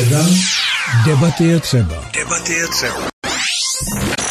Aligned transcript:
Středa. 0.00 0.24
Debaty 1.04 1.44
je 1.44 1.60
třeba. 1.60 1.94
Debaty 2.14 2.52
je 2.52 2.68
třeba. 2.68 3.08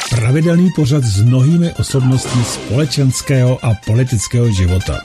Pravidelný 0.10 0.70
pořad 0.76 1.04
s 1.04 1.22
mnohými 1.22 1.74
osobnostmi 1.74 2.44
společenského 2.44 3.66
a 3.66 3.72
politického 3.86 4.52
života. 4.52 5.02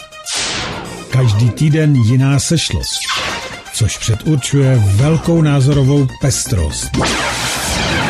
Každý 1.11 1.51
týden 1.51 1.97
jiná 1.97 2.39
sešlost, 2.39 3.01
což 3.73 3.99
předurčuje 3.99 4.83
velkou 4.85 5.43
názorovou 5.43 6.09
pestrost. 6.21 6.91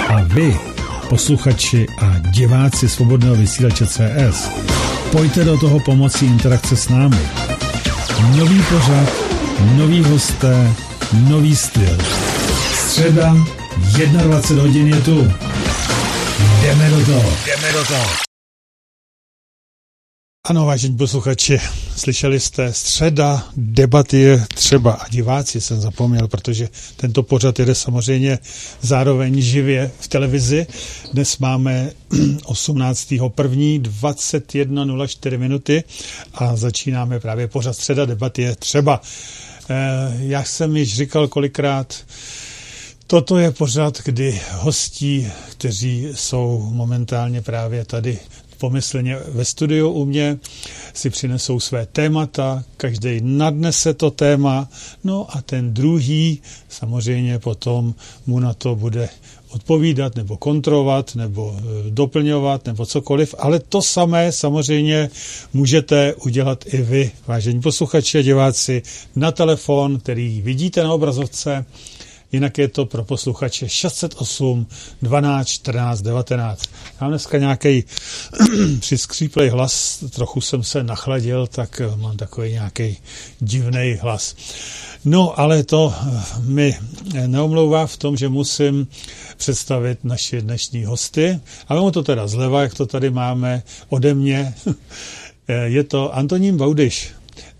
A 0.08 0.22
vy, 0.22 0.58
posluchači 1.08 1.86
a 2.02 2.14
diváci 2.18 2.88
svobodného 2.88 3.34
vysílače 3.34 3.86
CS, 3.86 4.48
pojďte 5.12 5.44
do 5.44 5.58
toho 5.58 5.80
pomocí 5.80 6.26
interakce 6.26 6.76
s 6.76 6.88
námi. 6.88 7.28
Nový 8.36 8.62
pořad, 8.62 9.12
nový 9.76 10.02
hosté, 10.02 10.72
nový 11.12 11.56
styl. 11.56 11.98
Středa, 12.94 13.34
21 14.22 14.62
hodin 14.62 14.86
je 14.88 15.00
tu. 15.00 15.30
Jdeme 16.62 16.90
do 16.90 17.06
toho. 17.06 17.32
Jdeme 17.46 17.72
do 17.72 17.84
toho. 17.84 18.04
Ano, 20.46 20.66
vážení 20.66 20.96
posluchači, 20.96 21.60
slyšeli 21.96 22.40
jste 22.40 22.72
středa, 22.72 23.48
debaty 23.56 24.18
je 24.18 24.46
třeba 24.54 24.92
a 24.92 25.08
diváci 25.08 25.60
jsem 25.60 25.80
zapomněl, 25.80 26.28
protože 26.28 26.68
tento 26.96 27.22
pořad 27.22 27.58
jede 27.58 27.74
samozřejmě 27.74 28.38
zároveň 28.80 29.40
živě 29.40 29.90
v 30.00 30.08
televizi. 30.08 30.66
Dnes 31.12 31.38
máme 31.38 31.90
18.1. 32.10 33.82
21.04 33.82 35.38
minuty 35.38 35.84
a 36.34 36.56
začínáme 36.56 37.20
právě 37.20 37.48
pořad 37.48 37.72
středa, 37.72 38.04
debaty 38.04 38.42
je 38.42 38.56
třeba. 38.56 39.00
Eh, 39.70 40.16
jak 40.18 40.46
jsem 40.46 40.76
již 40.76 40.96
říkal 40.96 41.28
kolikrát, 41.28 42.04
Toto 43.06 43.38
je 43.38 43.50
pořad, 43.50 44.00
kdy 44.04 44.40
hostí, 44.52 45.26
kteří 45.50 46.08
jsou 46.14 46.68
momentálně 46.72 47.42
právě 47.42 47.84
tady 47.84 48.18
pomyslně 48.58 49.16
ve 49.28 49.44
studiu 49.44 49.90
u 49.90 50.04
mě, 50.04 50.38
si 50.94 51.10
přinesou 51.10 51.60
své 51.60 51.86
témata, 51.86 52.64
každý 52.76 53.20
nadnese 53.22 53.94
to 53.94 54.10
téma, 54.10 54.68
no 55.04 55.26
a 55.36 55.42
ten 55.42 55.74
druhý 55.74 56.40
samozřejmě 56.68 57.38
potom 57.38 57.94
mu 58.26 58.40
na 58.40 58.54
to 58.54 58.76
bude 58.76 59.08
odpovídat 59.48 60.16
nebo 60.16 60.36
kontrolovat 60.36 61.14
nebo 61.14 61.56
e, 61.58 61.90
doplňovat 61.90 62.66
nebo 62.66 62.86
cokoliv, 62.86 63.34
ale 63.38 63.58
to 63.60 63.82
samé 63.82 64.32
samozřejmě 64.32 65.10
můžete 65.52 66.14
udělat 66.14 66.64
i 66.66 66.82
vy, 66.82 67.10
vážení 67.26 67.60
posluchači 67.60 68.18
a 68.18 68.22
diváci, 68.22 68.82
na 69.16 69.32
telefon, 69.32 70.00
který 70.00 70.42
vidíte 70.42 70.82
na 70.84 70.92
obrazovce, 70.92 71.64
jinak 72.32 72.58
je 72.58 72.68
to 72.68 72.86
pro 72.86 73.04
posluchače 73.04 73.68
608 73.68 74.66
12 75.02 75.48
14 75.48 76.00
19. 76.02 76.62
Já 76.84 76.96
mám 77.00 77.10
dneska 77.10 77.38
nějaký 77.38 77.84
přiskříplej 78.80 79.48
hlas, 79.48 80.04
trochu 80.10 80.40
jsem 80.40 80.62
se 80.62 80.82
nachladil, 80.82 81.46
tak 81.46 81.80
e, 81.80 81.96
mám 81.96 82.16
takový 82.16 82.52
nějaký 82.52 82.96
divný 83.40 83.98
hlas. 84.00 84.36
No, 85.04 85.40
ale 85.40 85.64
to 85.64 85.94
eh, 85.94 86.22
mi 86.46 86.76
neomlouvá 87.26 87.86
v 87.86 87.96
tom, 87.96 88.16
že 88.16 88.28
musím 88.28 88.88
představit 89.36 90.04
naše 90.04 90.40
dnešní 90.40 90.84
hosty. 90.84 91.40
A 91.68 91.74
mu 91.74 91.90
to 91.90 92.02
teda 92.02 92.26
zleva, 92.26 92.62
jak 92.62 92.74
to 92.74 92.86
tady 92.86 93.10
máme 93.10 93.62
ode 93.88 94.14
mě. 94.14 94.54
Je 95.64 95.84
to 95.84 96.14
Antonín 96.14 96.56
Baudyš. 96.56 97.10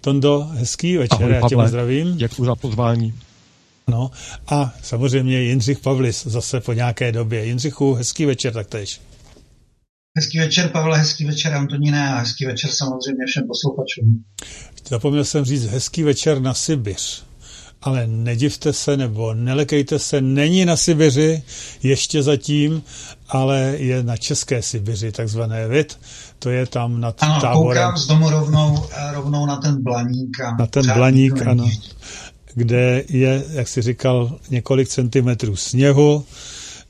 Tondo, 0.01 0.49
hezký 0.53 0.97
večer, 0.97 1.23
Ahoj, 1.23 1.35
já 1.35 1.49
tě 1.49 1.69
zdravím. 1.69 2.17
Děkuji 2.17 2.45
za 2.45 2.55
pozvání. 2.55 3.15
No 3.89 4.11
a 4.47 4.75
samozřejmě 4.83 5.41
Jindřich 5.41 5.79
Pavlis 5.79 6.27
zase 6.27 6.61
po 6.61 6.73
nějaké 6.73 7.13
době. 7.13 7.45
Jindřichu, 7.45 7.95
hezký 7.95 8.27
večer 8.27 8.53
taktéž. 8.53 9.01
Hezký 10.19 10.39
večer, 10.39 10.69
Pavle, 10.69 10.99
hezký 10.99 11.25
večer, 11.25 11.55
Antoníne 11.55 12.09
a 12.15 12.19
hezký 12.19 12.47
večer 12.47 12.71
samozřejmě 12.71 13.25
všem 13.27 13.45
posluchačům. 13.47 14.25
Zapomněl 14.89 15.25
jsem 15.25 15.45
říct 15.45 15.67
hezký 15.67 16.03
večer 16.03 16.41
na 16.41 16.55
Sibiř 16.55 17.25
ale 17.85 18.07
nedivte 18.07 18.73
se 18.73 18.97
nebo 18.97 19.35
nelekejte 19.35 19.99
se, 19.99 20.21
není 20.21 20.65
na 20.65 20.77
Sibiři 20.77 21.43
ještě 21.83 22.23
zatím, 22.23 22.83
ale 23.29 23.59
je 23.79 24.03
na 24.03 24.17
České 24.17 24.63
Sibiři, 24.63 25.13
takzvané 25.13 25.69
vid. 25.69 25.99
To 26.39 26.51
je 26.51 26.67
tam 26.67 27.01
nad 27.01 27.23
ano, 27.23 27.41
táborem. 27.41 27.83
koukám 27.83 27.97
z 27.97 28.07
domu 28.07 28.31
rovnou, 28.31 28.87
rovnou 29.13 29.47
na 29.47 29.57
ten 29.57 29.83
blaník. 29.83 30.41
A 30.41 30.57
na 30.59 30.67
ten 30.67 30.93
blaník, 30.95 31.47
ano. 31.47 31.71
Kde 32.55 33.05
je, 33.09 33.45
jak 33.51 33.69
si 33.69 33.83
říkal, 33.83 34.39
několik 34.51 34.89
centimetrů 34.89 35.57
sněhu. 35.57 36.25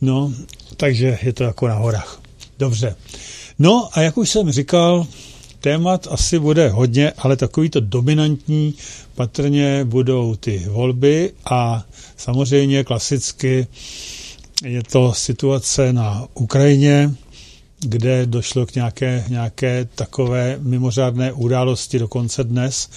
No, 0.00 0.32
takže 0.76 1.18
je 1.22 1.32
to 1.32 1.44
jako 1.44 1.68
na 1.68 1.74
horách. 1.74 2.20
Dobře. 2.58 2.96
No 3.58 3.88
a 3.92 4.00
jak 4.00 4.18
už 4.18 4.30
jsem 4.30 4.50
říkal, 4.50 5.06
témat 5.60 6.08
asi 6.10 6.38
bude 6.38 6.68
hodně, 6.68 7.12
ale 7.18 7.36
takový 7.36 7.70
to 7.70 7.80
dominantní 7.80 8.74
patrně 9.14 9.84
budou 9.84 10.36
ty 10.36 10.58
volby 10.68 11.32
a 11.44 11.84
samozřejmě 12.16 12.84
klasicky 12.84 13.66
je 14.64 14.82
to 14.82 15.12
situace 15.12 15.92
na 15.92 16.26
Ukrajině, 16.34 17.14
kde 17.80 18.26
došlo 18.26 18.66
k 18.66 18.74
nějaké, 18.74 19.24
nějaké 19.28 19.88
takové 19.94 20.58
mimořádné 20.60 21.32
události 21.32 21.98
dokonce 21.98 22.44
dnes. 22.44 22.88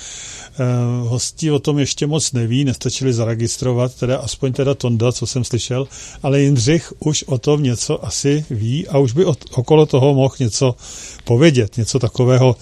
Eh, 0.60 0.64
hosti 1.08 1.52
o 1.52 1.60
tom 1.60 1.80
ještě 1.80 2.08
moc 2.08 2.32
neví, 2.32 2.66
nestačili 2.66 3.14
zaregistrovat, 3.14 3.96
teda 3.96 4.18
aspoň 4.18 4.54
teda 4.54 4.74
Tonda, 4.74 5.12
co 5.12 5.28
jsem 5.28 5.44
slyšel, 5.44 5.88
ale 6.24 6.42
Jindřich 6.42 6.94
už 7.00 7.24
o 7.24 7.38
tom 7.38 7.64
něco 7.64 8.06
asi 8.06 8.46
ví 8.50 8.88
a 8.88 8.98
už 8.98 9.14
by 9.14 9.26
od, 9.26 9.46
okolo 9.52 9.86
toho 9.86 10.14
mohl 10.14 10.36
něco 10.40 10.76
povědět, 11.24 11.78
něco 11.78 12.00
takového, 12.00 12.56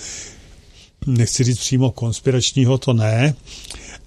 nechci 1.06 1.44
říct 1.44 1.60
přímo 1.60 1.92
konspiračního, 1.92 2.78
to 2.78 2.94
ne, 2.94 3.36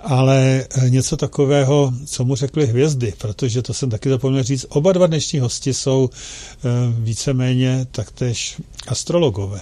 ale 0.01 0.65
eh, 0.77 0.91
něco 0.91 1.17
takového, 1.17 1.93
co 2.07 2.25
mu 2.25 2.37
řekly 2.37 2.67
hvězdy, 2.67 3.13
protože 3.19 3.63
to 3.63 3.75
jsem 3.75 3.91
taky 3.91 4.09
zapomněl 4.09 4.43
říct, 4.43 4.67
oba 4.69 4.93
dva 4.93 5.07
dnešní 5.07 5.41
hosti 5.41 5.75
jsou 5.75 6.11
eh, 6.13 6.69
víceméně 7.01 7.87
taktéž 7.91 8.61
astrologové. 8.89 9.61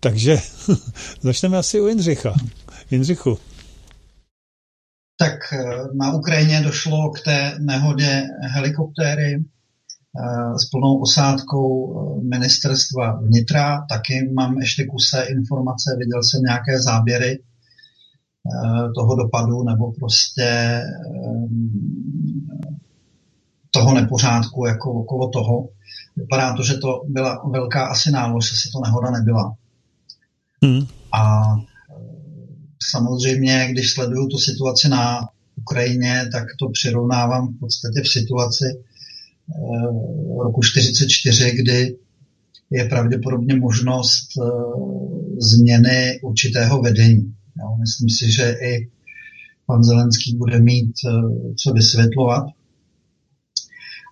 Takže 0.00 0.38
začneme 1.20 1.58
asi 1.58 1.80
u 1.80 1.86
Jindřicha. 1.86 2.34
Jindřichu. 2.90 3.38
Tak 5.18 5.52
eh, 5.52 5.58
na 5.94 6.12
Ukrajině 6.12 6.60
došlo 6.60 7.10
k 7.10 7.20
té 7.20 7.54
nehodě 7.60 8.22
helikoptéry 8.42 9.44
s 10.56 10.70
plnou 10.70 11.00
osádkou 11.02 11.94
ministerstva 12.22 13.12
vnitra. 13.12 13.86
Taky 13.88 14.30
mám 14.32 14.58
ještě 14.58 14.86
kuse 14.86 15.22
informace, 15.22 15.96
viděl 15.98 16.22
jsem 16.22 16.42
nějaké 16.42 16.82
záběry 16.82 17.38
toho 18.94 19.16
dopadu 19.16 19.62
nebo 19.62 19.92
prostě 19.92 20.42
eh, 20.42 21.48
toho 23.70 23.94
nepořádku 23.94 24.66
jako 24.66 24.92
okolo 24.92 25.28
toho. 25.28 25.68
Vypadá 26.16 26.56
to, 26.56 26.62
že 26.62 26.74
to 26.74 27.02
byla 27.08 27.42
velká 27.50 27.86
asi 27.86 28.10
nálož, 28.10 28.52
asi 28.52 28.68
to 28.72 28.80
nehoda 28.84 29.10
nebyla. 29.10 29.54
Hmm. 30.62 30.86
A 31.12 31.42
eh, 31.56 31.94
samozřejmě, 32.90 33.68
když 33.70 33.92
sleduju 33.92 34.28
tu 34.28 34.38
situaci 34.38 34.88
na 34.88 35.28
Ukrajině, 35.56 36.28
tak 36.32 36.44
to 36.58 36.68
přirovnávám 36.68 37.48
v 37.48 37.58
podstatě 37.58 38.00
v 38.02 38.08
situaci 38.08 38.64
roku 40.42 40.62
44, 40.62 41.52
kdy 41.56 41.96
je 42.70 42.84
pravděpodobně 42.84 43.56
možnost 43.56 44.28
změny 45.38 46.20
určitého 46.22 46.82
vedení. 46.82 47.34
Jo, 47.60 47.76
myslím 47.80 48.08
si, 48.08 48.32
že 48.32 48.54
i 48.62 48.90
pan 49.66 49.82
Zelenský 49.82 50.36
bude 50.36 50.60
mít 50.60 50.92
uh, 51.06 51.54
co 51.54 51.72
vysvětlovat. 51.72 52.44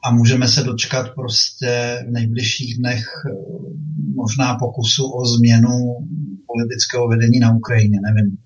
A 0.05 0.11
můžeme 0.11 0.49
se 0.49 0.63
dočkat 0.63 1.15
prostě 1.15 2.05
v 2.09 2.11
nejbližších 2.11 2.79
dnech 2.79 3.07
uh, 3.25 3.73
možná 4.15 4.55
pokusu 4.55 5.05
o 5.13 5.27
změnu 5.27 5.97
politického 6.47 7.09
vedení 7.09 7.39
na 7.39 7.57
Ukrajině, 7.57 7.99
nevím. 8.03 8.39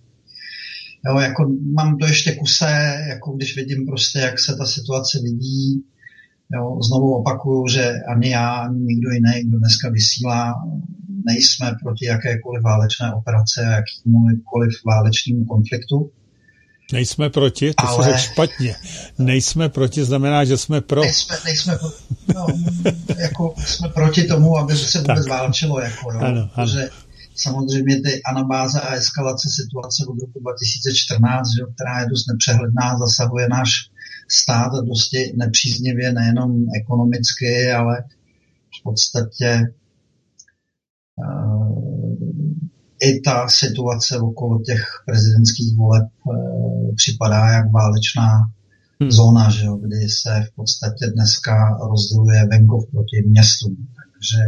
Jo, 1.09 1.19
jako 1.19 1.57
mám 1.75 1.99
to 1.99 2.07
ještě 2.07 2.35
kuse, 2.35 3.05
jako 3.09 3.33
když 3.33 3.57
vidím 3.57 3.87
prostě, 3.87 4.19
jak 4.19 4.41
se 4.41 4.57
ta 4.57 4.67
situace 4.67 5.19
vidí, 5.23 5.85
Jo, 6.55 6.79
znovu 6.89 7.15
opakuju, 7.15 7.69
že 7.69 7.93
ani 8.09 8.31
já, 8.31 8.51
ani 8.51 8.81
nikdo 8.81 9.11
jiný, 9.11 9.45
kdo 9.45 9.59
dneska 9.59 9.91
vysílá, 9.91 10.55
nejsme 11.27 11.77
proti 11.83 12.07
jakékoliv 12.07 12.63
válečné 12.63 13.15
operace 13.15 13.67
a 13.67 13.71
jakýmkoliv 13.71 14.73
válečnému 14.87 15.45
konfliktu. 15.45 16.11
Nejsme 16.93 17.31
proti, 17.31 17.75
to 17.75 17.89
ale... 17.89 18.05
se 18.05 18.11
řekl 18.11 18.19
špatně. 18.19 18.77
Nejsme 19.19 19.69
proti 19.69 20.05
znamená, 20.05 20.45
že 20.45 20.57
jsme 20.57 20.81
pro. 20.81 21.01
Nejsme, 21.01 21.37
nejsme 21.45 21.79
no, 22.35 22.47
jako 23.19 23.55
jsme 23.67 23.89
proti 23.89 24.25
tomu, 24.25 24.59
aby 24.59 24.77
se 24.77 24.99
vůbec 24.99 25.25
tak. 25.25 25.29
válčilo. 25.29 25.81
Jako, 25.81 26.13
jo, 26.13 26.19
ano, 26.19 26.29
ano. 26.29 26.51
Protože 26.55 26.91
samozřejmě 27.35 28.01
ty 28.03 28.23
anabáze 28.23 28.81
a 28.81 28.95
eskalace 28.95 29.49
situace 29.51 30.05
od 30.09 30.21
roku 30.21 30.41
2014, 30.41 31.49
že, 31.57 31.63
která 31.75 32.01
je 32.01 32.07
dost 32.09 32.27
nepřehledná, 32.27 32.99
zasahuje 32.99 33.49
náš 33.49 33.71
stát 34.29 34.73
dosti 34.85 35.33
nepříznivě 35.37 36.13
nejenom 36.13 36.65
ekonomicky, 36.83 37.73
ale 37.73 38.05
v 38.81 38.83
podstatě 38.83 39.73
i 43.03 43.21
ta 43.21 43.49
situace 43.49 44.19
okolo 44.19 44.63
těch 44.63 44.83
prezidentských 45.07 45.77
voleb 45.77 46.09
připadá 46.97 47.49
jak 47.49 47.73
válečná 47.73 48.29
hmm. 49.01 49.11
zóna, 49.11 49.51
že 49.51 49.67
jo, 49.67 49.77
kdy 49.77 50.09
se 50.09 50.45
v 50.53 50.55
podstatě 50.55 51.07
dneska 51.15 51.79
rozděluje 51.91 52.47
venkov 52.51 52.91
proti 52.91 53.23
městům. 53.27 53.77
Takže 54.13 54.45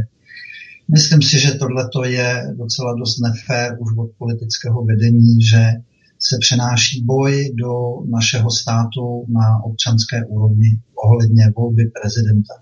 myslím 0.90 1.22
si, 1.22 1.38
že 1.38 1.54
tohle 1.54 1.90
je 2.06 2.54
docela 2.56 2.94
dost 2.94 3.20
nefér 3.20 3.76
už 3.80 3.90
od 3.98 4.10
politického 4.18 4.84
vedení, 4.84 5.42
že 5.42 5.72
se 6.18 6.36
přenáší 6.40 7.04
boj 7.04 7.52
do 7.54 7.72
našeho 8.10 8.50
státu 8.50 9.24
na 9.28 9.64
občanské 9.64 10.24
úrovni 10.24 10.80
ohledně 11.04 11.52
volby 11.56 11.90
prezidenta. 12.02 12.54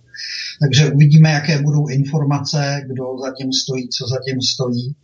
Takže 0.61 0.93
uvidíme, 0.93 1.31
jaké 1.31 1.63
budou 1.63 1.87
informace, 1.87 2.83
kdo 2.87 3.05
zatím 3.25 3.53
stojí, 3.53 3.89
co 3.89 4.07
zatím 4.09 4.43
stojí. 4.43 4.95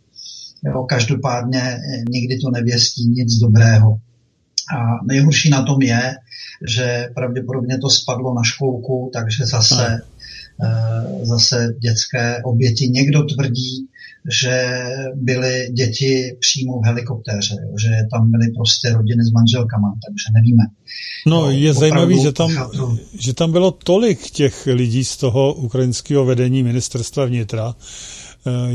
Jo, 0.65 0.83
každopádně 0.83 1.77
nikdy 2.09 2.39
to 2.39 2.49
nevěstí 2.51 3.07
nic 3.09 3.33
dobrého. 3.33 3.97
A 4.77 5.05
nejhorší 5.07 5.49
na 5.49 5.63
tom 5.63 5.81
je, 5.81 6.15
že 6.67 7.09
pravděpodobně 7.15 7.77
to 7.77 7.89
spadlo 7.89 8.33
na 8.33 8.43
školku, 8.43 9.09
takže 9.13 9.45
zase, 9.45 10.01
no. 10.61 11.25
zase 11.25 11.73
dětské 11.79 12.43
oběti. 12.43 12.87
Někdo 12.89 13.23
tvrdí, 13.23 13.87
že 14.31 14.83
byly 15.15 15.67
děti 15.73 16.37
přímo 16.39 16.81
v 16.81 16.85
helikoptéře, 16.85 17.55
že 17.81 17.89
tam 18.11 18.31
byly 18.31 18.45
prostě 18.55 18.89
rodiny 18.93 19.23
s 19.23 19.31
manželkama, 19.31 19.93
takže 20.05 20.25
nevíme. 20.33 20.63
No, 21.27 21.51
je 21.51 21.73
zajímavé, 21.73 22.13
že 22.21 22.31
tam, 22.31 22.51
že 23.19 23.33
tam 23.33 23.51
bylo 23.51 23.71
tolik 23.71 24.31
těch 24.31 24.65
lidí 24.65 25.05
z 25.05 25.17
toho 25.17 25.53
ukrajinského 25.53 26.25
vedení 26.25 26.63
ministerstva 26.63 27.25
vnitra, 27.25 27.75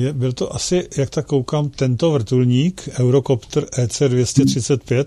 eh, 0.06 0.12
byl 0.12 0.32
to 0.32 0.54
asi, 0.54 0.88
jak 0.96 1.10
tak 1.10 1.26
koukám, 1.26 1.68
tento 1.68 2.10
vrtulník, 2.10 2.88
Eurocopter 2.98 3.66
EC-235, 3.78 5.04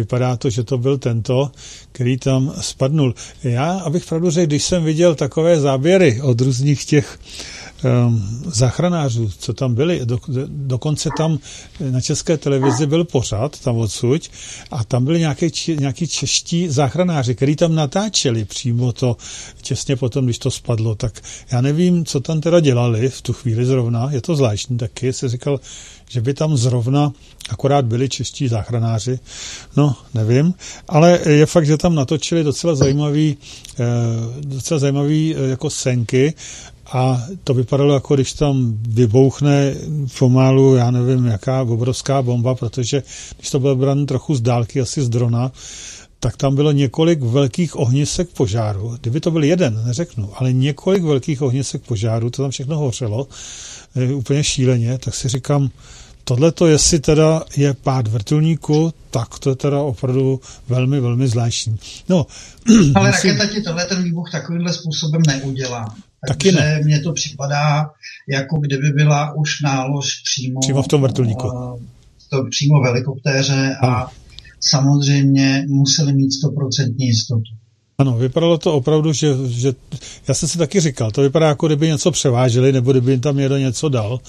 Vypadá 0.00 0.36
to, 0.36 0.50
že 0.50 0.64
to 0.64 0.78
byl 0.78 0.98
tento, 0.98 1.50
který 1.92 2.18
tam 2.18 2.52
spadnul. 2.60 3.14
Já, 3.42 3.72
abych 3.72 4.04
pravdu 4.04 4.30
řekl, 4.30 4.46
když 4.46 4.64
jsem 4.64 4.84
viděl 4.84 5.14
takové 5.14 5.60
záběry 5.60 6.20
od 6.22 6.40
různých 6.40 6.84
těch 6.84 7.18
záchranářů, 8.46 9.30
co 9.38 9.52
tam 9.52 9.74
byli. 9.74 10.00
Do, 10.04 10.18
dokonce 10.46 11.08
tam 11.16 11.38
na 11.90 12.00
české 12.00 12.36
televizi 12.36 12.86
byl 12.86 13.04
pořad, 13.04 13.60
tam 13.60 13.76
odsud, 13.76 14.30
a 14.70 14.84
tam 14.84 15.04
byli 15.04 15.18
nějaký, 15.18 15.50
nějaký 15.78 16.08
čeští 16.08 16.68
záchranáři, 16.68 17.34
kteří 17.34 17.56
tam 17.56 17.74
natáčeli 17.74 18.44
přímo 18.44 18.92
to 18.92 19.16
těsně 19.62 19.96
potom, 19.96 20.24
když 20.24 20.38
to 20.38 20.50
spadlo. 20.50 20.94
Tak 20.94 21.20
já 21.52 21.60
nevím, 21.60 22.04
co 22.04 22.20
tam 22.20 22.40
teda 22.40 22.60
dělali 22.60 23.08
v 23.08 23.22
tu 23.22 23.32
chvíli 23.32 23.64
zrovna. 23.66 24.08
Je 24.10 24.20
to 24.20 24.36
zvláštní 24.36 24.78
taky. 24.78 25.12
Se 25.12 25.28
říkal, 25.28 25.60
že 26.08 26.20
by 26.20 26.34
tam 26.34 26.56
zrovna 26.56 27.12
akorát 27.50 27.84
byli 27.84 28.08
čeští 28.08 28.48
záchranáři, 28.48 29.18
no 29.76 29.96
nevím, 30.14 30.54
ale 30.88 31.20
je 31.26 31.46
fakt, 31.46 31.66
že 31.66 31.76
tam 31.76 31.94
natočili 31.94 32.44
docela 32.44 32.74
zajímavý, 32.74 33.36
eh, 33.80 33.84
docela 34.40 34.80
zajímavý 34.80 35.34
eh, 35.36 35.48
jako 35.48 35.70
senky 35.70 36.34
a 36.92 37.22
to 37.44 37.54
vypadalo 37.54 37.94
jako 37.94 38.14
když 38.14 38.32
tam 38.32 38.78
vybouchne 38.88 39.74
pomalu, 40.18 40.74
já 40.74 40.90
nevím, 40.90 41.26
jaká 41.26 41.62
obrovská 41.62 42.22
bomba, 42.22 42.54
protože 42.54 43.02
když 43.38 43.50
to 43.50 43.60
bylo 43.60 43.76
bran 43.76 44.06
trochu 44.06 44.34
z 44.34 44.40
dálky, 44.40 44.80
asi 44.80 45.02
z 45.02 45.08
drona, 45.08 45.52
tak 46.20 46.36
tam 46.36 46.54
bylo 46.54 46.72
několik 46.72 47.22
velkých 47.22 47.76
ohnisek 47.76 48.28
požáru. 48.28 48.96
Kdyby 49.00 49.20
to 49.20 49.30
byl 49.30 49.44
jeden, 49.44 49.82
neřeknu, 49.86 50.30
ale 50.34 50.52
několik 50.52 51.02
velkých 51.02 51.42
ohnisek 51.42 51.82
požáru, 51.82 52.30
to 52.30 52.42
tam 52.42 52.50
všechno 52.50 52.78
hořelo, 52.78 53.28
eh, 53.96 54.12
úplně 54.12 54.44
šíleně, 54.44 54.98
tak 54.98 55.14
si 55.14 55.28
říkám, 55.28 55.70
tohle 56.24 56.52
to, 56.52 56.66
jestli 56.66 57.00
teda 57.00 57.42
je 57.56 57.74
pád 57.74 58.08
vrtulníku, 58.08 58.92
tak 59.10 59.38
to 59.38 59.50
je 59.50 59.56
teda 59.56 59.80
opravdu 59.80 60.40
velmi, 60.68 61.00
velmi 61.00 61.28
zvláštní. 61.28 61.78
No, 62.08 62.26
Ale 62.94 63.10
musím... 63.10 63.30
raketa 63.30 63.54
ti 63.54 63.62
tohle 63.62 63.86
ten 63.86 64.04
výbuch 64.04 64.30
takovýmhle 64.32 64.72
způsobem 64.72 65.22
neudělá. 65.26 65.94
Takže 66.28 66.52
ne. 66.52 66.80
mně 66.84 67.00
to 67.00 67.12
připadá, 67.12 67.90
jako 68.28 68.58
kdyby 68.58 68.88
byla 68.88 69.34
už 69.36 69.60
nálož 69.60 70.22
přímo, 70.24 70.60
přímo 70.60 70.82
v 70.82 70.88
tom 70.88 71.02
vrtulníku. 71.02 71.48
To 72.30 72.44
přímo 72.50 72.80
v 72.80 72.84
helikoptéře 72.84 73.76
a 73.82 74.10
samozřejmě 74.60 75.64
museli 75.68 76.12
mít 76.12 76.30
100% 76.44 76.94
jistotu. 76.98 77.42
Ano, 78.00 78.16
vypadalo 78.16 78.58
to 78.58 78.74
opravdu, 78.74 79.12
že, 79.12 79.34
že 79.46 79.72
já 80.28 80.34
jsem 80.34 80.48
si 80.48 80.58
taky 80.58 80.80
říkal, 80.80 81.10
to 81.10 81.22
vypadá 81.22 81.48
jako 81.48 81.66
kdyby 81.66 81.86
něco 81.86 82.10
převáželi, 82.10 82.72
nebo 82.72 82.92
kdyby 82.92 83.18
tam 83.18 83.36
někdo 83.36 83.56
něco 83.56 83.88
dal, 83.88 84.20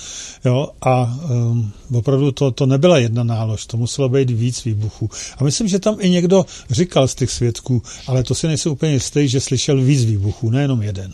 jo, 0.46 0.70
a 0.82 1.20
um, 1.30 1.72
opravdu 1.94 2.32
to, 2.32 2.52
to 2.52 2.66
nebyla 2.66 2.98
jedna 2.98 3.24
nálož, 3.24 3.66
to 3.66 3.78
muselo 3.78 4.10
být 4.10 4.30
víc 4.30 4.66
výbuchů. 4.66 5.10
A 5.38 5.44
myslím, 5.44 5.68
že 5.68 5.80
tam 5.80 5.96
i 6.00 6.10
někdo 6.10 6.46
říkal 6.70 7.08
z 7.08 7.16
těch 7.16 7.32
svědků, 7.32 7.82
ale 8.08 8.24
to 8.24 8.36
si 8.36 8.48
nejsem 8.48 8.72
úplně 8.72 8.92
jistý, 8.92 9.28
že 9.28 9.40
slyšel 9.40 9.82
víc 9.82 10.06
výbuchů, 10.06 10.50
nejenom 10.50 10.82
jeden. 10.82 11.14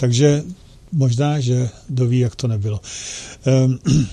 Takže 0.00 0.42
možná, 0.92 1.40
že 1.40 1.68
doví, 1.88 2.18
jak 2.18 2.36
to 2.36 2.48
nebylo. 2.48 2.80
Um, 3.66 3.78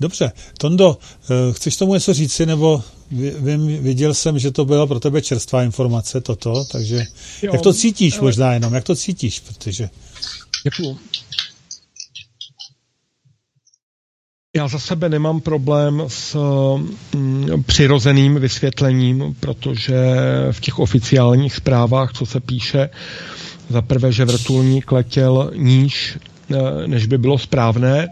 Dobře, 0.00 0.32
Tondo, 0.58 0.98
eh, 1.24 1.52
chceš 1.52 1.76
tomu 1.76 1.94
něco 1.94 2.14
říci, 2.14 2.46
nebo 2.46 2.82
vím, 3.40 3.82
viděl 3.82 4.14
jsem, 4.14 4.38
že 4.38 4.50
to 4.50 4.64
byla 4.64 4.86
pro 4.86 5.00
tebe 5.00 5.22
čerstvá 5.22 5.62
informace, 5.62 6.20
toto, 6.20 6.64
takže 6.64 6.96
jo, 7.42 7.52
jak 7.52 7.62
to 7.62 7.72
cítíš 7.72 8.14
ale... 8.14 8.22
možná 8.22 8.52
jenom, 8.54 8.74
jak 8.74 8.84
to 8.84 8.96
cítíš, 8.96 9.40
protože... 9.40 9.90
Děkuju. 10.64 10.98
Já 14.56 14.68
za 14.68 14.78
sebe 14.78 15.08
nemám 15.08 15.40
problém 15.40 16.02
s 16.08 16.36
mm, 17.14 17.64
přirozeným 17.66 18.34
vysvětlením, 18.34 19.36
protože 19.40 19.96
v 20.50 20.60
těch 20.60 20.78
oficiálních 20.78 21.54
zprávách, 21.54 22.12
co 22.12 22.26
se 22.26 22.40
píše, 22.40 22.90
za 23.68 23.82
prvé, 23.82 24.12
že 24.12 24.24
vrtulník 24.24 24.92
letěl 24.92 25.50
níž, 25.56 26.18
eh, 26.50 26.86
než 26.86 27.06
by 27.06 27.18
bylo 27.18 27.38
správné, 27.38 28.08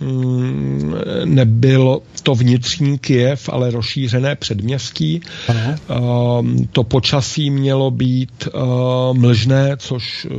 Mm, 0.00 0.94
nebyl 1.24 2.00
to 2.22 2.34
vnitřní 2.34 2.98
Kiev, 2.98 3.48
ale 3.48 3.70
rozšířené 3.70 4.36
předměstí. 4.36 5.20
Ehm, 5.48 6.68
to 6.72 6.84
počasí 6.84 7.50
mělo 7.50 7.90
být 7.90 8.48
ehm, 8.54 9.20
mlžné, 9.20 9.76
což 9.78 10.26
eh, 10.30 10.34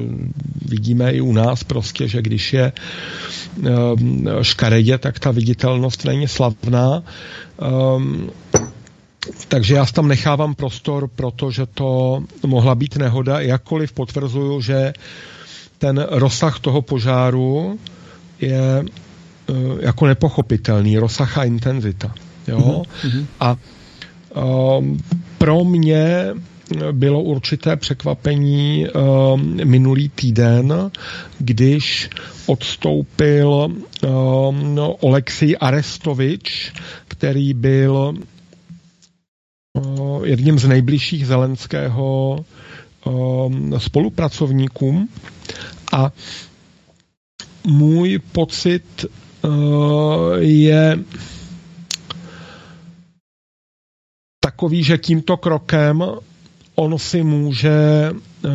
vidíme 0.65 1.11
i 1.11 1.21
u 1.21 1.33
nás 1.33 1.63
prostě, 1.63 2.07
že 2.07 2.21
když 2.21 2.53
je 2.53 2.71
ehm, 3.65 4.25
škaredě, 4.41 4.97
tak 4.97 5.19
ta 5.19 5.31
viditelnost 5.31 6.05
není 6.05 6.27
slavná. 6.27 7.03
Takže 9.47 9.75
já 9.75 9.85
tam 9.85 10.07
nechávám 10.07 10.55
prostor, 10.55 11.07
protože 11.07 11.65
to 11.65 12.23
mohla 12.45 12.75
být 12.75 12.95
nehoda, 12.95 13.41
jakkoliv 13.41 13.91
potvrzuju, 13.91 14.61
že 14.61 14.93
ten 15.77 16.05
rozsah 16.09 16.59
toho 16.59 16.81
požáru 16.81 17.79
je 18.39 18.85
Eh, 19.51 19.85
jako 19.85 20.07
nepochopitelný, 20.07 20.97
rozsah 20.97 21.37
a 21.37 21.43
intenzita. 21.43 22.13
Jo? 22.47 22.83
Mm-hmm. 23.03 23.25
A 23.39 23.57
um, 24.77 25.03
pro 25.37 25.63
mě 25.63 26.27
bylo 26.91 27.21
určité 27.21 27.75
překvapení 27.75 28.87
um, 28.87 29.57
minulý 29.63 30.09
týden, 30.09 30.91
když 31.39 32.09
odstoupil 32.45 33.49
um, 33.49 34.79
Oleksij 34.99 35.57
Arestovič, 35.59 36.73
který 37.07 37.53
byl 37.53 38.13
jedním 40.23 40.59
z 40.59 40.67
nejbližších 40.67 41.27
Zelenského 41.27 42.37
um, 43.05 43.79
spolupracovníků 43.79 45.07
a 45.93 46.11
můj 47.67 48.19
pocit 48.31 49.05
Eh, 49.43 50.37
je 50.39 50.99
takový, 54.39 54.83
že 54.83 54.97
tímto 54.97 55.37
krokem 55.37 56.03
on 56.75 56.99
si 56.99 57.23
může 57.23 57.71
eh, 58.11 58.49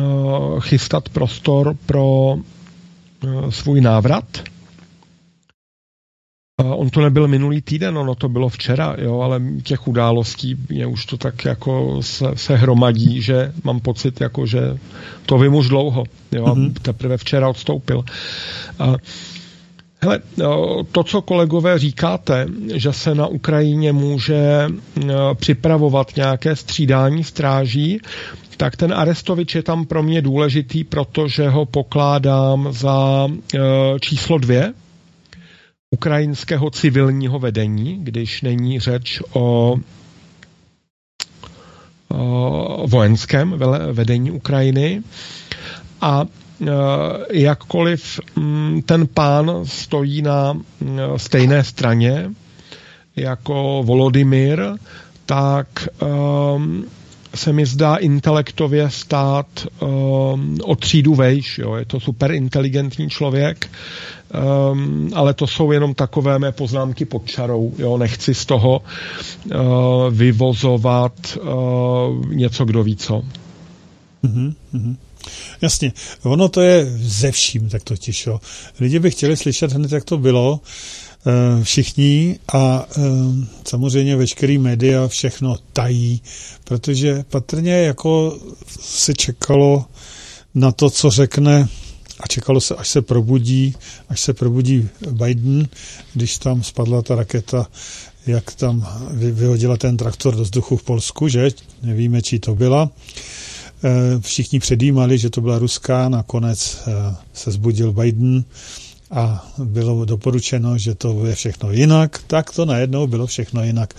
chystat 0.59 1.09
prostor 1.09 1.75
pro 1.85 2.35
eh, 2.37 3.51
svůj 3.51 3.81
návrat. 3.81 4.25
On 6.65 6.89
to 6.89 7.01
nebyl 7.01 7.27
minulý 7.27 7.61
týden, 7.61 7.97
ono 7.97 8.15
to 8.15 8.29
bylo 8.29 8.49
včera, 8.49 8.95
jo, 8.97 9.19
ale 9.19 9.41
těch 9.63 9.87
událostí 9.87 10.55
je 10.69 10.85
už 10.87 11.05
to 11.05 11.17
tak 11.17 11.45
jako 11.45 11.97
se, 12.01 12.25
se 12.35 12.55
hromadí, 12.55 13.21
že 13.21 13.53
mám 13.63 13.79
pocit, 13.79 14.21
jako 14.21 14.45
že 14.45 14.77
to 15.25 15.37
vím 15.37 15.55
už 15.55 15.67
dlouho, 15.67 16.03
jo, 16.31 16.45
mm-hmm. 16.45 16.73
teprve 16.81 17.17
včera 17.17 17.49
odstoupil. 17.49 18.03
A, 18.79 18.95
Hele, 20.01 20.19
to, 20.91 21.03
co 21.03 21.21
kolegové 21.21 21.79
říkáte, 21.79 22.45
že 22.73 22.93
se 22.93 23.15
na 23.15 23.27
Ukrajině 23.27 23.93
může 23.93 24.67
připravovat 25.33 26.15
nějaké 26.15 26.55
střídání 26.55 27.23
stráží, 27.23 27.99
tak 28.57 28.75
ten 28.75 28.93
Arestovič 28.93 29.55
je 29.55 29.63
tam 29.63 29.85
pro 29.85 30.03
mě 30.03 30.21
důležitý, 30.21 30.83
protože 30.83 31.49
ho 31.49 31.65
pokládám 31.65 32.67
za 32.71 33.27
číslo 33.99 34.37
dvě 34.37 34.73
ukrajinského 35.91 36.69
civilního 36.69 37.39
vedení, 37.39 37.99
když 38.03 38.41
není 38.41 38.79
řeč 38.79 39.21
o 39.33 39.75
vojenském 42.85 43.59
vedení 43.91 44.31
Ukrajiny. 44.31 45.03
A 46.01 46.25
jakkoliv 47.31 48.19
mm, 48.35 48.81
ten 48.85 49.07
pán 49.07 49.51
stojí 49.63 50.21
na 50.21 50.53
mm, 50.53 50.63
stejné 51.17 51.63
straně 51.63 52.29
jako 53.15 53.83
Volodymyr, 53.85 54.63
tak 55.25 55.67
um, 56.55 56.85
se 57.35 57.53
mi 57.53 57.65
zdá 57.65 57.95
intelektově 57.95 58.89
stát 58.89 59.47
um, 59.79 60.57
o 60.63 60.75
třídu 60.75 61.15
vejš. 61.15 61.57
Jo. 61.57 61.75
Je 61.75 61.85
to 61.85 61.99
super 61.99 62.31
inteligentní 62.31 63.09
člověk, 63.09 63.69
um, 64.71 65.11
ale 65.13 65.33
to 65.33 65.47
jsou 65.47 65.71
jenom 65.71 65.93
takové 65.93 66.39
mé 66.39 66.51
poznámky 66.51 67.05
pod 67.05 67.25
čarou. 67.25 67.73
Jo. 67.77 67.97
Nechci 67.97 68.33
z 68.33 68.45
toho 68.45 68.81
uh, 68.81 69.61
vyvozovat 70.13 71.13
uh, 71.37 72.33
něco, 72.33 72.65
kdo 72.65 72.83
ví 72.83 72.95
co. 72.95 73.21
Mm-hmm. 74.23 74.95
Jasně, 75.61 75.93
ono 76.23 76.49
to 76.49 76.61
je 76.61 76.85
ze 76.99 77.31
vším 77.31 77.69
tak 77.69 77.83
totiž. 77.83 78.27
Jo. 78.27 78.39
Lidi 78.79 78.99
by 78.99 79.11
chtěli 79.11 79.37
slyšet 79.37 79.71
hned, 79.71 79.91
jak 79.91 80.03
to 80.03 80.17
bylo, 80.17 80.61
Eh, 81.27 81.63
všichni 81.63 82.39
a 82.53 82.85
samozřejmě 83.67 84.15
veškerý 84.15 84.57
média 84.57 85.07
všechno 85.07 85.55
tají, 85.73 86.21
protože 86.63 87.23
patrně 87.29 87.73
jako 87.73 88.37
se 88.79 89.13
čekalo 89.13 89.85
na 90.55 90.71
to, 90.71 90.89
co 90.89 91.09
řekne 91.09 91.67
a 92.19 92.27
čekalo 92.27 92.61
se, 92.61 92.75
až 92.75 92.87
se 92.89 93.01
probudí, 93.01 93.75
až 94.09 94.19
se 94.21 94.33
probudí 94.33 94.89
Biden, 95.11 95.67
když 96.13 96.37
tam 96.37 96.63
spadla 96.63 97.01
ta 97.01 97.15
raketa, 97.15 97.67
jak 98.27 98.53
tam 98.55 98.87
vyhodila 99.11 99.77
ten 99.77 99.97
traktor 99.97 100.35
do 100.35 100.43
vzduchu 100.43 100.77
v 100.77 100.83
Polsku, 100.83 101.27
že? 101.27 101.49
Nevíme, 101.83 102.21
čí 102.21 102.39
to 102.39 102.55
byla. 102.55 102.89
Eh, 103.83 104.19
všichni 104.19 104.59
předjímali, 104.59 105.17
že 105.17 105.29
to 105.29 105.41
byla 105.41 105.59
ruská, 105.59 106.09
nakonec 106.09 106.77
se 107.33 107.51
zbudil 107.51 107.93
Biden 107.93 108.43
a 109.11 109.51
bylo 109.57 110.05
doporučeno, 110.05 110.77
že 110.77 110.95
to 110.95 111.25
je 111.25 111.35
všechno 111.35 111.71
jinak, 111.71 112.23
tak 112.27 112.51
to 112.51 112.65
najednou 112.65 113.07
bylo 113.07 113.27
všechno 113.27 113.63
jinak. 113.63 113.93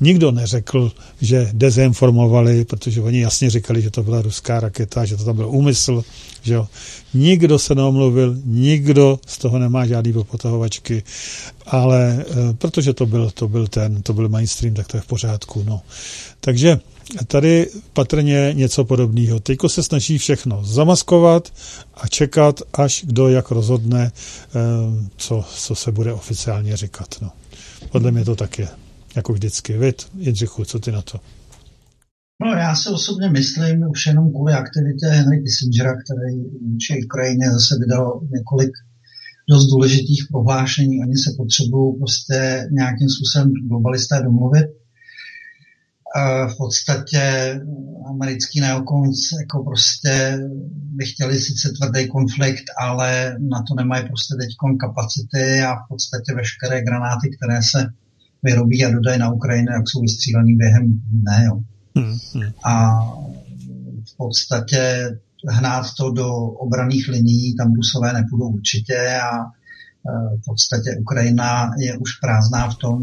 Nikdo 0.00 0.30
neřekl, 0.30 0.92
že 1.20 1.48
dezinformovali, 1.52 2.64
protože 2.64 3.00
oni 3.00 3.20
jasně 3.20 3.50
říkali, 3.50 3.82
že 3.82 3.90
to 3.90 4.02
byla 4.02 4.22
ruská 4.22 4.60
raketa, 4.60 5.04
že 5.04 5.16
to 5.16 5.24
tam 5.24 5.36
byl 5.36 5.48
úmysl, 5.48 6.04
že 6.42 6.54
jo. 6.54 6.68
Nikdo 7.14 7.58
se 7.58 7.74
neomluvil, 7.74 8.36
nikdo 8.44 9.20
z 9.26 9.38
toho 9.38 9.58
nemá 9.58 9.86
žádný 9.86 10.12
popotahovačky, 10.12 11.02
ale 11.66 12.24
e, 12.50 12.52
protože 12.52 12.92
to 12.92 13.06
byl, 13.06 13.30
to 13.30 13.48
byl 13.48 13.66
ten, 13.66 14.02
to 14.02 14.12
byl 14.12 14.28
mainstream, 14.28 14.74
tak 14.74 14.86
to 14.86 14.96
je 14.96 15.00
v 15.00 15.06
pořádku, 15.06 15.64
no. 15.66 15.80
Takže 16.40 16.80
tady 17.26 17.70
patrně 17.92 18.50
něco 18.54 18.84
podobného. 18.84 19.40
Teďko 19.40 19.68
se 19.68 19.82
snaží 19.82 20.18
všechno 20.18 20.64
zamaskovat 20.64 21.52
a 21.94 22.06
čekat, 22.06 22.60
až 22.72 23.04
kdo 23.06 23.28
jak 23.28 23.50
rozhodne, 23.50 24.12
eh, 24.12 24.58
co, 25.16 25.44
co 25.54 25.74
se 25.74 25.92
bude 25.92 26.12
oficiálně 26.12 26.76
říkat. 26.76 27.08
No. 27.22 27.32
Podle 27.92 28.10
mě 28.10 28.24
to 28.24 28.36
tak 28.36 28.58
je, 28.58 28.68
jako 29.16 29.32
vždycky. 29.32 29.78
Vít, 29.78 30.02
Jindřichu, 30.18 30.64
co 30.64 30.78
ty 30.78 30.92
na 30.92 31.02
to? 31.02 31.20
No 32.42 32.50
já 32.52 32.74
si 32.74 32.88
osobně 32.88 33.28
myslím, 33.30 33.90
už 33.90 34.06
jenom 34.06 34.30
kvůli 34.30 34.52
aktivitě 34.52 35.06
Henry 35.06 35.42
Kissingera, 35.42 35.92
který 35.92 36.36
v 37.00 37.04
Ukrajině 37.04 37.50
zase 37.50 37.74
vydal 37.78 38.20
několik 38.32 38.70
dost 39.50 39.66
důležitých 39.66 40.26
prohlášení. 40.30 41.00
Oni 41.00 41.16
se 41.16 41.30
potřebují 41.36 41.98
prostě 41.98 42.68
nějakým 42.72 43.08
způsobem 43.08 43.52
globalisté 43.68 44.22
domluvit 44.22 44.66
v 46.48 46.56
podstatě 46.56 47.54
americký 48.08 48.60
neokons 48.60 49.18
jako 49.40 49.64
prostě 49.64 50.38
by 50.72 51.04
chtěli 51.04 51.40
sice 51.40 51.68
tvrdý 51.78 52.08
konflikt, 52.08 52.64
ale 52.78 53.36
na 53.50 53.62
to 53.62 53.74
nemají 53.74 54.06
prostě 54.06 54.34
teď 54.34 54.48
kapacity 54.80 55.62
a 55.62 55.74
v 55.74 55.88
podstatě 55.88 56.34
veškeré 56.34 56.82
granáty, 56.82 57.30
které 57.36 57.62
se 57.62 57.86
vyrobí 58.42 58.84
a 58.84 58.90
dodají 58.90 59.18
na 59.18 59.32
Ukrajinu, 59.32 59.72
jak 59.72 59.88
jsou 59.88 60.00
vystřílený 60.00 60.56
během 60.56 61.00
dne. 61.12 61.44
Jo. 61.44 61.60
Hmm, 61.96 62.18
hmm. 62.34 62.52
A 62.64 63.00
v 64.12 64.16
podstatě 64.16 65.10
hnát 65.48 65.86
to 65.96 66.10
do 66.10 66.28
obraných 66.36 67.08
linií, 67.08 67.56
tam 67.56 67.74
Rusové 67.74 68.12
nepůjdou 68.12 68.48
určitě 68.48 69.20
a 69.22 69.38
e, 69.38 69.46
v 70.36 70.44
podstatě 70.44 70.96
Ukrajina 71.00 71.70
je 71.78 71.98
už 71.98 72.10
prázdná 72.14 72.70
v 72.70 72.76
tom 72.76 73.02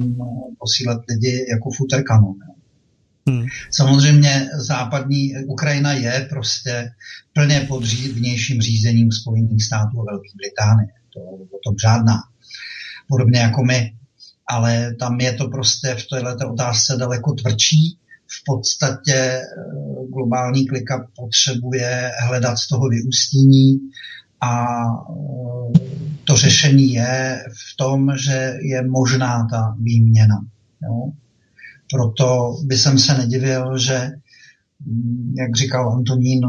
posílat 0.59 1.01
lidi 1.09 1.45
jako 1.49 1.69
futerkanon. 1.77 2.35
Hmm. 3.27 3.45
Samozřejmě 3.71 4.49
západní 4.57 5.33
Ukrajina 5.45 5.93
je 5.93 6.27
prostě 6.29 6.89
plně 7.33 7.65
pod 7.67 7.83
vnějším 8.13 8.61
řízením 8.61 9.11
Spojených 9.11 9.63
států 9.63 10.01
a 10.01 10.11
Velké 10.11 10.29
Británie. 10.35 10.87
To 11.13 11.19
o 11.57 11.59
tom 11.63 11.75
žádná. 11.81 12.17
Podobně 13.07 13.39
jako 13.39 13.63
my. 13.63 13.93
Ale 14.49 14.95
tam 14.99 15.19
je 15.19 15.33
to 15.33 15.47
prostě 15.47 15.95
v 15.95 16.07
této 16.07 16.51
otázce 16.51 16.97
daleko 16.99 17.33
tvrdší. 17.33 17.97
V 18.27 18.43
podstatě 18.45 19.15
eh, 19.15 19.43
globální 20.13 20.67
klika 20.67 21.07
potřebuje 21.15 22.11
hledat 22.27 22.57
z 22.57 22.67
toho 22.67 22.87
vyústění 22.89 23.79
a 24.41 24.65
eh, 24.65 25.79
to 26.23 26.35
řešení 26.35 26.93
je 26.93 27.43
v 27.73 27.77
tom, 27.77 28.17
že 28.17 28.53
je 28.61 28.87
možná 28.87 29.47
ta 29.51 29.75
výměna. 29.79 30.35
Jo? 30.83 31.11
Proto 31.93 32.55
by 32.63 32.77
jsem 32.77 32.99
se 32.99 33.17
nedivil, 33.17 33.77
že, 33.77 34.09
mm, 34.85 35.33
jak 35.37 35.55
říkal 35.55 35.93
Antonín, 35.93 36.41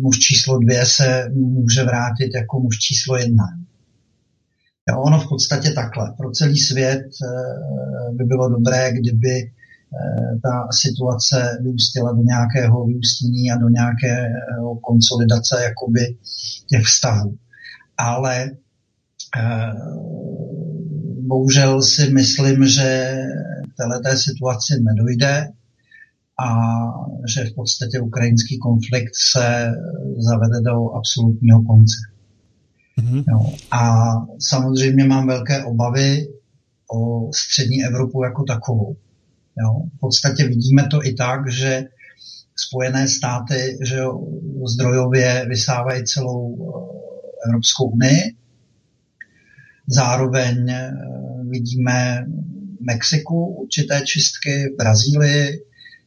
muž 0.00 0.18
číslo 0.18 0.58
dvě 0.58 0.86
se 0.86 1.30
může 1.34 1.82
vrátit 1.82 2.30
jako 2.34 2.60
muž 2.60 2.78
číslo 2.78 3.16
jedna. 3.16 3.44
Jo, 4.90 5.00
ono 5.00 5.20
v 5.20 5.28
podstatě 5.28 5.70
takhle. 5.70 6.14
Pro 6.18 6.30
celý 6.30 6.58
svět 6.58 7.00
eh, 7.00 8.12
by 8.12 8.24
bylo 8.24 8.48
dobré, 8.48 8.92
kdyby 8.92 9.36
eh, 9.40 10.38
ta 10.42 10.68
situace 10.72 11.58
vyústila 11.62 12.12
do 12.12 12.22
nějakého 12.22 12.86
vyústění 12.86 13.50
a 13.50 13.58
do 13.58 13.68
nějaké 13.68 14.28
konsolidace 14.82 15.62
jakoby 15.62 16.16
těch 16.70 16.82
vztahů. 16.82 17.36
Ale 17.98 18.50
eh, 19.38 19.72
bohužel 21.30 21.82
si 21.82 22.10
myslím, 22.10 22.66
že 22.66 23.16
této 23.76 24.16
situaci 24.16 24.72
nedojde 24.80 25.48
a 26.44 26.48
že 27.34 27.44
v 27.44 27.54
podstatě 27.54 28.00
ukrajinský 28.00 28.58
konflikt 28.58 29.14
se 29.32 29.72
zavede 30.18 30.60
do 30.60 30.90
absolutního 30.98 31.62
konce. 31.62 31.98
Mm-hmm. 32.98 33.24
Jo. 33.30 33.52
A 33.70 34.12
samozřejmě 34.38 35.04
mám 35.04 35.26
velké 35.26 35.64
obavy 35.64 36.28
o 36.92 37.30
střední 37.32 37.84
Evropu 37.84 38.24
jako 38.24 38.42
takovou. 38.44 38.96
Jo. 39.62 39.70
V 39.96 40.00
podstatě 40.00 40.48
vidíme 40.48 40.86
to 40.86 41.06
i 41.06 41.12
tak, 41.12 41.52
že 41.52 41.84
Spojené 42.56 43.08
státy 43.08 43.78
že 43.82 43.96
jo, 43.96 44.20
zdrojově 44.74 45.46
vysávají 45.48 46.04
celou 46.04 46.56
eh, 46.58 47.48
Evropskou 47.48 47.84
unii. 47.84 48.39
Zároveň 49.90 50.70
eh, 50.70 50.92
vidíme 51.50 52.26
Mexiku 52.80 53.46
určité 53.46 54.02
čistky, 54.04 54.74
Brazílii, 54.78 55.64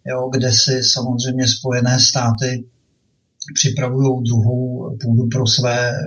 jo, 0.07 0.29
kde 0.33 0.51
si 0.51 0.83
samozřejmě 0.83 1.47
Spojené 1.47 1.99
státy 1.99 2.65
připravují 3.53 4.23
druhou 4.23 4.97
půdu 5.01 5.27
pro 5.27 5.47
své 5.47 5.89
eh, 5.89 6.01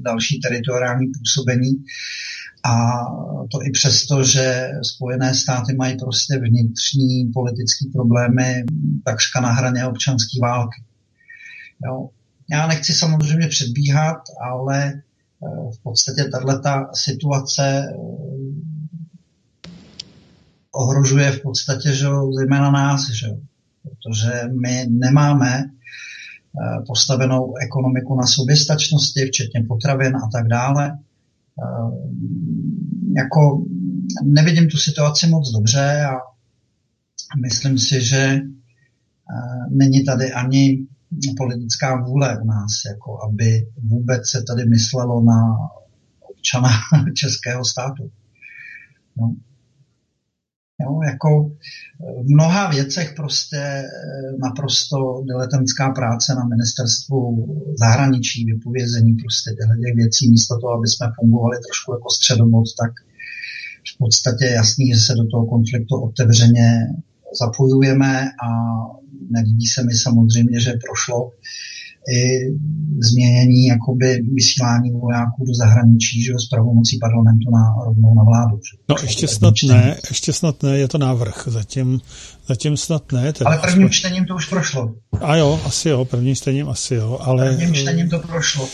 další 0.00 0.40
teritoriální 0.40 1.06
působení. 1.06 1.72
A 2.64 3.04
to 3.52 3.58
i 3.62 3.70
přesto, 3.70 4.24
že 4.24 4.68
Spojené 4.82 5.34
státy 5.34 5.74
mají 5.74 5.96
prostě 5.96 6.38
vnitřní 6.38 7.30
politické 7.34 7.84
problémy 7.92 8.64
takřka 9.04 9.40
na 9.40 9.52
hraně 9.52 9.86
občanské 9.86 10.40
války. 10.42 10.82
Jo. 11.86 12.08
Já 12.50 12.66
nechci 12.66 12.92
samozřejmě 12.92 13.48
předbíhat, 13.48 14.16
ale 14.50 14.92
v 15.74 15.82
podstatě 15.82 16.24
tato 16.24 16.86
situace 16.94 17.88
eh, 17.88 18.26
ohrožuje 20.74 21.32
v 21.32 21.42
podstatě 21.42 21.92
že, 21.92 22.06
zejména 22.36 22.70
nás, 22.70 23.10
že, 23.10 23.26
protože 23.82 24.42
my 24.62 24.86
nemáme 24.90 25.64
eh, 25.64 26.82
postavenou 26.86 27.54
ekonomiku 27.56 28.16
na 28.16 28.26
soběstačnosti, 28.26 29.26
včetně 29.26 29.64
potravin 29.68 30.16
a 30.16 30.28
tak 30.32 30.48
dále. 30.48 30.98
Eh, 31.62 31.90
jako 33.16 33.64
nevidím 34.24 34.68
tu 34.68 34.76
situaci 34.76 35.26
moc 35.26 35.52
dobře 35.52 36.04
a 36.04 36.16
myslím 37.42 37.78
si, 37.78 38.04
že 38.04 38.16
eh, 38.16 38.42
není 39.70 40.04
tady 40.04 40.32
ani 40.32 40.86
politická 41.36 42.02
vůle 42.02 42.38
u 42.42 42.46
nás, 42.46 42.72
jako 42.90 43.22
aby 43.22 43.66
vůbec 43.82 44.30
se 44.30 44.42
tady 44.42 44.64
myslelo 44.68 45.24
na 45.24 45.56
občana 46.30 46.68
českého 47.14 47.64
státu. 47.64 48.10
No. 49.16 49.34
Jo, 50.80 51.00
jako 51.02 51.50
v 52.24 52.34
mnoha 52.34 52.70
věcech 52.70 53.14
prostě 53.16 53.56
eh, 53.56 53.86
naprosto 54.38 54.96
diletantská 55.26 55.90
práce 55.90 56.34
na 56.34 56.44
ministerstvu 56.44 57.46
zahraničí, 57.78 58.44
vypovězení 58.44 59.12
prostě 59.14 59.50
těchto 59.50 59.96
věcí, 59.96 60.30
místo 60.30 60.58
toho, 60.60 60.72
aby 60.72 60.88
jsme 60.88 61.06
fungovali 61.20 61.56
trošku 61.66 61.92
jako 61.92 62.10
středobod, 62.10 62.64
tak 62.80 62.92
v 63.94 63.98
podstatě 63.98 64.44
jasný, 64.44 64.92
že 64.92 65.00
se 65.00 65.14
do 65.14 65.26
toho 65.26 65.46
konfliktu 65.46 65.94
otevřeně 66.00 66.68
zapojujeme 67.40 68.24
a 68.24 68.48
nelíbí 69.30 69.66
se 69.66 69.82
mi 69.82 69.94
samozřejmě, 69.94 70.60
že 70.60 70.72
prošlo 70.86 71.30
i 72.12 72.52
změnění 73.10 73.66
jakoby 73.66 74.22
vysílání 74.34 74.90
vojáků 74.90 75.44
do 75.46 75.54
zahraničí, 75.54 76.22
že 76.22 76.32
s 76.32 76.48
pravomocí 76.48 76.98
parlamentu 76.98 77.50
na 77.50 77.84
rovnou 77.84 78.14
na 78.14 78.24
vládu. 78.24 78.56
Že? 78.56 78.78
No 78.88 78.96
ještě 79.02 79.28
snad 79.28 79.54
ne, 79.68 79.96
ještě 80.10 80.32
snad 80.32 80.62
ne, 80.62 80.78
je 80.78 80.88
to 80.88 80.98
návrh, 80.98 81.44
zatím, 81.46 82.00
zatím 82.48 82.76
snad 82.76 83.12
ne. 83.12 83.32
Teda 83.32 83.50
ale 83.50 83.58
prvním 83.58 83.90
čtením 83.90 84.26
to 84.26 84.34
už 84.34 84.48
prošlo. 84.48 84.94
A 85.20 85.36
jo, 85.36 85.60
asi 85.64 85.88
jo, 85.88 86.04
prvním 86.04 86.34
čtením 86.34 86.68
asi 86.68 86.94
jo, 86.94 87.18
ale... 87.20 87.46
Prvním 87.56 87.74
čtením 87.74 88.08
to 88.08 88.18
prošlo. 88.18 88.68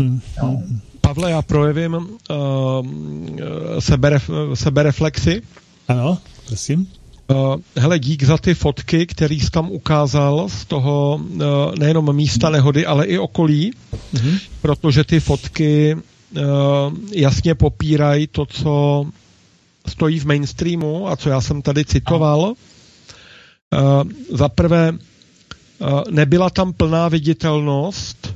Hmm, 0.00 0.20
hmm. 0.36 0.80
Pavle, 1.00 1.30
já 1.30 1.42
projevím 1.42 1.94
uh, 1.94 2.06
seberef, 3.78 4.30
sebereflexi. 4.54 5.42
Ano, 5.88 6.18
prosím. 6.46 6.86
Uh, 7.30 7.56
hele, 7.76 7.98
dík 7.98 8.22
za 8.22 8.38
ty 8.38 8.54
fotky, 8.54 9.06
který 9.06 9.40
jsi 9.40 9.50
tam 9.50 9.70
ukázal 9.70 10.48
z 10.48 10.64
toho 10.64 11.20
uh, 11.22 11.40
nejenom 11.78 12.16
místa 12.16 12.50
nehody, 12.50 12.86
ale 12.86 13.06
i 13.06 13.18
okolí, 13.18 13.72
mm-hmm. 14.14 14.40
protože 14.60 15.04
ty 15.04 15.20
fotky 15.20 15.94
uh, 15.94 16.42
jasně 17.12 17.54
popírají 17.54 18.26
to, 18.26 18.46
co 18.46 19.04
stojí 19.86 20.18
v 20.18 20.26
mainstreamu 20.26 21.08
a 21.08 21.16
co 21.16 21.28
já 21.28 21.40
jsem 21.40 21.62
tady 21.62 21.84
citoval. 21.84 22.54
Za 24.32 24.48
prvé, 24.48 24.92
nebyla 26.10 26.50
tam 26.50 26.72
plná 26.72 27.08
viditelnost, 27.08 28.34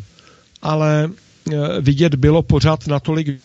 ale 0.62 1.10
vidět 1.80 2.14
bylo 2.14 2.42
pořád 2.42 2.86
natolik 2.86 3.40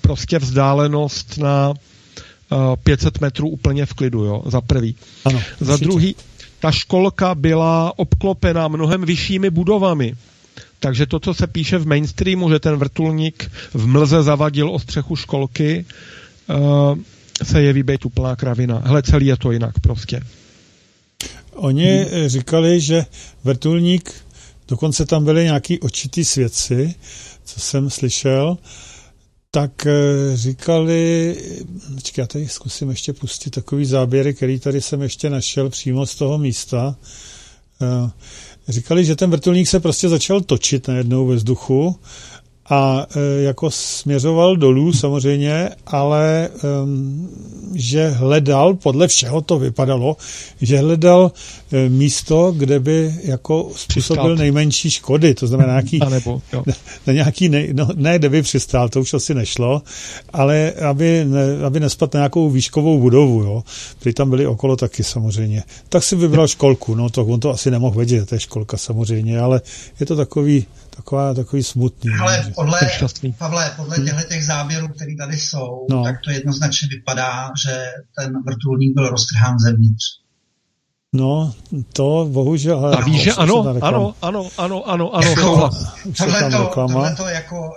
prostě 0.00 0.38
vzdálenost 0.38 1.38
na 1.38 1.74
500 2.82 3.20
metrů 3.20 3.48
úplně 3.48 3.86
v 3.86 3.94
klidu, 3.94 4.24
jo, 4.24 4.42
za 4.46 4.60
prvý. 4.60 4.96
Ano, 5.24 5.42
za 5.60 5.76
druhý, 5.76 6.16
ta 6.60 6.70
školka 6.70 7.34
byla 7.34 7.98
obklopena 7.98 8.68
mnohem 8.68 9.04
vyššími 9.04 9.50
budovami. 9.50 10.14
Takže 10.80 11.06
to, 11.06 11.20
co 11.20 11.34
se 11.34 11.46
píše 11.46 11.78
v 11.78 11.86
mainstreamu, 11.86 12.50
že 12.50 12.58
ten 12.58 12.76
vrtulník 12.76 13.50
v 13.74 13.86
mlze 13.86 14.22
zavadil 14.22 14.70
o 14.70 14.78
střechu 14.78 15.16
školky, 15.16 15.84
uh, 16.48 16.98
se 17.42 17.62
jeví 17.62 17.82
být 17.82 18.04
úplná 18.04 18.36
kravina. 18.36 18.82
Hele, 18.84 19.02
celý 19.02 19.26
je 19.26 19.36
to 19.36 19.52
jinak 19.52 19.80
prostě. 19.80 20.20
Oni 21.52 21.96
hmm. 21.96 22.28
říkali, 22.28 22.80
že 22.80 23.06
vrtulník, 23.44 24.14
dokonce 24.68 25.06
tam 25.06 25.24
byly 25.24 25.44
nějaký 25.44 25.80
očitý 25.80 26.24
svědci, 26.24 26.94
co 27.44 27.60
jsem 27.60 27.90
slyšel, 27.90 28.58
tak 29.54 29.86
eh, 29.86 29.92
říkali, 30.36 31.36
počkej, 31.94 32.22
já 32.22 32.26
tady 32.26 32.48
zkusím 32.48 32.90
ještě 32.90 33.12
pustit 33.12 33.50
takový 33.50 33.84
záběry, 33.84 34.34
který 34.34 34.58
tady 34.60 34.80
jsem 34.80 35.02
ještě 35.02 35.30
našel 35.30 35.70
přímo 35.70 36.06
z 36.06 36.14
toho 36.14 36.38
místa. 36.38 36.96
Eh, 37.82 38.10
říkali, 38.68 39.04
že 39.04 39.16
ten 39.16 39.30
vrtulník 39.30 39.68
se 39.68 39.80
prostě 39.80 40.08
začal 40.08 40.40
točit 40.40 40.88
najednou 40.88 41.26
ve 41.26 41.36
vzduchu 41.36 41.98
a 42.70 43.06
e, 43.16 43.42
jako 43.42 43.70
směřoval 43.70 44.56
dolů 44.56 44.92
samozřejmě, 44.92 45.70
ale 45.86 46.48
že 47.74 48.08
hledal, 48.08 48.74
podle 48.74 49.08
všeho 49.08 49.40
to 49.40 49.58
vypadalo, 49.58 50.16
že 50.60 50.78
hledal 50.78 51.32
e, 51.72 51.88
místo, 51.88 52.52
kde 52.56 52.80
by 52.80 53.14
jako 53.24 53.70
způsobil 53.76 54.24
přistát. 54.24 54.38
nejmenší 54.38 54.90
škody, 54.90 55.34
to 55.34 55.46
znamená 55.46 55.72
nějaký, 55.72 56.00
a 56.02 56.08
nebo, 56.08 56.42
jo. 56.52 56.62
Ne, 57.06 57.14
nějaký 57.14 57.48
ne, 57.48 57.66
no, 57.72 57.88
ne, 57.94 58.18
kde 58.18 58.28
by 58.28 58.42
přistál, 58.42 58.88
to 58.88 59.00
už 59.00 59.14
asi 59.14 59.34
nešlo, 59.34 59.82
ale 60.32 60.72
aby, 60.72 61.24
ne, 61.24 61.64
aby 61.66 61.80
nespadl 61.80 62.10
na 62.14 62.18
nějakou 62.18 62.50
výškovou 62.50 62.98
budovu, 62.98 63.42
jo, 63.42 63.62
protože 63.98 64.14
tam 64.14 64.30
byli 64.30 64.46
okolo 64.46 64.76
taky 64.76 65.04
samozřejmě. 65.04 65.62
Tak 65.88 66.04
si 66.04 66.16
vybral 66.16 66.48
školku, 66.48 66.94
no 66.94 67.10
to 67.10 67.24
on 67.24 67.40
to 67.40 67.50
asi 67.50 67.70
nemohl 67.70 67.96
vědět, 67.96 68.28
to 68.28 68.34
je 68.34 68.40
školka 68.40 68.76
samozřejmě, 68.76 69.40
ale 69.40 69.60
je 70.00 70.06
to 70.06 70.16
takový 70.16 70.66
taková, 70.96 71.34
takový 71.34 71.62
smutný. 71.62 72.10
Ale 72.20 72.36
ne, 72.36 72.52
podle, 72.54 72.80
Pavle, 73.38 73.72
podle 73.76 73.96
hmm. 73.96 74.06
těchto 74.06 74.22
těch 74.22 74.44
záběrů, 74.44 74.88
které 74.88 75.16
tady 75.18 75.38
jsou, 75.38 75.86
no. 75.90 76.04
tak 76.04 76.16
to 76.24 76.30
jednoznačně 76.30 76.88
vypadá, 76.88 77.50
že 77.64 77.86
ten 78.18 78.42
vrtulník 78.46 78.94
byl 78.94 79.08
roztrhán 79.08 79.58
zevnitř. 79.58 80.04
No, 81.14 81.54
to 81.92 82.28
bohužel... 82.32 82.86
A 82.86 83.04
víš, 83.04 83.22
že 83.22 83.32
ano, 83.32 83.76
ano, 83.82 84.14
ano, 84.22 84.48
ano, 84.58 84.82
ano, 84.90 85.16
ano, 85.16 85.28
jako, 85.28 85.70
tohle, 86.18 86.50
to, 86.50 86.70
tohle 86.74 87.14
to 87.16 87.28
jako 87.28 87.70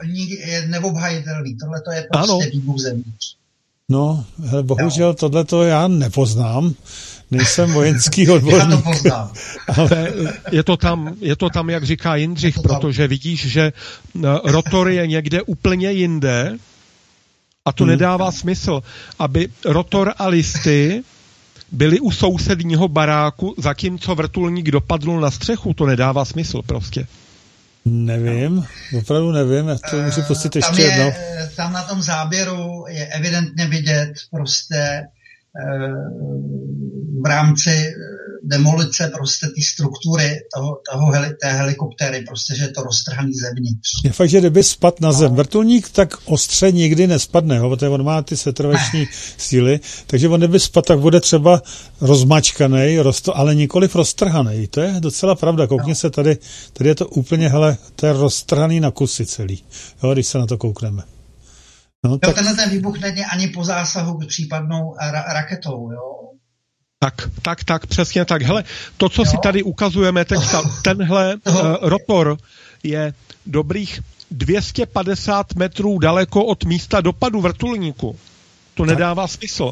je 0.46 0.68
neobhajitelný, 0.68 1.58
tohle 1.58 1.82
to 1.82 1.92
je 1.92 2.08
prostě 2.12 2.50
výbuch 2.50 2.80
zevnitř. 2.80 3.36
No, 3.90 4.26
hele, 4.46 4.64
bohužel 4.64 5.14
tohle 5.14 5.44
to 5.44 5.64
já 5.64 5.88
nepoznám 5.88 6.74
nejsem 7.32 7.74
vojenský 7.74 8.30
odborník. 8.30 8.70
Já 8.70 8.78
to 8.78 8.82
poznám. 8.82 9.32
Ale 9.78 10.14
je 10.52 10.64
to, 10.64 10.78
tam, 10.78 11.16
je 11.22 11.36
to 11.36 11.50
tam, 11.50 11.70
jak 11.70 11.84
říká 11.84 12.16
Jindřich, 12.16 12.60
protože 12.60 13.08
vidíš, 13.08 13.48
že 13.48 13.62
eh, 13.64 14.22
rotor 14.44 14.90
je 14.90 15.08
někde 15.08 15.42
úplně 15.42 15.92
jinde 15.92 16.58
a 17.66 17.72
to 17.72 17.84
hmm. 17.84 17.92
nedává 17.92 18.32
smysl, 18.32 18.84
aby 19.20 19.48
rotor 19.66 20.14
a 20.18 20.28
listy 20.28 21.04
byli 21.72 22.00
u 22.00 22.12
sousedního 22.12 22.88
baráku, 22.88 23.56
zatímco 23.58 24.16
vrtulník 24.16 24.72
dopadl 24.72 25.20
na 25.20 25.32
střechu. 25.32 25.74
To 25.74 25.86
nedává 25.86 26.26
smysl 26.26 26.62
prostě. 26.62 27.08
Nevím, 27.86 28.66
opravdu 28.98 29.32
nevím, 29.32 29.68
já 29.68 29.78
to 29.90 30.02
můžu 30.02 30.22
pustit 30.22 30.56
ještě 30.56 30.82
jednou. 30.82 31.12
Tam 31.56 31.74
na 31.74 31.84
tom 31.84 32.02
záběru 32.02 32.86
je 32.88 33.06
evidentně 33.06 33.68
vidět 33.68 34.14
prostě 34.32 35.02
v 37.24 37.26
rámci 37.26 37.70
eh, 37.70 37.94
demolice 38.44 39.12
prostě 39.16 39.48
ty 39.56 39.62
struktury 39.62 40.36
toho, 40.56 40.80
toho 40.92 41.12
heli, 41.12 41.30
té 41.42 41.54
helikoptéry, 41.54 42.24
prostě, 42.28 42.56
že 42.56 42.64
je 42.64 42.70
to 42.70 42.82
roztrhaný 42.82 43.34
zevnitř. 43.34 43.90
Je 44.04 44.12
fakt, 44.12 44.30
že 44.30 44.40
kdyby 44.40 44.64
spad 44.64 45.02
na 45.02 45.12
zem 45.12 45.32
no. 45.32 45.36
vrtulník, 45.36 45.90
tak 45.90 46.14
ostře 46.26 46.72
nikdy 46.72 47.08
nespadne, 47.08 47.60
ho, 47.60 47.70
protože 47.70 47.90
on 47.90 48.04
má 48.04 48.22
ty 48.22 48.38
setrvační 48.38 49.08
síly, 49.38 49.80
takže 50.08 50.30
on 50.30 50.40
kdyby 50.40 50.60
spad, 50.60 50.86
tak 50.86 51.00
bude 51.00 51.22
třeba 51.22 51.62
rozmačkaný, 52.02 53.00
rosto, 53.00 53.38
ale 53.38 53.56
nikoliv 53.56 53.96
roztrhaný. 53.96 54.68
To 54.68 54.82
je 54.82 54.96
docela 55.00 55.36
pravda. 55.36 55.68
Koukně 55.68 55.92
no. 55.92 55.96
se 55.96 56.10
tady, 56.10 56.38
tady 56.74 56.90
je 56.90 56.96
to 56.96 57.08
úplně, 57.08 57.50
hele, 57.50 57.78
to 57.96 58.06
je 58.06 58.14
roztrhaný 58.14 58.80
na 58.80 58.92
kusy 58.92 59.26
celý, 59.26 59.64
jo, 60.04 60.14
když 60.14 60.28
se 60.28 60.38
na 60.38 60.46
to 60.46 60.58
koukneme. 60.58 61.15
No, 62.04 62.18
tak... 62.20 62.36
Tenhle 62.36 62.54
ten 62.54 62.70
výbuch 62.70 63.00
není 63.00 63.26
ani 63.26 63.48
po 63.48 63.64
zásahu 63.64 64.20
případnou 64.28 64.96
ra- 65.12 65.34
raketou, 65.34 65.92
jo? 65.92 66.16
Tak, 67.00 67.30
tak, 67.42 67.64
tak, 67.64 67.88
přesně 67.88 68.26
tak. 68.26 68.42
Hele, 68.42 68.64
to, 68.98 69.10
co 69.10 69.22
jo? 69.22 69.26
si 69.26 69.38
tady 69.44 69.64
ukazujeme 69.64 70.26
teď, 70.26 70.40
tenhle 70.84 71.36
uh, 71.36 71.76
rotor 71.82 72.38
je 72.84 73.14
dobrých 73.46 74.00
250 74.32 75.56
metrů 75.56 76.00
daleko 76.00 76.46
od 76.46 76.64
místa 76.64 77.02
dopadu 77.02 77.42
vrtulníku. 77.42 78.20
To 78.74 78.84
tak, 78.84 78.90
nedává 78.90 79.28
smysl. 79.28 79.72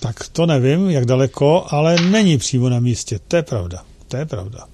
Tak 0.00 0.28
to 0.28 0.46
nevím, 0.46 0.90
jak 0.90 1.04
daleko, 1.04 1.66
ale 1.70 2.00
není 2.00 2.38
přímo 2.38 2.68
na 2.68 2.80
místě. 2.80 3.18
To 3.28 3.36
je 3.36 3.42
pravda. 3.42 3.84
To 4.08 4.16
je 4.16 4.26
pravda. 4.26 4.66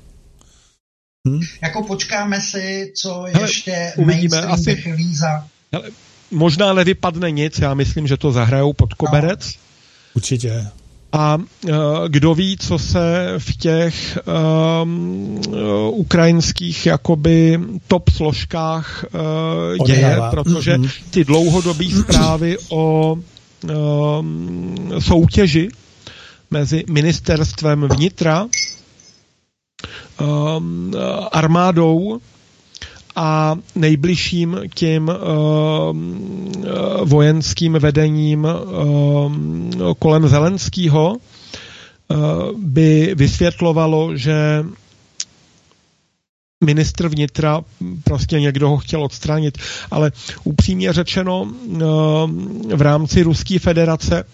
Hm? 1.28 1.40
Jako 1.62 1.82
počkáme 1.82 2.40
si, 2.40 2.92
co 3.02 3.22
Hele, 3.22 3.48
ještě 3.48 3.92
uvidíme 3.96 4.40
asi. 4.40 4.84
Za... 5.12 5.48
Hele, 5.72 5.90
možná 6.32 6.72
nevypadne 6.72 7.30
nic, 7.30 7.58
já 7.58 7.74
myslím, 7.74 8.06
že 8.06 8.16
to 8.16 8.32
zahrajou 8.32 8.72
pod 8.72 8.94
koberec. 8.94 9.46
No, 9.46 9.60
určitě. 10.14 10.66
A 11.12 11.36
uh, 11.36 11.74
kdo 12.08 12.34
ví, 12.34 12.56
co 12.56 12.78
se 12.78 13.34
v 13.38 13.56
těch 13.56 14.18
um, 14.82 15.40
ukrajinských 15.90 16.86
jakoby 16.86 17.60
top 17.88 18.10
složkách 18.10 19.04
uh, 19.78 19.86
děje, 19.86 20.18
protože 20.30 20.78
ty 21.10 21.24
dlouhodobé 21.24 21.84
zprávy 22.00 22.56
o 22.68 23.16
um, 23.18 24.92
soutěži 24.98 25.68
mezi 26.50 26.84
ministerstvem 26.90 27.88
vnitra, 27.96 28.46
um, 30.20 30.94
armádou 31.32 32.20
a 33.16 33.56
nejbližším 33.74 34.60
tím 34.74 35.08
uh, 35.08 35.14
vojenským 37.04 37.72
vedením 37.72 38.44
uh, 38.44 39.32
kolem 39.98 40.28
Zelenského 40.28 41.12
uh, 41.12 41.16
by 42.58 43.14
vysvětlovalo, 43.14 44.16
že 44.16 44.64
ministr 46.64 47.08
vnitra, 47.08 47.60
prostě 48.04 48.40
někdo 48.40 48.68
ho 48.68 48.76
chtěl 48.76 49.04
odstranit, 49.04 49.58
ale 49.90 50.12
upřímně 50.44 50.92
řečeno 50.92 51.52
v 52.74 52.80
rámci 52.80 53.22
Ruské 53.22 53.58
federace 53.58 54.24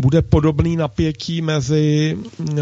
bude 0.00 0.22
podobný 0.22 0.76
napětí 0.76 1.42
mezi 1.42 2.16
uh, 2.38 2.56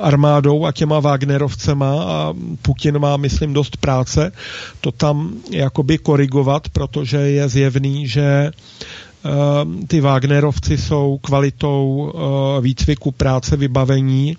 armádou 0.00 0.66
a 0.66 0.72
těma 0.72 1.00
Wagnerovcema 1.00 2.02
a 2.02 2.34
Putin 2.62 2.98
má, 2.98 3.16
myslím, 3.16 3.52
dost 3.52 3.76
práce 3.76 4.32
to 4.80 4.92
tam 4.92 5.34
jakoby 5.50 5.98
korigovat, 5.98 6.68
protože 6.68 7.16
je 7.16 7.48
zjevný, 7.48 8.08
že 8.08 8.50
uh, 8.50 9.32
ty 9.86 10.00
Wagnerovci 10.00 10.78
jsou 10.78 11.18
kvalitou 11.22 12.12
uh, 12.14 12.64
výcviku 12.64 13.10
práce 13.12 13.56
vybavení 13.56 14.36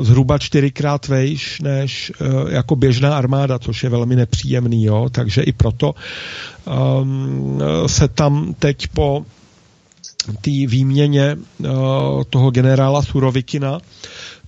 zhruba 0.00 0.38
čtyřikrát 0.38 1.08
vejš 1.08 1.60
než 1.60 2.12
jako 2.48 2.76
běžná 2.76 3.16
armáda, 3.16 3.58
což 3.58 3.82
je 3.82 3.88
velmi 3.88 4.16
nepříjemný, 4.16 4.84
jo? 4.84 5.08
takže 5.12 5.42
i 5.42 5.52
proto 5.52 5.94
um, 6.64 7.60
se 7.86 8.08
tam 8.08 8.54
teď 8.58 8.88
po 8.88 9.24
té 10.40 10.50
výměně 10.66 11.36
eh, 11.64 11.68
toho 12.30 12.50
generála 12.50 13.02
Surovikina 13.02 13.78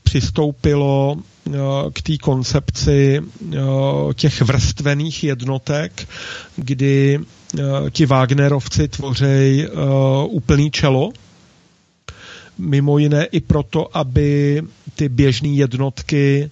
přistoupilo 0.03 1.17
eh, 1.17 1.51
k 1.93 2.03
té 2.03 2.17
koncepci 2.17 3.21
eh, 3.21 3.59
těch 4.15 4.43
vrstvených 4.43 5.25
jednotek, 5.25 6.09
kdy 6.57 7.21
ti 7.91 8.07
Wagnerovci 8.07 8.89
tvoří 8.89 9.67
úplný 10.27 10.71
čelo, 10.71 11.13
mimo 12.59 12.99
jiné 12.99 13.25
i 13.25 13.41
proto, 13.41 13.97
aby 13.97 14.63
ty 14.95 15.09
běžné 15.09 15.49
jednotky 15.49 16.51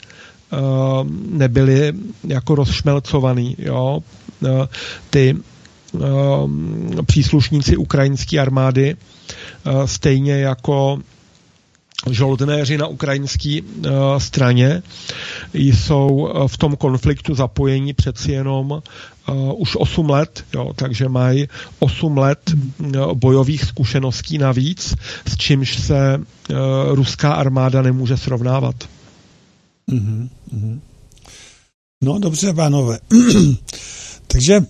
nebyly 1.30 1.92
jako 2.24 2.54
rozšmelcovaný. 2.54 3.56
Jo? 3.59 4.02
Ty 5.11 5.37
příslušníci 7.07 7.76
ukrajinské 7.76 8.38
armády, 8.38 8.96
eh, 8.96 9.88
stejně 9.88 10.33
jako 10.33 10.98
žoldnéři 12.11 12.79
na 12.79 12.87
ukrajinské 12.87 13.59
eh, 13.59 13.90
straně 14.18 14.83
jsou 15.55 16.29
eh, 16.29 16.48
v 16.48 16.59
tom 16.59 16.76
konfliktu 16.76 17.35
zapojení 17.35 17.92
přeci 17.92 18.33
jenom 18.33 18.83
už 19.57 19.76
8 19.76 20.11
let, 20.11 20.44
jo, 20.55 20.72
takže 20.76 21.09
mají 21.09 21.48
8 21.79 22.18
let 22.18 22.53
bojových 23.14 23.64
zkušeností 23.64 24.38
navíc, 24.38 24.94
s 25.26 25.37
čímž 25.37 25.79
se 25.79 26.20
ruská 26.90 27.33
armáda 27.33 27.83
nemůže 27.83 28.16
srovnávat. 28.16 28.74
Mm-hmm. 29.92 30.29
No 32.03 32.18
dobře, 32.18 32.53
pánové. 32.55 32.98
takže 34.26 34.61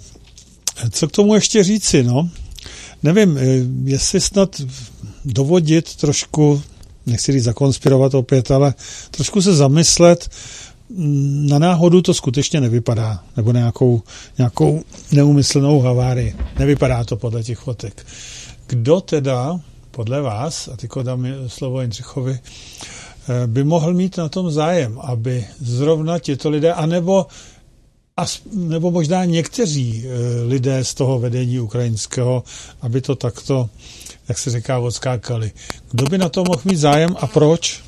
co 0.90 1.09
k 1.09 1.12
tomu 1.12 1.35
ještě 1.35 1.64
říci, 1.64 2.03
no? 2.03 2.31
Nevím, 3.03 3.38
eh, 3.38 3.43
jestli 3.85 4.21
snad 4.21 4.61
dovodit 5.25 5.97
trošku, 5.97 6.62
nechci 7.07 7.33
říct 7.33 7.45
zakonspirovat 7.45 8.14
opět, 8.14 8.51
ale 8.51 8.75
trošku 9.11 9.43
se 9.43 9.55
zamyslet, 9.55 10.29
mm, 10.88 11.47
na 11.49 11.59
náhodu 11.59 12.03
to 12.03 12.14
skutečně 12.14 12.61
nevypadá, 12.61 13.23
nebo 13.37 13.53
nějakou, 13.53 14.03
nějakou 14.38 14.83
neumyslnou 15.12 15.81
havárii. 15.81 16.37
Nevypadá 16.59 17.05
to 17.05 17.16
podle 17.16 17.43
těch 17.43 17.59
fotek. 17.59 18.07
Kdo 18.66 19.01
teda, 19.01 19.61
podle 19.90 20.21
vás, 20.21 20.69
a 20.69 20.77
teď 20.77 20.90
dám 21.03 21.27
slovo 21.47 21.81
Jindřichovi, 21.81 22.38
eh, 22.38 23.47
by 23.47 23.64
mohl 23.64 23.95
mít 23.95 24.16
na 24.16 24.29
tom 24.29 24.51
zájem, 24.51 24.99
aby 25.03 25.47
zrovna 25.61 26.19
tito 26.19 26.51
lidé, 26.51 26.73
anebo 26.73 27.27
a, 28.16 28.25
nebo 28.53 28.90
možná 28.90 29.25
někteří 29.25 30.07
e, 30.07 30.42
lidé 30.42 30.85
z 30.85 30.94
toho 30.94 31.18
vedení 31.18 31.61
ukrajinského, 31.61 32.44
aby 32.81 33.01
to 33.01 33.14
takto, 33.16 33.70
jak 34.29 34.38
se 34.38 34.51
říká, 34.51 34.79
odskákali. 34.79 35.53
Kdo 35.90 36.05
by 36.05 36.18
na 36.18 36.29
to 36.29 36.44
mohl 36.44 36.62
mít 36.64 36.77
zájem 36.77 37.16
a 37.20 37.27
proč? 37.27 37.83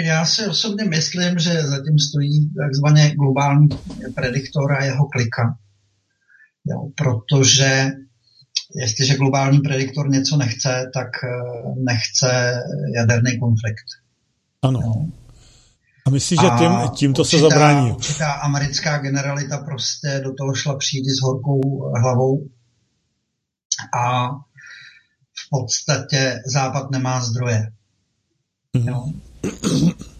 Já 0.00 0.26
si 0.26 0.46
osobně 0.46 0.84
myslím, 0.84 1.38
že 1.38 1.62
zatím 1.62 1.98
stojí 1.98 2.50
takzvaně 2.54 3.14
globální 3.14 3.68
prediktor 4.14 4.72
a 4.72 4.84
jeho 4.84 5.06
klika. 5.08 5.58
Jo, 6.66 6.88
protože 6.94 7.90
jestliže 8.74 9.16
globální 9.16 9.58
prediktor 9.58 10.10
něco 10.10 10.36
nechce, 10.36 10.90
tak 10.94 11.08
e, 11.24 11.28
nechce 11.76 12.60
jaderný 12.96 13.38
konflikt. 13.38 13.86
Ano. 14.62 14.80
Jo. 14.84 15.25
A 16.06 16.10
myslíš, 16.10 16.40
že 16.40 16.46
tím, 16.58 16.70
tímto 16.96 17.22
určitá, 17.22 17.38
se 17.38 17.42
zabrání? 17.42 17.92
Určitá 17.92 18.32
americká 18.32 18.98
generalita 18.98 19.58
prostě 19.58 20.20
do 20.24 20.34
toho 20.34 20.54
šla 20.54 20.76
přijít 20.76 21.04
s 21.04 21.22
horkou 21.22 21.60
hlavou 22.02 22.46
a 23.98 24.28
v 25.34 25.50
podstatě 25.50 26.42
Západ 26.52 26.90
nemá 26.90 27.20
zdroje. 27.20 27.70
Mm. 28.76 28.88
Jo. 28.88 29.04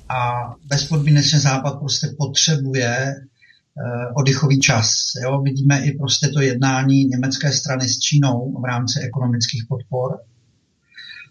A 0.08 0.32
bezpodmínečně 0.64 1.40
Západ 1.40 1.78
prostě 1.78 2.06
potřebuje 2.18 3.14
uh, 3.14 4.12
oddychový 4.16 4.60
čas. 4.60 4.92
Jo. 5.22 5.42
Vidíme 5.42 5.84
i 5.84 5.98
prostě 5.98 6.28
to 6.28 6.40
jednání 6.40 7.04
německé 7.04 7.52
strany 7.52 7.88
s 7.88 7.98
Čínou 7.98 8.60
v 8.60 8.64
rámci 8.64 9.00
ekonomických 9.00 9.64
podpor. 9.68 10.18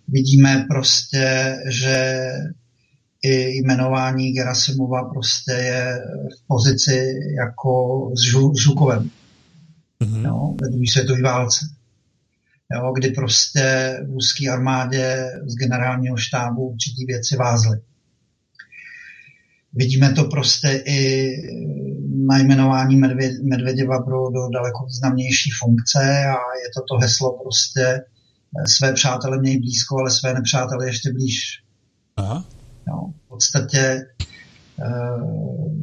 Vidíme 0.08 0.66
prostě, 0.70 1.56
že 1.70 2.26
i 3.26 3.58
jmenování 3.58 4.32
Gerasimova 4.32 5.04
prostě 5.04 5.52
je 5.52 6.02
v 6.36 6.48
pozici 6.48 7.14
jako 7.38 7.72
s 8.16 8.22
Žukovem 8.64 9.10
mm-hmm. 10.02 10.26
jo, 10.26 10.56
ve 10.62 10.70
druhé 10.70 10.86
světové 10.92 11.22
válce. 11.22 11.66
Jo, 12.74 12.94
kdy 12.96 13.10
prostě 13.10 13.98
v 14.08 14.14
ruské 14.14 14.50
armádě 14.50 15.32
z 15.46 15.56
generálního 15.56 16.18
štábu 16.18 16.70
určitý 16.70 17.06
věci 17.06 17.36
vázly. 17.36 17.78
Vidíme 19.74 20.14
to 20.14 20.24
prostě 20.24 20.84
i 20.86 21.30
na 22.28 22.38
jmenování 22.38 22.96
Medvěděva 23.44 24.04
pro 24.04 24.30
do 24.30 24.50
daleko 24.54 24.86
významnější 24.86 25.50
funkce 25.64 26.00
a 26.26 26.38
je 26.64 26.70
to 26.76 26.82
to 26.90 26.98
heslo 27.02 27.40
prostě 27.44 28.02
své 28.68 28.94
přátele 28.94 29.40
měj 29.40 29.60
blízko, 29.60 29.98
ale 29.98 30.12
své 30.12 30.34
nepřátele 30.34 30.88
ještě 30.88 31.14
blíž. 31.14 31.62
Aha. 32.18 32.55
No, 32.88 33.14
v 33.26 33.28
podstatě 33.28 34.06
uh, 34.80 35.76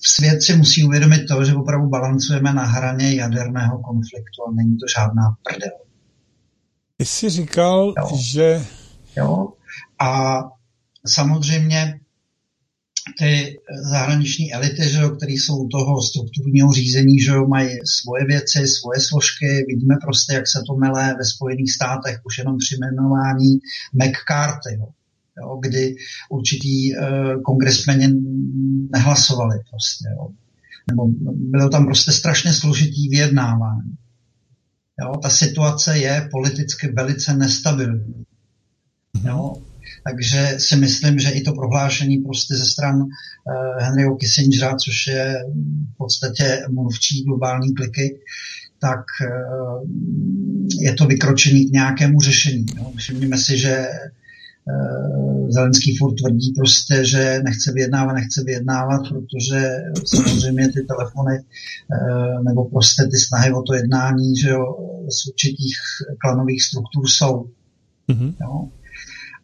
svět 0.00 0.42
si 0.42 0.56
musí 0.56 0.84
uvědomit 0.84 1.26
to, 1.26 1.44
že 1.44 1.54
opravdu 1.54 1.88
balancujeme 1.88 2.52
na 2.52 2.64
hraně 2.64 3.14
jaderného 3.14 3.78
konfliktu 3.78 4.42
a 4.48 4.52
není 4.54 4.76
to 4.76 4.86
žádná 4.96 5.22
prdel. 5.42 5.78
Ty 6.96 7.04
jsi 7.04 7.30
říkal, 7.30 7.94
jo. 7.98 8.16
že... 8.20 8.64
Jo. 9.16 9.52
A 9.98 10.40
samozřejmě 11.06 12.00
ty 13.18 13.58
zahraniční 13.90 14.52
elity, 14.52 14.88
že 14.88 15.00
jo, 15.00 15.10
které 15.10 15.32
jsou 15.32 15.64
u 15.64 15.68
toho 15.68 16.02
strukturního 16.02 16.72
řízení, 16.72 17.20
že 17.20 17.30
jo, 17.30 17.46
mají 17.46 17.68
svoje 17.84 18.24
věci, 18.24 18.66
svoje 18.66 19.00
složky. 19.00 19.64
Vidíme 19.68 19.94
prostě, 20.02 20.34
jak 20.34 20.48
se 20.48 20.62
to 20.66 20.74
mele 20.74 21.14
ve 21.18 21.24
Spojených 21.24 21.72
státech 21.72 22.20
už 22.24 22.38
jenom 22.38 22.58
při 22.58 22.76
jmenování 22.76 23.58
McCarthy. 23.94 24.74
Jo 24.78 24.86
jo, 25.42 25.58
kdy 25.62 25.96
určitý 26.30 26.96
uh, 26.96 27.42
kongresmeni 27.42 28.08
nehlasovali 28.92 29.58
prostě, 29.70 30.08
jo. 30.16 30.28
Nebo 30.90 31.06
bylo 31.34 31.68
tam 31.68 31.84
prostě 31.86 32.12
strašně 32.12 32.52
složitý 32.52 33.08
vyjednávání. 33.08 33.96
Jo, 35.00 35.12
ta 35.22 35.30
situace 35.30 35.98
je 35.98 36.28
politicky 36.30 36.92
velice 36.92 37.34
nestabilní. 37.34 38.24
Mhm. 39.16 39.26
Jo. 39.26 39.54
Takže 40.04 40.54
si 40.58 40.76
myslím, 40.76 41.18
že 41.18 41.30
i 41.30 41.42
to 41.42 41.52
prohlášení 41.52 42.18
prostě 42.18 42.54
ze 42.54 42.64
stran 42.64 43.02
uh, 43.02 43.08
Henryho 43.80 44.16
Kissingera, 44.16 44.76
což 44.76 45.06
je 45.06 45.34
v 45.94 45.96
podstatě 45.96 46.62
mluvčí 46.70 47.24
globální 47.24 47.74
kliky, 47.74 48.18
tak 48.78 49.00
uh, 49.00 49.88
je 50.80 50.94
to 50.94 51.06
vykročení 51.06 51.66
k 51.66 51.72
nějakému 51.72 52.20
řešení. 52.20 52.66
Jo. 52.76 52.92
Všimněme 52.96 53.38
si, 53.38 53.58
že 53.58 53.86
Eh, 53.86 54.15
Zelenský 55.48 55.96
furt 55.96 56.14
tvrdí 56.14 56.52
prostě, 56.56 57.04
že 57.04 57.40
nechce 57.44 57.72
vyjednávat, 57.72 58.12
nechce 58.12 58.44
vyjednávat, 58.44 59.02
protože 59.08 59.70
samozřejmě 60.04 60.68
ty 60.68 60.82
telefony 60.82 61.36
eh, 61.36 62.42
nebo 62.42 62.64
prostě 62.64 63.02
ty 63.10 63.18
snahy 63.18 63.52
o 63.52 63.62
to 63.62 63.74
jednání, 63.74 64.36
že 64.36 64.48
jo, 64.48 64.64
z 65.08 65.28
určitých 65.28 65.74
klanových 66.18 66.62
struktur 66.62 67.08
jsou. 67.08 67.46
Mm-hmm. 68.08 68.34
Jo. 68.40 68.68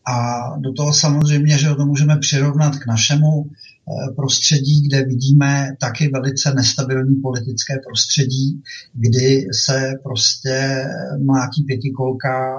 A 0.07 0.17
do 0.59 0.73
toho 0.73 0.93
samozřejmě, 0.93 1.59
že 1.59 1.75
to 1.75 1.87
můžeme 1.87 2.19
přirovnat 2.19 2.77
k 2.77 2.87
našemu 2.87 3.47
eh, 3.47 4.13
prostředí, 4.15 4.89
kde 4.89 5.05
vidíme 5.05 5.77
taky 5.81 6.09
velice 6.09 6.55
nestabilní 6.55 7.17
politické 7.17 7.75
prostředí, 7.87 8.63
kdy 8.93 9.47
se 9.53 9.93
prostě 10.03 10.85
mlátí 11.25 11.63
pětikolka 11.63 12.57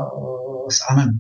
s 0.70 0.78
Anem 0.90 1.20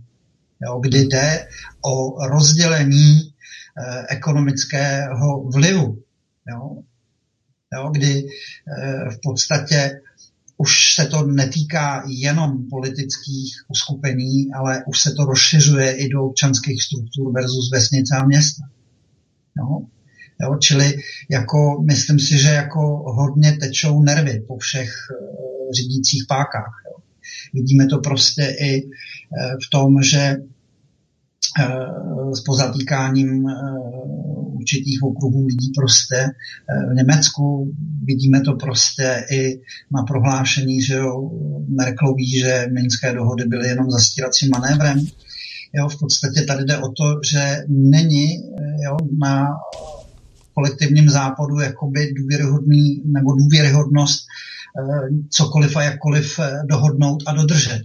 jo, 0.65 0.79
kdy 0.79 0.99
jde 0.99 1.47
o 1.85 2.27
rozdělení 2.27 3.19
eh, 3.21 4.05
ekonomického 4.09 5.43
vlivu. 5.53 5.97
Jo? 6.49 6.77
Jo, 7.73 7.89
kdy 7.89 8.27
eh, 8.27 9.09
v 9.09 9.19
podstatě 9.23 10.01
už 10.57 10.95
se 10.95 11.05
to 11.05 11.25
netýká 11.25 12.03
jenom 12.07 12.69
politických 12.69 13.65
uskupení, 13.67 14.53
ale 14.53 14.83
už 14.87 15.01
se 15.01 15.11
to 15.11 15.25
rozšiřuje 15.25 15.95
i 15.95 16.09
do 16.09 16.23
občanských 16.23 16.83
struktur 16.83 17.33
versus 17.33 17.71
vesnice 17.71 18.15
a 18.15 18.25
města. 18.25 18.63
Jo? 19.57 19.79
Jo, 20.41 20.57
čili 20.59 20.97
jako, 21.29 21.81
myslím 21.87 22.19
si, 22.19 22.37
že 22.37 22.49
jako 22.49 22.81
hodně 23.13 23.57
tečou 23.57 24.01
nervy 24.01 24.43
po 24.47 24.57
všech 24.57 24.89
uh, 25.11 25.71
řídících 25.71 26.23
pákách. 26.27 26.83
Jo. 26.85 26.95
Vidíme 27.53 27.85
to 27.85 27.97
prostě 27.97 28.55
i 28.59 28.83
uh, 28.83 28.89
v 29.65 29.69
tom, 29.71 30.03
že 30.03 30.35
s 32.33 32.41
pozatýkáním 32.41 33.45
uh, 33.45 34.55
určitých 34.55 35.03
okruhů 35.03 35.45
lidí 35.45 35.71
prostě 35.75 36.25
uh, 36.25 36.91
v 36.91 36.95
Německu 36.95 37.73
vidíme 38.03 38.41
to 38.41 38.53
prostě 38.53 39.25
i 39.31 39.61
na 39.91 40.03
prohlášení, 40.03 40.81
že 40.81 40.95
jo, 40.95 41.31
Merkel 41.67 42.13
ví, 42.13 42.39
že 42.39 42.67
minské 42.73 43.13
dohody 43.13 43.45
byly 43.45 43.67
jenom 43.67 43.91
zastíracím 43.91 44.49
manévrem. 44.49 45.05
Jo, 45.75 45.89
v 45.89 45.99
podstatě 45.99 46.41
tady 46.41 46.63
jde 46.63 46.77
o 46.77 46.89
to, 46.91 47.19
že 47.31 47.57
není 47.67 48.27
jo, 48.85 48.97
na 49.19 49.47
kolektivním 50.53 51.09
západu 51.09 51.59
jakoby 51.59 52.13
důvěryhodný 52.13 53.01
nebo 53.05 53.31
důvěryhodnost 53.31 54.19
eh, 54.19 55.09
cokoliv 55.29 55.77
a 55.77 55.83
jakkoliv 55.83 56.39
eh, 56.39 56.61
dohodnout 56.65 57.23
a 57.27 57.33
dodržet. 57.33 57.81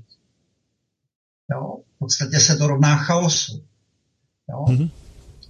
Jo? 1.53 1.77
V 1.99 2.07
podstatě 2.07 2.41
se 2.41 2.57
to 2.57 2.67
rovná 2.67 2.97
chaosu. 2.97 3.65
Jo? 4.51 4.65
Mm-hmm. 4.69 4.91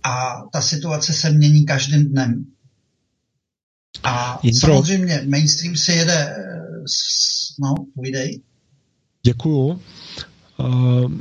A 0.02 0.42
ta 0.52 0.60
situace 0.60 1.12
se 1.12 1.30
mění 1.30 1.64
každým 1.66 2.08
dnem. 2.08 2.44
A 4.04 4.40
Jindro. 4.42 4.68
samozřejmě 4.68 5.24
mainstream 5.28 5.76
se 5.76 5.92
jede, 5.92 6.14
eh, 6.14 6.84
no, 7.60 7.74
povídej. 7.94 8.40
Děkuju. 9.22 9.80
Uh, 10.56 11.12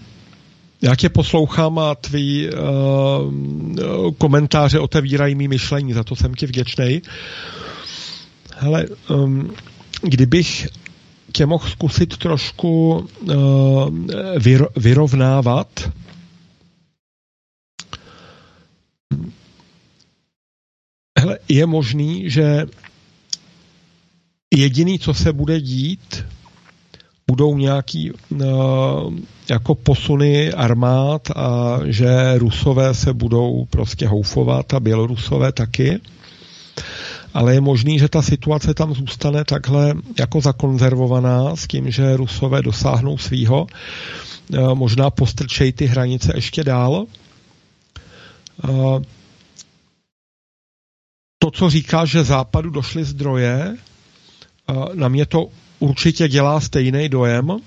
já 0.82 0.96
tě 0.96 1.10
poslouchám 1.10 1.80
a 1.80 1.96
tvý 1.96 2.50
uh, 2.50 4.14
komentáře 4.18 4.80
otevírají 4.80 5.36
mi 5.36 5.48
myšlení, 5.48 5.94
za 5.94 6.04
to 6.04 6.16
jsem 6.16 6.34
ti 6.34 6.46
vděčný. 6.46 7.02
Hele, 8.56 8.86
um, 9.10 9.54
kdybych 10.02 10.68
tě 11.38 11.46
mohl 11.46 11.70
zkusit 11.70 12.18
trošku 12.18 12.98
uh, 13.22 13.36
vyro, 14.40 14.68
vyrovnávat, 14.76 15.90
Hele, 21.20 21.40
je 21.50 21.66
možný, 21.66 22.30
že 22.30 22.66
jediný, 24.54 25.00
co 25.00 25.14
se 25.14 25.34
bude 25.34 25.62
dít, 25.62 26.26
budou 27.28 27.58
nějaký 27.58 28.12
uh, 28.12 28.40
jako 29.50 29.76
posuny 29.76 30.54
armád 30.54 31.30
a 31.36 31.80
že 31.86 32.38
Rusové 32.38 32.94
se 32.94 33.14
budou 33.14 33.66
prostě 33.66 34.08
houfovat 34.08 34.74
a 34.74 34.80
Bělorusové 34.80 35.52
taky. 35.52 36.00
Ale 37.34 37.54
je 37.54 37.62
možný, 37.62 38.00
že 38.00 38.10
ta 38.10 38.22
situace 38.22 38.74
tam 38.74 38.94
zůstane 38.94 39.44
takhle 39.44 39.94
jako 40.20 40.42
zakonzervovaná 40.42 41.56
s 41.56 41.68
tím, 41.68 41.92
že 41.92 42.18
Rusové 42.18 42.62
dosáhnou 42.62 43.18
svýho. 43.18 43.68
Uh, 44.50 44.76
možná 44.76 45.10
postrčej 45.10 45.74
ty 45.74 45.86
hranice 45.86 46.32
ještě 46.36 46.64
dál. 46.64 47.06
Uh, 48.70 49.02
to, 51.40 51.52
co 51.52 51.70
říká, 51.70 52.06
že 52.06 52.24
západu 52.24 52.70
došly 52.70 53.04
zdroje, 53.04 53.78
na 54.94 55.08
mě 55.08 55.26
to 55.26 55.48
určitě 55.80 56.28
dělá 56.28 56.60
stejný 56.60 57.10
dojem, 57.10 57.58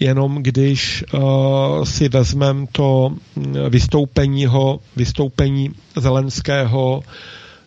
jenom 0.00 0.42
když 0.42 1.04
uh, 1.14 1.84
si 1.84 2.08
vezmeme 2.08 2.66
to 2.72 3.16
vystoupení, 3.68 4.46
vystoupení 4.96 5.70
Zelenského 5.96 7.02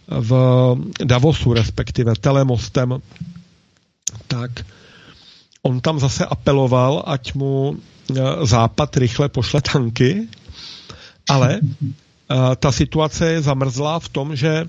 v 0.10 0.32
Davosu, 1.06 1.54
respektive 1.54 2.16
telemostem, 2.16 2.98
tak 4.28 4.66
on 5.62 5.82
tam 5.82 6.00
zase 6.00 6.26
apeloval, 6.26 7.04
ať 7.06 7.34
mu 7.38 7.70
uh, 7.70 7.76
Západ 8.44 8.98
rychle 8.98 9.30
pošle 9.30 9.62
tanky, 9.62 10.28
ale 11.30 11.60
uh, 11.62 12.56
ta 12.56 12.72
situace 12.72 13.32
je 13.32 13.42
zamrzlá 13.42 14.00
v 14.00 14.10
tom, 14.10 14.36
že 14.36 14.66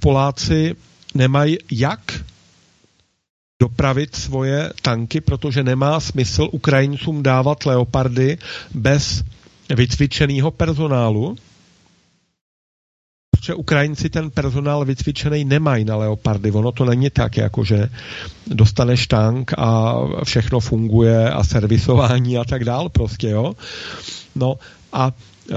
Poláci 0.00 0.74
nemají 1.14 1.58
jak 1.72 2.24
dopravit 3.62 4.16
svoje 4.16 4.72
tanky, 4.82 5.20
protože 5.20 5.62
nemá 5.62 6.00
smysl 6.00 6.48
Ukrajincům 6.52 7.22
dávat 7.22 7.66
leopardy 7.66 8.38
bez 8.74 9.24
vycvičeného 9.74 10.50
personálu, 10.50 11.36
protože 13.44 13.54
Ukrajinci 13.54 14.10
ten 14.10 14.30
personál 14.30 14.84
vycvičený 14.84 15.44
nemají 15.44 15.84
na 15.84 15.96
leopardy. 15.96 16.50
Ono 16.50 16.72
to 16.72 16.84
není 16.84 17.10
tak, 17.10 17.36
jako 17.36 17.64
že 17.64 17.88
dostaneš 18.46 19.06
tank 19.06 19.52
a 19.58 19.94
všechno 20.24 20.60
funguje 20.60 21.30
a 21.30 21.44
servisování 21.44 22.38
a 22.38 22.44
tak 22.44 22.64
dál 22.64 22.88
prostě, 22.88 23.28
jo. 23.28 23.52
No 24.34 24.54
a 24.92 25.12
Uh, 25.50 25.56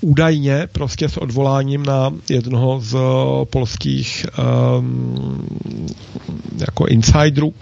údajně 0.00 0.68
prostě 0.72 1.08
s 1.08 1.16
odvoláním 1.16 1.82
na 1.82 2.14
jednoho 2.30 2.80
z 2.80 2.94
uh, 2.94 3.00
polských 3.44 4.26
um, 4.78 5.46
jako 6.58 6.86
insiderů 6.86 7.48
uh, 7.48 7.54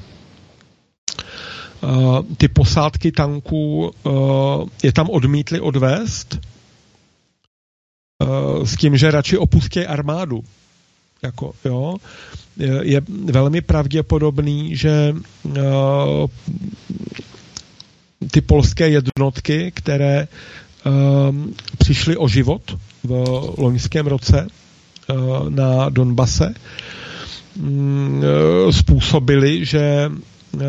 ty 2.37 2.49
posádky 2.49 3.13
tanků 3.13 3.91
je 4.83 4.93
tam 4.93 5.11
odmítli 5.11 5.61
odvést 5.61 6.39
s 8.65 8.77
tím, 8.77 8.97
že 8.97 9.11
radši 9.11 9.39
opustí 9.39 9.87
armádu. 9.87 10.45
Jako, 11.23 11.53
jo, 11.65 11.97
je, 12.83 13.01
velmi 13.25 13.61
pravděpodobný, 13.61 14.77
že 14.77 15.15
ty 18.31 18.41
polské 18.41 18.89
jednotky, 18.89 19.73
které 19.75 20.29
Ehm, 20.87 21.55
přišli 21.79 22.17
o 22.17 22.29
život 22.29 22.63
v 23.05 23.11
loňském 23.59 24.07
roce 24.07 24.47
eh, 24.47 25.15
na 25.49 25.89
Donbase, 25.89 26.55
mm, 27.57 28.23
eh, 28.25 28.73
způsobili, 28.73 29.65
že 29.65 30.11
eh, 30.61 30.65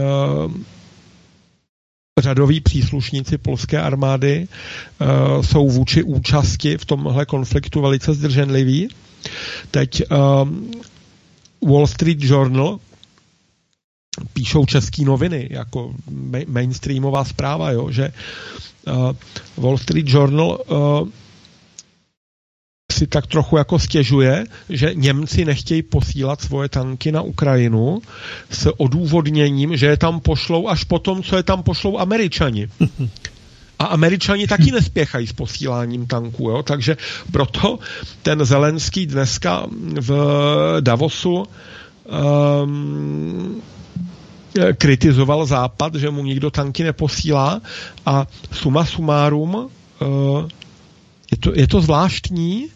řadoví 2.17 2.61
příslušníci 2.61 3.37
polské 3.37 3.81
armády 3.81 4.47
jsou 5.41 5.69
vůči 5.69 6.03
účasti 6.03 6.77
v 6.77 6.85
tomhle 6.85 7.25
konfliktu 7.25 7.81
velice 7.81 8.13
zdrženliví. 8.13 8.89
Teď 9.71 10.03
Wall 11.61 11.87
Street 11.87 12.17
Journal 12.21 12.79
píšou 14.33 14.65
české 14.65 15.03
noviny, 15.03 15.47
jako 15.51 15.93
mainstreamová 16.47 17.25
zpráva, 17.25 17.71
jo, 17.71 17.91
že 17.91 18.13
uh, 18.87 19.11
Wall 19.57 19.77
Street 19.77 20.05
Journal 20.09 20.59
si 22.97 23.07
tak 23.07 23.27
trochu 23.27 23.57
jako 23.57 23.79
stěžuje, 23.79 24.45
že 24.69 24.91
Němci 24.93 25.45
nechtějí 25.45 25.81
posílat 25.81 26.41
svoje 26.41 26.69
tanky 26.69 27.11
na 27.11 27.21
Ukrajinu 27.21 28.01
s 28.49 28.79
odůvodněním, 28.79 29.77
že 29.77 29.85
je 29.85 29.97
tam 29.97 30.19
pošlou 30.19 30.67
až 30.67 30.83
potom, 30.83 31.23
co 31.23 31.37
je 31.37 31.43
tam 31.43 31.63
pošlou 31.63 31.97
Američani. 31.97 32.67
A 33.79 33.85
Američani 33.85 34.47
taky 34.47 34.71
nespěchají 34.71 35.27
s 35.27 35.33
posíláním 35.33 36.07
tanků, 36.07 36.49
jo? 36.49 36.63
takže 36.63 36.97
proto 37.31 37.79
ten 38.21 38.45
Zelenský 38.45 39.05
dneska 39.05 39.67
v 40.01 40.11
Davosu 40.81 41.45
um, 42.65 43.61
kritizoval 44.77 45.45
Západ, 45.45 45.95
že 45.95 46.09
mu 46.09 46.23
nikdo 46.23 46.51
tanky 46.51 46.83
neposílá 46.83 47.61
a 48.05 48.27
suma 48.51 48.85
sumárum 48.85 49.69
eh, 50.01 50.05
je 51.31 51.37
to, 51.37 51.51
je 51.55 51.67
to 51.67 51.81
zvláštní, 51.81 52.67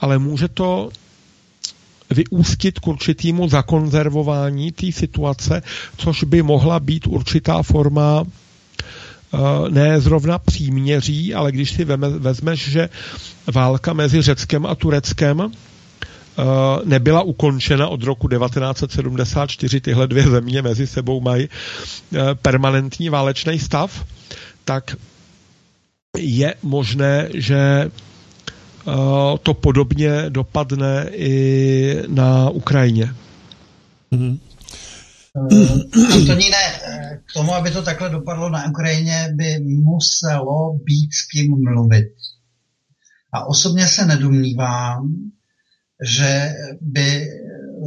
ale 0.00 0.18
může 0.18 0.48
to 0.48 0.90
vyústit 2.10 2.78
k 2.78 2.86
určitýmu 2.86 3.48
zakonzervování 3.48 4.72
té 4.72 4.92
situace, 4.92 5.62
což 5.96 6.24
by 6.24 6.42
mohla 6.42 6.80
být 6.80 7.06
určitá 7.06 7.62
forma 7.62 8.24
eh, 8.24 9.38
ne 9.70 10.00
zrovna 10.00 10.38
příměří, 10.38 11.34
ale 11.34 11.52
když 11.52 11.70
si 11.70 11.84
vezmeš, 12.18 12.70
že 12.70 12.88
válka 13.54 13.92
mezi 13.92 14.22
Řeckem 14.22 14.66
a 14.66 14.74
Tureckem 14.74 15.52
Eh, 16.40 16.80
nebyla 16.84 17.22
ukončena 17.22 17.88
od 17.88 18.02
roku 18.02 18.28
1974. 18.28 19.80
Tyhle 19.80 20.06
dvě 20.06 20.22
země 20.22 20.62
mezi 20.62 20.86
sebou 20.86 21.20
mají 21.20 21.48
eh, 21.48 22.18
permanentní 22.34 23.08
válečný 23.08 23.58
stav, 23.58 24.04
tak 24.64 24.96
je 26.18 26.54
možné, 26.62 27.28
že 27.34 27.90
to 29.42 29.54
podobně 29.54 30.10
dopadne 30.28 31.06
i 31.10 32.02
na 32.08 32.50
Ukrajině. 32.50 33.14
Mm-hmm. 34.12 34.38
ne, 36.50 36.80
k 37.24 37.32
tomu, 37.32 37.54
aby 37.54 37.70
to 37.70 37.82
takhle 37.82 38.10
dopadlo 38.10 38.50
na 38.50 38.68
Ukrajině, 38.68 39.28
by 39.34 39.58
muselo 39.60 40.78
být 40.84 41.14
s 41.14 41.26
kým 41.26 41.64
mluvit. 41.64 42.14
A 43.32 43.44
osobně 43.46 43.86
se 43.88 44.06
nedomnívám, 44.06 45.14
že 46.02 46.52
by 46.80 47.26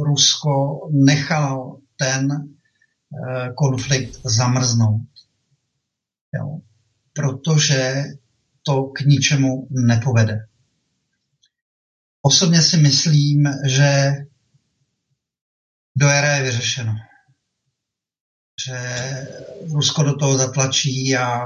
Rusko 0.04 0.80
nechalo 0.92 1.78
ten 1.98 2.28
eh, 2.32 3.52
konflikt 3.54 4.20
zamrznout. 4.24 5.08
Jo. 6.38 6.58
Protože 7.12 8.04
to 8.62 8.84
k 8.84 9.00
ničemu 9.00 9.68
nepovede. 9.70 10.38
Osobně 12.26 12.62
si 12.62 12.76
myslím, 12.76 13.48
že 13.66 14.12
do 15.96 16.08
éra 16.08 16.36
je 16.36 16.42
vyřešeno. 16.42 16.94
Že 18.66 18.78
Rusko 19.72 20.02
do 20.02 20.16
toho 20.16 20.38
zatlačí 20.38 21.16
a 21.16 21.44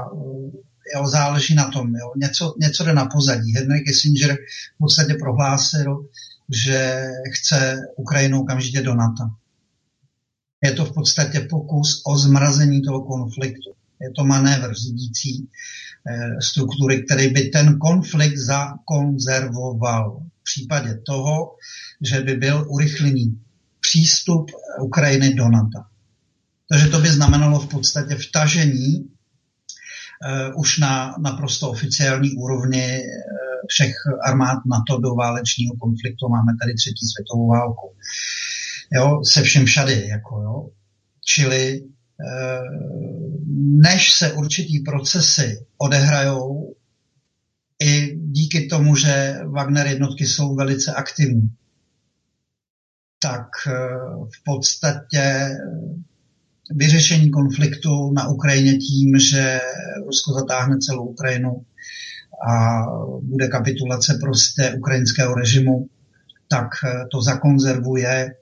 jo, 0.95 1.07
záleží 1.07 1.55
na 1.55 1.71
tom. 1.71 1.95
Jo. 1.95 2.11
Něco, 2.17 2.55
něco 2.59 2.83
jde 2.83 2.93
na 2.93 3.05
pozadí. 3.05 3.55
Henry 3.55 3.83
Kissinger 3.83 4.35
v 4.75 4.77
podstatě 4.77 5.13
prohlásil, 5.13 6.05
že 6.49 7.03
chce 7.33 7.77
Ukrajinu 7.97 8.41
okamžitě 8.41 8.81
do 8.81 8.95
NATO. 8.95 9.23
Je 10.63 10.71
to 10.71 10.85
v 10.85 10.93
podstatě 10.93 11.39
pokus 11.39 12.01
o 12.05 12.17
zmrazení 12.17 12.81
toho 12.81 13.01
konfliktu. 13.01 13.73
Je 14.01 14.11
to 14.11 14.25
manévr 14.25 14.75
řídící 14.75 15.49
eh, 16.07 16.41
struktury, 16.41 17.03
který 17.03 17.27
by 17.27 17.41
ten 17.41 17.79
konflikt 17.79 18.37
zakonzervoval 18.37 20.28
případě 20.49 21.01
toho, 21.05 21.55
že 22.01 22.21
by 22.21 22.33
byl 22.33 22.65
urychlený 22.69 23.41
přístup 23.79 24.51
Ukrajiny 24.81 25.33
do 25.33 25.49
NATO. 25.49 25.79
Takže 26.69 26.87
to 26.87 26.99
by 26.99 27.07
znamenalo 27.07 27.59
v 27.59 27.67
podstatě 27.67 28.15
vtažení 28.15 28.99
uh, 28.99 30.61
už 30.61 30.77
na 30.77 31.15
naprosto 31.23 31.69
oficiální 31.69 32.31
úrovni 32.31 32.99
uh, 32.99 33.05
všech 33.69 33.93
armád 34.25 34.59
NATO 34.65 34.99
do 34.99 35.15
válečního 35.15 35.75
konfliktu. 35.75 36.29
Máme 36.29 36.51
tady 36.61 36.73
třetí 36.73 37.05
světovou 37.13 37.47
válku. 37.47 37.93
Jo, 38.93 39.21
se 39.23 39.41
všem 39.41 39.65
všady. 39.65 40.07
Jako, 40.07 40.41
jo. 40.41 40.69
Čili 41.25 41.81
uh, 41.81 41.87
než 43.81 44.11
se 44.11 44.33
určitý 44.33 44.79
procesy 44.79 45.65
odehrajou, 45.77 46.75
i 47.79 48.08
díky 48.31 48.67
tomu, 48.67 48.95
že 48.95 49.39
Wagner 49.45 49.87
jednotky 49.87 50.27
jsou 50.27 50.55
velice 50.55 50.93
aktivní, 50.93 51.49
tak 53.19 53.47
v 54.35 54.43
podstatě 54.43 55.49
vyřešení 56.71 57.29
konfliktu 57.29 58.13
na 58.13 58.27
Ukrajině 58.27 58.77
tím, 58.77 59.19
že 59.19 59.59
Rusko 60.05 60.33
zatáhne 60.33 60.77
celou 60.77 61.05
Ukrajinu 61.05 61.65
a 62.49 62.83
bude 63.21 63.47
kapitulace 63.47 64.17
prostě 64.21 64.73
ukrajinského 64.77 65.35
režimu, 65.35 65.87
tak 66.47 66.67
to 67.11 67.21
zakonzervuje, 67.21 68.35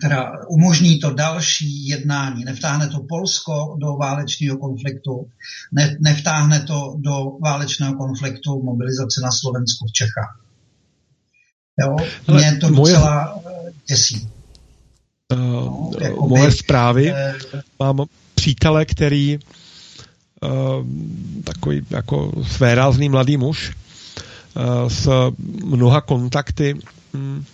teda 0.00 0.32
umožní 0.48 0.98
to 0.98 1.14
další 1.14 1.88
jednání. 1.88 2.44
Nevtáhne 2.44 2.88
to 2.88 3.00
Polsko 3.08 3.76
do 3.80 3.96
válečného 3.96 4.58
konfliktu, 4.58 5.26
ne, 5.72 5.96
nevtáhne 6.00 6.60
to 6.60 6.94
do 6.98 7.30
válečného 7.42 7.94
konfliktu 7.94 8.62
mobilizace 8.62 9.20
na 9.22 9.30
Slovensku 9.30 9.86
v 9.88 9.92
Čechách. 9.92 10.40
Jo? 11.80 11.96
Mě 12.34 12.56
to 12.56 12.70
docela 12.70 13.40
moje... 13.44 13.72
děsí. 13.88 14.28
Uh, 15.32 15.40
no, 15.40 15.90
moje 16.28 16.52
zprávy. 16.52 17.12
Eh, 17.12 17.34
Mám 17.78 18.06
přítele, 18.34 18.84
který 18.84 19.38
uh, 19.38 20.50
takový 21.44 21.86
jako 21.90 22.32
svérázný 22.46 23.08
mladý 23.08 23.36
muž 23.36 23.72
uh, 24.54 24.88
s 24.88 25.08
mnoha 25.64 26.00
kontakty. 26.00 26.74
Um, 27.14 27.46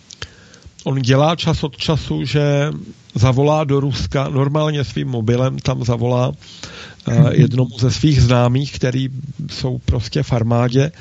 on 0.85 1.03
dělá 1.03 1.37
čas 1.37 1.65
od 1.65 1.77
času, 1.77 2.25
že 2.25 2.71
zavolá 3.15 3.65
do 3.65 3.81
Ruska, 3.81 4.29
normálně 4.29 4.85
svým 4.85 5.09
mobilem 5.09 5.59
tam 5.59 5.85
zavolá 5.85 6.29
uh, 6.29 6.35
jednomu 7.33 7.79
ze 7.79 7.91
svých 7.91 8.23
známých, 8.23 8.73
který 8.73 9.09
jsou 9.51 9.79
prostě 9.79 10.23
v 10.23 10.33
armádě 10.33 10.93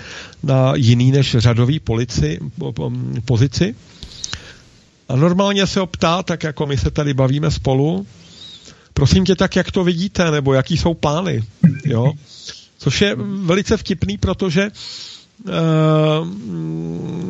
na 0.44 0.76
jiný 0.76 1.12
než 1.12 1.36
řadový 1.40 1.80
polici, 1.80 2.40
pozici 3.26 3.76
a 5.10 5.16
normálně 5.16 5.68
se 5.68 5.80
ho 5.80 5.88
ptá, 5.88 6.24
tak 6.24 6.44
jako 6.44 6.66
my 6.66 6.78
se 6.78 6.92
tady 6.92 7.14
bavíme 7.14 7.52
spolu, 7.52 8.08
prosím 8.94 9.26
tě, 9.26 9.36
tak 9.36 9.56
jak 9.56 9.72
to 9.72 9.84
vidíte, 9.84 10.32
nebo 10.32 10.54
jaký 10.54 10.78
jsou 10.78 10.94
plány, 10.94 11.44
jo? 11.86 12.12
Což 12.78 13.02
je 13.02 13.16
velice 13.46 13.78
vtipný, 13.78 14.18
protože 14.18 14.64
uh, 14.64 14.72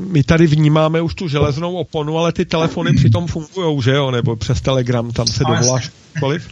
my 0.10 0.24
tady 0.24 0.48
vnímáme 0.48 1.02
už 1.02 1.16
tu 1.16 1.28
železnou 1.28 1.76
oponu, 1.76 2.18
ale 2.18 2.32
ty 2.32 2.46
telefony 2.46 2.94
přitom 2.94 3.28
fungují, 3.28 3.82
že 3.82 3.92
jo, 3.92 4.12
nebo 4.12 4.36
přes 4.36 4.62
Telegram, 4.62 5.12
tam 5.12 5.28
se 5.28 5.44
dovoláš 5.44 5.92
koliv. 6.20 6.48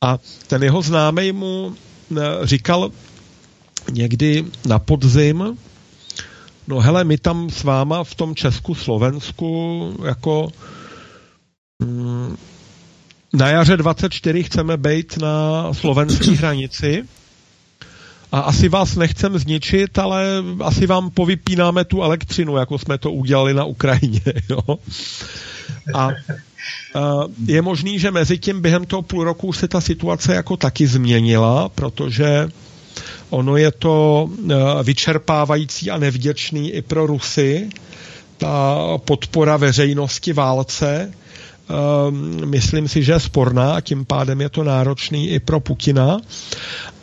A 0.00 0.18
ten 0.46 0.62
jeho 0.62 0.82
známý 0.82 1.32
mu 1.32 1.66
uh, 1.66 2.18
říkal 2.42 2.90
někdy 3.92 4.44
na 4.66 4.78
podzim, 4.78 5.58
no 6.68 6.80
hele, 6.80 7.04
my 7.04 7.18
tam 7.18 7.50
s 7.50 7.62
váma 7.62 8.04
v 8.04 8.14
tom 8.14 8.34
Česku, 8.34 8.74
Slovensku 8.74 9.92
jako 10.04 10.48
mm, 11.82 12.36
na 13.32 13.48
jaře 13.48 13.76
24 13.76 14.42
chceme 14.42 14.76
být 14.76 15.16
na 15.16 15.68
slovenské 15.74 16.30
hranici 16.30 17.04
a 18.34 18.40
asi 18.40 18.68
vás 18.68 18.96
nechcem 18.96 19.38
zničit, 19.38 19.98
ale 19.98 20.26
asi 20.60 20.86
vám 20.86 21.10
povypínáme 21.10 21.84
tu 21.84 22.02
elektřinu, 22.02 22.56
jako 22.56 22.78
jsme 22.78 22.98
to 22.98 23.12
udělali 23.12 23.54
na 23.54 23.64
Ukrajině. 23.64 24.20
Jo? 24.50 24.78
A 25.94 26.10
je 27.46 27.62
možný, 27.62 27.98
že 27.98 28.10
mezi 28.10 28.38
tím 28.38 28.62
během 28.62 28.84
toho 28.84 29.02
půl 29.02 29.24
roku 29.24 29.52
se 29.52 29.68
ta 29.68 29.80
situace 29.80 30.34
jako 30.34 30.56
taky 30.56 30.86
změnila, 30.86 31.68
protože 31.68 32.48
Ono 33.30 33.56
je 33.56 33.72
to 33.72 34.28
eh, 34.30 34.54
vyčerpávající 34.82 35.90
a 35.90 35.98
nevděčný 35.98 36.70
i 36.72 36.82
pro 36.82 37.06
Rusy, 37.06 37.70
ta 38.38 38.78
podpora 38.98 39.56
veřejnosti 39.56 40.32
válce, 40.32 41.10
ehm, 41.10 42.50
myslím 42.50 42.88
si, 42.88 43.02
že 43.02 43.12
je 43.12 43.20
sporná 43.20 43.74
a 43.74 43.80
tím 43.80 44.04
pádem 44.04 44.40
je 44.40 44.48
to 44.48 44.64
náročný 44.64 45.30
i 45.30 45.40
pro 45.40 45.60
Putina. 45.60 46.20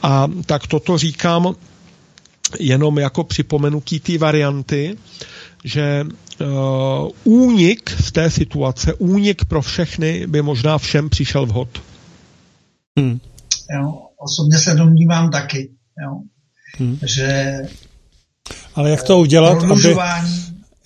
A 0.03 0.27
tak 0.45 0.67
toto 0.67 0.97
říkám 0.97 1.55
jenom 2.59 2.99
jako 2.99 3.23
připomenutí 3.23 3.99
té 3.99 4.17
varianty, 4.17 4.97
že 5.63 6.05
uh, 6.05 7.09
únik 7.23 7.89
z 7.89 8.11
té 8.11 8.29
situace, 8.29 8.93
únik 8.93 9.45
pro 9.45 9.61
všechny 9.61 10.27
by 10.27 10.41
možná 10.41 10.77
všem 10.77 11.09
přišel 11.09 11.45
vhod. 11.45 11.81
Hmm. 12.99 13.19
Jo, 13.79 13.93
osobně 14.17 14.57
se 14.57 14.73
domnívám 14.75 15.31
taky. 15.31 15.71
Jo? 16.03 16.21
Hmm. 16.77 16.99
Že 17.05 17.57
ale 18.75 18.89
jak 18.89 19.03
to 19.03 19.19
udělat, 19.19 19.63
aby, 19.63 19.95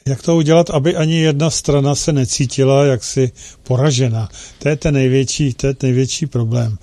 jak 0.10 0.22
to 0.22 0.36
udělat, 0.36 0.70
aby 0.70 0.96
ani 0.96 1.16
jedna 1.16 1.50
strana 1.50 1.96
se 1.96 2.14
necítila 2.14 2.86
jaksi 2.86 3.32
poražena? 3.64 4.30
To 4.60 4.70
je 4.70 4.76
ten 4.76 4.94
největší, 4.94 5.54
to 5.54 5.68
je 5.68 5.74
ten 5.74 5.88
největší 5.88 6.26
problém. 6.26 6.78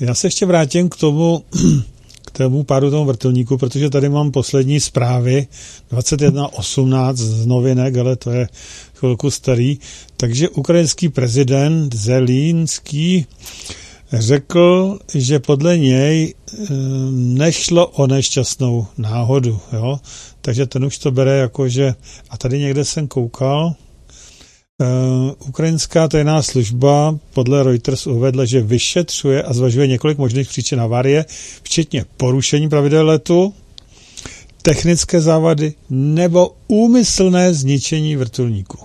Já 0.00 0.14
se 0.14 0.26
ještě 0.26 0.46
vrátím 0.46 0.88
k 0.88 0.96
tomu, 0.96 1.44
k 2.26 2.30
tomu 2.30 2.64
pádu 2.64 2.90
tomu 2.90 3.04
vrtulníku, 3.04 3.58
protože 3.58 3.90
tady 3.90 4.08
mám 4.08 4.30
poslední 4.30 4.80
zprávy 4.80 5.46
21.18 5.92 7.14
z 7.14 7.46
novinek, 7.46 7.96
ale 7.96 8.16
to 8.16 8.30
je 8.30 8.48
chvilku 8.94 9.30
starý. 9.30 9.78
Takže 10.16 10.48
ukrajinský 10.48 11.08
prezident 11.08 11.94
Zelínský 11.94 13.26
řekl, 14.12 14.98
že 15.14 15.38
podle 15.38 15.78
něj 15.78 16.34
nešlo 17.10 17.86
o 17.86 18.06
nešťastnou 18.06 18.86
náhodu. 18.98 19.60
Jo? 19.72 20.00
Takže 20.40 20.66
ten 20.66 20.84
už 20.84 20.98
to 20.98 21.10
bere 21.10 21.36
jako, 21.36 21.68
že... 21.68 21.94
A 22.30 22.36
tady 22.36 22.58
někde 22.58 22.84
jsem 22.84 23.08
koukal, 23.08 23.74
Uh, 24.82 25.32
ukrajinská 25.48 26.08
tajná 26.08 26.42
služba 26.42 27.18
podle 27.34 27.62
Reuters 27.62 28.06
uvedla, 28.06 28.44
že 28.44 28.60
vyšetřuje 28.60 29.42
a 29.42 29.52
zvažuje 29.52 29.86
několik 29.86 30.18
možných 30.18 30.48
příčin 30.48 30.78
havárie, 30.78 31.24
včetně 31.62 32.04
porušení 32.16 32.68
pravidel 32.68 33.06
letu, 33.06 33.54
technické 34.62 35.20
závady 35.20 35.74
nebo 35.90 36.56
úmyslné 36.68 37.54
zničení 37.54 38.16
vrtulníku. 38.16 38.78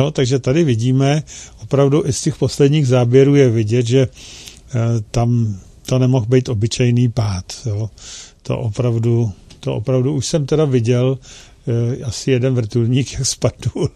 Jo, 0.00 0.10
takže 0.10 0.38
tady 0.38 0.64
vidíme, 0.64 1.22
opravdu 1.62 2.06
i 2.06 2.12
z 2.12 2.20
těch 2.22 2.36
posledních 2.36 2.86
záběrů 2.86 3.34
je 3.34 3.50
vidět, 3.50 3.86
že 3.86 4.00
eh, 4.00 4.78
tam 5.10 5.58
to 5.86 5.98
nemohl 5.98 6.26
být 6.26 6.48
obyčejný 6.48 7.08
pád. 7.08 7.44
Jo. 7.66 7.90
To 8.42 8.58
opravdu 8.58 9.32
To 9.64 9.74
opravdu 9.74 10.14
už 10.14 10.26
jsem 10.26 10.46
teda 10.46 10.64
viděl 10.64 11.18
e, 11.98 12.04
asi 12.04 12.30
jeden 12.30 12.54
vrtulník, 12.54 13.12
jak 13.18 13.26
spadl, 13.26 13.88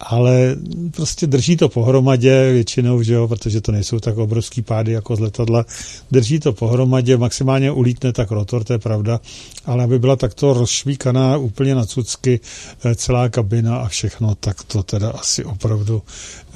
ale 0.00 0.56
prostě 0.90 1.26
drží 1.26 1.56
to 1.56 1.68
pohromadě 1.68 2.52
většinou, 2.52 3.02
že 3.02 3.14
jo, 3.14 3.28
protože 3.28 3.60
to 3.60 3.72
nejsou 3.72 4.00
tak 4.00 4.18
obrovský 4.18 4.62
pády 4.62 4.92
jako 4.92 5.16
z 5.16 5.20
letadla. 5.20 5.64
Drží 6.10 6.40
to 6.40 6.52
pohromadě, 6.52 7.16
maximálně 7.16 7.70
ulítne 7.70 8.12
tak 8.12 8.30
rotor, 8.30 8.64
to 8.64 8.72
je 8.72 8.78
pravda, 8.78 9.20
ale 9.66 9.84
aby 9.84 9.98
byla 9.98 10.16
takto 10.16 10.52
rozšvíkaná 10.52 11.36
úplně 11.36 11.74
na 11.74 11.86
cucky 11.86 12.40
e, 12.84 12.94
celá 12.94 13.28
kabina 13.28 13.76
a 13.76 13.88
všechno, 13.88 14.34
tak 14.34 14.62
to 14.62 14.82
teda 14.82 15.10
asi 15.10 15.44
opravdu 15.44 16.02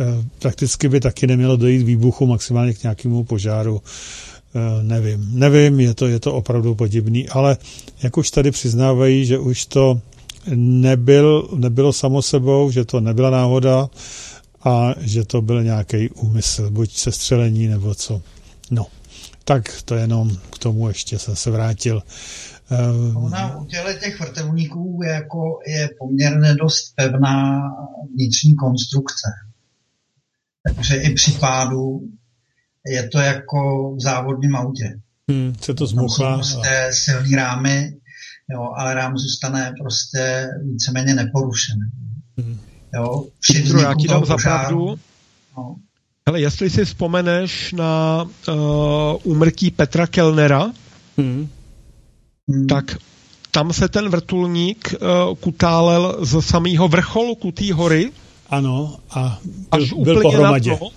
e, 0.01 0.05
prakticky 0.39 0.89
by 0.89 1.01
taky 1.01 1.27
nemělo 1.27 1.57
dojít 1.57 1.83
výbuchu, 1.83 2.27
maximálně 2.27 2.75
k 2.75 2.83
nějakému 2.83 3.25
požáru 3.25 3.83
Eh, 3.83 4.34
nevím, 4.83 5.39
nevím, 5.39 5.81
je 5.81 5.95
to, 5.95 6.07
je 6.07 6.21
to 6.21 6.35
opravdu 6.35 6.75
podivný, 6.75 7.29
ale 7.29 7.57
jak 8.03 8.17
už 8.17 8.31
tady 8.31 8.51
přiznávají, 8.51 9.27
že 9.27 9.39
už 9.39 9.67
to 9.67 10.01
nebyl, 10.55 11.49
nebylo 11.57 11.93
samo 11.93 12.23
sebou, 12.23 12.71
že 12.71 12.85
to 12.85 13.01
nebyla 13.01 13.31
náhoda 13.31 13.89
a 14.65 14.95
že 15.01 15.25
to 15.25 15.43
byl 15.43 15.63
nějaký 15.63 16.11
úmysl, 16.11 16.71
buď 16.71 16.97
sestřelení 16.97 17.69
nebo 17.69 17.95
co. 17.95 18.23
No, 18.71 18.87
tak 19.45 19.83
to 19.85 19.95
jenom 19.95 20.37
k 20.51 20.59
tomu 20.59 20.89
ještě 20.89 21.19
jsem 21.19 21.37
se 21.37 21.51
vrátil. 21.51 22.03
Eh, 22.71 23.17
Ona 23.17 23.57
u 23.57 23.65
těle 23.65 23.95
těch 23.95 24.21
vrtelníků 24.21 25.01
je, 25.05 25.11
jako, 25.11 25.59
je 25.67 25.89
poměrně 25.99 26.55
dost 26.55 26.95
pevná 26.95 27.61
vnitřní 28.15 28.55
konstrukce. 28.55 29.29
Takže 30.65 30.97
i 30.97 31.15
při 31.15 31.33
pádu 31.33 32.01
je 32.87 33.09
to 33.09 33.19
jako 33.19 33.91
v 33.97 34.01
závodním 34.01 34.57
autě. 34.57 34.99
Hmm, 35.31 35.55
se 35.61 35.75
to 35.75 35.87
zmuchá. 35.87 36.35
Prostě 36.35 36.89
silný 36.91 37.35
rámy, 37.35 37.93
jo, 38.51 38.71
ale 38.77 38.95
rám 38.95 39.19
zůstane 39.19 39.73
prostě 39.83 40.49
víceméně 40.65 41.15
neporušený. 41.15 41.81
Hmm. 42.39 42.61
Jo, 42.95 43.25
Petru, 43.53 43.81
já 43.81 43.95
ti 43.95 44.09
dám 44.09 44.25
za 44.25 44.37
pravdu. 44.37 44.99
No. 45.57 45.77
Hele, 46.29 46.41
jestli 46.41 46.71
si 46.71 46.85
vzpomeneš 46.85 47.73
na 47.73 48.25
uh, 48.49 48.55
úmrtí 49.23 49.71
Petra 49.71 50.07
Kellnera, 50.07 50.73
hmm. 51.19 51.49
Hmm. 52.49 52.67
tak 52.67 52.97
tam 53.51 53.73
se 53.73 53.89
ten 53.89 54.09
vrtulník 54.09 54.95
uh, 54.95 55.35
kutálel 55.35 56.19
z 56.27 56.43
samého 56.43 56.89
vrcholu 56.89 57.35
Kutý 57.35 57.73
hory. 57.73 58.13
Ano, 58.51 58.97
a 59.11 59.41
byl, 59.45 59.67
až 59.71 59.93
byl 59.93 60.23
pohromadě. 60.23 60.71
Na 60.71 60.77
to, 60.77 60.91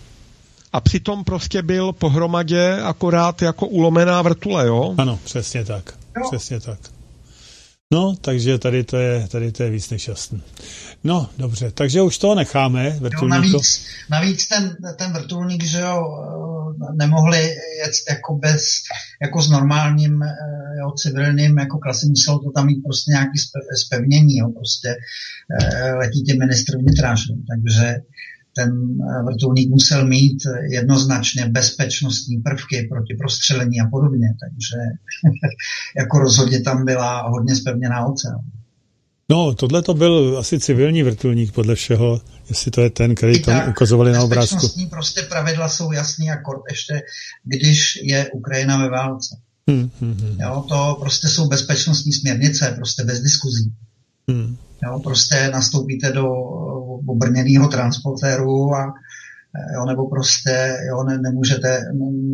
a 0.73 0.81
přitom 0.81 1.23
prostě 1.23 1.61
byl 1.61 1.93
pohromadě 1.93 2.73
akorát 2.83 3.41
jako 3.41 3.67
ulomená 3.67 4.21
vrtule, 4.21 4.67
jo? 4.67 4.95
Ano, 4.97 5.19
přesně 5.23 5.65
tak. 5.65 5.93
Jo. 6.17 6.29
Přesně 6.31 6.59
tak. 6.59 6.79
No, 7.93 8.15
takže 8.21 8.57
tady 8.57 8.83
to 8.83 8.97
je, 8.97 9.27
tady 9.27 9.51
to 9.51 9.63
je 9.63 9.69
víc 9.69 9.89
než 9.89 10.07
jasný. 10.07 10.41
No, 11.03 11.29
dobře, 11.37 11.71
takže 11.71 12.01
už 12.01 12.17
to 12.17 12.35
necháme. 12.35 12.99
Jo, 13.01 13.27
navíc, 13.27 13.85
navíc 14.09 14.47
ten, 14.47 14.75
ten 14.97 15.13
vrtulník, 15.13 15.63
že 15.63 15.79
jo, 15.79 16.03
nemohli 16.93 17.37
jet 17.37 17.91
jako 18.09 18.35
bez, 18.35 18.63
jako 19.21 19.41
s 19.41 19.49
normálním, 19.49 20.21
jo, 20.79 20.91
civilním, 20.91 21.57
jako 21.57 21.77
klasy, 21.77 22.07
muselo 22.07 22.39
to 22.39 22.51
tam 22.51 22.65
mít 22.65 22.83
prostě 22.83 23.11
nějaký 23.11 23.37
spevnění, 23.85 24.37
jo, 24.37 24.49
prostě 24.49 24.95
eh, 25.61 25.93
letí 25.93 26.23
ty 26.23 26.37
ministr 26.37 26.77
vnitra, 26.77 27.15
takže 27.49 27.95
ten 28.57 28.69
eh, 28.69 29.23
vrtulník 29.23 29.69
musel 29.69 30.07
mít 30.07 30.37
jednoznačně 30.71 31.45
bezpečnostní 31.49 32.37
prvky 32.37 32.87
proti 32.91 33.13
prostřelení 33.19 33.81
a 33.81 33.89
podobně, 33.91 34.27
takže 34.41 34.77
jako 35.97 36.19
rozhodně 36.19 36.59
tam 36.61 36.85
byla 36.85 37.29
hodně 37.29 37.55
spevněná 37.55 38.05
oceán. 38.05 38.41
No, 39.29 39.53
tohle 39.53 39.81
to 39.81 39.93
byl 39.93 40.35
asi 40.39 40.59
civilní 40.59 41.03
vrtulník 41.03 41.51
podle 41.51 41.75
všeho, 41.75 42.21
jestli 42.49 42.71
to 42.71 42.81
je 42.81 42.89
ten, 42.89 43.15
který 43.15 43.41
tam 43.41 43.69
ukazovali 43.69 44.11
na 44.11 44.23
obrázku. 44.23 44.55
Bezpečnostní 44.55 44.85
prostě 44.85 45.21
pravidla 45.21 45.69
jsou 45.69 45.91
jasný 45.91 46.31
akord 46.31 46.61
ještě, 46.69 47.01
když 47.43 47.99
je 48.03 48.29
Ukrajina 48.33 48.77
ve 48.77 48.89
válce. 48.89 49.37
Hmm, 49.69 49.89
hmm, 50.01 50.13
hmm. 50.13 50.37
Jo, 50.41 50.65
to 50.69 50.97
prostě 50.99 51.27
jsou 51.27 51.47
bezpečnostní 51.47 52.13
směrnice, 52.13 52.73
prostě 52.75 53.03
bez 53.03 53.19
diskuzí. 53.19 53.73
Hmm. 54.27 54.57
Jo, 54.83 54.99
prostě 55.03 55.49
nastoupíte 55.53 56.11
do 56.11 56.31
obrněného 57.07 57.67
transportéru 57.67 58.75
a 58.75 58.93
jo, 59.73 59.85
nebo 59.85 60.09
prostě 60.09 60.77
jo, 60.89 61.03
ne, 61.03 61.17
nemůžete 61.17 61.81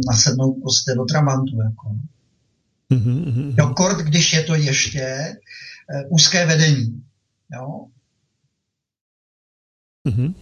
nasednout 0.08 0.56
prostě 0.62 0.94
do 0.96 1.06
trabantu. 1.06 1.62
Jako. 1.64 1.96
Mm-hmm. 2.92 3.54
Jo, 3.58 3.68
kort, 3.68 3.98
když 3.98 4.34
je 4.34 4.44
to 4.44 4.56
ještě 4.56 5.36
uh, 5.94 6.16
úzké 6.16 6.46
vedení. 6.46 7.04
Jo. 7.54 7.86
Mm-hmm. 10.08 10.34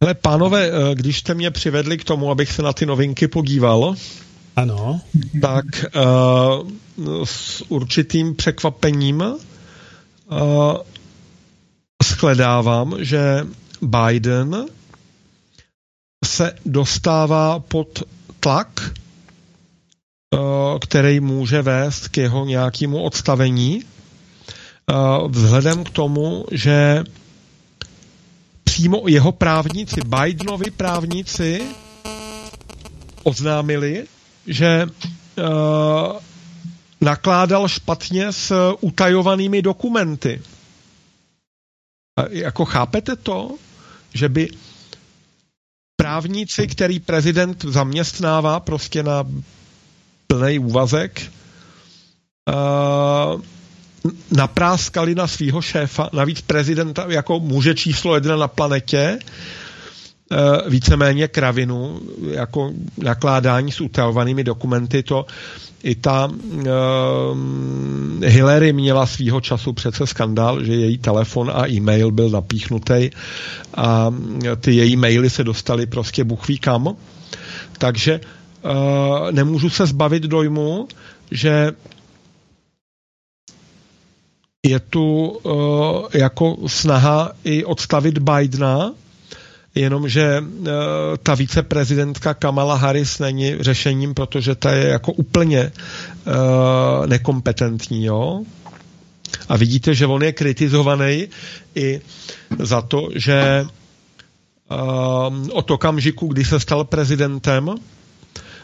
Ale 0.00 0.14
pánové, 0.14 0.66
eh, 0.66 0.94
když 0.94 1.18
jste 1.18 1.34
mě 1.34 1.50
přivedli 1.50 1.98
k 1.98 2.04
tomu, 2.04 2.30
abych 2.30 2.52
se 2.52 2.62
na 2.62 2.72
ty 2.72 2.86
novinky 2.86 3.28
podíval, 3.28 3.94
ano. 4.56 5.00
tak 5.40 5.64
uh, 5.96 7.24
s 7.24 7.64
určitým 7.68 8.34
překvapením 8.36 9.20
uh, 9.20 9.36
shledávám, 12.02 12.94
že 12.98 13.46
Biden 13.82 14.66
se 16.24 16.52
dostává 16.66 17.58
pod 17.58 18.02
tlak, 18.40 18.90
eh, 18.90 20.38
který 20.80 21.20
může 21.20 21.62
vést 21.62 22.08
k 22.08 22.16
jeho 22.16 22.44
nějakému 22.44 23.02
odstavení, 23.02 23.82
eh, 23.82 24.94
vzhledem 25.28 25.84
k 25.84 25.90
tomu, 25.90 26.46
že 26.50 27.04
přímo 28.64 29.02
jeho 29.06 29.32
právníci, 29.32 30.00
Bidenovi 30.00 30.70
právníci, 30.70 31.62
oznámili, 33.22 34.04
že 34.46 34.86
uh, 34.86 36.16
nakládal 37.00 37.68
špatně 37.68 38.32
s 38.32 38.74
utajovanými 38.80 39.62
dokumenty. 39.62 40.42
Jako 42.30 42.64
chápete 42.64 43.16
to, 43.16 43.56
že 44.14 44.28
by 44.28 44.50
právníci, 45.96 46.66
který 46.66 47.00
prezident 47.00 47.64
zaměstnává 47.64 48.60
prostě 48.60 49.02
na 49.02 49.24
plný 50.26 50.58
úvazek, 50.58 51.22
uh, 52.48 53.42
napráskali 54.30 55.14
na 55.14 55.26
svého 55.26 55.62
šéfa, 55.62 56.10
navíc 56.12 56.40
prezidenta 56.40 57.04
jako 57.08 57.40
muže 57.40 57.74
číslo 57.74 58.14
jedna 58.14 58.36
na 58.36 58.48
planetě, 58.48 59.18
víceméně 60.68 61.28
kravinu, 61.28 62.00
jako 62.30 62.70
nakládání 63.02 63.72
s 63.72 63.80
utajovanými 63.80 64.44
dokumenty, 64.44 65.02
to 65.02 65.26
i 65.82 65.94
ta 65.94 66.26
uh, 66.26 66.66
Hillary 68.24 68.72
měla 68.72 69.06
svýho 69.06 69.40
času 69.40 69.72
přece 69.72 70.06
skandál, 70.06 70.64
že 70.64 70.72
její 70.72 70.98
telefon 70.98 71.50
a 71.54 71.68
e-mail 71.68 72.10
byl 72.10 72.30
napíchnutý 72.30 73.10
a 73.74 74.14
ty 74.60 74.72
její 74.74 74.96
maily 74.96 75.30
se 75.30 75.44
dostaly 75.44 75.86
prostě 75.86 76.24
buchví 76.24 76.58
kam. 76.58 76.96
Takže 77.78 78.20
uh, 78.64 79.30
nemůžu 79.30 79.70
se 79.70 79.86
zbavit 79.86 80.22
dojmu, 80.22 80.88
že 81.30 81.72
je 84.66 84.80
tu 84.80 85.28
uh, 85.28 85.52
jako 86.14 86.56
snaha 86.66 87.32
i 87.44 87.64
odstavit 87.64 88.18
Bidena, 88.18 88.92
jenomže 89.74 90.40
uh, 90.40 90.66
ta 91.22 91.34
viceprezidentka 91.34 92.34
Kamala 92.34 92.74
Harris 92.74 93.18
není 93.18 93.56
řešením, 93.60 94.14
protože 94.14 94.54
ta 94.54 94.72
je 94.72 94.88
jako 94.88 95.12
úplně 95.12 95.72
uh, 96.26 97.06
nekompetentní, 97.06 98.04
jo. 98.04 98.42
A 99.48 99.56
vidíte, 99.56 99.94
že 99.94 100.06
on 100.06 100.22
je 100.22 100.32
kritizovaný 100.32 101.28
i 101.74 102.00
za 102.58 102.82
to, 102.82 103.08
že 103.14 103.66
uh, 104.70 105.48
od 105.52 105.70
okamžiku, 105.70 106.26
kdy 106.26 106.44
se 106.44 106.60
stal 106.60 106.84
prezidentem, 106.84 107.74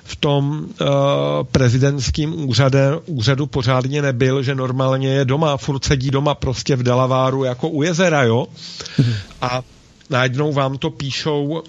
v 0.05 0.17
tom 0.17 0.67
uh, 0.81 0.87
prezidentským 1.53 2.49
úřade, 2.49 2.91
úřadu 3.07 3.47
pořádně 3.47 4.03
nebyl, 4.03 4.43
že 4.43 4.55
normálně 4.55 5.09
je 5.09 5.25
doma, 5.25 5.57
furt 5.57 5.85
sedí 5.85 6.11
doma 6.11 6.35
prostě 6.35 6.77
v 6.77 6.83
Delaváru 6.83 7.45
jako 7.45 7.69
u 7.69 7.83
jezera, 7.83 8.23
jo. 8.23 8.47
Mm-hmm. 8.99 9.15
A 9.41 9.63
najednou 10.11 10.53
vám 10.53 10.79
to 10.79 10.91
píšou 10.91 11.45
uh, 11.45 11.63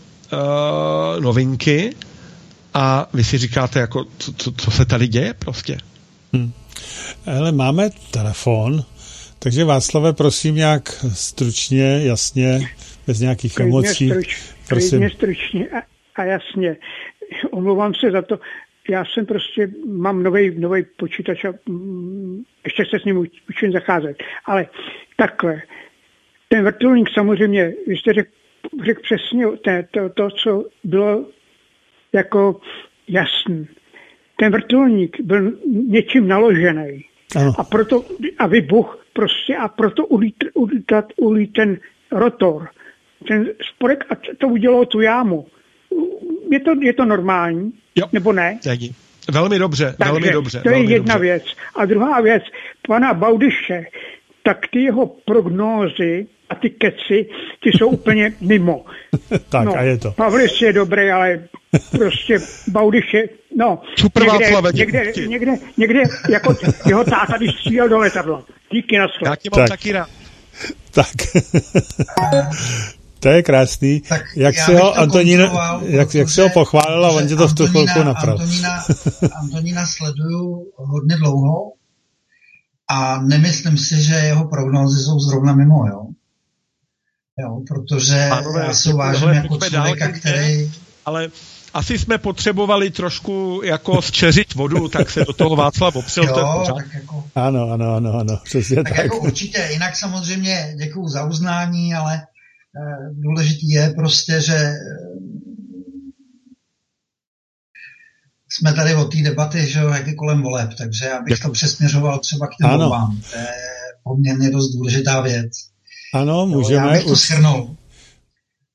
novinky 1.19 1.95
a 2.73 3.09
vy 3.13 3.23
si 3.23 3.37
říkáte, 3.37 3.79
jako, 3.79 4.05
co, 4.17 4.33
co, 4.33 4.51
co 4.51 4.71
se 4.71 4.85
tady 4.85 5.07
děje 5.07 5.33
prostě. 5.33 5.77
Hmm. 6.33 6.51
Ale 7.25 7.51
máme 7.51 7.89
telefon, 8.11 8.83
takže 9.39 9.63
Václave, 9.63 10.13
prosím 10.13 10.55
nějak 10.55 11.05
stručně, 11.13 12.01
jasně, 12.03 12.69
bez 13.07 13.19
nějakých 13.19 13.55
klidně 13.55 13.69
emocí. 13.69 14.09
Struč, 14.09 14.41
prosím. 14.67 14.89
Klidně 14.89 15.09
stručně 15.09 15.67
a, 15.69 15.81
a 16.15 16.23
jasně. 16.23 16.75
Omlouvám 17.51 17.93
se 17.93 18.11
za 18.11 18.21
to. 18.21 18.39
Já 18.89 19.05
jsem 19.05 19.25
prostě, 19.25 19.69
mám 19.87 20.23
nový 20.23 20.85
počítač 20.97 21.45
a 21.45 21.53
mm, 21.69 22.43
ještě 22.63 22.83
se 22.89 22.99
s 22.99 23.05
ním 23.05 23.17
učím 23.49 23.71
zacházet. 23.71 24.17
Ale 24.45 24.67
takhle, 25.17 25.61
ten 26.49 26.65
vrtulník 26.65 27.09
samozřejmě, 27.13 27.73
vy 27.87 27.97
jste 27.97 28.13
řekl 28.13 28.29
řek 28.85 28.97
přesně 29.01 29.45
to, 29.45 29.71
to, 29.91 30.09
to, 30.09 30.29
co 30.29 30.65
bylo 30.83 31.25
jako 32.13 32.61
jasný. 33.07 33.67
Ten 34.39 34.51
vrtulník 34.51 35.17
byl 35.21 35.51
něčím 35.87 36.27
naložený. 36.27 37.05
Ano. 37.35 37.53
A 37.57 37.63
proto, 37.63 38.05
a 38.37 38.47
vybuch 38.47 39.05
prostě, 39.13 39.55
a 39.55 39.67
proto 39.67 40.05
ulít, 40.05 40.35
ulít, 40.53 40.91
ulít 41.17 41.53
ten 41.53 41.77
rotor. 42.11 42.69
Ten 43.27 43.45
spodek, 43.75 44.05
a 44.09 44.15
to 44.37 44.47
udělalo 44.47 44.85
tu 44.85 45.01
jámu. 45.01 45.47
Je 46.51 46.59
to, 46.59 46.71
je 46.81 46.93
to 46.93 47.05
normální? 47.05 47.73
Jo. 47.95 48.05
Nebo 48.11 48.33
ne? 48.33 48.59
Taky. 48.63 48.93
Velmi 49.31 49.59
dobře, 49.59 49.95
Takže 49.97 50.11
velmi 50.11 50.31
dobře. 50.31 50.61
To 50.61 50.69
je 50.69 50.91
jedna 50.91 51.13
dobře. 51.13 51.19
věc. 51.19 51.43
A 51.75 51.85
druhá 51.85 52.21
věc, 52.21 52.43
pana 52.87 53.13
Baudyše, 53.13 53.85
tak 54.43 54.67
ty 54.67 54.83
jeho 54.83 55.05
prognózy 55.25 56.27
a 56.49 56.55
ty 56.55 56.69
keci, 56.69 57.29
ty 57.63 57.69
jsou 57.69 57.87
úplně 57.87 58.33
mimo. 58.41 58.85
tak 59.49 59.65
no, 59.65 59.77
a 59.77 59.81
je 59.81 59.97
to. 59.97 60.11
Pavlis 60.11 60.61
je 60.61 60.73
dobrý, 60.73 61.11
ale 61.11 61.39
prostě 61.91 62.39
Baudyš 62.67 63.13
je, 63.13 63.29
no, 63.57 63.81
Super 63.95 64.23
někde, 64.23 64.61
někde, 64.73 65.11
někde, 65.27 65.51
někde, 65.77 66.03
jako 66.29 66.55
jeho 66.87 67.03
táta, 67.03 67.37
když 67.37 67.51
střílel 67.51 67.89
do 67.89 67.97
letadla. 67.97 68.43
Díky 68.71 68.97
na 68.97 69.07
Já 69.25 69.35
tě 69.35 69.49
mám 69.51 69.59
tak. 69.59 69.69
taky 69.69 69.91
rád. 69.91 70.09
Tak. 70.91 71.07
To 73.19 73.29
je 73.29 73.43
krásný. 73.43 74.01
Tak 74.01 74.21
jak 74.35 74.55
si 74.55 74.73
ho, 74.75 74.97
Antonína, 74.97 75.79
jak, 75.81 76.15
jak 76.15 76.29
si 76.29 76.41
ho 76.41 76.49
pochválila, 76.49 77.09
on 77.09 77.27
tě 77.27 77.35
to 77.35 77.47
v 77.47 77.55
tu 77.55 77.67
chvilku 77.67 78.03
napravil. 78.03 78.41
Antonína, 78.41 78.83
Antonína 79.41 79.85
sleduju 79.85 80.71
hodně 80.75 81.15
dlouho 81.15 81.73
a 82.89 83.21
nemyslím 83.21 83.77
si, 83.77 84.01
že 84.01 84.13
jeho 84.13 84.47
prognózy 84.47 85.03
jsou 85.03 85.19
zrovna 85.19 85.55
mimo, 85.55 85.87
jo. 85.87 86.07
Jo, 87.41 87.61
protože 87.67 88.27
Pánové, 88.29 88.65
já 88.65 88.73
se 88.73 88.93
uvážím 88.93 89.29
jako 89.29 89.57
člověka, 89.57 90.07
který... 90.07 90.71
Ale 91.05 91.29
asi 91.73 91.99
jsme 91.99 92.17
potřebovali 92.17 92.91
trošku 92.91 93.61
jako 93.63 94.01
zčeřit 94.01 94.53
vodu, 94.53 94.87
tak 94.87 95.09
se 95.09 95.25
do 95.25 95.33
toho 95.33 95.55
Václav 95.55 95.95
opřel. 95.95 96.23
jo, 96.23 96.63
tak 96.75 96.93
jako... 96.93 97.23
Ano, 97.35 97.71
ano, 97.71 97.93
ano, 97.95 98.13
ano, 98.13 98.39
přesně 98.43 98.75
tak. 98.75 98.89
tak. 98.89 98.97
jako 98.97 99.19
určitě, 99.19 99.69
jinak 99.71 99.95
samozřejmě 99.95 100.75
děkuju 100.77 101.07
za 101.07 101.25
uznání, 101.25 101.93
ale 101.93 102.15
e, 102.15 102.21
důležitý 103.11 103.69
je 103.69 103.89
prostě, 103.89 104.41
že 104.41 104.55
e, 104.55 104.75
jsme 108.49 108.73
tady 108.73 108.95
o 108.95 109.05
té 109.05 109.17
debaty, 109.17 109.67
že 109.67 109.79
jak 109.79 110.07
je 110.07 110.15
kolem 110.15 110.41
voleb, 110.41 110.69
takže 110.77 111.05
já 111.05 111.21
bych 111.21 111.39
to 111.39 111.49
přesměřoval 111.51 112.19
třeba 112.19 112.47
k 112.47 112.55
těm 112.55 112.69
volbám. 112.69 113.21
To 113.31 113.37
je 113.37 113.47
poměrně 114.03 114.51
dost 114.51 114.69
důležitá 114.69 115.21
věc. 115.21 115.51
Ano, 116.13 116.45
můžeme. 116.45 116.81
Jo, 116.81 116.87
já 116.87 116.93
bych 116.93 117.05
to 117.05 117.15
schrnul. 117.15 117.75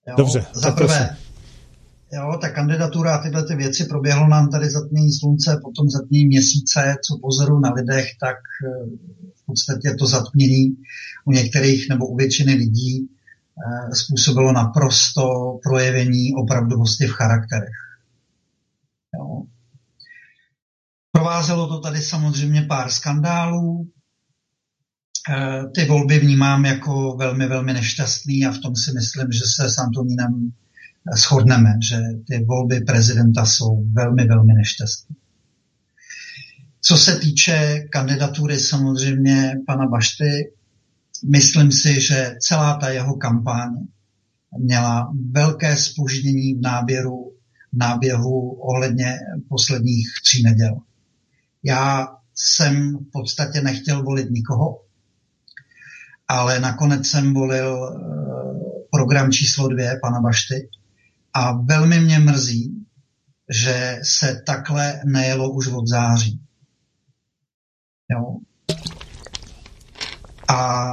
Jo, 0.08 0.14
Dobře. 0.16 0.46
Za 0.52 0.70
prvé, 0.70 1.16
jo, 2.12 2.38
ta 2.40 2.48
kandidatura 2.48 3.14
a 3.14 3.22
tyhle 3.22 3.46
ty 3.46 3.54
věci 3.54 3.84
proběhlo 3.84 4.28
nám 4.28 4.50
tady 4.50 4.70
zatmění 4.70 5.12
slunce, 5.12 5.60
potom 5.62 5.90
zatmění 5.90 6.26
měsíce, 6.26 6.96
co 7.08 7.18
pozoru 7.22 7.60
na 7.60 7.72
lidech, 7.72 8.06
tak 8.20 8.36
eh, 8.36 8.86
v 9.34 9.46
podstatě 9.46 9.94
to 9.98 10.06
zatmění 10.06 10.76
u 11.24 11.32
některých 11.32 11.88
nebo 11.88 12.06
u 12.06 12.16
většiny 12.16 12.54
lidí 12.54 13.08
eh, 13.08 13.94
způsobilo 13.94 14.52
naprosto 14.52 15.22
projevení 15.62 16.34
opravdovosti 16.34 17.06
v 17.06 17.12
charakterech. 17.12 17.78
Jo. 19.18 19.42
Provázelo 21.12 21.68
to 21.68 21.80
tady 21.80 22.02
samozřejmě 22.02 22.62
pár 22.62 22.90
skandálů, 22.90 23.88
ty 25.74 25.84
volby 25.84 26.18
vnímám 26.18 26.64
jako 26.64 27.16
velmi, 27.16 27.46
velmi 27.46 27.72
nešťastný 27.72 28.46
a 28.46 28.52
v 28.52 28.58
tom 28.58 28.76
si 28.76 28.92
myslím, 28.92 29.32
že 29.32 29.44
se 29.56 29.70
s 29.70 29.78
Antonínem 29.78 30.52
eh, 30.52 31.16
shodneme, 31.16 31.74
že 31.88 31.96
ty 32.26 32.44
volby 32.44 32.80
prezidenta 32.80 33.44
jsou 33.44 33.84
velmi, 33.92 34.26
velmi 34.26 34.54
nešťastné. 34.54 35.16
Co 36.80 36.96
se 36.96 37.18
týče 37.18 37.80
kandidatury 37.92 38.60
samozřejmě 38.60 39.52
pana 39.66 39.86
Bašty, 39.86 40.52
myslím 41.30 41.72
si, 41.72 42.00
že 42.00 42.34
celá 42.40 42.76
ta 42.76 42.88
jeho 42.88 43.14
kampaň 43.14 43.70
měla 44.58 45.12
velké 45.30 45.76
spoždění 45.76 46.54
v 46.54 46.60
náběru, 46.60 47.32
v 47.72 47.76
náběhu 47.76 48.50
ohledně 48.50 49.18
posledních 49.48 50.08
tří 50.24 50.42
neděl. 50.42 50.76
Já 51.62 52.08
jsem 52.34 52.98
v 52.98 53.10
podstatě 53.12 53.60
nechtěl 53.60 54.02
volit 54.02 54.30
nikoho, 54.30 54.83
ale 56.28 56.60
nakonec 56.60 57.06
jsem 57.06 57.34
volil 57.34 57.88
eh, 57.88 57.98
program 58.90 59.32
číslo 59.32 59.68
dvě 59.68 59.98
pana 60.02 60.20
Bašty 60.20 60.68
a 61.34 61.52
velmi 61.52 62.00
mě 62.00 62.18
mrzí, 62.18 62.86
že 63.50 64.00
se 64.02 64.42
takhle 64.46 65.00
nejelo 65.04 65.52
už 65.52 65.68
od 65.68 65.88
září. 65.88 66.40
Jo. 68.10 68.36
A 70.48 70.92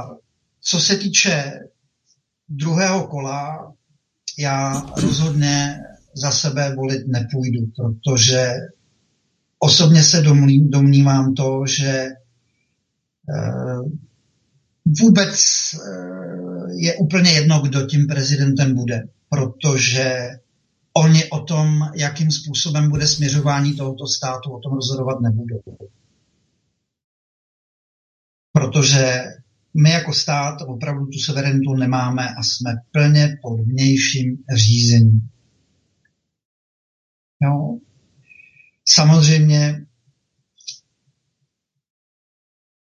co 0.60 0.80
se 0.80 0.96
týče 0.96 1.60
druhého 2.48 3.06
kola, 3.06 3.72
já 4.38 4.86
rozhodně 5.02 5.78
za 6.16 6.30
sebe 6.30 6.74
volit 6.74 7.06
nepůjdu, 7.06 7.66
protože 7.76 8.54
osobně 9.58 10.02
se 10.02 10.22
domnívám 10.70 11.34
to, 11.34 11.62
že 11.66 12.08
eh, 13.28 13.78
vůbec 14.84 15.34
eh, 15.74 16.74
je 16.76 16.96
úplně 16.96 17.30
jedno, 17.30 17.60
kdo 17.60 17.86
tím 17.86 18.06
prezidentem 18.06 18.74
bude, 18.74 19.02
protože 19.28 20.28
oni 20.94 21.24
o 21.30 21.40
tom, 21.40 21.80
jakým 21.96 22.30
způsobem 22.30 22.90
bude 22.90 23.06
směřování 23.06 23.76
tohoto 23.76 24.06
státu, 24.06 24.50
o 24.52 24.58
tom 24.58 24.72
rozhodovat 24.72 25.20
nebudou. 25.20 25.60
Protože 28.52 29.24
my 29.82 29.90
jako 29.90 30.12
stát 30.12 30.62
opravdu 30.66 31.06
tu 31.06 31.18
suverenitu 31.18 31.74
nemáme 31.74 32.28
a 32.28 32.42
jsme 32.42 32.74
plně 32.90 33.28
pod 33.42 33.60
vnějším 33.60 34.44
řízením. 34.54 35.28
Jo. 37.42 37.78
Samozřejmě 38.88 39.86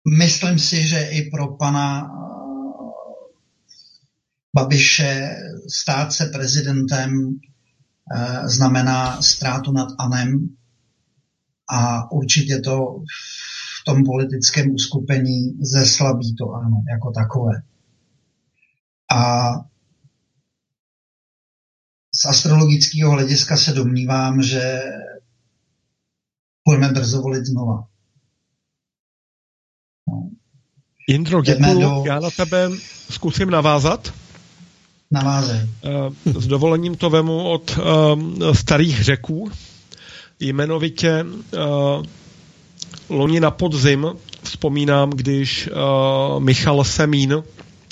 Myslím 0.07 0.59
si, 0.59 0.87
že 0.87 1.01
i 1.01 1.29
pro 1.29 1.55
pana 1.55 2.01
eh, 2.01 2.11
Babiše 4.55 5.35
stát 5.67 6.13
se 6.13 6.25
prezidentem 6.25 7.39
eh, 8.15 8.47
znamená 8.49 9.21
ztrátu 9.21 9.71
nad 9.71 9.87
Anem 9.99 10.55
a 11.69 12.11
určitě 12.11 12.59
to 12.59 12.77
v 13.81 13.83
tom 13.85 14.03
politickém 14.05 14.71
uskupení 14.71 15.57
zeslabí 15.61 16.35
to 16.35 16.51
ano 16.51 16.83
jako 16.91 17.11
takové. 17.11 17.61
A 19.15 19.51
z 22.15 22.25
astrologického 22.25 23.11
hlediska 23.11 23.57
se 23.57 23.73
domnívám, 23.73 24.41
že 24.41 24.81
budeme 26.67 26.89
brzo 26.89 27.21
volit 27.21 27.45
znova. 27.45 27.90
Jindro, 31.11 31.41
děkuji. 31.41 32.03
Já 32.05 32.19
na 32.19 32.29
tebe 32.29 32.69
zkusím 33.09 33.49
navázat. 33.49 34.13
Navázej. 35.11 35.59
Eh, 35.59 36.39
s 36.39 36.47
dovolením 36.47 36.95
to 36.95 37.09
vemu 37.09 37.49
od 37.49 37.77
uh, 37.77 38.53
starých 38.53 39.03
řeků. 39.03 39.51
Jmenovitě 40.39 41.23
uh, 41.23 42.05
loni 43.09 43.39
na 43.39 43.51
podzim 43.51 44.07
vzpomínám, 44.43 45.09
když 45.09 45.69
Michal 46.39 46.83
Semín 46.83 47.43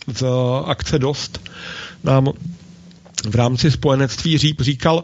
z 0.07 0.25
akce 0.65 0.99
Dost 0.99 1.49
nám 2.03 2.31
v 3.29 3.35
rámci 3.35 3.71
spojenectví 3.71 4.37
Říp 4.37 4.61
říkal, 4.61 5.03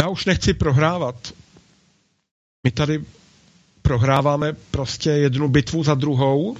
já 0.00 0.08
už 0.08 0.24
nechci 0.24 0.54
prohrávat. 0.54 1.32
My 2.64 2.70
tady 2.70 3.04
prohráváme 3.82 4.52
prostě 4.70 5.10
jednu 5.10 5.48
bitvu 5.48 5.84
za 5.84 5.94
druhou 5.94 6.56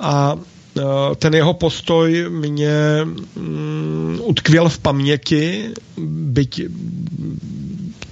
a 0.00 0.34
e, 0.34 1.14
ten 1.16 1.34
jeho 1.34 1.54
postoj 1.54 2.26
mě 2.30 3.04
mm, 3.36 4.18
utkvěl 4.22 4.68
v 4.68 4.78
paměti, 4.78 5.70
byť 6.06 6.60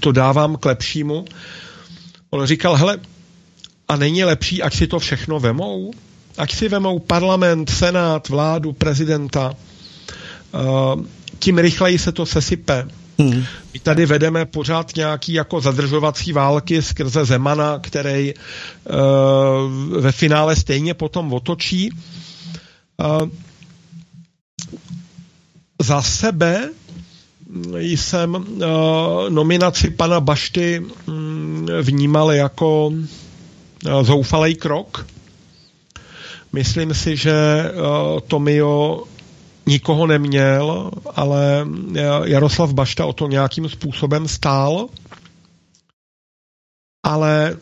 to 0.00 0.12
dávám 0.12 0.56
k 0.56 0.64
lepšímu. 0.64 1.24
On 2.30 2.46
říkal, 2.46 2.76
hele, 2.76 2.98
a 3.88 3.96
není 3.96 4.24
lepší, 4.24 4.62
ať 4.62 4.74
si 4.74 4.86
to 4.86 4.98
všechno 4.98 5.40
vemou? 5.40 5.90
Ať 6.38 6.54
si 6.54 6.68
vemou 6.68 6.98
parlament, 6.98 7.70
senát, 7.70 8.28
vládu, 8.28 8.72
prezidenta, 8.72 9.54
e, 9.54 10.58
tím 11.38 11.58
rychleji 11.58 11.98
se 11.98 12.12
to 12.12 12.26
sesype 12.26 12.88
Hmm. 13.18 13.44
My 13.74 13.80
tady 13.80 14.06
vedeme 14.06 14.46
pořád 14.46 14.96
nějaký 14.96 15.32
jako 15.32 15.60
zadržovací 15.60 16.32
války 16.32 16.82
skrze 16.82 17.24
Zemana, 17.24 17.78
který 17.78 18.34
uh, 18.34 20.00
ve 20.00 20.12
finále 20.12 20.56
stejně 20.56 20.94
potom 20.94 21.32
otočí. 21.32 21.90
Uh, 22.96 23.28
za 25.82 26.02
sebe 26.02 26.68
jsem 27.80 28.34
uh, 28.34 28.44
nominaci 29.28 29.90
pana 29.90 30.20
Bašty 30.20 30.82
um, 31.06 31.66
vnímal 31.82 32.32
jako 32.32 32.86
uh, 32.86 34.02
zoufalý 34.02 34.54
krok. 34.54 35.06
Myslím 36.52 36.94
si, 36.94 37.16
že 37.16 37.32
uh, 37.72 38.20
Tomio 38.20 39.04
nikoho 39.66 40.06
neměl, 40.06 40.90
ale 41.14 41.66
Jaroslav 42.24 42.72
Bašta 42.72 43.06
o 43.06 43.12
to 43.12 43.26
nějakým 43.26 43.68
způsobem 43.68 44.28
stál. 44.28 44.88
Ale 47.06 47.56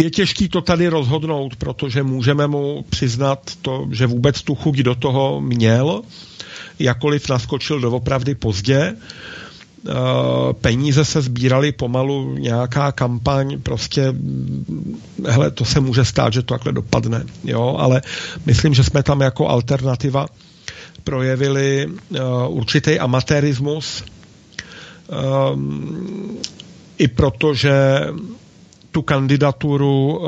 je 0.00 0.10
těžký 0.10 0.48
to 0.48 0.60
tady 0.60 0.88
rozhodnout, 0.88 1.56
protože 1.56 2.02
můžeme 2.02 2.46
mu 2.46 2.82
přiznat 2.82 3.56
to, 3.62 3.88
že 3.92 4.06
vůbec 4.06 4.42
tu 4.42 4.54
chuť 4.54 4.76
do 4.76 4.94
toho 4.94 5.40
měl, 5.40 6.02
jakoliv 6.78 7.28
naskočil 7.28 7.80
doopravdy 7.80 8.34
pozdě. 8.34 8.96
Peníze 10.52 11.04
se 11.04 11.22
sbíraly 11.22 11.72
pomalu, 11.72 12.34
nějaká 12.38 12.92
kampaň, 12.92 13.60
prostě 13.62 14.14
hele, 15.26 15.50
to 15.50 15.64
se 15.64 15.80
může 15.80 16.04
stát, 16.04 16.32
že 16.32 16.42
to 16.42 16.54
takhle 16.54 16.72
dopadne, 16.72 17.24
jo, 17.44 17.76
ale 17.78 18.02
myslím, 18.46 18.74
že 18.74 18.84
jsme 18.84 19.02
tam 19.02 19.20
jako 19.20 19.48
alternativa 19.48 20.26
projevili 21.04 21.88
určitý 22.48 22.98
amatérismus, 22.98 24.04
i 26.98 27.08
protože 27.08 27.72
tu 28.96 29.02
kandidaturu 29.02 30.18
uh, 30.18 30.26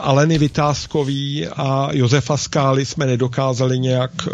Aleny 0.00 0.38
Vytázkový 0.38 1.46
a 1.46 1.88
Josefa 1.92 2.36
Skály 2.36 2.86
jsme 2.86 3.06
nedokázali 3.06 3.78
nějak 3.78 4.10
uh, 4.26 4.32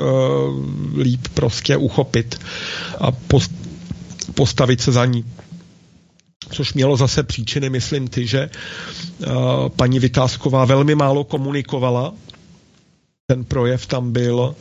líp 0.98 1.28
prostě 1.34 1.76
uchopit. 1.76 2.40
A 3.00 3.10
post, 3.10 3.52
postavit 4.35 4.80
se 4.80 4.93
za 4.93 5.05
ní. 5.07 5.24
Což 6.53 6.74
mělo 6.74 6.97
zase 6.97 7.22
příčiny, 7.22 7.70
myslím 7.70 8.09
ty, 8.09 8.26
že 8.26 8.51
uh, 9.26 9.32
paní 9.68 9.99
Vytázková 9.99 10.64
velmi 10.64 10.95
málo 10.95 11.24
komunikovala. 11.24 12.14
Ten 13.26 13.45
projev 13.45 13.87
tam 13.87 14.12
byl 14.12 14.55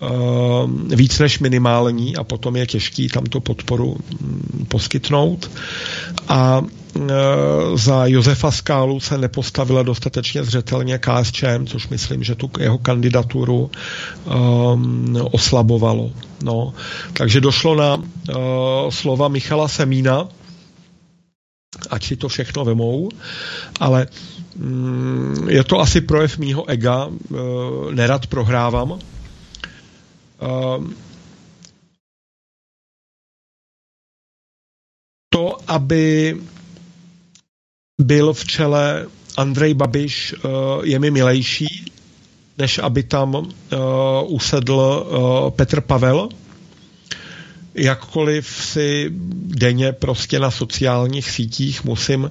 Uh, 0.00 0.70
víc 0.96 1.18
než 1.18 1.38
minimální 1.38 2.16
a 2.16 2.24
potom 2.24 2.56
je 2.56 2.66
těžký 2.66 3.08
tam 3.08 3.24
tu 3.24 3.40
podporu 3.40 3.96
mm, 4.20 4.66
poskytnout. 4.68 5.50
A 6.28 6.62
za 7.74 8.06
Josefa 8.06 8.50
Skálu 8.50 9.00
se 9.00 9.18
nepostavila 9.18 9.82
dostatečně 9.82 10.44
zřetelně 10.44 10.98
KSČM, 10.98 11.66
což 11.66 11.88
myslím, 11.88 12.22
že 12.22 12.34
tu 12.34 12.50
jeho 12.60 12.78
kandidaturu 12.78 13.70
um, 14.24 15.16
oslabovalo. 15.32 16.10
No. 16.42 16.74
Takže 17.12 17.40
došlo 17.40 17.74
na 17.74 17.94
uh, 17.94 18.04
slova 18.90 19.28
Michala 19.28 19.68
Semína, 19.68 20.28
ať 21.90 22.04
si 22.04 22.16
to 22.16 22.28
všechno 22.28 22.64
vemou, 22.64 23.08
ale 23.80 24.06
um, 24.56 25.48
je 25.48 25.64
to 25.64 25.80
asi 25.80 26.00
projev 26.00 26.38
mýho 26.38 26.70
ega, 26.70 27.06
uh, 27.06 27.92
nerad 27.92 28.26
prohrávám, 28.26 28.98
Ehm, 30.40 30.94
to, 35.28 35.56
aby 35.70 36.36
byl 38.00 38.32
v 38.32 38.44
čele 38.44 39.06
Andrej 39.36 39.74
Babiš, 39.74 40.34
eh, 40.34 40.48
je 40.82 40.98
mi 40.98 41.10
milejší, 41.10 41.92
než 42.58 42.78
aby 42.78 43.02
tam 43.02 43.36
eh, 43.36 43.76
usedl 44.26 44.80
eh, 44.80 45.50
Petr 45.50 45.80
Pavel. 45.80 46.28
Jakkoliv 47.76 48.46
si 48.46 49.10
denně 49.46 49.92
prostě 49.92 50.38
na 50.38 50.50
sociálních 50.50 51.30
sítích 51.30 51.84
musím 51.84 52.30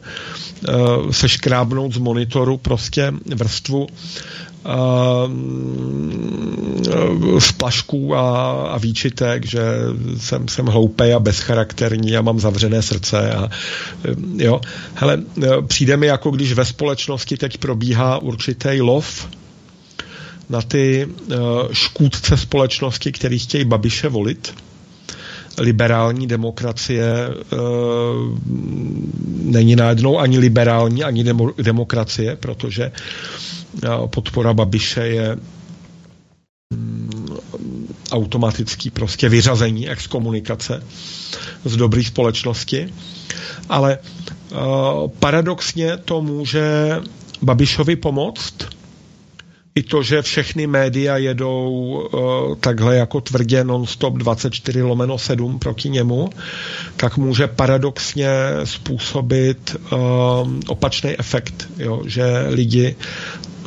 seškrábnout 1.11 1.93
z 1.93 1.97
monitoru 1.97 2.57
prostě 2.57 3.13
vrstvu 3.35 3.87
z 7.39 7.51
plašků 7.51 8.15
a, 8.15 8.51
a 8.67 8.77
výčitek, 8.77 9.45
že 9.45 9.61
jsem, 10.17 10.47
jsem 10.47 10.65
hloupej 10.65 11.13
a 11.13 11.19
bezcharakterní 11.19 12.17
a 12.17 12.21
mám 12.21 12.39
zavřené 12.39 12.81
srdce. 12.81 13.31
A, 13.31 13.49
jo. 14.35 14.61
Hele, 14.93 15.23
přijde 15.67 15.97
mi 15.97 16.07
jako 16.07 16.31
když 16.31 16.53
ve 16.53 16.65
společnosti 16.65 17.37
teď 17.37 17.57
probíhá 17.57 18.17
určitý 18.17 18.81
lov 18.81 19.27
na 20.49 20.61
ty 20.61 21.07
škůdce 21.71 22.37
společnosti, 22.37 23.11
který 23.11 23.39
chtějí 23.39 23.65
Babiše 23.65 24.09
volit, 24.09 24.53
liberální 25.57 26.27
demokracie 26.27 27.05
e, 27.05 27.31
není 29.43 29.75
najednou 29.75 30.19
ani 30.19 30.39
liberální, 30.39 31.03
ani 31.03 31.23
demo, 31.23 31.51
demokracie, 31.61 32.35
protože 32.35 32.91
podpora 34.07 34.53
Babiše 34.53 35.01
je 35.07 35.37
mm, 36.73 37.27
automatický 38.11 38.89
prostě 38.89 39.29
vyřazení 39.29 39.89
exkomunikace 39.89 40.83
z 41.65 41.75
dobré 41.77 42.03
společnosti. 42.03 42.93
Ale 43.69 43.97
uh, 44.51 44.57
paradoxně 45.19 45.97
to 45.97 46.21
může 46.21 46.95
Babišovi 47.41 47.95
pomoct, 47.95 48.53
i 49.75 49.83
to, 49.83 50.03
že 50.03 50.21
všechny 50.21 50.67
média 50.67 51.17
jedou 51.17 51.69
uh, 52.13 52.55
takhle 52.55 52.95
jako 52.95 53.21
tvrdě 53.21 53.63
non-stop 53.63 54.13
24 54.17 54.81
lomeno 54.81 55.17
7 55.17 55.59
proti 55.59 55.89
němu, 55.89 56.29
tak 56.97 57.17
může 57.17 57.47
paradoxně 57.47 58.29
způsobit 58.63 59.75
uh, 59.91 59.99
opačný 60.67 61.19
efekt, 61.19 61.67
jo, 61.77 62.01
že 62.05 62.23
lidi 62.49 62.95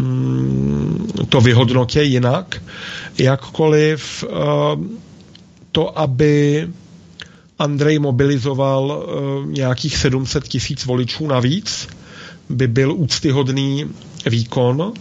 Mm, 0.00 1.08
to 1.28 1.40
vyhodnotí 1.40 2.10
jinak, 2.10 2.62
jakkoliv 3.18 4.24
eh, 4.24 4.34
to, 5.72 5.98
aby 5.98 6.68
Andrej 7.58 7.98
mobilizoval 7.98 9.02
eh, 9.02 9.46
nějakých 9.46 9.96
700 9.96 10.48
tisíc 10.48 10.84
voličů 10.84 11.26
navíc, 11.26 11.88
by 12.48 12.66
byl 12.68 12.92
úctyhodný 12.92 13.84
výkon 14.26 14.92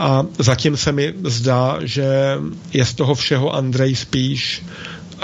a 0.00 0.26
zatím 0.38 0.76
se 0.76 0.92
mi 0.92 1.14
zdá, 1.24 1.78
že 1.82 2.38
je 2.72 2.84
z 2.84 2.94
toho 2.94 3.14
všeho 3.14 3.54
Andrej 3.54 3.96
spíš 3.96 4.64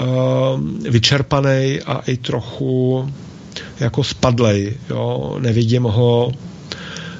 uh, 0.01 0.07
vyčerpaný 0.89 1.81
a 1.85 1.99
i 2.07 2.17
trochu 2.17 3.09
jako 3.79 4.03
spadlej. 4.03 4.77
Jo? 4.89 5.37
Nevidím 5.39 5.83
ho 5.83 6.31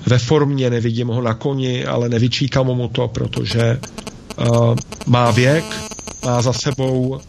ve 0.06 0.20
formě, 0.20 0.70
nevidím 0.70 1.08
ho 1.08 1.22
na 1.22 1.34
koni, 1.34 1.86
ale 1.86 2.10
nevyčítám 2.10 2.66
mu 2.66 2.88
to, 2.88 3.08
protože 3.08 3.80
uh, 4.38 4.76
má 5.08 5.32
věk, 5.32 5.66
má 6.26 6.42
za 6.42 6.54
sebou 6.54 7.08
uh, 7.08 7.20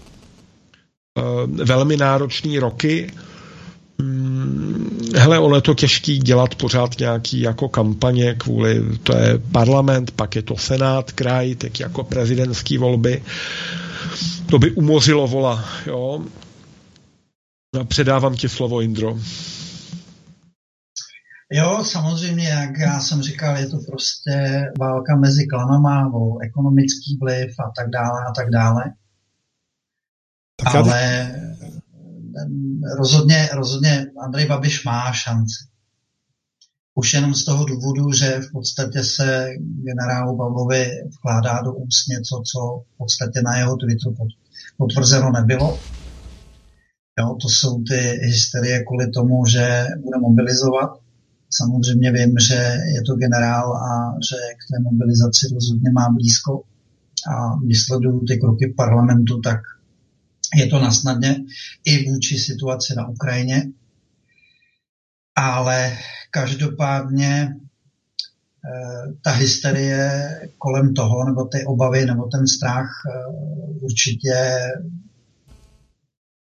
velmi 1.65 1.97
náročný 1.97 2.59
roky. 2.59 3.11
Hele, 5.17 5.39
ono 5.39 5.57
je 5.57 5.63
to 5.63 5.75
těžký 5.75 6.19
dělat 6.19 6.55
pořád 6.55 6.99
nějaký 6.99 7.41
jako 7.41 7.69
kampaně 7.69 8.35
kvůli, 8.35 8.99
to 9.03 9.17
je 9.17 9.39
parlament, 9.39 10.11
pak 10.11 10.37
je 10.37 10.43
to 10.43 10.57
senát, 10.57 11.13
kraj, 11.13 11.55
tak 11.55 11.81
jako 11.81 12.05
prezidentský 12.05 12.79
volby. 12.79 13.23
To 14.51 14.59
by 14.59 14.71
umořilo 14.71 15.27
vola, 15.27 15.65
jo. 15.87 16.25
Předávám 17.89 18.37
ti 18.37 18.49
slovo, 18.49 18.81
Indro. 18.81 19.19
Jo, 21.53 21.85
samozřejmě, 21.85 22.49
jak 22.49 22.79
já 22.79 23.01
jsem 23.01 23.23
říkal, 23.23 23.57
je 23.57 23.67
to 23.67 23.77
prostě 23.87 24.65
válka 24.81 25.17
mezi 25.17 25.47
klanama 25.47 26.11
o 26.15 26.39
ekonomický 26.39 27.19
vliv 27.23 27.51
a 27.61 27.71
tak 27.77 27.91
dále 27.91 28.25
a 28.29 28.33
tak 28.33 28.51
dále. 28.51 28.85
Tak 30.65 30.75
Ale 30.75 31.31
rozhodně, 32.97 33.49
rozhodně 33.53 34.07
Andrej 34.25 34.47
Babiš 34.47 34.85
má 34.85 35.13
šanci. 35.13 35.65
Už 36.95 37.15
jenom 37.15 37.35
z 37.35 37.45
toho 37.45 37.65
důvodu, 37.65 38.13
že 38.13 38.41
v 38.41 38.53
podstatě 38.53 39.05
se 39.05 39.49
generálu 39.85 40.37
Pavlovi 40.37 40.87
vkládá 41.19 41.63
do 41.63 41.73
úst 41.73 42.09
něco, 42.09 42.43
co 42.53 42.85
v 42.95 42.99
podstatě 42.99 43.43
na 43.43 43.57
jeho 43.57 43.77
Twitteru 43.77 44.17
potvrzeno 44.77 45.31
nebylo. 45.33 45.79
Jo, 47.19 47.37
to 47.43 47.49
jsou 47.49 47.83
ty 47.83 47.97
hysterie 48.23 48.85
kvůli 48.85 49.11
tomu, 49.11 49.47
že 49.47 49.87
bude 50.05 50.19
mobilizovat 50.21 50.91
Samozřejmě 51.51 52.13
vím, 52.13 52.35
že 52.39 52.55
je 52.95 53.03
to 53.07 53.17
generál 53.17 53.77
a 53.77 54.15
že 54.31 54.37
k 54.37 54.63
té 54.71 54.83
mobilizaci 54.83 55.47
rozhodně 55.55 55.91
má 55.91 56.09
blízko 56.11 56.63
a 57.33 57.57
když 57.65 57.83
sleduju 57.83 58.25
ty 58.25 58.37
kroky 58.39 58.75
parlamentu, 58.77 59.41
tak 59.41 59.61
Je 60.55 60.67
to 60.67 60.81
nasnadně 60.81 61.45
i 61.85 62.11
vůči 62.11 62.39
situaci 62.39 62.95
na 62.97 63.09
Ukrajině, 63.09 63.63
ale 65.37 65.99
každopádně 66.31 67.49
eh, 67.55 69.13
ta 69.23 69.31
hysterie 69.31 70.31
kolem 70.59 70.95
toho, 70.95 71.25
nebo 71.25 71.45
ty 71.45 71.65
obavy, 71.65 72.07
nebo 72.07 72.27
ten 72.27 72.47
strach 72.47 72.89
eh, 73.07 73.33
určitě 73.81 74.59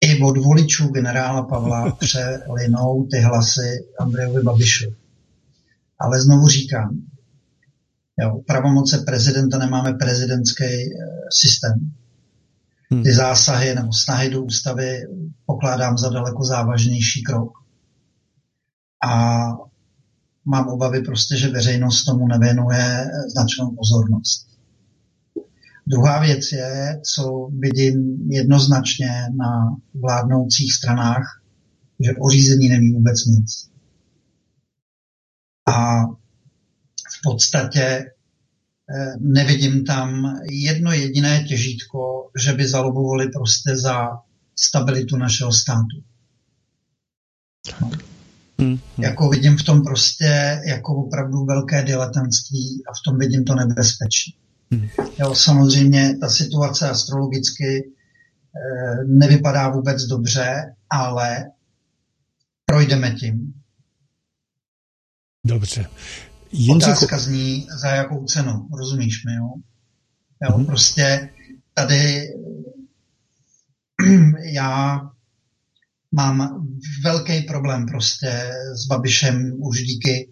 i 0.00 0.22
od 0.22 0.36
voličů 0.36 0.88
generála 0.88 1.42
Pavla 1.42 1.92
přelinou 2.00 3.06
ty 3.10 3.18
hlasy 3.20 3.84
Andrejovi 4.00 4.42
Babišovi. 4.42 4.96
Ale 5.98 6.22
znovu 6.22 6.48
říkám, 6.48 7.02
jo, 8.20 8.40
pravomoce 8.46 8.98
prezidenta 8.98 9.58
nemáme 9.58 9.92
prezidentský 9.92 10.64
eh, 10.64 10.88
systém. 11.32 11.92
Hmm. 12.90 13.02
Ty 13.02 13.14
zásahy 13.14 13.74
nebo 13.74 13.92
snahy 13.92 14.30
do 14.30 14.42
ústavy 14.42 15.00
pokládám 15.46 15.98
za 15.98 16.08
daleko 16.08 16.44
závažnější 16.44 17.22
krok. 17.22 17.52
A 19.04 19.42
mám 20.44 20.68
obavy 20.68 21.02
prostě, 21.02 21.36
že 21.36 21.48
veřejnost 21.48 22.04
tomu 22.04 22.26
nevěnuje 22.26 23.06
značnou 23.32 23.70
pozornost. 23.76 24.48
Druhá 25.86 26.20
věc 26.20 26.52
je, 26.52 27.00
co 27.14 27.48
vidím 27.58 28.26
jednoznačně 28.30 29.10
na 29.36 29.76
vládnoucích 29.94 30.74
stranách, 30.74 31.42
že 32.00 32.10
o 32.20 32.30
řízení 32.30 32.68
neví 32.68 32.92
vůbec 32.92 33.26
nic. 33.26 33.70
A 35.66 36.04
v 37.18 37.22
podstatě 37.22 38.12
nevidím 39.18 39.84
tam 39.84 40.38
jedno 40.50 40.92
jediné 40.92 41.44
těžítko, 41.44 42.30
že 42.42 42.52
by 42.52 42.68
zalobovali 42.68 43.28
prostě 43.28 43.76
za 43.76 44.08
stabilitu 44.56 45.16
našeho 45.16 45.52
státu. 45.52 46.02
No. 47.80 47.90
Hmm. 48.60 48.78
Jako 48.98 49.28
vidím 49.28 49.56
v 49.56 49.62
tom 49.62 49.82
prostě 49.82 50.62
jako 50.66 50.94
opravdu 50.94 51.44
velké 51.44 51.82
diletantství 51.82 52.82
a 52.88 52.92
v 52.92 53.02
tom 53.04 53.18
vidím 53.18 53.44
to 53.44 53.54
nebezpečí. 53.54 54.36
Hmm. 54.72 54.88
Jo, 55.18 55.34
samozřejmě 55.34 56.16
ta 56.20 56.28
situace 56.28 56.90
astrologicky 56.90 57.78
e, 57.78 57.84
nevypadá 59.06 59.68
vůbec 59.68 60.02
dobře, 60.02 60.74
ale 60.90 61.44
projdeme 62.66 63.10
tím. 63.10 63.54
Dobře. 65.46 65.86
Jindřichu... 66.52 66.90
Otázka 66.90 67.18
zní, 67.18 67.66
za 67.80 67.88
jakou 67.88 68.24
cenu, 68.24 68.68
rozumíš 68.78 69.24
mi, 69.24 69.34
jo? 69.34 69.48
jo 70.42 70.56
hmm. 70.56 70.66
Prostě 70.66 71.28
tady 71.74 72.28
já 74.52 75.00
mám 76.12 76.66
velký 77.04 77.42
problém 77.42 77.86
prostě 77.86 78.50
s 78.74 78.86
Babišem 78.86 79.52
už 79.58 79.82
díky 79.82 80.30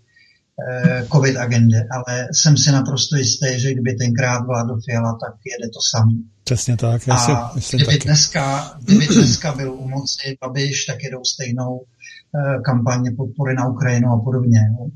eh, 0.71 1.07
covid 1.13 1.37
agendě, 1.37 1.85
ale 1.91 2.29
jsem 2.33 2.57
si 2.57 2.73
naprosto 2.73 3.17
jistý, 3.17 3.61
že 3.61 3.73
kdyby 3.73 3.95
tenkrát 3.95 4.47
vládl 4.47 4.79
Fiala, 4.85 5.13
tak 5.13 5.35
jede 5.47 5.71
to 5.71 5.81
samý. 5.91 6.25
Přesně 6.45 6.77
tak. 6.77 7.07
Já 7.07 7.15
a 7.15 7.19
si 7.19 7.55
myslím 7.55 7.79
kdyby, 7.79 7.93
taky. 7.93 8.09
Dneska, 8.09 8.77
kdyby 8.83 9.07
dneska 9.07 9.53
byl 9.53 9.73
u 9.73 9.89
moci 9.89 10.39
Babiš, 10.41 10.85
tak 10.85 11.03
jedou 11.03 11.25
stejnou 11.25 11.81
eh, 11.81 12.61
kampaně 12.63 13.11
podpory 13.17 13.55
na 13.55 13.69
Ukrajinu 13.69 14.09
a 14.09 14.21
podobně. 14.25 14.61
Jo. 14.79 14.87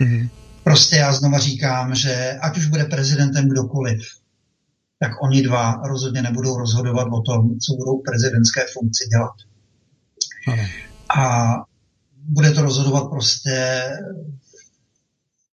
Mm-hmm. 0.00 0.28
Prostě 0.64 0.96
já 0.96 1.12
znova 1.12 1.38
říkám, 1.38 1.94
že 1.94 2.38
ať 2.42 2.56
už 2.56 2.66
bude 2.66 2.84
prezidentem 2.84 3.48
kdokoliv, 3.48 4.00
tak 4.98 5.22
oni 5.22 5.42
dva 5.42 5.82
rozhodně 5.84 6.22
nebudou 6.22 6.58
rozhodovat 6.58 7.08
o 7.12 7.20
tom, 7.20 7.58
co 7.58 7.74
budou 7.74 7.98
prezidentské 7.98 8.60
funkci 8.72 9.08
dělat. 9.08 9.34
Ano. 10.48 10.62
A 11.18 11.54
bude 12.14 12.50
to 12.50 12.62
rozhodovat 12.62 13.10
prostě 13.10 13.88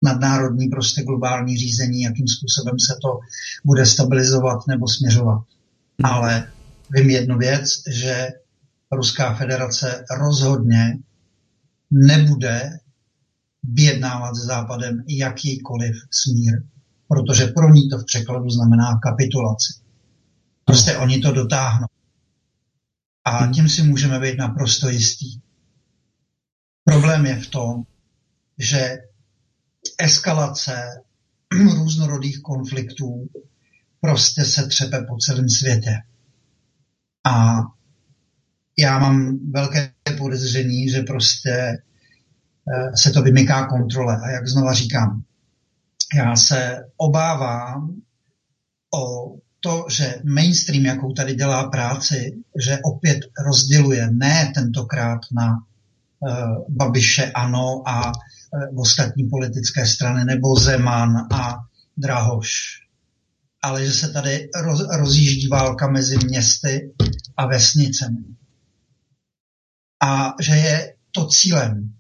nadnárodní, 0.04 0.68
prostě 0.68 1.04
globální 1.04 1.58
řízení, 1.58 2.01
jakým 2.01 2.28
způsobem 2.28 2.80
se 2.80 2.95
to 3.01 3.20
bude 3.66 3.86
stabilizovat 3.86 4.68
nebo 4.68 4.88
směřovat. 4.88 5.43
Hmm. 6.04 6.14
Ale 6.14 6.47
vím 6.91 7.10
jednu 7.10 7.38
věc, 7.38 7.70
že 7.91 8.28
Ruská 8.91 9.34
federace 9.34 10.06
rozhodně 10.20 10.97
nebude 11.91 12.80
vyjednávat 13.64 14.36
s 14.36 14.45
Západem 14.45 15.03
jakýkoliv 15.07 15.95
smír, 16.11 16.64
protože 17.07 17.47
pro 17.47 17.70
ní 17.70 17.89
to 17.89 17.97
v 17.97 18.05
překladu 18.05 18.49
znamená 18.49 18.99
kapitulaci. 19.03 19.74
Prostě 20.66 20.97
oni 20.97 21.20
to 21.20 21.32
dotáhnou. 21.32 21.88
A 23.26 23.47
tím 23.47 23.70
si 23.70 23.84
můžeme 23.84 24.20
být 24.20 24.38
naprosto 24.38 24.89
jistí. 24.89 25.41
Problém 26.84 27.26
je 27.26 27.41
v 27.41 27.47
tom, 27.47 27.84
že 28.57 28.97
eskalace 29.97 30.86
různorodých 31.51 32.41
konfliktů 32.41 33.30
prostě 34.01 34.45
se 34.45 34.68
třepe 34.68 35.05
po 35.09 35.18
celém 35.18 35.49
světě. 35.49 35.91
A 37.24 37.59
já 38.78 38.99
mám 38.99 39.39
velké 39.51 39.93
podezření, 40.18 40.89
že 40.89 41.01
prostě 41.01 41.78
se 42.95 43.11
to 43.11 43.22
vymyká 43.22 43.66
kontrole. 43.66 44.18
A 44.24 44.30
jak 44.30 44.47
znova 44.47 44.74
říkám, 44.74 45.24
já 46.16 46.36
se 46.36 46.84
obávám 46.97 48.01
o 48.93 49.34
to, 49.59 49.86
že 49.89 50.22
mainstream, 50.24 50.86
jakou 50.86 51.14
tady 51.14 51.36
dělá 51.36 51.70
práci, 51.70 52.32
že 52.66 52.80
opět 52.84 53.20
rozděluje 53.45 54.11
ne 54.11 54.51
tentokrát 54.55 55.20
na 55.32 55.57
uh, 56.20 56.30
Babiše 56.70 57.32
ano 57.32 57.82
a 57.86 58.07
uh, 58.07 58.82
ostatní 58.82 59.24
politické 59.24 59.86
strany, 59.86 60.26
nebo 60.26 60.55
Zeman 60.55 61.18
a 61.34 61.55
Drahoš, 61.97 62.49
ale 63.61 63.86
že 63.86 63.91
se 63.91 64.09
tady 64.09 64.49
roz, 64.64 64.88
rozjíždí 64.97 65.47
válka 65.47 65.88
mezi 65.88 66.18
městy 66.26 66.93
a 67.38 67.45
vesnicemi. 67.45 68.24
A 70.03 70.34
že 70.41 70.53
je 70.55 70.95
to 71.11 71.28
cílem. 71.28 71.93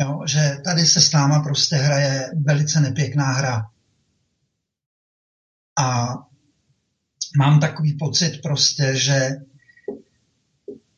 Jo, 0.00 0.20
že 0.26 0.56
tady 0.64 0.86
se 0.86 1.00
s 1.00 1.12
náma 1.12 1.40
prostě 1.40 1.76
hraje 1.76 2.30
velice 2.46 2.80
nepěkná 2.80 3.32
hra. 3.32 3.62
A 5.78 6.14
mám 7.38 7.60
takový 7.60 7.92
pocit 7.92 8.42
prostě, 8.42 8.96
že 8.96 9.30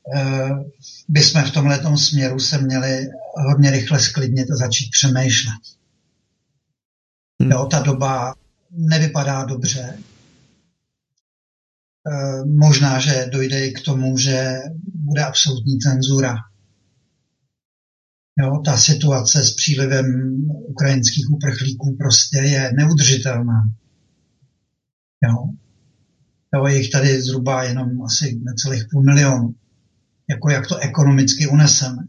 uh, 0.04 0.72
bychom 1.08 1.42
v 1.42 1.50
tomhle 1.50 1.98
směru 1.98 2.38
se 2.38 2.58
měli 2.58 3.06
hodně 3.48 3.70
rychle 3.70 4.00
sklidnit 4.00 4.50
a 4.50 4.56
začít 4.56 4.90
přemýšlet. 4.90 5.60
Hmm. 7.40 7.50
Jo, 7.50 7.66
ta 7.70 7.80
doba 7.80 8.34
nevypadá 8.70 9.44
dobře. 9.44 9.98
Uh, 12.08 12.46
možná, 12.46 12.98
že 12.98 13.28
dojde 13.32 13.66
i 13.66 13.72
k 13.72 13.84
tomu, 13.84 14.18
že 14.18 14.58
bude 14.94 15.24
absolutní 15.24 15.78
cenzura. 15.78 16.36
Jo, 18.42 18.62
ta 18.64 18.76
situace 18.76 19.44
s 19.44 19.54
přílivem 19.54 20.06
ukrajinských 20.50 21.30
uprchlíků 21.30 21.96
prostě 21.96 22.38
je 22.38 22.72
neudržitelná. 22.76 23.62
Jo. 25.24 25.48
Jo, 26.54 26.66
je 26.66 26.76
jich 26.78 26.90
tady 26.90 27.22
zhruba 27.22 27.62
jenom 27.62 28.02
asi 28.02 28.40
necelých 28.42 28.84
půl 28.90 29.02
milionu. 29.02 29.54
Jako 30.30 30.50
jak 30.50 30.66
to 30.66 30.76
ekonomicky 30.76 31.46
uneseme. 31.46 32.02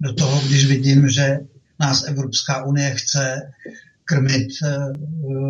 Do 0.00 0.14
toho, 0.14 0.40
když 0.46 0.66
vidím, 0.66 1.08
že 1.08 1.38
nás 1.80 2.04
Evropská 2.04 2.64
unie 2.64 2.94
chce 2.94 3.40
krmit 4.04 4.48
eh, 4.64 4.78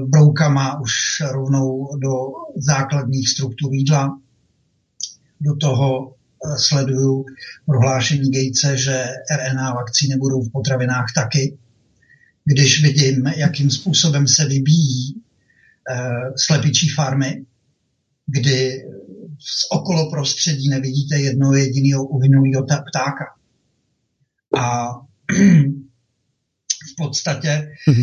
broukama 0.06 0.80
už 0.80 0.92
rovnou 1.32 1.96
do 1.96 2.10
základních 2.56 3.28
struktur 3.28 3.74
jídla. 3.74 4.18
Do 5.40 5.56
toho 5.56 6.14
sleduju 6.56 7.24
prohlášení 7.66 8.30
Gatese, 8.30 8.76
že 8.76 9.06
RNA 9.36 9.74
vakcíny 9.74 10.16
budou 10.16 10.42
v 10.42 10.52
potravinách 10.52 11.06
taky. 11.14 11.58
Když 12.44 12.82
vidím, 12.82 13.26
jakým 13.36 13.70
způsobem 13.70 14.28
se 14.28 14.44
vybíjí 14.44 15.14
uh, 15.14 16.34
slepičí 16.36 16.88
farmy, 16.88 17.44
kdy 18.26 18.84
z 19.38 19.66
okolo 19.70 20.10
prostředí 20.10 20.68
nevidíte 20.68 21.18
jednoho 21.18 21.54
jediného 21.54 22.04
uhynulého 22.04 22.62
ptáka. 22.62 23.24
A 24.58 24.90
v 26.92 26.96
podstatě 26.96 27.68
uh, 27.88 27.94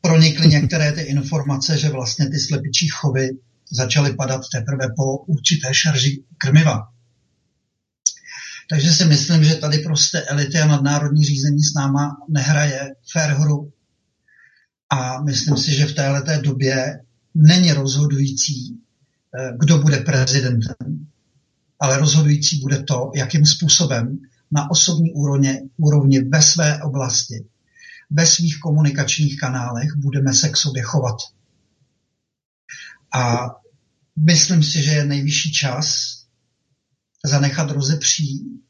pronikly 0.00 0.48
některé 0.48 0.92
ty 0.92 1.00
informace, 1.00 1.78
že 1.78 1.88
vlastně 1.88 2.26
ty 2.26 2.38
slepičí 2.38 2.88
chovy 2.88 3.30
začaly 3.72 4.14
padat 4.14 4.40
teprve 4.52 4.86
po 4.96 5.16
určité 5.16 5.74
šarži 5.74 6.22
krmiva. 6.38 6.93
Takže 8.70 8.92
si 8.92 9.04
myslím, 9.04 9.44
že 9.44 9.54
tady 9.54 9.78
prostě 9.78 10.20
elity 10.20 10.58
a 10.58 10.66
nadnárodní 10.66 11.24
řízení 11.24 11.62
s 11.62 11.74
náma 11.74 12.16
nehraje 12.28 12.94
fair 13.12 13.30
hru. 13.30 13.72
A 14.90 15.22
myslím 15.22 15.56
si, 15.56 15.74
že 15.74 15.86
v 15.86 15.94
této 15.94 16.42
době 16.42 17.00
není 17.34 17.72
rozhodující, 17.72 18.80
kdo 19.60 19.78
bude 19.78 19.96
prezidentem, 19.96 20.76
ale 21.80 21.98
rozhodující 21.98 22.60
bude 22.60 22.82
to, 22.82 23.10
jakým 23.14 23.46
způsobem 23.46 24.18
na 24.50 24.70
osobní 24.70 25.12
úrovni, 25.12 25.60
úrovni 25.76 26.24
ve 26.24 26.42
své 26.42 26.82
oblasti, 26.82 27.46
ve 28.10 28.26
svých 28.26 28.60
komunikačních 28.60 29.40
kanálech 29.40 29.96
budeme 29.96 30.32
se 30.32 30.48
k 30.48 30.56
sobě 30.56 30.82
chovat. 30.82 31.16
A 33.14 33.50
myslím 34.16 34.62
si, 34.62 34.82
že 34.82 34.90
je 34.90 35.04
nejvyšší 35.04 35.52
čas 35.52 36.16
zanechat 37.24 37.70
rozepří 37.70 38.60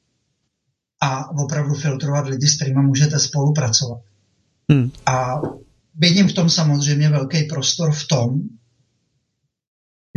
a 1.00 1.30
opravdu 1.30 1.74
filtrovat 1.74 2.26
lidi, 2.26 2.46
s 2.46 2.56
kterými 2.56 2.82
můžete 2.82 3.18
spolupracovat. 3.18 4.00
Hmm. 4.70 4.90
A 5.06 5.34
vidím 5.94 6.28
v 6.28 6.32
tom 6.32 6.50
samozřejmě 6.50 7.08
velký 7.08 7.42
prostor 7.42 7.92
v 7.92 8.06
tom, 8.08 8.40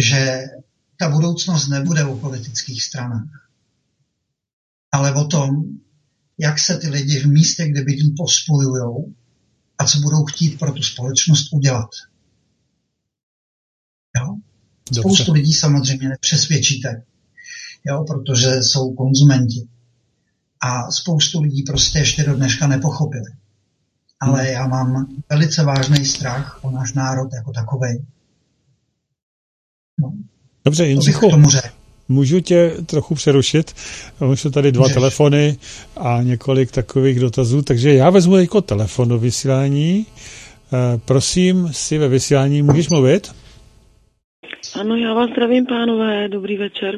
že 0.01 0.43
ta 0.99 1.09
budoucnost 1.09 1.67
nebude 1.67 2.05
o 2.05 2.17
politických 2.17 2.83
stranách, 2.83 3.49
ale 4.91 5.13
o 5.13 5.27
tom, 5.27 5.49
jak 6.39 6.59
se 6.59 6.77
ty 6.77 6.89
lidi 6.89 7.19
v 7.19 7.25
místě, 7.25 7.69
kde 7.69 7.83
bydlí, 7.83 8.13
pospojují 8.17 9.13
a 9.77 9.85
co 9.85 9.99
budou 9.99 10.25
chtít 10.25 10.59
pro 10.59 10.73
tu 10.73 10.83
společnost 10.83 11.53
udělat. 11.53 11.89
Jo? 14.17 14.35
Spoustu 14.93 15.33
lidí 15.33 15.53
samozřejmě 15.53 16.09
nepřesvědčíte, 16.09 17.03
jo? 17.89 18.03
protože 18.07 18.63
jsou 18.63 18.93
konzumenti. 18.93 19.67
A 20.61 20.91
spoustu 20.91 21.41
lidí 21.41 21.63
prostě 21.63 21.99
ještě 21.99 22.23
do 22.23 22.35
dneška 22.35 22.67
nepochopili. 22.67 23.31
Ale 24.19 24.41
hmm. 24.43 24.51
já 24.51 24.67
mám 24.67 25.07
velice 25.29 25.63
vážný 25.63 26.05
strach 26.05 26.59
o 26.61 26.71
náš 26.71 26.93
národ 26.93 27.29
jako 27.33 27.51
takový. 27.51 28.05
No. 29.99 30.13
Dobře, 30.65 30.87
Jindřichu, 30.87 31.31
můžu 32.09 32.39
tě 32.39 32.71
trochu 32.85 33.15
přerušit? 33.15 33.75
Už 34.31 34.41
jsou 34.41 34.49
tady 34.49 34.71
dva 34.71 34.81
Můžeš. 34.81 34.93
telefony 34.93 35.57
a 35.97 36.21
několik 36.21 36.71
takových 36.71 37.19
dotazů, 37.19 37.61
takže 37.61 37.93
já 37.93 38.09
vezmu 38.09 38.37
jako 38.37 38.61
telefon 38.61 39.09
do 39.09 39.19
vysílání. 39.19 40.05
Eh, 40.73 40.99
prosím, 41.05 41.67
si 41.71 41.97
ve 41.97 42.07
vysílání 42.07 42.61
můžeš 42.61 42.89
mluvit? 42.89 43.35
Ano, 44.79 44.95
já 44.95 45.13
vás 45.13 45.29
zdravím, 45.29 45.65
pánové, 45.65 46.29
dobrý 46.29 46.57
večer. 46.57 46.97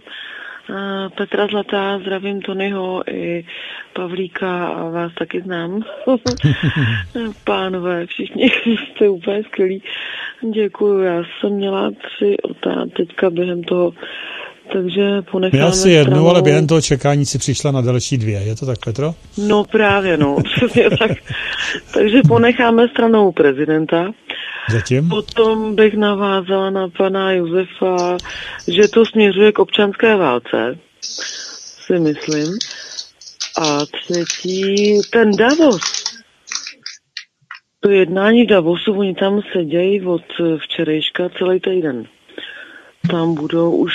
Petra 1.17 1.47
Zlatá, 1.47 1.99
zdravím 1.99 2.41
Tonyho 2.41 3.03
i 3.11 3.45
Pavlíka 3.93 4.67
a 4.67 4.89
vás 4.89 5.11
taky 5.19 5.41
znám. 5.41 5.81
Pánové, 7.43 8.05
všichni 8.05 8.51
jste 8.95 9.09
úplně 9.09 9.43
skvělí. 9.43 9.83
Děkuju, 10.53 10.99
já 10.99 11.23
jsem 11.23 11.53
měla 11.53 11.91
tři 11.91 12.37
otázky 12.43 12.59
teďka 12.97 13.29
během 13.29 13.63
toho 13.63 13.93
takže 14.73 15.21
ponecháme 15.31 15.63
Měl 15.63 15.71
si 15.71 15.89
jednu, 15.89 16.11
stranou... 16.11 16.29
ale 16.29 16.41
během 16.41 16.67
toho 16.67 16.81
čekání 16.81 17.25
si 17.25 17.37
přišla 17.37 17.71
na 17.71 17.81
další 17.81 18.17
dvě. 18.17 18.39
Je 18.39 18.55
to 18.55 18.65
tak, 18.65 18.77
Petro? 18.85 19.13
No 19.37 19.63
právě, 19.63 20.17
no. 20.17 20.37
Přesně 20.55 20.89
tak. 20.89 21.11
Takže 21.93 22.21
ponecháme 22.27 22.87
stranou 22.87 23.31
prezidenta. 23.31 24.11
Zatím? 24.71 25.09
Potom 25.09 25.75
bych 25.75 25.93
navázala 25.93 26.69
na 26.69 26.87
pana 26.97 27.31
Josefa, 27.31 28.17
že 28.67 28.87
to 28.87 29.05
směřuje 29.05 29.51
k 29.51 29.59
občanské 29.59 30.15
válce, 30.15 30.77
si 31.85 31.99
myslím. 31.99 32.57
A 33.57 33.85
třetí, 33.85 35.01
ten 35.11 35.31
Davos. 35.31 35.81
To 37.79 37.89
jednání 37.89 38.45
Davosu, 38.45 38.93
oni 38.93 39.15
tam 39.15 39.41
sedějí 39.53 40.05
od 40.05 40.23
včerejška 40.57 41.29
celý 41.37 41.59
týden 41.59 42.07
tam 43.07 43.35
budou, 43.35 43.71
už, 43.71 43.91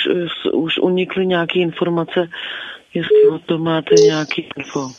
už 0.53 0.77
unikly 0.77 1.25
nějaké 1.25 1.59
informace, 1.59 2.29
jestli 2.93 3.27
o 3.31 3.39
tom 3.39 3.63
máte 3.63 3.95
nějaký 3.95 4.45
info. 4.57 4.89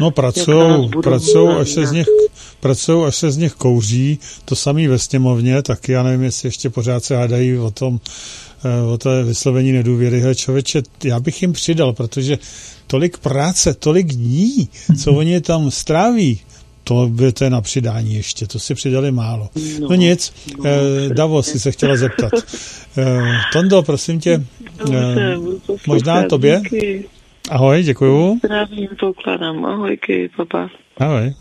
No 0.00 0.10
pracují, 0.10 0.90
pracují, 1.02 1.48
až 1.48 1.68
se 1.68 1.86
z 1.86 1.92
nich, 1.92 2.06
pracují, 2.62 3.06
až 3.06 3.16
se 3.16 3.30
z 3.30 3.36
nich 3.36 3.52
kouří, 3.52 4.18
to 4.44 4.56
samý 4.56 4.88
ve 4.88 4.98
sněmovně, 4.98 5.62
tak 5.62 5.88
já 5.88 6.02
nevím, 6.02 6.22
jestli 6.22 6.46
ještě 6.46 6.70
pořád 6.70 7.04
se 7.04 7.16
hádají 7.16 7.58
o 7.58 7.70
tom, 7.70 8.00
eh, 8.64 8.92
o 8.92 8.98
té 8.98 9.24
vyslovení 9.24 9.72
nedůvěry. 9.72 10.20
Hele, 10.20 10.34
člověče, 10.34 10.82
já 11.04 11.20
bych 11.20 11.42
jim 11.42 11.52
přidal, 11.52 11.92
protože 11.92 12.38
tolik 12.86 13.18
práce, 13.18 13.74
tolik 13.74 14.06
dní, 14.06 14.68
co 15.02 15.12
oni 15.12 15.40
tam 15.40 15.70
stráví, 15.70 16.40
to 16.84 17.08
by 17.08 17.32
to 17.32 17.44
je 17.44 17.50
na 17.50 17.60
přidání 17.60 18.14
ještě, 18.14 18.46
to 18.46 18.58
si 18.58 18.74
přidali 18.74 19.10
málo. 19.10 19.48
No, 19.80 19.88
no 19.88 19.94
nic, 19.94 20.32
no, 20.58 20.64
eh, 20.66 21.14
Davos 21.14 21.46
si 21.46 21.60
se 21.60 21.72
chtěla 21.72 21.96
zeptat. 21.96 22.32
Eh, 22.98 23.22
Tondo, 23.52 23.82
prosím 23.82 24.20
tě, 24.20 24.42
eh, 24.92 25.36
možná 25.86 26.22
tobě? 26.22 26.62
Ahoj, 27.50 27.82
děkuju. 27.82 28.38
Zdravím, 28.44 28.88
pokladám. 29.00 29.64
Ahojky, 29.64 30.30
papa. 30.36 30.70
Ahoj. 30.98 31.34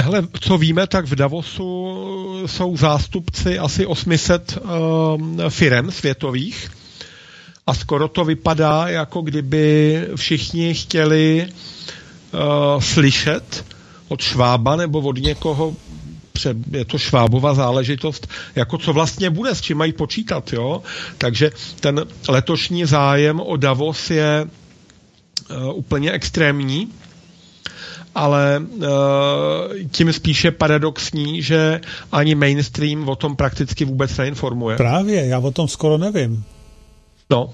Hele, 0.00 0.22
co 0.40 0.58
víme, 0.58 0.86
tak 0.86 1.04
v 1.06 1.14
Davosu 1.14 1.96
jsou 2.46 2.76
zástupci 2.76 3.58
asi 3.58 3.86
800 3.86 4.58
uh, 4.62 4.68
firem 5.48 5.90
světových 5.90 6.70
a 7.66 7.74
skoro 7.74 8.08
to 8.08 8.24
vypadá, 8.24 8.88
jako 8.88 9.20
kdyby 9.20 10.00
všichni 10.16 10.74
chtěli 10.74 11.46
uh, 11.46 12.80
slyšet, 12.80 13.64
od 14.08 14.20
Švába 14.20 14.76
nebo 14.76 15.00
od 15.00 15.18
někoho, 15.18 15.76
je 16.72 16.84
to 16.84 16.98
švábová 16.98 17.54
záležitost, 17.54 18.28
jako 18.54 18.78
co 18.78 18.92
vlastně 18.92 19.30
bude, 19.30 19.54
s 19.54 19.60
čím 19.60 19.78
mají 19.78 19.92
počítat, 19.92 20.52
jo. 20.52 20.82
Takže 21.18 21.50
ten 21.80 22.06
letošní 22.28 22.84
zájem 22.84 23.40
o 23.40 23.56
Davos 23.56 24.10
je 24.10 24.46
uh, 25.50 25.78
úplně 25.78 26.12
extrémní, 26.12 26.92
ale 28.16 28.60
uh, 28.60 28.86
tím 29.90 30.12
spíše 30.12 30.50
paradoxní, 30.50 31.42
že 31.42 31.80
ani 32.12 32.34
mainstream 32.34 33.08
o 33.08 33.16
tom 33.16 33.36
prakticky 33.36 33.84
vůbec 33.84 34.16
neinformuje. 34.16 34.76
Právě, 34.76 35.26
já 35.26 35.38
o 35.38 35.50
tom 35.50 35.68
skoro 35.68 35.98
nevím. 35.98 36.44
No. 37.30 37.50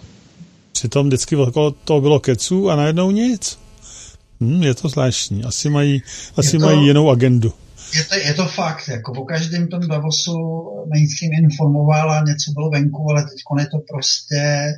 Přitom 0.73 1.07
vždycky 1.07 1.37
okolo 1.37 1.71
toho 1.71 2.01
bylo 2.01 2.21
keců 2.21 2.71
a 2.71 2.77
najednou 2.77 3.11
nic. 3.11 3.59
Hmm, 4.41 4.63
je 4.63 4.75
to 4.75 4.89
zvláštní. 4.89 5.45
Asi 5.45 5.71
mají, 5.71 6.03
asi 6.37 6.59
to, 6.59 6.65
mají 6.67 6.87
jinou 6.87 7.11
agendu. 7.11 7.53
Je 7.95 8.05
to, 8.05 8.15
je 8.15 8.35
to 8.35 8.47
fakt. 8.47 8.89
Jako 8.89 9.15
po 9.15 9.25
každém 9.25 9.69
tom 9.69 9.89
Davosu 9.89 10.33
mainstream 10.95 11.45
informoval 11.45 12.13
a 12.13 12.25
něco 12.27 12.51
bylo 12.55 12.71
venku, 12.71 13.07
ale 13.11 13.23
teď 13.23 13.41
je 13.59 13.67
to 13.67 13.79
prostě 13.93 14.73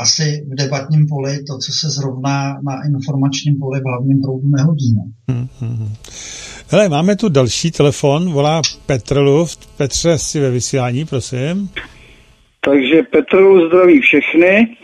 asi 0.00 0.46
v 0.50 0.54
debatním 0.54 1.06
poli 1.08 1.32
to, 1.48 1.58
co 1.64 1.72
se 1.80 1.86
zrovna 1.90 2.34
na 2.68 2.74
informačním 2.88 3.58
poli 3.58 3.80
v 3.80 3.88
hlavním 3.90 4.20
proudu 4.22 4.48
nehodí. 4.56 4.94
No. 4.96 5.02
Hmm, 5.28 5.48
hmm, 5.60 5.76
hmm. 5.76 5.94
Hele, 6.72 6.88
máme 6.88 7.16
tu 7.16 7.28
další 7.28 7.70
telefon, 7.70 8.32
volá 8.32 8.62
Petr 8.86 9.18
Luft. 9.18 9.76
Petře, 9.76 10.18
si 10.18 10.40
ve 10.40 10.50
vysílání, 10.50 11.04
prosím. 11.04 11.70
Takže 12.60 13.02
Petr 13.02 13.36
Luft 13.36 13.66
zdraví 13.66 14.00
všechny. 14.00 14.76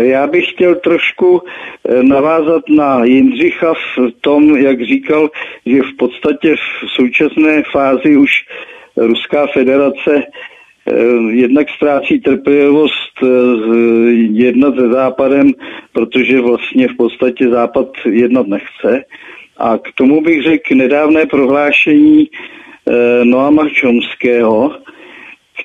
Já 0.00 0.26
bych 0.26 0.44
chtěl 0.50 0.74
trošku 0.74 1.42
eh, 1.42 2.02
navázat 2.02 2.62
na 2.76 3.04
Jindřicha 3.04 3.74
v 3.74 4.10
tom, 4.20 4.56
jak 4.56 4.82
říkal, 4.82 5.30
že 5.66 5.82
v 5.82 5.96
podstatě 5.98 6.54
v 6.56 6.90
současné 6.96 7.62
fázi 7.72 8.16
už 8.16 8.30
Ruská 8.96 9.46
federace 9.46 10.12
eh, 10.16 10.22
jednak 11.30 11.66
ztrácí 11.70 12.20
trpělivost 12.20 13.22
eh, 13.22 13.26
jednat 14.32 14.74
se 14.74 14.88
Západem, 14.88 15.52
protože 15.92 16.40
vlastně 16.40 16.88
v 16.88 16.96
podstatě 16.96 17.48
Západ 17.48 17.88
jednat 18.10 18.46
nechce. 18.46 19.04
A 19.56 19.78
k 19.78 19.92
tomu 19.94 20.20
bych 20.20 20.42
řekl 20.42 20.74
nedávné 20.74 21.26
prohlášení 21.26 22.28
Noama 23.24 23.68
Chomského, 23.80 24.72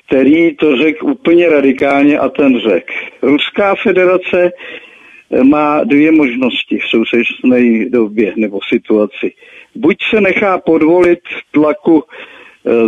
který 0.06 0.56
to 0.56 0.76
řekl 0.76 1.06
úplně 1.06 1.48
radikálně 1.48 2.18
a 2.18 2.28
ten 2.28 2.60
řekl. 2.60 2.92
Ruská 3.22 3.74
federace 3.74 4.52
eh, 4.52 5.44
má 5.44 5.84
dvě 5.84 6.12
možnosti 6.12 6.78
v 6.78 6.88
současné 6.88 7.88
době 7.88 8.32
nebo 8.36 8.60
situaci. 8.68 9.32
Buď 9.74 9.96
se 10.10 10.20
nechá 10.20 10.58
podvolit 10.58 11.20
tlaku 11.52 12.02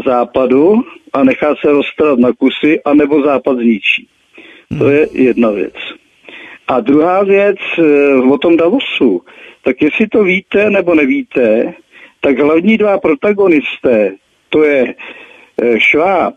západu 0.06 0.74
a 1.12 1.24
nechá 1.24 1.54
se 1.56 1.72
rozstrat 1.72 2.18
na 2.18 2.32
kusy, 2.32 2.82
anebo 2.84 3.22
západ 3.22 3.56
zničí. 3.56 4.08
To 4.78 4.84
hmm. 4.84 4.92
je 4.92 5.08
jedna 5.12 5.50
věc. 5.50 5.74
A 6.68 6.80
druhá 6.80 7.24
věc 7.24 7.56
e, 7.78 8.14
o 8.14 8.38
tom 8.38 8.56
Davosu, 8.56 9.22
tak 9.64 9.82
jestli 9.82 10.06
to 10.06 10.24
víte 10.24 10.70
nebo 10.70 10.94
nevíte, 10.94 11.74
tak 12.20 12.38
hlavní 12.38 12.76
dva 12.78 12.98
protagonisté, 12.98 14.14
to 14.48 14.64
je 14.64 14.94
e, 15.62 15.80
Šváb 15.80 16.34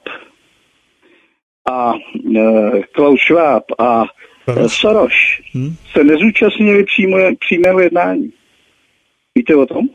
a 1.72 1.94
e, 2.38 2.82
Klaus 2.92 3.22
Schwab 3.22 3.64
a 3.80 4.06
Soros, 4.46 4.74
Soros 4.74 5.14
hmm? 5.54 5.76
se 5.92 6.04
nezúčastnili 6.04 6.84
přímo, 6.84 7.18
přímého 7.40 7.80
jednání. 7.80 8.34
Víte 9.36 9.56
o 9.56 9.66
tom? 9.66 9.90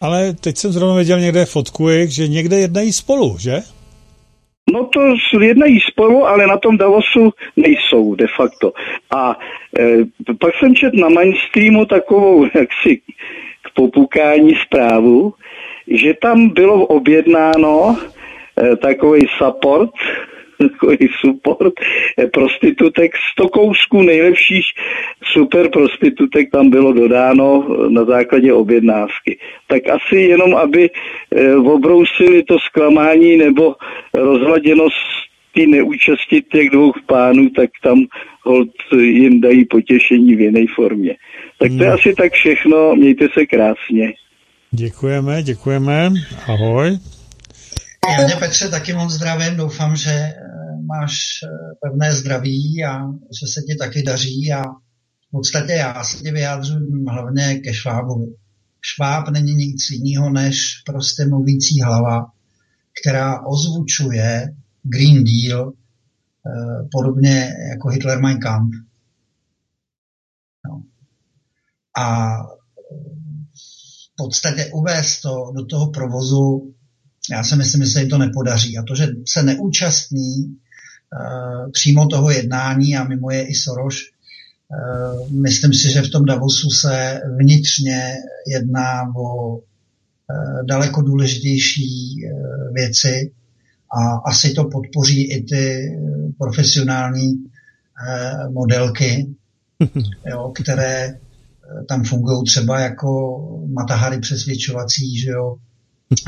Ale 0.00 0.32
teď 0.32 0.56
jsem 0.56 0.72
zrovna 0.72 0.94
viděl 0.96 1.20
někde 1.20 1.44
fotku, 1.44 1.88
že 2.08 2.28
někde 2.28 2.56
jednají 2.56 2.92
spolu, 2.92 3.36
že? 3.38 3.62
No 4.72 4.84
to 4.84 5.00
jednají 5.40 5.80
spolu, 5.80 6.26
ale 6.26 6.46
na 6.46 6.56
tom 6.56 6.78
Davosu 6.78 7.30
nejsou 7.56 8.14
de 8.14 8.26
facto. 8.36 8.72
A 9.10 9.38
e, 9.78 9.98
pak 10.40 10.54
jsem 10.58 10.74
čet 10.74 10.94
na 10.94 11.08
mainstreamu 11.08 11.84
takovou 11.84 12.44
jaksi 12.54 12.96
k 13.62 13.70
popukání 13.74 14.54
zprávu, 14.66 15.34
že 15.88 16.14
tam 16.14 16.48
bylo 16.48 16.86
objednáno 16.86 17.96
e, 17.96 18.76
takový 18.76 19.26
support 19.38 19.90
takový 20.58 21.08
support 21.20 21.74
eh, 22.18 22.26
prostitutek, 22.26 23.12
100 23.32 23.48
kousků 23.48 24.02
nejlepších 24.02 24.64
super 25.32 25.70
prostitutek 25.70 26.50
tam 26.50 26.70
bylo 26.70 26.92
dodáno 26.92 27.66
eh, 27.68 27.90
na 27.90 28.04
základě 28.04 28.52
objednávky. 28.52 29.38
Tak 29.66 29.82
asi 29.88 30.16
jenom, 30.16 30.54
aby 30.54 30.90
eh, 30.90 31.54
obrousili 31.56 32.42
to 32.42 32.58
zklamání 32.58 33.36
nebo 33.36 33.74
rozhladěnost 34.14 34.96
té 35.54 35.66
neúčasti 35.66 36.42
těch 36.42 36.70
dvou 36.70 36.92
pánů, 37.06 37.50
tak 37.50 37.70
tam 37.82 37.98
hold 38.42 38.70
jim 38.98 39.40
dají 39.40 39.64
potěšení 39.64 40.34
v 40.34 40.40
jiné 40.40 40.64
formě. 40.74 41.14
Tak 41.58 41.68
to 41.78 41.82
je 41.82 41.88
no. 41.88 41.94
asi 41.94 42.14
tak 42.14 42.32
všechno, 42.32 42.94
mějte 42.96 43.28
se 43.34 43.46
krásně. 43.46 44.12
Děkujeme, 44.70 45.42
děkujeme, 45.42 46.10
ahoj. 46.46 46.98
Já 48.08 48.36
Petře 48.36 48.68
taky 48.68 48.92
moc 48.92 49.12
zdravím, 49.12 49.56
doufám, 49.56 49.96
že 49.96 50.34
máš 50.86 51.14
eh, 51.44 51.48
pevné 51.80 52.12
zdraví 52.14 52.84
a 52.84 53.06
že 53.40 53.46
se 53.52 53.62
ti 53.62 53.74
taky 53.74 54.02
daří 54.02 54.52
a 54.52 54.62
v 55.28 55.30
podstatě 55.30 55.72
já 55.72 56.04
se 56.04 56.22
tě 56.22 56.32
vyjádřu 56.32 56.74
hlavně 57.08 57.58
ke 57.58 57.74
Švábovi. 57.74 58.26
Šváb 58.80 59.28
není 59.28 59.54
nic 59.54 59.90
jiného 59.90 60.30
než 60.30 60.82
prostě 60.86 61.26
mluvící 61.26 61.82
hlava, 61.82 62.26
která 63.00 63.46
ozvučuje 63.46 64.54
Green 64.82 65.24
Deal 65.24 65.72
eh, 65.72 66.88
podobně 66.92 67.54
jako 67.70 67.88
Hitler 67.88 68.20
Mein 68.22 68.38
Kampf. 68.38 68.76
No. 70.66 70.82
A 71.98 72.36
v 74.12 74.16
podstatě 74.16 74.70
uvést 74.74 75.20
to 75.20 75.52
do 75.56 75.66
toho 75.66 75.90
provozu 75.90 76.74
já 77.30 77.44
si 77.44 77.56
myslím, 77.56 77.84
že 77.84 77.90
se 77.90 78.00
jim 78.00 78.08
to 78.08 78.18
nepodaří. 78.18 78.78
A 78.78 78.82
to, 78.82 78.94
že 78.94 79.08
se 79.28 79.42
neúčastní 79.42 80.56
přímo 81.72 82.06
toho 82.06 82.30
jednání 82.30 82.96
a 82.96 83.04
mimo 83.04 83.30
je 83.30 83.46
i 83.46 83.54
Soros, 83.54 83.94
uh, 83.96 85.30
myslím 85.30 85.72
si, 85.72 85.92
že 85.92 86.02
v 86.02 86.10
tom 86.10 86.24
Davosu 86.24 86.70
se 86.70 87.20
vnitřně 87.36 88.14
jedná 88.46 89.12
o 89.16 89.56
uh, 89.56 89.60
daleko 90.68 91.02
důležitější 91.02 92.22
věci 92.72 93.32
a 93.92 94.16
asi 94.16 94.52
to 94.52 94.64
podpoří 94.64 95.30
i 95.32 95.42
ty 95.42 95.92
profesionální 96.38 97.44
modelky, 98.50 99.26
jo, 100.26 100.52
které 100.54 101.18
tam 101.88 102.04
fungují 102.04 102.44
třeba 102.44 102.80
jako 102.80 103.40
Matahary 103.72 104.20
přesvědčovací 104.20 105.18
že 105.18 105.30
jo, 105.30 105.56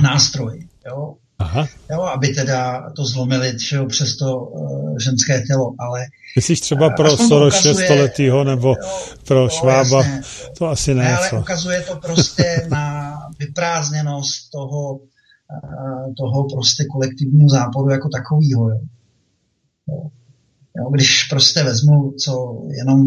nástroj 0.02 0.68
jo? 0.86 1.14
Aha. 1.38 1.66
Jo, 1.90 2.02
aby 2.02 2.28
teda 2.28 2.90
to 2.96 3.04
zlomili 3.04 3.58
že 3.58 3.82
přes 3.82 4.16
to 4.16 4.38
uh, 4.38 4.96
ženské 4.98 5.42
tělo, 5.42 5.74
ale... 5.78 6.06
Myslíš 6.36 6.60
třeba 6.60 6.90
pro 6.90 7.16
Soroše 7.16 7.74
stoletýho 7.74 8.44
nebo 8.44 8.68
jo, 8.68 8.98
pro 9.26 9.38
jo, 9.38 9.48
Švába, 9.48 10.04
jasně. 10.04 10.22
to 10.58 10.66
asi 10.66 10.94
ne. 10.94 11.16
Ale 11.16 11.28
co? 11.30 11.40
ukazuje 11.40 11.80
to 11.80 11.96
prostě 11.96 12.66
na 12.70 13.14
vyprázdněnost 13.38 14.50
toho, 14.52 14.94
uh, 14.94 16.14
toho 16.18 16.46
prostě 16.54 16.84
kolektivního 16.92 17.48
záporu 17.48 17.90
jako 17.90 18.08
takového. 18.08 18.70
Jo. 18.70 18.80
Jo. 19.88 20.10
Jo, 20.78 20.90
když 20.90 21.24
prostě 21.24 21.62
vezmu, 21.62 22.12
co 22.24 22.62
jenom 22.78 23.06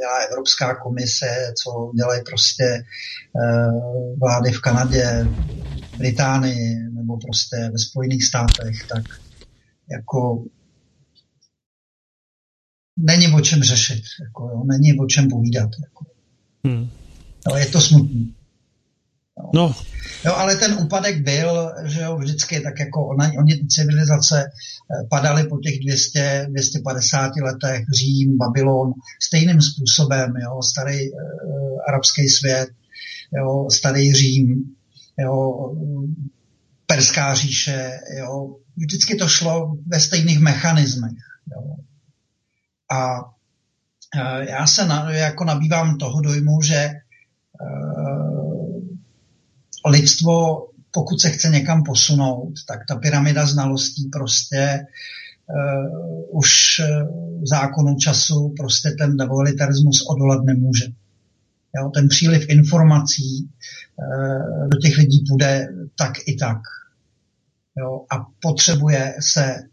dělá 0.00 0.18
Evropská 0.30 0.74
komise, 0.74 1.26
co 1.62 1.90
dělají 1.96 2.22
prostě 2.30 2.84
uh, 3.32 4.18
vlády 4.18 4.52
v 4.52 4.60
Kanadě, 4.60 5.28
Británii 5.98 6.93
nebo 7.14 7.26
prostě 7.26 7.56
ve 7.72 7.78
Spojených 7.78 8.24
státech, 8.24 8.86
tak 8.88 9.04
jako 9.90 10.44
není 12.98 13.28
o 13.28 13.40
čem 13.40 13.62
řešit, 13.62 14.02
jako, 14.20 14.42
jo, 14.42 14.64
není 14.64 14.98
o 14.98 15.06
čem 15.06 15.28
povídat. 15.28 15.70
Jako. 15.82 16.04
Hmm. 16.64 16.90
Jo, 17.48 17.56
je 17.56 17.66
to 17.66 17.80
smutný. 17.80 18.34
Jo. 19.38 19.50
No. 19.54 19.74
Jo, 20.24 20.32
ale 20.34 20.56
ten 20.56 20.76
úpadek 20.82 21.24
byl, 21.24 21.72
že 21.84 22.00
jo, 22.00 22.16
vždycky 22.16 22.60
tak 22.60 22.80
jako 22.80 23.06
ona, 23.06 23.32
oni 23.38 23.66
civilizace 23.66 24.44
eh, 24.44 25.06
padaly 25.10 25.48
po 25.48 25.58
těch 25.58 25.78
200, 25.80 26.46
250 26.50 27.32
letech, 27.36 27.84
Řím, 27.98 28.38
Babylon, 28.38 28.92
stejným 29.22 29.60
způsobem, 29.60 30.32
jo, 30.42 30.62
starý 30.62 31.10
uh, 31.10 31.18
arabský 31.88 32.28
svět, 32.28 32.68
jo, 33.36 33.70
starý 33.70 34.14
Řím, 34.14 34.64
jo, 35.18 35.74
Perská 36.86 37.34
říše, 37.34 38.00
jo, 38.18 38.56
vždycky 38.76 39.16
to 39.16 39.28
šlo 39.28 39.76
ve 39.86 40.00
stejných 40.00 40.40
mechanismech. 40.40 41.12
Jo. 41.52 41.76
A 42.92 43.20
e, 44.16 44.50
já 44.50 44.66
se 44.66 44.86
na, 44.86 45.10
jako 45.10 45.44
nabývám 45.44 45.98
toho 45.98 46.20
dojmu, 46.20 46.62
že 46.62 46.90
uh, 47.60 48.82
lidstvo, 49.90 50.66
pokud 50.90 51.20
se 51.20 51.30
chce 51.30 51.48
někam 51.48 51.82
posunout, 51.82 52.52
tak 52.68 52.80
ta 52.88 52.96
pyramida 52.96 53.46
znalostí 53.46 54.08
prostě 54.08 54.86
uh, 55.46 56.38
už 56.38 56.80
zákonu 57.42 57.96
času 57.96 58.54
prostě 58.56 58.90
ten 58.90 59.16
nevolitarismus 59.16 60.06
odolat 60.08 60.44
nemůže. 60.44 60.84
Jo, 61.76 61.90
ten 61.94 62.08
příliv 62.08 62.46
informací 62.48 63.38
e, 63.38 63.48
do 64.68 64.78
těch 64.78 64.96
lidí 64.96 65.24
půjde 65.28 65.68
tak 65.98 66.12
i 66.26 66.36
tak. 66.36 66.58
Jo, 67.78 68.06
a 68.10 68.26
potřebuje 68.40 69.16
se 69.20 69.44
e, 69.44 69.64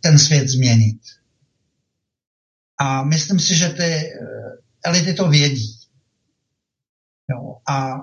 ten 0.00 0.18
svět 0.18 0.48
změnit. 0.48 1.00
A 2.78 3.04
myslím 3.04 3.40
si, 3.40 3.54
že 3.54 3.68
ty 3.68 3.82
e, 3.82 4.10
elity 4.84 5.14
to 5.14 5.28
vědí. 5.28 5.76
Jo, 7.30 7.56
a 7.68 7.96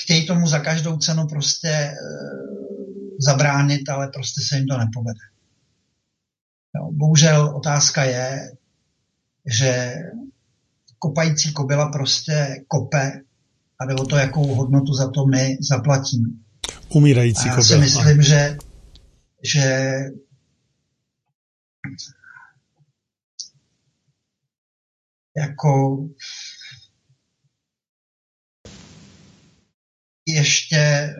chtějí 0.00 0.26
tomu 0.26 0.46
za 0.46 0.58
každou 0.58 0.98
cenu 0.98 1.26
prostě 1.26 1.94
zabránit, 3.20 3.88
ale 3.88 4.08
prostě 4.08 4.40
se 4.48 4.56
jim 4.56 4.66
to 4.66 4.78
nepovede. 4.78 5.20
Jo, 6.76 6.90
bohužel 6.92 7.56
otázka 7.56 8.04
je, 8.04 8.52
že 9.46 9.94
kopající 11.00 11.52
kobila 11.52 11.88
prostě 11.88 12.64
kope 12.68 13.12
a 13.80 13.86
jde 13.86 13.94
o 13.94 14.06
to, 14.06 14.16
jakou 14.16 14.54
hodnotu 14.54 14.94
za 14.94 15.10
to 15.10 15.26
my 15.26 15.56
zaplatíme. 15.70 16.28
Umírající 16.88 17.48
a 17.48 17.54
já 17.54 17.62
si 17.62 17.78
myslím, 17.78 18.22
že, 18.22 18.56
že 19.42 19.94
jako 25.36 25.98
ještě 30.26 31.14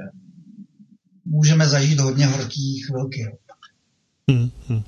můžeme 1.25 1.69
zažít 1.69 2.01
hodně 2.01 2.27
horkých 2.27 2.87
chvilky. 2.87 3.39
Hmm, 4.31 4.51
hmm. 4.69 4.83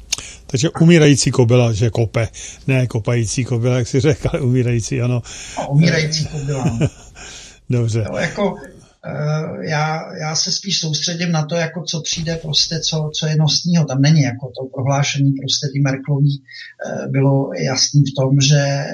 Takže 0.47 0.70
umírající 0.80 1.30
kobila, 1.30 1.72
že 1.72 1.90
kope, 1.90 2.28
ne 2.66 2.86
kopající 2.86 3.45
kobila, 3.45 3.78
jak 3.78 3.88
si 3.88 4.01
řekl, 4.01 4.28
ale 4.32 4.40
umírající, 4.40 5.03
ano. 5.03 5.22
A 5.57 5.66
umírající 5.66 6.26
kobila. 6.26 6.78
Dobře. 7.70 8.05
Jo, 8.07 8.16
jako, 8.16 8.53
uh, 8.53 9.64
já, 9.64 10.16
já 10.20 10.34
se 10.34 10.53
spíš 10.53 10.80
soustředím 10.80 11.32
na 11.32 11.45
to, 11.45 11.55
jako 11.55 11.82
co 11.82 12.01
přijde 12.01 12.36
prostě, 12.36 12.80
co, 12.80 13.11
co 13.14 13.26
je 13.26 13.36
nosního. 13.36 13.84
Tam 13.84 14.03
není 14.03 14.22
jako 14.22 14.47
to 14.47 14.68
prohlášení 14.74 15.32
prostě 15.32 15.66
ty 15.72 15.80
Merklový 15.80 16.43
uh, 16.43 17.11
bylo 17.11 17.51
jasný 17.55 18.03
v 18.03 18.14
tom, 18.20 18.40
že, 18.40 18.84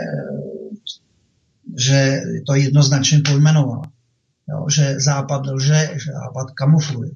že 1.78 2.20
to 2.46 2.55
jednoznačně 2.55 3.20
pojmenovala. 3.24 3.82
Jo, 4.51 4.66
že 4.70 5.01
Západ 5.01 5.46
lže, 5.46 5.90
že 5.92 6.12
Západ 6.12 6.51
kamufluje. 6.51 7.11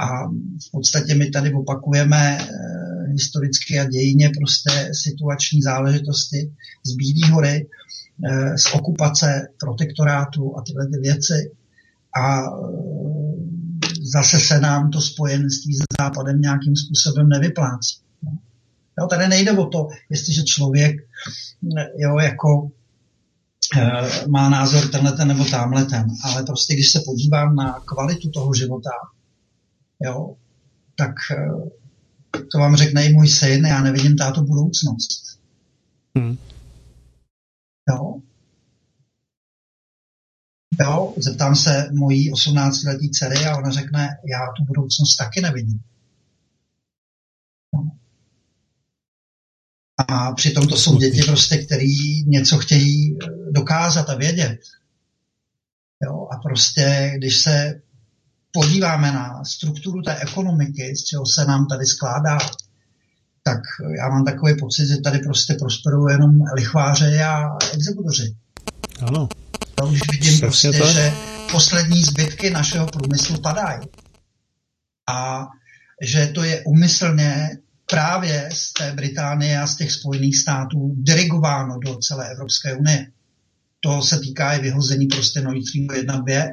A 0.00 0.28
v 0.66 0.70
podstatě 0.72 1.14
my 1.14 1.30
tady 1.30 1.52
opakujeme 1.54 2.38
e, 2.38 2.46
historicky 3.12 3.78
a 3.78 3.84
dějině 3.84 4.30
prostě 4.38 4.90
situační 5.04 5.62
záležitosti 5.62 6.52
z 6.86 6.94
Bílé 6.94 7.32
hory, 7.32 7.66
e, 8.26 8.58
z 8.58 8.74
okupace, 8.74 9.48
protektorátu 9.60 10.56
a 10.58 10.62
tyhle 10.62 10.86
ty 10.86 10.98
věci. 10.98 11.50
A 12.22 12.40
e, 12.40 12.46
zase 14.12 14.40
se 14.40 14.60
nám 14.60 14.90
to 14.90 15.00
spojenství 15.00 15.74
s 15.74 15.78
Západem 16.00 16.40
nějakým 16.40 16.76
způsobem 16.76 17.28
nevyplácí. 17.28 18.00
Jo, 19.00 19.06
tady 19.06 19.28
nejde 19.28 19.52
o 19.52 19.66
to, 19.66 19.88
jestliže 20.10 20.42
člověk 20.42 20.96
jo, 21.98 22.18
jako 22.18 22.70
má 24.28 24.48
názor 24.48 24.88
tenhle 24.88 25.12
ten 25.12 25.28
nebo 25.28 25.44
tamhle 25.44 25.84
ten, 25.84 26.06
ale 26.24 26.42
prostě 26.42 26.74
když 26.74 26.90
se 26.90 27.00
podívám 27.06 27.56
na 27.56 27.80
kvalitu 27.80 28.30
toho 28.30 28.54
života, 28.54 28.90
jo, 30.02 30.36
tak 30.96 31.14
eh, 31.30 31.70
to 32.52 32.58
vám 32.58 32.76
řekne 32.76 33.06
i 33.06 33.12
můj 33.12 33.28
syn, 33.28 33.66
já 33.66 33.82
nevidím 33.82 34.16
táto 34.16 34.42
budoucnost. 34.42 35.40
Hmm. 36.16 36.36
Jo? 37.88 38.20
Jo, 40.80 41.14
zeptám 41.16 41.56
se 41.56 41.88
mojí 41.92 42.32
18-letý 42.32 43.10
dcery 43.10 43.46
a 43.46 43.56
ona 43.56 43.70
řekne, 43.70 44.08
já 44.30 44.38
tu 44.56 44.64
budoucnost 44.64 45.16
taky 45.16 45.40
nevidím. 45.40 45.80
No. 47.74 47.90
A 50.08 50.32
přitom 50.32 50.66
to 50.66 50.76
jsou 50.76 50.98
děti 50.98 51.22
prostě, 51.22 51.56
který 51.56 52.24
něco 52.24 52.58
chtějí 52.58 53.18
dokázat 53.50 54.10
a 54.10 54.14
vědět. 54.14 54.60
Jo, 56.02 56.28
a 56.32 56.36
prostě, 56.36 57.12
když 57.16 57.42
se 57.42 57.82
podíváme 58.52 59.12
na 59.12 59.44
strukturu 59.44 60.02
té 60.02 60.16
ekonomiky, 60.16 60.96
z 60.96 61.04
čeho 61.04 61.26
se 61.26 61.44
nám 61.44 61.66
tady 61.66 61.86
skládá, 61.86 62.38
tak 63.42 63.60
já 63.96 64.08
mám 64.08 64.24
takový 64.24 64.56
pocit, 64.56 64.86
že 64.86 64.96
tady 64.96 65.18
prostě 65.18 65.54
prosperují 65.54 66.12
jenom 66.12 66.30
lichváře 66.54 67.24
a 67.24 67.58
exekutoři. 67.72 68.34
Ano. 69.06 69.28
To 69.74 69.86
už 69.86 70.00
vidím 70.12 70.32
Přesně 70.32 70.46
prostě, 70.46 70.72
tak. 70.72 70.88
že 70.88 71.12
poslední 71.52 72.02
zbytky 72.02 72.50
našeho 72.50 72.86
průmyslu 72.86 73.40
padají. 73.40 73.80
A 75.08 75.46
že 76.02 76.26
to 76.26 76.44
je 76.44 76.62
umyslně 76.66 77.58
právě 77.90 78.48
z 78.52 78.72
té 78.72 78.92
Británie 78.92 79.60
a 79.60 79.66
z 79.66 79.76
těch 79.76 79.92
Spojených 79.92 80.36
států 80.36 80.94
dirigováno 80.96 81.78
do 81.78 81.96
celé 81.96 82.30
Evropské 82.30 82.74
unie. 82.74 83.06
To 83.80 84.02
se 84.02 84.18
týká 84.18 84.52
i 84.52 84.62
vyhození 84.62 85.06
prostě 85.06 85.40
Nord 85.40 85.66
Stream 85.66 85.86
1, 85.96 86.20
2 86.20 86.44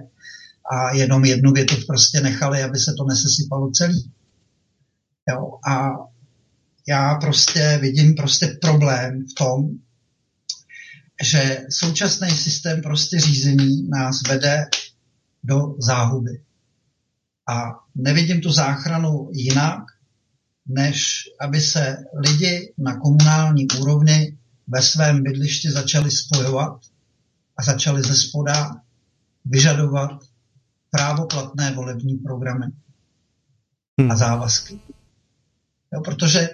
a 0.72 0.95
jenom 0.95 1.26
jednu 1.26 1.51
větu 1.51 1.76
prostě 1.88 2.22
nechali, 2.22 2.63
aby 2.63 2.80
se 2.80 2.93
to 2.97 3.03
nesesypalo 3.03 3.72
celý. 3.72 4.11
Jo, 5.30 5.59
a 5.68 5.89
já 6.88 7.15
prostě 7.15 7.78
vidím 7.82 8.15
prostě 8.15 8.57
problém 8.61 9.26
v 9.32 9.34
tom, 9.34 9.70
že 11.24 11.65
současný 11.70 12.30
systém 12.30 12.82
prostě 12.82 13.20
řízení 13.20 13.89
nás 13.89 14.22
vede 14.28 14.65
do 15.43 15.76
záhuby. 15.80 16.41
A 17.49 17.63
nevidím 17.95 18.41
tu 18.41 18.51
záchranu 18.51 19.30
jinak, 19.34 19.84
než 20.68 21.24
aby 21.39 21.61
se 21.61 21.97
lidi 22.28 22.74
na 22.78 22.99
komunální 22.99 23.68
úrovni 23.80 24.38
ve 24.68 24.82
svém 24.82 25.24
bydlišti 25.24 25.72
začali 25.72 26.11
spojovat 26.11 26.80
a 27.57 27.63
začali 27.63 28.03
ze 28.03 28.15
spoda 28.15 28.76
vyžadovat 29.45 30.11
právoplatné 30.92 31.72
volební 31.72 32.18
programy 32.18 32.66
hmm. 34.00 34.12
a 34.12 34.16
závazky. 34.16 34.80
Jo, 35.94 36.02
protože 36.02 36.50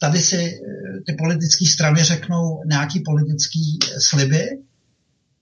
tady 0.00 0.20
si 0.20 0.36
eh, 0.36 1.00
ty 1.06 1.12
politické 1.18 1.66
strany 1.66 2.04
řeknou 2.04 2.62
nějaký 2.66 3.00
politický 3.00 3.78
sliby 3.98 4.48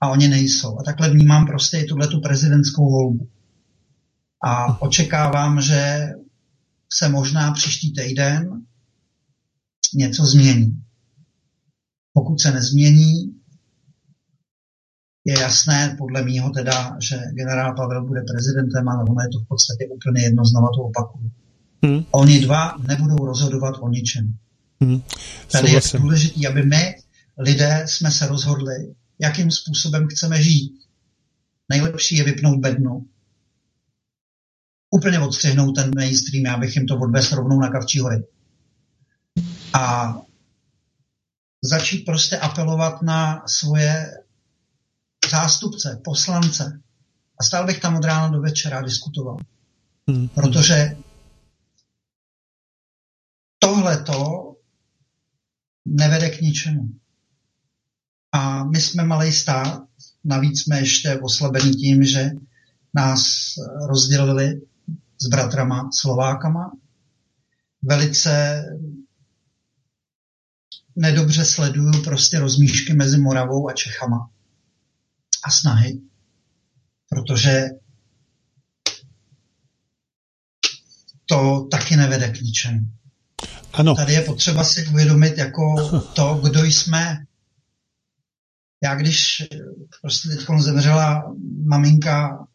a 0.01 0.09
oni 0.09 0.27
nejsou. 0.27 0.79
A 0.79 0.83
takhle 0.83 1.09
vnímám 1.09 1.45
prostě 1.45 1.77
i 1.77 1.85
tuhle 1.85 2.07
tu 2.07 2.21
prezidentskou 2.21 2.91
volbu. 2.91 3.27
A 4.43 4.81
očekávám, 4.81 5.61
že 5.61 6.09
se 6.93 7.09
možná 7.09 7.51
příští 7.51 7.93
týden 7.93 8.61
něco 9.93 10.25
změní. 10.25 10.83
Pokud 12.13 12.41
se 12.41 12.51
nezmění, 12.51 13.40
je 15.25 15.39
jasné 15.39 15.95
podle 15.97 16.23
mýho 16.23 16.49
teda, 16.49 16.97
že 16.99 17.15
generál 17.33 17.75
Pavel 17.75 18.05
bude 18.05 18.21
prezidentem, 18.21 18.89
ale 18.89 19.03
ono 19.03 19.21
je 19.21 19.29
to 19.29 19.39
v 19.39 19.47
podstatě 19.47 19.87
úplně 19.87 20.23
jedno, 20.23 20.45
znova 20.45 20.69
to 20.75 20.81
opakuju. 20.81 21.31
Hmm. 21.83 22.05
Oni 22.11 22.39
dva 22.39 22.77
nebudou 22.87 23.25
rozhodovat 23.25 23.75
o 23.79 23.89
ničem. 23.89 24.33
Hmm. 24.81 25.01
Tady 25.51 25.67
Souhlasím. 25.67 25.97
je 25.97 26.01
důležité, 26.01 26.47
aby 26.47 26.63
my, 26.63 26.95
lidé, 27.37 27.83
jsme 27.85 28.11
se 28.11 28.27
rozhodli, 28.27 28.95
jakým 29.19 29.51
způsobem 29.51 30.07
chceme 30.07 30.43
žít. 30.43 30.73
Nejlepší 31.69 32.15
je 32.15 32.23
vypnout 32.23 32.59
bednu. 32.59 33.05
Úplně 34.89 35.19
odstřihnout 35.19 35.75
ten 35.75 35.91
mainstream, 35.95 36.45
já 36.45 36.57
bych 36.57 36.75
jim 36.75 36.85
to 36.87 36.99
odvez 36.99 37.31
rovnou 37.31 37.59
na 37.59 37.69
Kavčí 37.69 37.99
hory. 37.99 38.23
A 39.73 40.15
začít 41.63 42.05
prostě 42.05 42.37
apelovat 42.37 43.01
na 43.01 43.43
svoje 43.47 44.11
zástupce, 45.29 46.01
poslance. 46.03 46.81
A 47.39 47.43
stál 47.43 47.65
bych 47.65 47.79
tam 47.79 47.95
od 47.95 48.03
rána 48.03 48.27
do 48.27 48.41
večera 48.41 48.79
a 48.79 48.81
diskutoval. 48.81 49.37
Hmm. 50.09 50.27
Protože 50.27 50.97
tohleto 53.59 54.51
nevede 55.85 56.29
k 56.29 56.41
ničemu. 56.41 56.89
A 58.31 58.63
my 58.63 58.81
jsme 58.81 59.03
malý 59.03 59.31
stát, 59.31 59.83
navíc 60.23 60.61
jsme 60.61 60.79
ještě 60.79 61.19
oslabeni 61.19 61.71
tím, 61.71 62.03
že 62.03 62.29
nás 62.93 63.21
rozdělili 63.87 64.61
s 65.21 65.27
bratrama 65.27 65.89
Slovákama. 65.93 66.71
Velice 67.81 68.63
nedobře 70.95 71.45
sleduju 71.45 72.03
prostě 72.03 72.39
rozmíšky 72.39 72.93
mezi 72.93 73.17
Moravou 73.17 73.69
a 73.69 73.73
Čechama 73.73 74.30
a 75.45 75.51
snahy, 75.51 76.01
protože 77.09 77.69
to 81.25 81.67
taky 81.71 81.95
nevede 81.95 82.29
k 82.29 82.41
ničemu. 82.41 82.79
Ano. 83.73 83.95
Tady 83.95 84.13
je 84.13 84.21
potřeba 84.21 84.63
si 84.63 84.87
uvědomit 84.87 85.37
jako 85.37 85.75
to, 86.15 86.41
kdo 86.43 86.63
jsme. 86.63 87.17
Já 88.83 88.95
když 88.95 89.43
prostě 90.01 90.29
teď 90.29 90.47
zemřela 90.59 91.35
maminka 91.65 92.47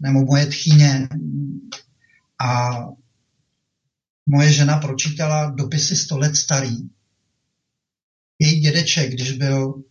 nebo 0.00 0.24
moje 0.24 0.46
tchýně 0.46 1.08
a 2.38 2.70
moje 4.26 4.52
žena 4.52 4.76
pročítala 4.76 5.50
dopisy 5.50 5.96
100 5.96 6.18
let 6.18 6.36
starý. 6.36 6.76
Její 8.38 8.60
dědeček, 8.60 9.12
když 9.12 9.32
byl 9.32 9.74
eh, 9.78 9.85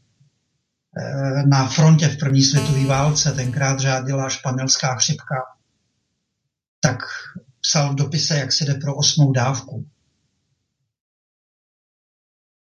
na 1.45 1.67
frontě 1.67 2.07
v 2.07 2.17
první 2.17 2.43
světové 2.43 2.85
válce, 2.85 3.31
tenkrát 3.31 3.79
řádila 3.79 4.29
španělská 4.29 4.95
chřipka, 4.95 5.35
tak 6.79 6.97
psal 7.61 7.91
v 7.93 7.95
dopise, 7.95 8.37
jak 8.37 8.51
se 8.51 8.65
jde 8.65 8.73
pro 8.73 8.95
osmou 8.95 9.31
dávku. 9.31 9.87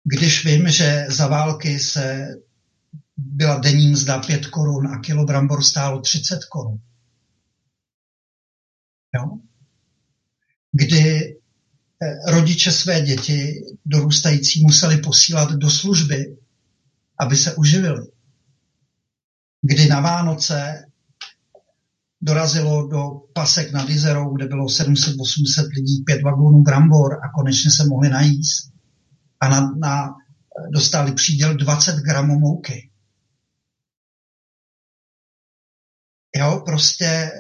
Když 0.04 0.44
vím, 0.44 0.68
že 0.68 1.06
za 1.08 1.26
války 1.26 1.78
se 1.78 2.28
byla 3.16 3.58
denní 3.58 3.90
mzda 3.90 4.18
5 4.18 4.46
korun 4.46 4.86
a 4.86 4.98
kilo 4.98 5.24
brambor 5.24 5.64
stálo 5.64 6.00
30 6.00 6.38
korun. 6.44 6.78
Jo? 9.14 9.38
Kdy 10.72 11.36
eh, 12.02 12.30
rodiče 12.32 12.72
své 12.72 13.00
děti 13.00 13.64
dorůstající 13.84 14.62
museli 14.62 14.96
posílat 14.98 15.52
do 15.52 15.70
služby, 15.70 16.36
aby 17.20 17.36
se 17.36 17.54
uživili. 17.54 18.06
Kdy 19.62 19.88
na 19.88 20.00
Vánoce 20.00 20.84
dorazilo 22.20 22.86
do 22.86 23.10
pasek 23.32 23.72
nad 23.72 23.88
Izerou, 23.88 24.36
kde 24.36 24.46
bylo 24.46 24.66
700-800 24.66 25.68
lidí, 25.74 26.02
pět 26.06 26.22
vagónů 26.22 26.62
brambor 26.62 27.14
a 27.24 27.28
konečně 27.34 27.70
se 27.70 27.84
mohli 27.86 28.08
najíst. 28.08 28.72
A 29.40 29.48
na, 29.48 29.60
na, 29.60 30.14
dostali 30.72 31.12
příděl 31.12 31.56
20 31.56 31.96
gramů 31.96 32.38
mouky. 32.38 32.90
Jo, 36.36 36.62
prostě 36.64 37.30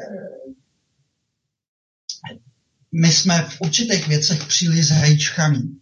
my 2.92 3.12
jsme 3.12 3.42
v 3.42 3.60
určitých 3.60 4.08
věcech 4.08 4.46
příliš 4.46 4.86
zhejčkaní. 4.86 5.79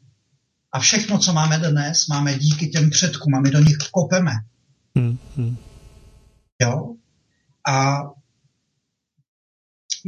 A 0.79 0.81
všechno, 0.81 1.19
co 1.19 1.33
máme 1.33 1.59
dnes, 1.59 2.07
máme 2.07 2.39
díky 2.39 2.69
těm 2.69 2.91
předkům 2.91 3.35
a 3.35 3.41
my 3.41 3.51
do 3.51 3.59
nich 3.59 3.77
kopeme. 3.91 4.33
Hmm, 4.97 5.19
hmm. 5.37 5.57
Jo? 6.63 6.95
A 7.69 7.99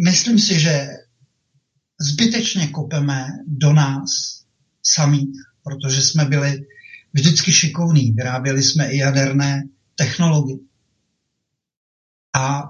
myslím 0.05 0.39
si, 0.39 0.61
že 0.61 0.89
zbytečně 2.01 2.69
kopeme 2.69 3.27
do 3.47 3.73
nás 3.73 4.11
samých, 4.83 5.37
protože 5.63 6.03
jsme 6.03 6.25
byli 6.25 6.59
vždycky 7.13 7.53
šikovní, 7.53 8.13
vyráběli 8.13 8.63
jsme 8.63 8.91
i 8.91 8.99
jaderné 8.99 9.63
technologie. 9.95 10.59
A 12.37 12.63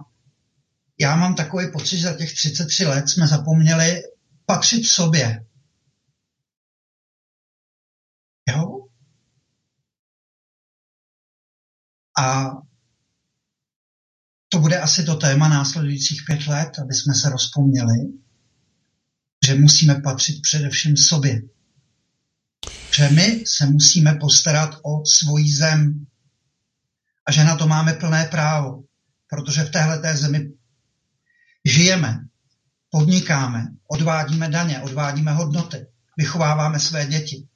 já 1.00 1.16
mám 1.16 1.34
takový 1.34 1.72
pocit, 1.72 1.98
že 1.98 2.08
za 2.08 2.16
těch 2.16 2.32
33 2.32 2.86
let 2.86 3.08
jsme 3.08 3.26
zapomněli 3.26 4.02
patřit 4.46 4.86
sobě. 4.86 5.44
Jo? 8.48 8.86
A 12.18 12.50
to 14.48 14.58
bude 14.58 14.80
asi 14.80 15.04
to 15.04 15.14
téma 15.14 15.48
následujících 15.48 16.22
pět 16.26 16.46
let, 16.46 16.78
aby 16.78 16.94
jsme 16.94 17.14
se 17.14 17.30
rozpomněli, 17.30 17.98
že 19.46 19.54
musíme 19.54 19.94
patřit 19.94 20.42
především 20.42 20.96
sobě. 20.96 21.42
Že 22.96 23.08
my 23.08 23.44
se 23.46 23.66
musíme 23.66 24.14
postarat 24.14 24.70
o 24.82 25.06
svoji 25.06 25.56
zem 25.56 26.06
a 27.26 27.32
že 27.32 27.44
na 27.44 27.56
to 27.56 27.66
máme 27.66 27.92
plné 27.92 28.24
právo, 28.24 28.84
protože 29.28 29.64
v 29.64 29.70
téhle 29.70 30.16
zemi 30.16 30.52
žijeme, 31.64 32.18
podnikáme, 32.90 33.66
odvádíme 33.86 34.48
daně, 34.48 34.80
odvádíme 34.80 35.32
hodnoty, 35.32 35.86
vychováváme 36.18 36.80
své 36.80 37.06
děti. 37.06 37.48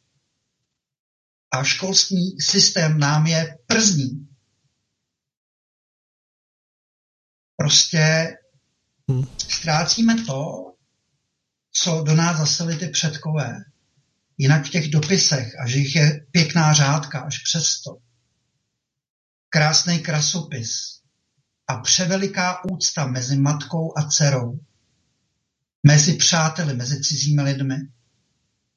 A 1.54 1.64
školský 1.64 2.36
systém 2.40 2.98
nám 2.98 3.26
je 3.26 3.58
przní. 3.66 4.28
Prostě 7.56 8.32
hmm. 9.08 9.26
ztrácíme 9.48 10.24
to, 10.24 10.72
co 11.72 12.02
do 12.02 12.14
nás 12.14 12.38
zaseli 12.38 12.76
ty 12.76 12.88
předkové. 12.88 13.56
Jinak 14.38 14.66
v 14.66 14.70
těch 14.70 14.90
dopisech, 14.90 15.60
a 15.60 15.68
že 15.68 15.78
jich 15.78 15.96
je 15.96 16.26
pěkná 16.30 16.72
řádka 16.72 17.20
až 17.20 17.38
přesto. 17.38 17.98
Krásný 19.48 19.98
krasopis 19.98 21.00
a 21.68 21.76
převeliká 21.76 22.64
úcta 22.64 23.06
mezi 23.06 23.36
matkou 23.36 23.98
a 23.98 24.08
dcerou, 24.10 24.60
mezi 25.82 26.14
přáteli, 26.14 26.74
mezi 26.74 27.00
cizími 27.00 27.42
lidmi. 27.42 27.76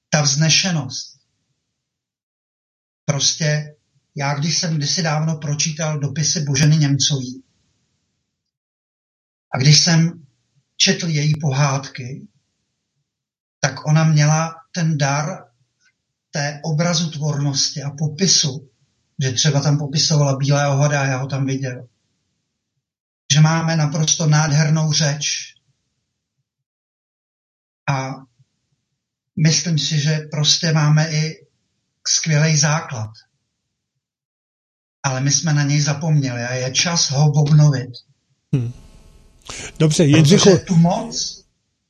Ta 0.10 0.22
vznešenost. 0.22 1.17
Prostě 3.10 3.76
já, 4.16 4.34
když 4.34 4.58
jsem 4.58 4.76
kdysi 4.76 5.04
dávno 5.04 5.38
pročítal 5.38 6.00
dopisy 6.00 6.42
Boženy 6.44 6.78
Němcový 6.78 7.44
a 9.54 9.58
když 9.58 9.80
jsem 9.80 10.26
četl 10.78 11.08
její 11.08 11.34
pohádky, 11.42 12.28
tak 13.60 13.86
ona 13.86 14.04
měla 14.04 14.56
ten 14.72 14.98
dar 14.98 15.48
té 16.32 16.62
obrazu 16.64 17.12
tvornosti 17.12 17.84
a 17.84 17.90
popisu, 17.90 18.70
že 19.24 19.32
třeba 19.32 19.62
tam 19.62 19.78
popisovala 19.78 20.38
bílého 20.38 20.78
hoda, 20.78 21.06
já 21.06 21.18
ho 21.18 21.28
tam 21.28 21.46
viděl. 21.46 21.88
Že 23.34 23.42
máme 23.42 23.76
naprosto 23.76 24.28
nádhernou 24.28 24.92
řeč. 24.92 25.54
A 27.90 28.10
myslím 29.36 29.80
si, 29.80 30.00
že 30.00 30.20
prostě 30.32 30.74
máme 30.74 31.12
i 31.12 31.47
skvělý 32.08 32.58
základ. 32.58 33.10
Ale 35.04 35.22
my 35.22 35.32
jsme 35.32 35.54
na 35.54 35.64
něj 35.64 35.82
zapomněli 35.82 36.44
a 36.44 36.54
je 36.54 36.72
čas 36.72 37.12
ho 37.12 37.32
obnovit. 37.32 37.90
Hmm. 38.54 38.74
Dobře, 39.80 40.04
Jindřichu... 40.04 40.58
Tu 40.58 40.76
moc 40.76 41.37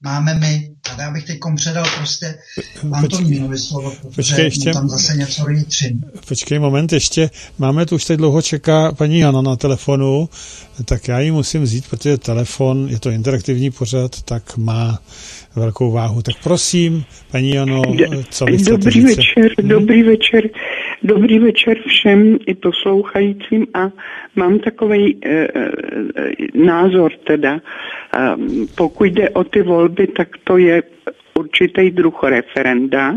máme 0.03 0.33
my. 0.33 0.69
A 0.97 1.01
já 1.01 1.11
bych 1.11 1.23
teď 1.23 1.39
předal 1.55 1.85
prostě 1.97 2.35
Antonínovi 2.93 3.57
slovo, 3.57 3.91
protože 3.91 4.15
počkej, 4.15 4.45
ještě, 4.45 4.73
tam 4.73 4.89
zase 4.89 5.17
něco 5.17 5.45
rýtřím. 5.45 6.03
Počkej 6.27 6.59
moment, 6.59 6.93
ještě 6.93 7.29
máme 7.57 7.85
tu 7.85 7.95
už 7.95 8.05
teď 8.05 8.17
dlouho 8.17 8.41
čeká 8.41 8.91
paní 8.91 9.19
Jana 9.19 9.41
na 9.41 9.55
telefonu, 9.55 10.29
tak 10.85 11.07
já 11.07 11.19
ji 11.19 11.31
musím 11.31 11.63
vzít, 11.63 11.87
protože 11.89 12.17
telefon, 12.17 12.87
je 12.89 12.99
to 12.99 13.09
interaktivní 13.09 13.71
pořad, 13.71 14.21
tak 14.21 14.57
má 14.57 14.99
velkou 15.55 15.91
váhu. 15.91 16.21
Tak 16.21 16.35
prosím, 16.43 17.05
paní 17.31 17.49
Jano, 17.49 17.81
co 18.29 18.45
vy 18.45 18.57
Dobrý 18.57 18.91
říct? 18.91 19.03
večer, 19.03 19.51
hmm? 19.59 19.69
dobrý 19.69 20.03
večer. 20.03 20.43
Dobrý 21.03 21.39
večer 21.39 21.77
všem 21.87 22.37
i 22.47 22.55
poslouchajícím 22.55 23.67
a 23.73 23.89
mám 24.35 24.59
takový 24.59 25.17
e, 25.21 25.29
e, 25.29 25.47
názor 26.53 27.11
teda. 27.11 27.53
E, 27.55 27.59
pokud 28.77 29.03
jde 29.03 29.29
o 29.29 29.43
ty 29.43 29.61
volby, 29.61 30.07
tak 30.07 30.27
to 30.43 30.57
je 30.57 30.83
určitý 31.39 31.91
druh 31.91 32.23
referenda, 32.23 33.15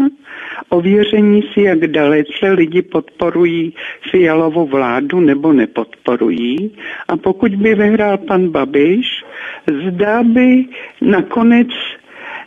ověření 0.68 1.42
si, 1.42 1.62
jak 1.62 1.86
dalece 1.86 2.50
lidi 2.50 2.82
podporují 2.82 3.74
Fialovou 4.10 4.66
vládu 4.66 5.20
nebo 5.20 5.52
nepodporují. 5.52 6.76
A 7.08 7.16
pokud 7.16 7.54
by 7.54 7.74
vyhrál 7.74 8.18
pan 8.18 8.48
Babiš, 8.48 9.24
zdá 9.88 10.22
by 10.22 10.64
nakonec 11.00 11.68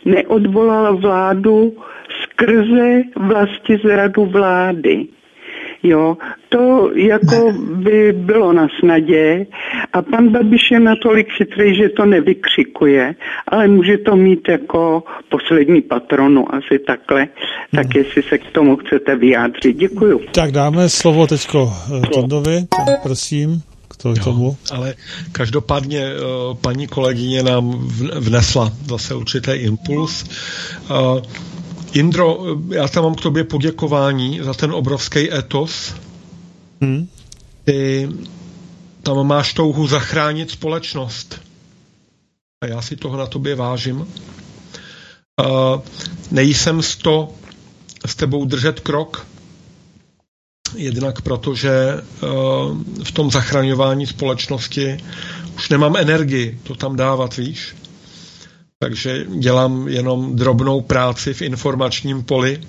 neodvolal 0.04 0.96
vládu 0.96 1.76
skrze 2.22 3.02
vlasti 3.16 3.78
zradu 3.84 4.26
vlády. 4.26 5.06
Jo, 5.84 6.16
to 6.48 6.90
jako 6.94 7.52
by 7.74 8.12
bylo 8.12 8.52
na 8.52 8.66
snadě 8.80 9.46
a 9.92 10.02
pan 10.02 10.28
Babiš 10.28 10.70
je 10.70 10.80
natolik 10.80 11.32
chytrý, 11.32 11.76
že 11.76 11.88
to 11.88 12.06
nevykřikuje, 12.06 13.14
ale 13.48 13.68
může 13.68 13.98
to 13.98 14.16
mít 14.16 14.48
jako 14.48 15.02
poslední 15.28 15.80
patronu, 15.80 16.54
asi 16.54 16.78
takhle. 16.78 17.28
Tak 17.74 17.94
hmm. 17.94 18.04
jestli 18.04 18.22
se 18.22 18.38
k 18.38 18.52
tomu 18.52 18.76
chcete 18.76 19.16
vyjádřit. 19.16 19.76
Děkuju. 19.76 20.20
Tak 20.32 20.52
dáme 20.52 20.88
slovo 20.88 21.26
teďko 21.26 21.72
eh, 21.96 22.06
Tondovi, 22.06 22.58
prosím 23.02 23.62
to 24.04 24.08
jo, 24.08 24.24
tomu. 24.24 24.56
Ale 24.70 24.94
každopádně 25.32 26.00
eh, 26.00 26.20
paní 26.60 26.86
kolegyně 26.86 27.42
nám 27.42 27.88
vnesla 28.14 28.72
zase 28.88 29.14
určitý 29.14 29.50
impuls. 29.50 30.24
Uh, 31.94 32.00
Indro, 32.00 32.38
já 32.70 32.88
tam 32.88 33.04
mám 33.04 33.14
k 33.14 33.20
tobě 33.20 33.44
poděkování 33.44 34.40
za 34.42 34.54
ten 34.54 34.72
obrovský 34.72 35.32
etos. 35.32 35.94
Hmm. 36.80 37.08
Ty 37.64 38.08
tam 39.02 39.26
máš 39.26 39.54
touhu 39.54 39.86
zachránit 39.86 40.50
společnost. 40.50 41.40
A 42.64 42.66
já 42.66 42.82
si 42.82 42.96
toho 42.96 43.16
na 43.16 43.26
tobě 43.26 43.54
vážím. 43.54 44.00
Uh, 44.00 44.06
nejsem 46.30 46.82
z 46.82 46.96
to 46.96 47.28
s 48.06 48.14
tebou 48.14 48.44
držet 48.44 48.80
krok, 48.80 49.26
jednak 50.76 51.22
protože 51.22 51.94
uh, 51.94 52.30
v 53.04 53.12
tom 53.12 53.30
zachraňování 53.30 54.06
společnosti 54.06 54.98
už 55.56 55.68
nemám 55.68 55.96
energii 55.96 56.58
to 56.62 56.74
tam 56.74 56.96
dávat, 56.96 57.36
víš 57.36 57.74
takže 58.84 59.24
dělám 59.28 59.88
jenom 59.88 60.36
drobnou 60.36 60.80
práci 60.80 61.34
v 61.34 61.42
informačním 61.42 62.22
poli, 62.22 62.60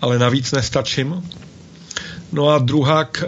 ale 0.00 0.18
navíc 0.18 0.52
nestačím. 0.52 1.22
No 2.32 2.48
a 2.48 2.58
druhák, 2.58 3.24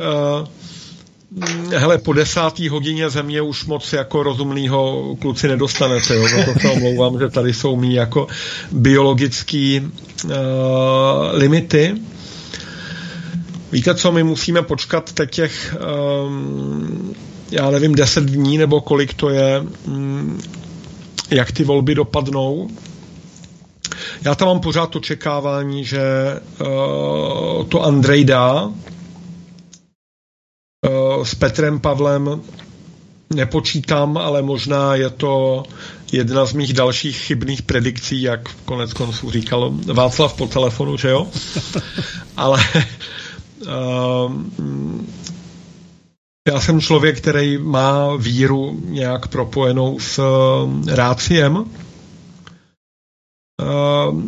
uh, 1.41 1.49
hele, 1.75 1.99
po 1.99 2.13
desátý 2.13 2.69
hodině 2.69 3.11
země 3.11 3.43
už 3.43 3.65
moc 3.65 3.93
jako 3.93 4.23
rozumného 4.23 5.17
kluci 5.21 5.49
nedostanete, 5.49 6.15
jo? 6.15 6.27
to 6.45 6.61
se 6.61 6.69
omlouvám, 6.69 7.19
že 7.19 7.29
tady 7.29 7.55
jsou 7.55 7.77
mý 7.77 7.95
jako 7.95 8.27
biologický 8.73 9.81
uh, 10.25 10.31
limity. 11.33 11.95
Víte 13.73 13.95
co, 13.95 14.13
my 14.13 14.23
musíme 14.23 14.63
počkat 14.63 15.13
teď 15.13 15.31
těch, 15.31 15.77
um, 16.27 17.15
já 17.51 17.71
nevím, 17.71 17.95
deset 17.95 18.25
dní 18.25 18.59
nebo 18.59 18.81
kolik 18.81 19.15
to 19.15 19.31
je, 19.31 19.63
um, 19.87 20.39
jak 21.31 21.53
ty 21.53 21.65
volby 21.65 21.95
dopadnou. 21.95 22.71
Já 24.23 24.35
tam 24.35 24.49
mám 24.49 24.61
pořád 24.61 24.97
očekávání, 24.97 25.85
že 25.85 26.01
uh, 26.61 27.65
to 27.69 27.83
Andrej 27.83 28.25
dá. 28.25 28.63
Uh, 28.65 28.75
s 31.25 31.35
Petrem 31.35 31.81
Pavlem 31.81 32.43
nepočítám, 33.35 34.17
ale 34.17 34.43
možná 34.43 34.95
je 34.95 35.11
to 35.11 35.63
jedna 36.13 36.47
z 36.47 36.53
mých 36.53 36.73
dalších 36.73 37.17
chybných 37.17 37.63
predikcí, 37.63 38.23
jak 38.23 38.55
konec 38.65 38.93
konců 38.93 39.31
říkal 39.31 39.71
Václav 39.93 40.35
po 40.35 40.47
telefonu, 40.47 40.97
že 40.97 41.09
jo? 41.09 41.27
ale 42.37 42.65
uh, 43.67 44.33
já 46.49 46.61
jsem 46.61 46.81
člověk, 46.81 47.19
který 47.19 47.59
má 47.59 48.17
víru 48.17 48.81
nějak 48.85 49.29
propojenou 49.29 50.01
s 50.01 50.19
eh, 50.19 50.95
ráciem. 50.97 51.65
Eh, 53.61 53.65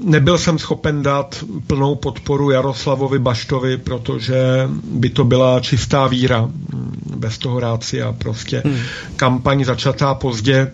nebyl 0.04 0.38
jsem 0.38 0.58
schopen 0.58 1.02
dát 1.02 1.44
plnou 1.66 1.94
podporu 1.94 2.50
Jaroslavovi 2.50 3.18
Baštovi, 3.18 3.76
protože 3.76 4.68
by 4.84 5.10
to 5.10 5.24
byla 5.24 5.60
čistá 5.60 6.06
víra 6.06 6.40
hm, 6.40 7.16
bez 7.16 7.38
toho 7.38 7.60
rácia. 7.60 8.12
Prostě 8.12 8.62
hmm. 8.64 8.78
kampaň 9.16 9.64
začatá 9.64 10.14
pozdě, 10.14 10.72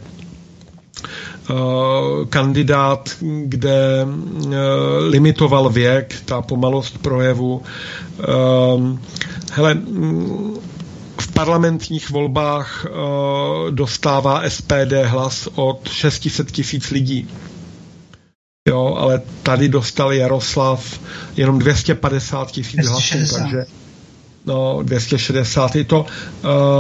eh, 1.51 1.55
kandidát, 2.29 3.11
kde 3.45 4.07
limitoval 5.09 5.71
věk, 5.71 6.15
ta 6.25 6.43
pomalost 6.43 6.99
projevu. 6.99 7.63
Hele, 9.53 9.75
hm, 9.75 10.55
v 10.63 10.68
parlamentních 11.39 12.11
volbách 12.11 12.87
uh, 12.91 13.71
dostává 13.71 14.43
SPD 14.49 14.93
hlas 15.05 15.49
od 15.55 15.89
600 15.89 16.51
tisíc 16.51 16.91
lidí. 16.91 17.29
Jo, 18.69 18.97
ale 18.99 19.21
tady 19.43 19.69
dostal 19.69 20.13
Jaroslav 20.13 21.01
jenom 21.37 21.59
250 21.59 22.51
tisíc 22.51 22.87
hlasů, 22.87 23.19
takže 23.39 23.65
no 24.47 24.83
260 24.83 25.77
je 25.77 25.85
to. 25.85 26.07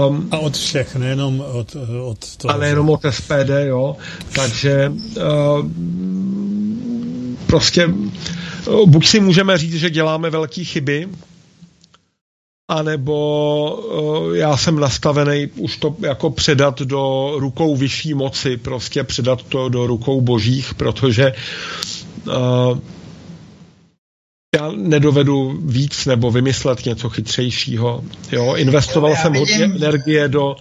Um, 0.08 0.28
a 0.30 0.38
od 0.38 0.56
všech, 0.56 0.96
nejenom 0.96 1.40
od, 1.40 1.76
od 2.04 2.36
toho. 2.36 2.54
Ale 2.54 2.68
jenom 2.68 2.90
od 2.90 3.00
SPD, 3.10 3.50
jo. 3.66 3.96
Takže 4.32 4.92
uh, 4.92 5.70
prostě 7.46 7.88
buď 8.86 9.06
si 9.06 9.20
můžeme 9.20 9.58
říct, 9.58 9.74
že 9.74 9.90
děláme 9.90 10.30
velké 10.30 10.64
chyby, 10.64 11.08
anebo 12.68 14.32
já 14.34 14.56
jsem 14.56 14.80
nastavený 14.80 15.46
už 15.56 15.76
to 15.76 15.96
jako 16.00 16.30
předat 16.30 16.82
do 16.82 17.32
rukou 17.36 17.76
vyšší 17.76 18.14
moci, 18.14 18.56
prostě 18.56 19.04
předat 19.04 19.42
to 19.42 19.68
do 19.68 19.86
rukou 19.86 20.20
božích, 20.20 20.74
protože 20.74 21.32
uh, 22.26 22.78
já 24.56 24.72
nedovedu 24.76 25.58
víc 25.64 26.06
nebo 26.06 26.30
vymyslet 26.30 26.84
něco 26.84 27.08
chytřejšího. 27.08 28.04
Jo, 28.32 28.54
investoval 28.54 29.16
jsem 29.16 29.34
hodně 29.34 29.64
energie 29.64 30.28
do 30.28 30.56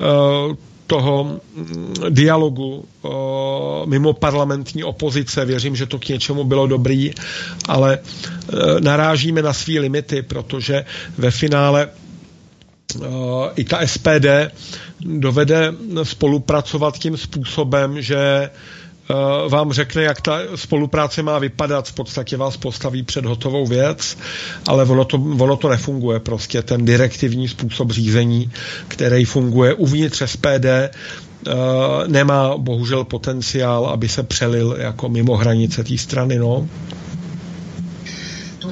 uh, 0.00 0.56
toho 0.86 1.24
mm, 1.24 1.94
dialogu 2.10 2.84
mimo 3.86 4.12
parlamentní 4.12 4.84
opozice. 4.84 5.44
Věřím, 5.44 5.76
že 5.76 5.86
to 5.86 5.98
k 5.98 6.08
něčemu 6.08 6.44
bylo 6.44 6.66
dobrý, 6.66 7.10
ale 7.68 7.98
uh, 7.98 8.80
narážíme 8.80 9.42
na 9.42 9.52
své 9.52 9.80
limity, 9.80 10.22
protože 10.22 10.84
ve 11.18 11.30
finále 11.30 11.88
uh, 12.98 13.06
i 13.56 13.64
ta 13.64 13.86
SPD 13.86 14.26
dovede 15.00 15.72
spolupracovat 16.02 16.98
tím 16.98 17.16
způsobem, 17.16 18.02
že 18.02 18.50
vám 19.48 19.72
řekne, 19.72 20.02
jak 20.02 20.20
ta 20.20 20.38
spolupráce 20.54 21.22
má 21.22 21.38
vypadat, 21.38 21.88
v 21.88 21.94
podstatě 21.94 22.36
vás 22.36 22.56
postaví 22.56 23.02
před 23.02 23.24
hotovou 23.24 23.66
věc, 23.66 24.18
ale 24.66 24.84
ono 24.84 25.04
to, 25.04 25.16
ono 25.16 25.56
to 25.56 25.68
nefunguje 25.68 26.20
prostě. 26.20 26.62
Ten 26.62 26.84
direktivní 26.84 27.48
způsob 27.48 27.90
řízení, 27.90 28.50
který 28.88 29.24
funguje 29.24 29.74
uvnitř 29.74 30.22
SPD, 30.26 30.64
eh, 30.64 30.90
nemá 32.06 32.56
bohužel 32.56 33.04
potenciál, 33.04 33.86
aby 33.86 34.08
se 34.08 34.22
přelil 34.22 34.76
jako 34.78 35.08
mimo 35.08 35.36
hranice 35.36 35.84
té 35.84 35.98
strany. 35.98 36.38
No. 36.38 36.68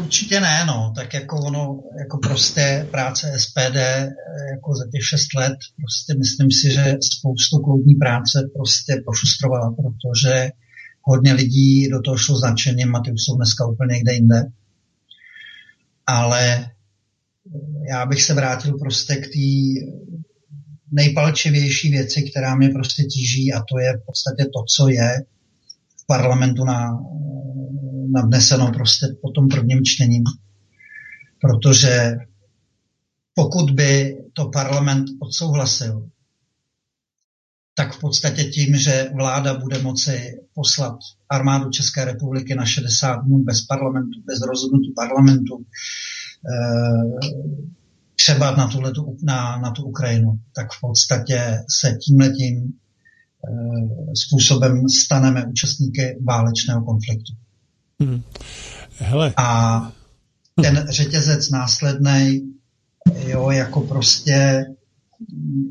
Určitě 0.05 0.41
ne, 0.41 0.65
no. 0.67 0.93
Tak 0.97 1.15
jako 1.15 1.37
ono, 1.37 1.83
jako 1.99 2.19
prostě 2.19 2.89
práce 2.91 3.33
SPD 3.39 3.77
eh, 3.77 4.11
jako 4.51 4.75
za 4.75 4.85
těch 4.93 5.05
šest 5.05 5.35
let, 5.35 5.59
prostě 5.77 6.15
myslím 6.15 6.51
si, 6.51 6.71
že 6.71 6.97
spoustu 7.01 7.59
kloudní 7.59 7.95
práce 7.95 8.51
prostě 8.55 9.03
prošustrovala, 9.05 9.75
protože 9.75 10.51
hodně 11.03 11.33
lidí 11.33 11.89
do 11.89 12.01
toho 12.01 12.17
šlo 12.17 12.39
značením 12.39 12.97
a 12.97 13.01
ty 13.01 13.13
už 13.13 13.25
jsou 13.25 13.37
dneska 13.37 13.67
úplně 13.67 13.95
někde 13.95 14.15
jinde. 14.15 14.43
Ale 16.07 16.55
eh, 16.55 16.71
já 17.91 18.07
bych 18.07 18.23
se 18.23 18.35
vrátil 18.35 18.79
prostě 18.79 19.17
k 19.17 19.27
té 19.27 19.51
nejpalčivější 20.93 21.91
věci, 21.91 22.23
která 22.23 22.57
mě 22.57 22.69
prostě 22.69 23.05
tíží 23.05 23.53
a 23.53 23.59
to 23.59 23.79
je 23.79 23.97
v 23.97 24.07
podstatě 24.07 24.45
to, 24.45 24.65
co 24.77 24.89
je 24.89 25.23
v 26.03 26.07
parlamentu 26.07 26.65
na, 26.65 26.99
nadneseno 28.13 28.73
prostě 28.73 29.07
po 29.23 29.31
tom 29.31 29.49
prvním 29.49 29.85
čtení. 29.85 30.25
Protože 31.41 32.13
pokud 33.35 33.71
by 33.71 34.17
to 34.33 34.49
parlament 34.49 35.07
odsouhlasil, 35.21 36.09
tak 37.75 37.93
v 37.93 38.01
podstatě 38.01 38.45
tím, 38.45 38.77
že 38.77 39.11
vláda 39.15 39.59
bude 39.59 39.83
moci 39.83 40.41
poslat 40.55 40.95
armádu 41.29 41.71
České 41.71 42.05
republiky 42.05 42.55
na 42.55 42.65
60 42.65 43.17
dnů 43.17 43.39
bez 43.39 43.67
parlamentu, 43.67 44.23
bez 44.25 44.39
rozhodnutí 44.41 44.93
parlamentu, 44.97 45.65
eh, 46.51 47.29
třeba 48.17 48.57
na, 48.57 48.69
tuhletu, 48.69 49.17
na, 49.23 49.59
na 49.59 49.71
tu 49.71 49.83
Ukrajinu, 49.83 50.39
tak 50.55 50.73
v 50.73 50.81
podstatě 50.81 51.65
se 51.71 51.99
tímhletím 52.07 52.63
eh, 52.63 54.17
způsobem 54.17 54.89
staneme 54.89 55.47
účastníky 55.47 56.19
válečného 56.25 56.85
konfliktu. 56.85 57.33
Hmm. 58.01 58.23
Hele. 58.99 59.33
A 59.37 59.93
ten 60.63 60.87
řetězec 60.91 61.51
následný, 61.51 62.41
jo, 63.27 63.51
jako 63.51 63.81
prostě 63.81 64.67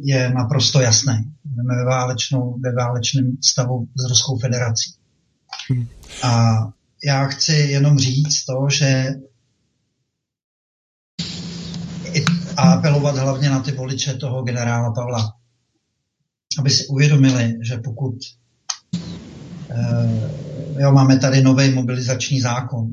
je 0.03 0.29
naprosto 0.29 0.81
jasný. 0.81 1.13
Jdeme 1.45 1.75
ve, 1.75 1.85
válečnou, 1.85 2.59
ve 2.59 2.73
válečném 2.73 3.37
stavu 3.41 3.87
s 3.95 4.09
Ruskou 4.09 4.37
federací. 4.37 4.93
Hmm. 5.69 5.87
A 6.23 6.61
já 7.05 7.25
chci 7.25 7.51
jenom 7.51 7.99
říct 7.99 8.45
to, 8.45 8.67
že 8.69 9.13
a 12.57 12.73
apelovat 12.73 13.15
hlavně 13.15 13.49
na 13.49 13.59
ty 13.59 13.71
voliče 13.71 14.13
toho 14.13 14.43
generála 14.43 14.91
Pavla, 14.91 15.33
aby 16.59 16.69
si 16.69 16.87
uvědomili, 16.87 17.53
že 17.61 17.77
pokud 17.77 18.15
jo, 20.79 20.91
máme 20.91 21.19
tady 21.19 21.41
nový 21.41 21.71
mobilizační 21.71 22.41
zákon. 22.41 22.87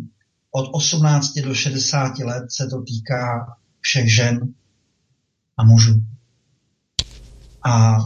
Od 0.51 0.71
18 0.73 1.39
do 1.45 1.55
60 1.55 2.19
let 2.19 2.45
se 2.49 2.67
to 2.67 2.83
týká 2.83 3.57
všech 3.81 4.15
žen 4.15 4.41
a 5.57 5.65
mužů. 5.65 6.03
A 7.67 7.99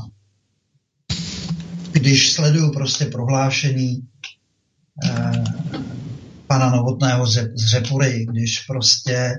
když 1.92 2.32
sleduju 2.32 2.72
prostě 2.72 3.04
prohlášení 3.04 4.08
eh, 5.04 5.44
pana 6.46 6.70
Novotného 6.70 7.26
z, 7.26 7.50
z 7.54 7.66
Řepury, 7.66 8.26
když 8.30 8.60
prostě 8.60 9.34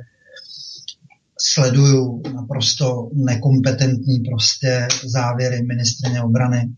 sleduju 1.39 2.21
naprosto 2.33 3.09
nekompetentní 3.13 4.19
prostě 4.19 4.87
závěry 5.03 5.61
ministrině 5.61 6.21
obrany 6.21 6.75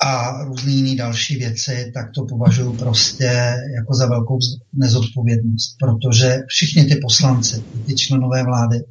a 0.00 0.44
různé 0.44 0.72
jiné 0.72 0.96
další 0.96 1.36
věci, 1.36 1.90
tak 1.94 2.10
to 2.14 2.24
považuji 2.24 2.76
prostě 2.76 3.54
jako 3.76 3.94
za 3.94 4.06
velkou 4.06 4.38
nezodpovědnost, 4.72 5.76
protože 5.78 6.38
všichni 6.48 6.84
ty 6.84 6.96
poslanci, 6.96 7.64
ty 7.86 7.94
členové 7.94 8.44
vlády, 8.44 8.84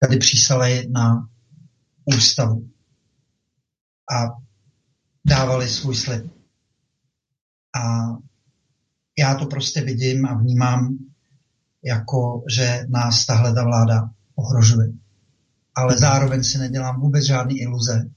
tady 0.00 0.16
přísali 0.16 0.88
na 0.90 1.28
ústavu 2.04 2.68
a 4.12 4.26
dávali 5.24 5.68
svůj 5.68 5.96
slib. 5.96 6.32
A 7.76 8.06
já 9.18 9.34
to 9.34 9.46
prostě 9.46 9.80
vidím 9.80 10.26
a 10.26 10.34
vnímám 10.34 10.98
jako, 11.84 12.42
že 12.50 12.86
nás 12.88 13.26
tahle 13.26 13.54
ta 13.54 13.64
vláda 13.64 14.10
ohrožuje. 14.34 14.88
Ale 15.74 15.98
zároveň 15.98 16.44
si 16.44 16.58
nedělám 16.58 17.00
vůbec 17.00 17.24
žádný 17.24 17.60
iluze, 17.60 18.10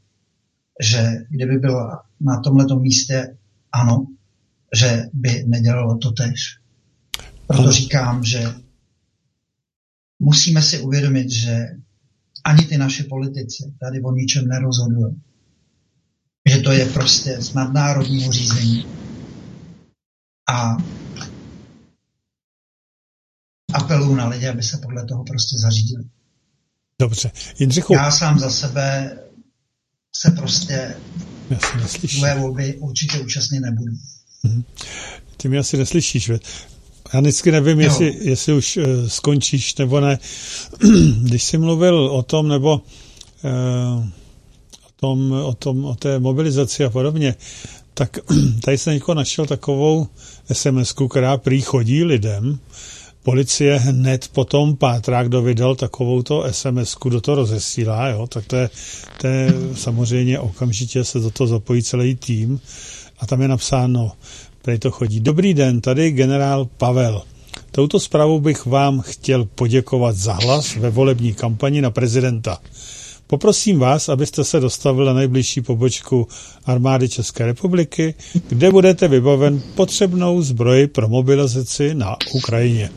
že 0.84 1.26
kdyby 1.30 1.58
byla 1.58 2.04
na 2.20 2.42
tomto 2.42 2.76
místě 2.76 3.38
ano, 3.72 4.08
že 4.76 5.04
by 5.14 5.44
nedělalo 5.48 5.98
to 5.98 6.12
tež. 6.12 6.60
Proto 7.48 7.72
říkám, 7.72 8.24
že 8.24 8.44
musíme 10.20 10.62
si 10.62 10.80
uvědomit, 10.80 11.32
že 11.32 11.68
ani 12.46 12.66
ty 12.66 12.78
naši 12.78 13.04
politici 13.04 13.74
tady 13.80 14.02
o 14.02 14.12
ničem 14.12 14.48
nerozhodují. 14.48 15.22
Že 16.50 16.58
to 16.58 16.72
je 16.72 16.86
prostě 16.86 17.42
z 17.42 17.54
nadnárodního 17.54 18.32
řízení. 18.32 18.86
A 20.52 20.78
apeluju 23.74 24.16
na 24.16 24.28
lidi, 24.28 24.48
aby 24.48 24.64
se 24.64 24.78
podle 24.78 25.06
toho 25.06 25.24
prostě 25.24 25.58
zařídili. 25.58 26.04
Dobře. 27.00 27.32
Jindřichu... 27.60 27.94
Já 27.94 28.12
sám 28.12 28.40
za 28.40 28.50
sebe 28.50 29.18
se 30.22 30.32
prostě 30.32 30.96
tvoje 32.18 32.36
volby 32.36 32.78
určitě 32.80 33.20
účastnit 33.20 33.60
nebudu. 33.60 33.92
Mhm. 34.44 34.64
Ty 35.38 35.50
mě 35.50 35.60
asi 35.60 35.78
neslyšíš, 35.78 36.30
ve? 36.30 36.40
Já 37.14 37.20
vždycky 37.20 37.52
nevím, 37.52 37.80
jestli, 37.80 38.18
jestli 38.22 38.54
už 38.54 38.78
uh, 38.78 39.08
skončíš 39.08 39.76
nebo 39.76 40.00
ne. 40.00 40.20
Když 41.22 41.44
jsi 41.44 41.58
mluvil 41.58 41.96
o 41.96 42.24
tom, 42.24 42.48
nebo 42.48 42.74
uh, 42.74 44.06
o, 44.88 44.92
tom, 45.00 45.32
o, 45.32 45.54
tom, 45.54 45.86
o 45.86 45.96
té 45.96 46.20
mobilizaci 46.20 46.84
a 46.84 46.90
podobně, 46.90 47.36
tak 47.94 48.18
tady 48.64 48.78
jsem 48.78 48.94
někoho 48.94 49.16
našel 49.16 49.46
takovou 49.46 50.08
sms 50.54 50.94
která 51.10 51.38
prý 51.38 51.62
chodí 51.62 52.04
lidem, 52.04 52.60
policie 53.24 53.78
hned 53.78 54.28
potom 54.34 54.76
pátrá, 54.76 55.24
kdo 55.24 55.42
vydal 55.42 55.76
takovouto 55.76 56.44
sms 56.52 56.96
do 57.10 57.22
toho 57.22 57.36
rozesílá, 57.36 58.08
jo, 58.08 58.28
tak 58.28 58.46
to 58.46 58.56
je, 58.56 58.70
to 59.22 59.28
je 59.28 59.54
samozřejmě 59.76 60.40
okamžitě 60.40 61.04
se 61.04 61.20
do 61.20 61.32
toho 61.32 61.48
zapojí 61.48 61.84
celý 61.84 62.16
tým 62.16 62.60
a 63.20 63.26
tam 63.26 63.42
je 63.42 63.48
napsáno, 63.48 64.12
tady 64.62 64.80
to 64.80 64.92
chodí. 64.92 65.20
Dobrý 65.20 65.54
den, 65.54 65.82
tady 65.82 66.12
generál 66.12 66.66
Pavel. 66.78 67.22
Touto 67.72 68.00
zprávou 68.00 68.40
bych 68.40 68.66
vám 68.66 69.02
chtěl 69.02 69.46
poděkovat 69.46 70.16
za 70.16 70.34
hlas 70.34 70.76
ve 70.76 70.90
volební 70.90 71.34
kampani 71.34 71.82
na 71.82 71.92
prezidenta. 71.92 72.58
Poprosím 73.28 73.80
vás, 73.80 74.10
abyste 74.10 74.44
se 74.44 74.60
dostavil 74.60 75.06
na 75.06 75.14
nejbližší 75.14 75.62
pobočku 75.62 76.28
armády 76.66 77.10
České 77.10 77.46
republiky, 77.46 78.14
kde 78.48 78.72
budete 78.72 79.08
vybaven 79.08 79.62
potřebnou 79.76 80.42
zbroj 80.42 80.88
pro 80.88 81.10
mobilizaci 81.10 81.94
na 81.96 82.16
Ukrajině. 82.34 82.90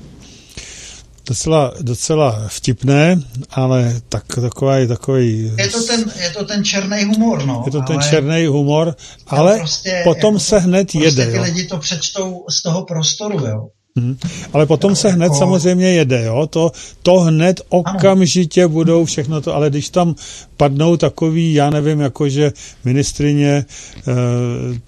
Docela, 1.27 1.73
docela 1.81 2.49
vtipné, 2.49 3.21
ale 3.51 4.01
tak, 4.09 4.25
takový, 4.27 4.89
takový... 4.89 5.53
Je 5.59 5.69
to 5.69 5.83
ten, 5.87 6.13
je 6.23 6.31
to 6.31 6.45
ten 6.45 6.65
černý 6.65 7.05
humor, 7.05 7.47
no. 7.47 7.63
Je 7.67 7.73
to 7.73 7.83
ten 7.83 8.01
černý 8.01 8.47
humor, 8.47 8.97
ale 9.27 9.59
prostě, 9.59 10.01
potom 10.05 10.35
jako 10.35 10.45
se 10.45 10.59
hned 10.59 10.93
prostě 10.93 10.99
jede. 10.99 11.27
Ty 11.27 11.37
jo. 11.37 11.43
lidi 11.43 11.67
to 11.67 11.79
přečtou 11.79 12.45
z 12.49 12.63
toho 12.63 12.85
prostoru, 12.85 13.47
jo. 13.47 13.69
Hmm. 13.97 14.17
Ale 14.53 14.67
potom 14.67 14.97
se 14.97 15.09
hned 15.09 15.35
samozřejmě 15.35 15.93
jede, 15.93 16.25
jo? 16.25 16.47
To, 16.47 16.73
to 17.03 17.21
hned 17.21 17.61
okamžitě 17.69 18.69
budou 18.69 19.05
všechno 19.05 19.41
to, 19.41 19.55
ale 19.55 19.71
když 19.71 19.89
tam 19.89 20.15
padnou 20.57 20.97
takový, 20.97 21.55
já 21.55 21.71
nevím, 21.71 22.01
jakože 22.01 22.53
ministrině, 22.85 23.65
eh, 23.99 24.13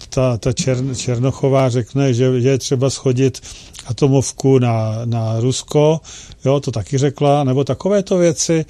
ta, 0.09 0.37
ta 0.37 0.53
Čern, 0.53 0.95
Černochová 0.95 1.69
řekne, 1.69 2.13
že, 2.13 2.41
že 2.41 2.49
je 2.49 2.57
třeba 2.57 2.89
schodit 2.89 3.41
atomovku 3.85 4.59
na, 4.59 5.01
na 5.05 5.39
Rusko, 5.39 6.01
jo, 6.45 6.59
to 6.59 6.71
taky 6.71 6.97
řekla, 6.97 7.43
nebo 7.43 7.63
takovéto 7.63 8.17
věci, 8.17 8.65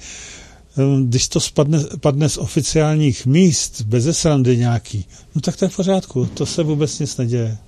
ehm, 0.78 1.06
když 1.08 1.28
to 1.28 1.40
spadne, 1.40 1.78
padne 2.00 2.28
z 2.28 2.38
oficiálních 2.38 3.26
míst, 3.26 3.82
bez 3.82 4.18
srandy 4.18 4.56
nějaký, 4.56 5.04
no 5.34 5.40
tak 5.40 5.56
to 5.56 5.64
je 5.64 5.68
v 5.68 5.76
pořádku, 5.76 6.26
to 6.34 6.46
se 6.46 6.62
vůbec 6.62 6.98
nic 6.98 7.16
neděje. 7.16 7.58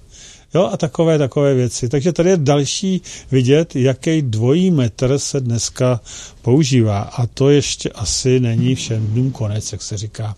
Jo, 0.55 0.71
a 0.73 0.77
takové, 0.77 1.19
takové 1.19 1.55
věci. 1.55 1.89
Takže 1.89 2.13
tady 2.13 2.31
je 2.31 2.37
další 2.37 3.03
vidět, 3.31 3.77
jaký 3.77 4.23
dvojí 4.23 4.71
metr 4.71 5.19
se 5.19 5.41
dneska 5.41 6.01
používá. 6.43 7.01
A 7.01 7.27
to 7.27 7.51
ještě 7.51 7.89
asi 7.89 8.41
není 8.41 8.75
všem 8.75 9.07
dnům 9.07 9.31
konec, 9.31 9.73
jak 9.73 9.83
se 9.83 9.97
říká. 9.97 10.37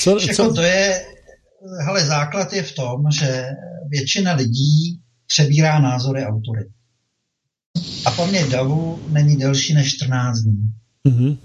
Co, 0.00 0.18
co? 0.34 0.54
to 0.54 0.62
je, 0.62 1.02
hele, 1.86 2.04
základ 2.04 2.52
je 2.52 2.62
v 2.62 2.72
tom, 2.72 3.02
že 3.18 3.44
většina 3.90 4.34
lidí 4.34 5.00
přebírá 5.26 5.80
názory 5.80 6.24
autory. 6.24 6.64
A 8.04 8.10
paměť 8.10 8.48
davu 8.48 9.00
není 9.08 9.36
delší 9.36 9.74
než 9.74 9.94
14 9.94 10.38
dní. 10.38 10.72
Mm-hmm. 11.08 11.36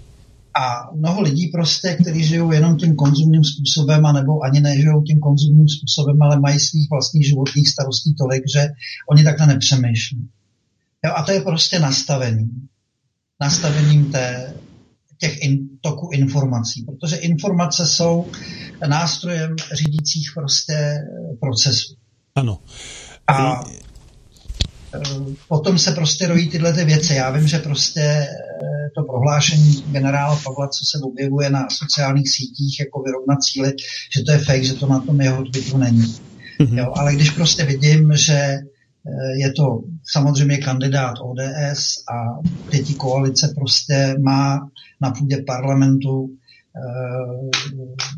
A 0.60 0.90
mnoho 0.94 1.20
lidí 1.20 1.48
prostě, 1.48 1.96
kteří 2.00 2.24
žijou 2.24 2.52
jenom 2.52 2.76
tím 2.76 2.96
konzumním 2.96 3.44
způsobem, 3.44 4.06
anebo 4.06 4.40
ani 4.40 4.60
nežijou 4.60 5.02
tím 5.02 5.20
konzumním 5.20 5.68
způsobem, 5.68 6.22
ale 6.22 6.40
mají 6.40 6.60
svých 6.60 6.90
vlastních 6.90 7.26
životních 7.26 7.68
starostí 7.68 8.14
tolik, 8.14 8.42
že 8.54 8.68
oni 9.10 9.24
takhle 9.24 9.46
nepřemýšlí. 9.46 10.28
Jo, 11.04 11.12
a 11.16 11.22
to 11.22 11.32
je 11.32 11.40
prostě 11.40 11.78
nastavení. 11.78 12.50
Nastavením 13.40 14.12
té, 14.12 14.54
těch 15.18 15.42
in, 15.42 15.68
toku 15.80 16.10
informací, 16.12 16.82
protože 16.82 17.16
informace 17.16 17.86
jsou 17.86 18.26
nástrojem 18.88 19.56
řídících 19.72 20.30
prostě 20.34 20.98
procesů. 21.40 21.94
Ano. 22.34 22.58
A 23.26 23.60
eh, 24.94 25.00
potom 25.48 25.78
se 25.78 25.92
prostě 25.92 26.26
rojí 26.26 26.48
tyhle 26.48 26.72
ty 26.72 26.84
věci. 26.84 27.14
Já 27.14 27.30
vím, 27.30 27.48
že 27.48 27.58
prostě 27.58 28.00
eh, 28.00 28.28
to 28.94 29.02
prohlášení 29.02 29.84
generála 29.92 30.40
Pavla, 30.44 30.68
co 30.68 30.84
se 30.84 30.98
objevuje 31.04 31.50
na 31.50 31.70
sociálních 31.70 32.30
sítích 32.30 32.80
jako 32.80 33.02
vyrovnat 33.02 33.42
cíly, 33.42 33.72
že 34.16 34.22
to 34.22 34.32
je 34.32 34.38
fake, 34.38 34.64
že 34.64 34.74
to 34.74 34.86
na 34.86 35.00
tom 35.00 35.20
jeho 35.20 35.44
Twitteru 35.44 35.78
není. 35.78 36.02
Mm-hmm. 36.60 36.78
Jo, 36.78 36.92
ale 36.96 37.14
když 37.14 37.30
prostě 37.30 37.64
vidím, 37.64 38.12
že 38.12 38.34
eh, 38.34 38.60
je 39.38 39.52
to 39.52 39.80
samozřejmě 40.06 40.58
kandidát 40.58 41.14
ODS 41.20 41.82
a 42.12 42.40
pěti 42.70 42.94
koalice 42.94 43.52
prostě 43.56 44.14
má 44.22 44.68
na 45.00 45.10
půdě 45.10 45.42
parlamentu 45.46 46.30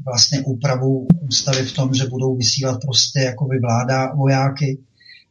vlastně 0.05 0.41
úpravu 0.41 1.07
ústavy 1.21 1.63
v 1.63 1.73
tom, 1.73 1.95
že 1.95 2.07
budou 2.07 2.37
vysílat 2.37 2.81
prostě 2.81 3.21
jako 3.21 3.47
vyvládá 3.47 4.15
vojáky, 4.15 4.79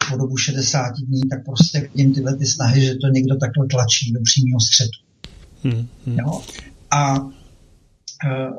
po 0.10 0.18
dobu 0.18 0.38
60 0.38 0.94
dní, 0.95 1.22
tak 1.30 1.45
prostě 1.45 1.80
vidím 1.80 2.14
tyhle 2.14 2.38
ty 2.38 2.45
snahy, 2.45 2.86
že 2.86 2.95
to 2.95 3.07
někdo 3.07 3.36
takhle 3.36 3.68
tlačí 3.68 4.11
do 4.11 4.19
přímého 4.24 4.60
střetu. 4.60 4.99
Hmm, 5.64 5.88
hmm. 6.06 6.18
Jo? 6.19 6.41
A 6.91 7.15
e, 7.15 8.49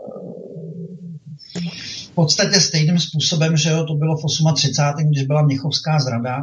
v 2.05 2.10
podstatě 2.15 2.60
stejným 2.60 2.98
způsobem, 2.98 3.56
že 3.56 3.70
jo, 3.70 3.85
to 3.85 3.94
bylo 3.94 4.16
v 4.16 4.55
38. 4.55 5.10
když 5.10 5.27
byla 5.27 5.43
Měchovská 5.43 5.98
zrada, 5.98 6.39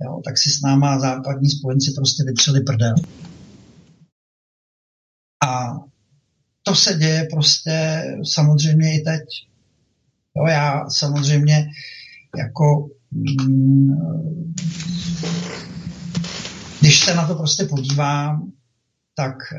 jo, 0.00 0.20
tak 0.24 0.38
si 0.38 0.50
s 0.50 0.60
náma 0.60 0.98
západní 0.98 1.50
spojenci 1.50 1.92
prostě 1.96 2.24
vytřeli 2.24 2.60
prdel. 2.60 2.94
A 5.46 5.74
to 6.62 6.74
se 6.74 6.94
děje 6.94 7.28
prostě 7.30 8.04
samozřejmě 8.34 9.00
i 9.00 9.00
teď. 9.00 9.24
Jo, 10.36 10.46
já 10.46 10.90
samozřejmě 10.90 11.68
jako 12.38 12.88
když 16.80 17.00
se 17.00 17.14
na 17.14 17.26
to 17.26 17.34
prostě 17.34 17.64
podívám, 17.64 18.52
tak 19.14 19.34
eh, 19.52 19.58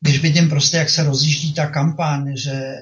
když 0.00 0.22
vidím 0.22 0.48
prostě, 0.48 0.76
jak 0.76 0.90
se 0.90 1.04
rozjíždí 1.04 1.54
ta 1.54 1.66
kampaň, 1.66 2.36
že 2.36 2.74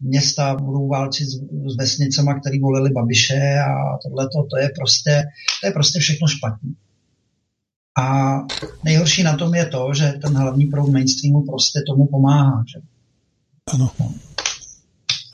města 0.00 0.54
budou 0.54 0.88
válčit 0.88 1.28
s 1.66 1.76
vesnicama, 1.78 2.40
který 2.40 2.60
volili 2.60 2.90
Babiše 2.90 3.58
a 3.58 3.98
tohle 4.02 4.28
to 4.50 4.56
je 4.56 4.70
prostě, 4.78 5.22
to 5.60 5.66
je 5.66 5.72
prostě 5.72 5.98
všechno 5.98 6.28
špatně. 6.28 6.70
A 7.98 8.34
nejhorší 8.84 9.22
na 9.22 9.36
tom 9.36 9.54
je 9.54 9.66
to, 9.66 9.94
že 9.94 10.12
ten 10.22 10.36
hlavní 10.36 10.66
proud 10.66 10.92
mainstreamu 10.92 11.42
prostě 11.42 11.80
tomu 11.86 12.06
pomáhá. 12.06 12.64
Že? 12.74 12.80
Ano. 13.74 13.90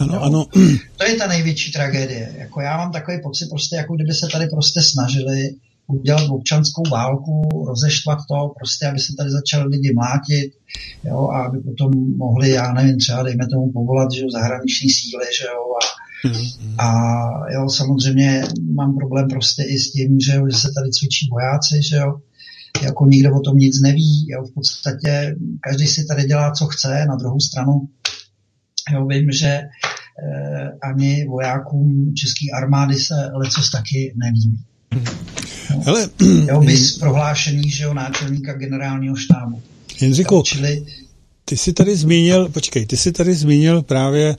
No. 0.00 0.06
Ano, 0.06 0.14
no, 0.14 0.22
ano. 0.22 0.46
To 0.96 1.04
je 1.04 1.16
ta 1.16 1.26
největší 1.26 1.72
tragédie. 1.72 2.34
Jako 2.38 2.60
já 2.60 2.76
mám 2.76 2.92
takový 2.92 3.20
pocit, 3.22 3.48
prostě, 3.48 3.76
jako 3.76 3.94
kdyby 3.94 4.14
se 4.14 4.26
tady 4.32 4.46
prostě 4.46 4.82
snažili 4.82 5.50
udělat 5.86 6.30
občanskou 6.30 6.82
válku, 6.90 7.64
rozeštvat 7.68 8.18
to, 8.28 8.54
prostě, 8.56 8.86
aby 8.86 8.98
se 8.98 9.12
tady 9.18 9.30
začali 9.30 9.68
lidi 9.68 9.94
mlátit, 9.94 10.52
jo, 11.04 11.28
a 11.28 11.44
aby 11.44 11.58
potom 11.58 12.16
mohli, 12.16 12.50
já 12.50 12.72
nevím, 12.72 12.98
třeba 12.98 13.22
dejme 13.22 13.46
tomu 13.46 13.72
povolat, 13.72 14.12
že 14.12 14.22
jo, 14.22 14.30
zahraniční 14.30 14.90
síly, 14.90 15.24
že 15.40 15.44
jo, 15.44 15.62
a, 15.80 15.84
mm-hmm. 16.28 16.74
a 16.78 17.52
jo, 17.52 17.68
samozřejmě 17.68 18.42
mám 18.74 18.96
problém 18.96 19.28
prostě 19.28 19.62
i 19.62 19.78
s 19.78 19.92
tím, 19.92 20.20
že, 20.20 20.34
jo, 20.34 20.46
že 20.50 20.56
se 20.56 20.68
tady 20.74 20.90
cvičí 20.90 21.28
vojáci, 21.30 21.82
že 21.90 21.96
jo, 21.96 22.20
jako 22.82 23.06
nikdo 23.06 23.36
o 23.36 23.40
tom 23.40 23.56
nic 23.56 23.80
neví, 23.80 24.26
jo, 24.28 24.44
v 24.44 24.54
podstatě 24.54 25.36
každý 25.60 25.86
si 25.86 26.04
tady 26.04 26.24
dělá, 26.24 26.50
co 26.52 26.66
chce, 26.66 27.04
na 27.08 27.16
druhou 27.16 27.40
stranu 27.40 27.88
jo, 28.92 29.06
vím, 29.06 29.32
že 29.32 29.60
ani 30.82 31.26
vojákům 31.28 32.14
české 32.14 32.46
armády 32.56 32.94
se 32.94 33.14
lecos 33.34 33.70
taky 33.70 34.12
neví. 34.16 34.58
No. 34.94 35.82
Hele, 35.84 36.08
jo, 36.48 36.60
bys 36.60 36.98
prohlášení, 36.98 37.70
že 37.70 37.84
jo, 37.84 37.94
náčelníka 37.94 38.52
generálního 38.52 39.16
štábu. 39.16 39.62
Jindřiku, 40.00 40.42
čili... 40.42 40.84
ty 41.44 41.56
jsi 41.56 41.72
tady 41.72 41.96
zmínil, 41.96 42.48
počkej, 42.48 42.86
ty 42.86 42.96
jsi 42.96 43.12
tady 43.12 43.34
zmínil 43.34 43.82
právě, 43.82 44.36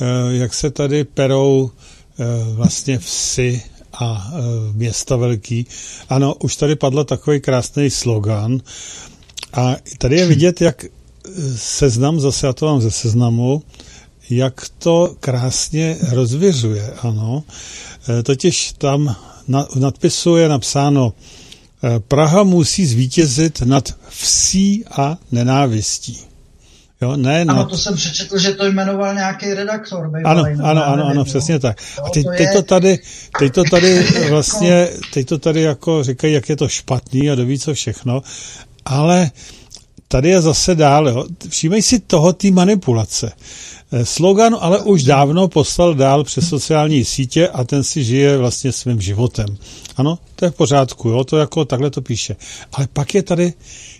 eh, 0.00 0.36
jak 0.36 0.54
se 0.54 0.70
tady 0.70 1.04
perou 1.04 1.70
eh, 1.70 2.24
vlastně 2.54 2.98
vsi 2.98 3.62
a 4.00 4.32
města 4.72 5.16
velký. 5.16 5.66
Ano, 6.08 6.34
už 6.34 6.56
tady 6.56 6.76
padl 6.76 7.04
takový 7.04 7.40
krásný 7.40 7.90
slogan 7.90 8.60
a 9.52 9.76
tady 9.98 10.16
je 10.16 10.26
vidět, 10.26 10.60
jak 10.60 10.84
seznam, 11.56 12.20
zase 12.20 12.46
já 12.46 12.52
to 12.52 12.66
mám 12.66 12.80
ze 12.80 12.90
seznamu, 12.90 13.62
jak 14.36 14.68
to 14.78 15.16
krásně 15.20 15.96
rozvěřuje, 16.10 16.94
ano. 17.02 17.44
E, 18.18 18.22
totiž 18.22 18.72
tam 18.72 19.16
na, 19.48 19.62
v 19.62 19.76
nadpisu 19.76 20.36
je 20.36 20.48
napsáno 20.48 21.12
e, 21.84 22.00
Praha 22.00 22.42
musí 22.42 22.86
zvítězit 22.86 23.60
nad 23.62 23.94
vsí 24.08 24.84
a 24.90 25.16
nenávistí. 25.32 26.20
Jo, 27.02 27.16
ne, 27.16 27.40
ano, 27.40 27.54
nad... 27.54 27.68
to 27.68 27.78
jsem 27.78 27.96
přečetl, 27.96 28.38
že 28.38 28.52
to 28.52 28.66
jmenoval 28.66 29.14
nějaký 29.14 29.54
redaktor. 29.54 30.10
Ano, 30.24 30.44
ano, 30.62 30.86
ano, 30.86 31.06
ano, 31.06 31.24
přesně 31.24 31.58
tak. 31.58 31.76
A 32.06 32.10
teď, 32.10 32.26
teď, 32.36 32.48
to 32.52 32.62
tady, 32.62 32.98
teď 33.38 33.52
to 33.52 33.64
tady 33.64 34.02
vlastně, 34.30 34.88
teď 35.12 35.28
to 35.28 35.38
tady 35.38 35.62
jako 35.62 36.02
říkají, 36.02 36.34
jak 36.34 36.48
je 36.48 36.56
to 36.56 36.68
špatný 36.68 37.30
a 37.30 37.34
doví 37.34 37.58
co 37.58 37.74
všechno, 37.74 38.22
ale 38.84 39.30
tady 40.12 40.28
je 40.28 40.42
zase 40.42 40.74
dál, 40.74 41.08
jo. 41.08 41.24
Všímej 41.48 41.82
si 41.82 41.98
toho 41.98 42.32
té 42.32 42.50
manipulace. 42.50 43.32
Eh, 43.92 44.04
slogan 44.04 44.56
ale 44.60 44.78
už 44.82 45.02
dávno 45.02 45.48
poslal 45.48 45.94
dál 45.94 46.24
přes 46.24 46.48
sociální 46.48 47.04
sítě 47.04 47.48
a 47.48 47.64
ten 47.64 47.84
si 47.84 48.04
žije 48.04 48.36
vlastně 48.36 48.72
svým 48.72 49.00
životem. 49.00 49.46
Ano, 49.96 50.18
to 50.36 50.44
je 50.44 50.50
v 50.50 50.54
pořádku, 50.54 51.08
jo, 51.08 51.24
to 51.24 51.38
jako 51.38 51.64
takhle 51.64 51.90
to 51.90 52.02
píše. 52.02 52.36
Ale 52.72 52.88
pak 52.92 53.14
je 53.14 53.22
tady, 53.22 53.52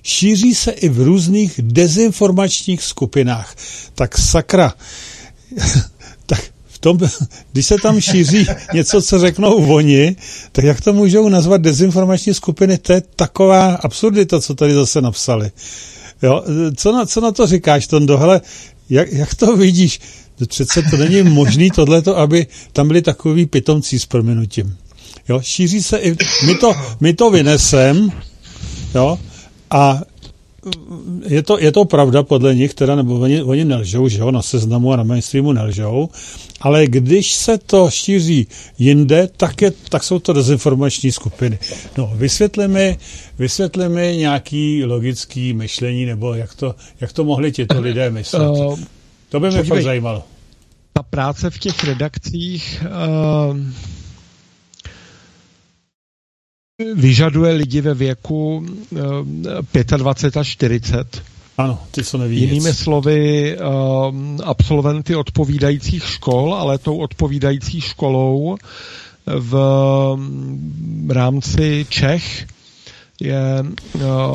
šíří 0.02 0.54
se 0.54 0.70
i 0.70 0.88
v 0.88 1.00
různých 1.00 1.60
dezinformačních 1.62 2.82
skupinách. 2.82 3.54
Tak 3.94 4.18
sakra, 4.18 4.74
tak 6.26 6.44
v 6.68 6.78
tom, 6.78 6.98
když 7.52 7.66
se 7.66 7.76
tam 7.82 8.00
šíří 8.00 8.46
něco, 8.74 9.02
co 9.02 9.18
řeknou 9.18 9.72
oni, 9.74 10.16
tak 10.52 10.64
jak 10.64 10.80
to 10.80 10.92
můžou 10.92 11.28
nazvat 11.28 11.60
dezinformační 11.60 12.34
skupiny? 12.34 12.78
To 12.78 12.92
je 12.92 13.02
taková 13.16 13.74
absurdita, 13.74 14.40
co 14.40 14.54
tady 14.54 14.74
zase 14.74 15.00
napsali. 15.00 15.50
Jo, 16.22 16.44
co, 16.76 16.92
na, 16.92 17.06
co 17.06 17.20
na 17.20 17.32
to 17.32 17.46
říkáš, 17.46 17.86
Tondo? 17.86 18.18
Hele, 18.18 18.40
jak, 18.90 19.12
jak 19.12 19.34
to 19.34 19.56
vidíš? 19.56 20.00
Přece 20.48 20.82
to 20.82 20.96
není 20.96 21.22
možný 21.22 21.70
tohleto, 21.70 22.18
aby 22.18 22.46
tam 22.72 22.88
byli 22.88 23.02
takový 23.02 23.46
pitomcí 23.46 23.98
s 23.98 24.06
proměnutím. 24.06 24.76
Jo, 25.28 25.40
šíří 25.42 25.82
se 25.82 25.98
i, 25.98 26.16
my 26.46 26.54
to, 26.54 26.74
my 27.00 27.14
to 27.14 27.30
vynesem, 27.30 28.12
jo, 28.94 29.18
A 29.70 30.00
je 31.26 31.42
to, 31.42 31.58
je 31.58 31.72
to 31.72 31.84
pravda 31.84 32.22
podle 32.22 32.54
nich, 32.54 32.74
teda, 32.74 32.96
nebo 32.96 33.18
oni, 33.18 33.42
oni 33.42 33.64
nelžou, 33.64 34.08
že 34.08 34.18
jo, 34.18 34.30
na 34.30 34.42
seznamu 34.42 34.92
a 34.92 34.96
na 34.96 35.02
mainstreamu 35.02 35.52
nelžou, 35.52 36.08
ale 36.60 36.86
když 36.86 37.34
se 37.34 37.58
to 37.58 37.90
šíří 37.90 38.46
jinde, 38.78 39.28
tak, 39.36 39.62
je, 39.62 39.72
tak 39.88 40.04
jsou 40.04 40.18
to 40.18 40.32
dezinformační 40.32 41.12
skupiny. 41.12 41.58
No, 41.98 42.12
vysvětli 42.14 42.68
mi, 42.68 42.98
vysvětli 43.38 43.88
mi 43.88 44.16
nějaký 44.16 44.84
logický 44.84 45.52
myšlení, 45.52 46.06
nebo 46.06 46.34
jak 46.34 46.54
to, 46.54 46.74
jak 47.00 47.12
to 47.12 47.24
mohli 47.24 47.52
těto 47.52 47.80
lidé 47.80 48.10
myslet. 48.10 48.48
Uh, 48.48 48.78
to 49.28 49.40
by 49.40 49.50
mě 49.50 49.62
fakt 49.62 49.82
zajímalo. 49.82 50.22
Ta 50.92 51.02
práce 51.02 51.50
v 51.50 51.58
těch 51.58 51.84
redakcích 51.84 52.84
uh, 53.50 53.56
vyžaduje 56.94 57.52
lidi 57.52 57.80
ve 57.80 57.94
věku 57.94 58.66
25 59.96 60.36
až 60.36 60.48
40. 60.48 61.22
Ano, 61.58 61.78
ty 61.90 62.04
co 62.04 62.18
neví 62.18 62.40
Jinými 62.40 62.68
nic. 62.68 62.78
slovy, 62.78 63.56
absolventy 64.44 65.16
odpovídajících 65.16 66.04
škol, 66.04 66.54
ale 66.54 66.78
tou 66.78 66.96
odpovídající 66.96 67.80
školou 67.80 68.56
v 69.26 70.16
rámci 71.08 71.86
Čech 71.88 72.46
je 73.20 73.64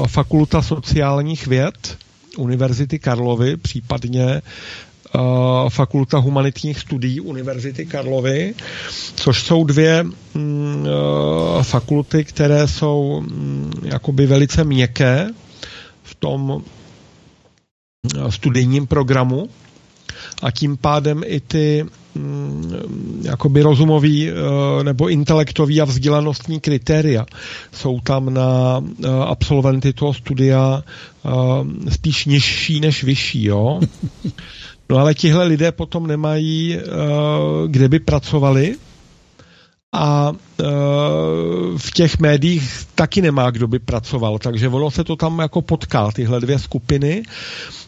Fakulta 0.08 0.62
sociálních 0.62 1.48
věd 1.48 1.98
Univerzity 2.38 3.00
Karlovy, 3.00 3.58
případně 3.58 4.24
Eh, 4.26 4.42
Fakulta 5.70 6.18
humanitních 6.18 6.80
studií 6.80 7.20
Univerzity 7.20 7.86
Karlovy, 7.86 8.54
což 9.16 9.44
jsou 9.44 9.64
dvě 9.64 10.04
mm, 10.04 10.86
eh, 11.60 11.64
fakulty, 11.64 12.24
které 12.24 12.68
jsou 12.68 13.22
mm, 13.22 13.72
jakoby 13.84 14.26
velice 14.26 14.64
měkké 14.64 15.30
v 16.04 16.16
tom 16.16 16.64
eh, 18.16 18.32
studijním 18.32 18.88
programu 18.88 19.50
a 20.42 20.52
tím 20.52 20.78
pádem 20.78 21.22
i 21.26 21.40
ty 21.40 21.86
mm, 22.16 23.22
jakoby 23.24 23.62
rozumový 23.62 24.30
nebo 24.84 25.10
intelektový 25.10 25.82
a 25.82 25.86
vzdělanostní 25.86 26.60
kritéria 26.60 27.26
jsou 27.72 28.00
tam 28.00 28.34
na 28.34 28.82
absolventy 29.26 29.94
toho 29.94 30.14
studia 30.14 30.84
spíš 31.90 32.26
nižší 32.26 32.80
než 32.80 33.04
vyšší, 33.04 33.44
jo. 33.44 33.80
No 34.90 34.98
ale 34.98 35.14
tihle 35.14 35.46
lidé 35.46 35.72
potom 35.72 36.08
nemají, 36.08 36.78
uh, 36.78 36.84
kde 37.68 37.90
by 37.90 38.00
pracovali 38.00 38.76
a 39.94 40.30
uh, 40.30 40.68
v 41.78 41.92
těch 41.94 42.20
médiích 42.20 42.86
taky 42.96 43.22
nemá, 43.22 43.52
kdo 43.52 43.68
by 43.68 43.80
pracoval, 43.80 44.40
takže 44.40 44.70
ono 44.70 44.92
se 44.92 45.04
to 45.04 45.16
tam 45.16 45.40
jako 45.40 45.62
potká, 45.62 46.12
tyhle 46.12 46.40
dvě 46.40 46.60
skupiny. 46.60 47.24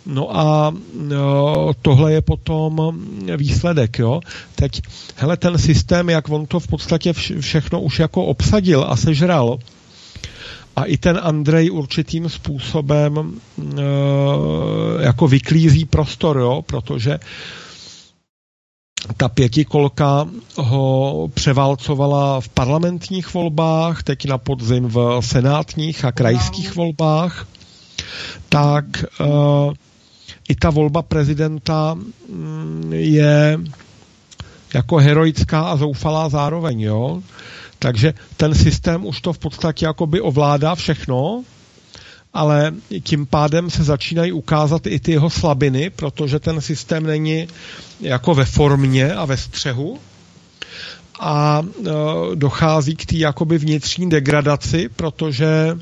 No 0.06 0.38
a 0.38 0.70
uh, 0.70 1.72
tohle 1.82 2.14
je 2.14 2.22
potom 2.22 3.00
výsledek, 3.38 4.00
jo. 4.00 4.22
Teď, 4.56 4.82
hele, 5.16 5.38
ten 5.38 5.58
systém, 5.58 6.10
jak 6.10 6.30
on 6.30 6.46
to 6.46 6.60
v 6.60 6.68
podstatě 6.68 7.14
všechno 7.40 7.82
už 7.82 8.00
jako 8.00 8.26
obsadil 8.26 8.86
a 8.90 8.96
sežral, 8.96 9.60
a 10.80 10.84
i 10.84 10.98
ten 10.98 11.20
Andrej 11.24 11.72
určitým 11.72 12.30
způsobem 12.30 13.40
e, 13.60 13.82
jako 15.04 15.28
vyklízí 15.28 15.86
prostor, 15.86 16.38
jo, 16.38 16.62
protože 16.66 17.20
ta 19.18 19.30
pětikolka 19.30 20.28
ho 20.56 21.30
převálcovala 21.34 22.42
v 22.42 22.50
parlamentních 22.50 23.34
volbách, 23.34 24.04
teď 24.04 24.26
na 24.26 24.38
podzim 24.38 24.84
v 24.88 25.22
senátních 25.22 26.06
a 26.06 26.12
krajských 26.12 26.76
volbách, 26.76 27.48
tak 28.50 28.86
e, 29.04 29.06
i 30.50 30.56
ta 30.56 30.70
volba 30.70 31.02
prezidenta 31.02 31.94
mm, 32.30 32.94
je 32.94 33.60
jako 34.74 34.98
heroická 34.98 35.62
a 35.62 35.78
zoufalá 35.78 36.30
zároveň, 36.30 36.82
jo. 36.82 37.22
Takže 37.80 38.14
ten 38.38 38.56
systém 38.56 39.06
už 39.06 39.22
to 39.22 39.34
v 39.34 39.38
podstatě 39.38 39.86
jakoby 39.86 40.22
ovládá 40.22 40.76
všechno, 40.76 41.44
ale 42.34 42.74
tím 43.04 43.26
pádem 43.26 43.70
se 43.70 43.84
začínají 43.84 44.32
ukázat 44.32 44.88
i 44.88 45.00
ty 45.00 45.12
jeho 45.12 45.30
slabiny, 45.30 45.90
protože 45.90 46.40
ten 46.40 46.62
systém 46.62 47.04
není 47.04 47.48
jako 48.02 48.36
ve 48.36 48.46
formě 48.46 49.14
a 49.14 49.26
ve 49.26 49.38
střehu 49.38 50.00
a 51.20 51.62
e, 51.64 51.90
dochází 52.36 52.96
k 52.96 53.06
té 53.06 53.16
jakoby 53.16 53.58
vnitřní 53.58 54.10
degradaci, 54.10 54.90
protože 54.96 55.46
e, 55.46 55.78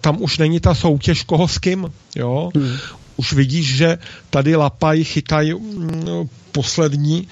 tam 0.00 0.22
už 0.22 0.38
není 0.38 0.60
ta 0.60 0.74
soutěž 0.74 1.22
koho 1.22 1.48
s 1.48 1.58
kým, 1.58 1.92
jo. 2.16 2.50
Hmm. 2.54 2.76
Už 3.16 3.32
vidíš, 3.32 3.76
že 3.76 3.98
tady 4.30 4.56
lapají, 4.56 5.04
chytají 5.04 5.54
mm, 5.54 6.28
poslední 6.52 7.28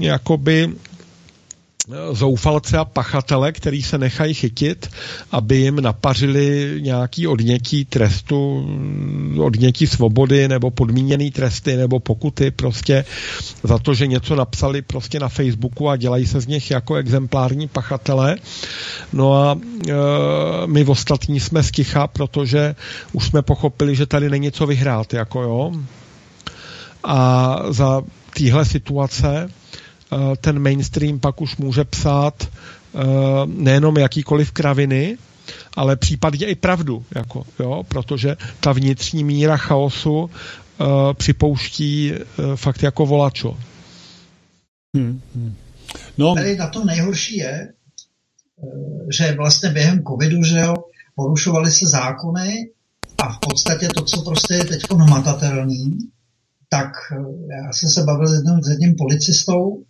jakoby 0.00 0.72
zoufalce 2.12 2.78
a 2.78 2.84
pachatele, 2.84 3.52
který 3.52 3.82
se 3.82 3.98
nechají 3.98 4.34
chytit, 4.34 4.90
aby 5.32 5.56
jim 5.56 5.80
napařili 5.80 6.74
nějaký 6.80 7.26
odnětí 7.26 7.84
trestu, 7.84 8.68
odnětí 9.38 9.86
svobody 9.86 10.48
nebo 10.48 10.70
podmíněný 10.70 11.30
tresty 11.30 11.76
nebo 11.76 12.00
pokuty 12.00 12.50
prostě 12.50 13.04
za 13.62 13.78
to, 13.78 13.94
že 13.94 14.06
něco 14.06 14.36
napsali 14.36 14.82
prostě 14.82 15.20
na 15.20 15.28
Facebooku 15.28 15.88
a 15.88 15.96
dělají 15.96 16.26
se 16.26 16.40
z 16.40 16.46
nich 16.46 16.70
jako 16.70 16.94
exemplární 16.94 17.68
pachatele. 17.68 18.36
No 19.12 19.34
a 19.34 19.58
e, 19.88 19.92
my 20.66 20.84
ostatní 20.84 21.40
jsme 21.40 21.62
sticha, 21.62 22.06
protože 22.06 22.74
už 23.12 23.26
jsme 23.26 23.42
pochopili, 23.42 23.96
že 23.96 24.06
tady 24.06 24.30
není 24.30 24.52
co 24.52 24.66
vyhrát, 24.66 25.14
jako 25.14 25.42
jo. 25.42 25.72
A 27.04 27.56
za 27.70 28.02
téhle 28.34 28.64
situace 28.64 29.48
Eh, 29.48 29.87
ten 30.40 30.58
mainstream 30.58 31.20
pak 31.20 31.40
už 31.40 31.56
může 31.56 31.84
psát 31.84 32.34
eh, 32.44 32.98
nejenom 33.46 33.98
jakýkoliv 33.98 34.52
kraviny, 34.52 35.18
ale 35.76 35.96
případně 35.96 36.46
i 36.46 36.54
pravdu, 36.54 37.04
jako, 37.14 37.44
jo, 37.58 37.82
protože 37.88 38.36
ta 38.60 38.72
vnitřní 38.72 39.24
míra 39.24 39.56
chaosu 39.56 40.18
uh, 40.20 40.28
připouští 41.12 42.12
uh, 42.12 42.56
fakt 42.56 42.82
jako 42.82 43.06
volačo. 43.06 43.58
Hmm, 44.96 45.20
hmm. 45.34 45.54
No. 46.18 46.34
Tady 46.34 46.56
na 46.56 46.68
tom 46.68 46.86
nejhorší 46.86 47.36
je, 47.36 47.72
že 49.18 49.34
vlastně 49.36 49.70
během 49.70 50.02
covidu, 50.04 50.42
že 50.42 50.58
jo, 50.58 50.74
porušovaly 51.14 51.70
se 51.70 51.86
zákony 51.86 52.70
a 53.18 53.32
v 53.32 53.38
podstatě 53.38 53.88
to, 53.88 54.02
co 54.02 54.22
prostě 54.22 54.54
je 54.54 54.64
teď 54.64 54.82
hmatatelný, 54.90 55.98
tak 56.68 56.92
já 57.64 57.72
jsem 57.72 57.88
se 57.88 58.02
bavil 58.02 58.26
s 58.26 58.32
jedním, 58.32 58.62
s 58.62 58.68
jedním 58.68 58.94
policistou, 58.94 59.84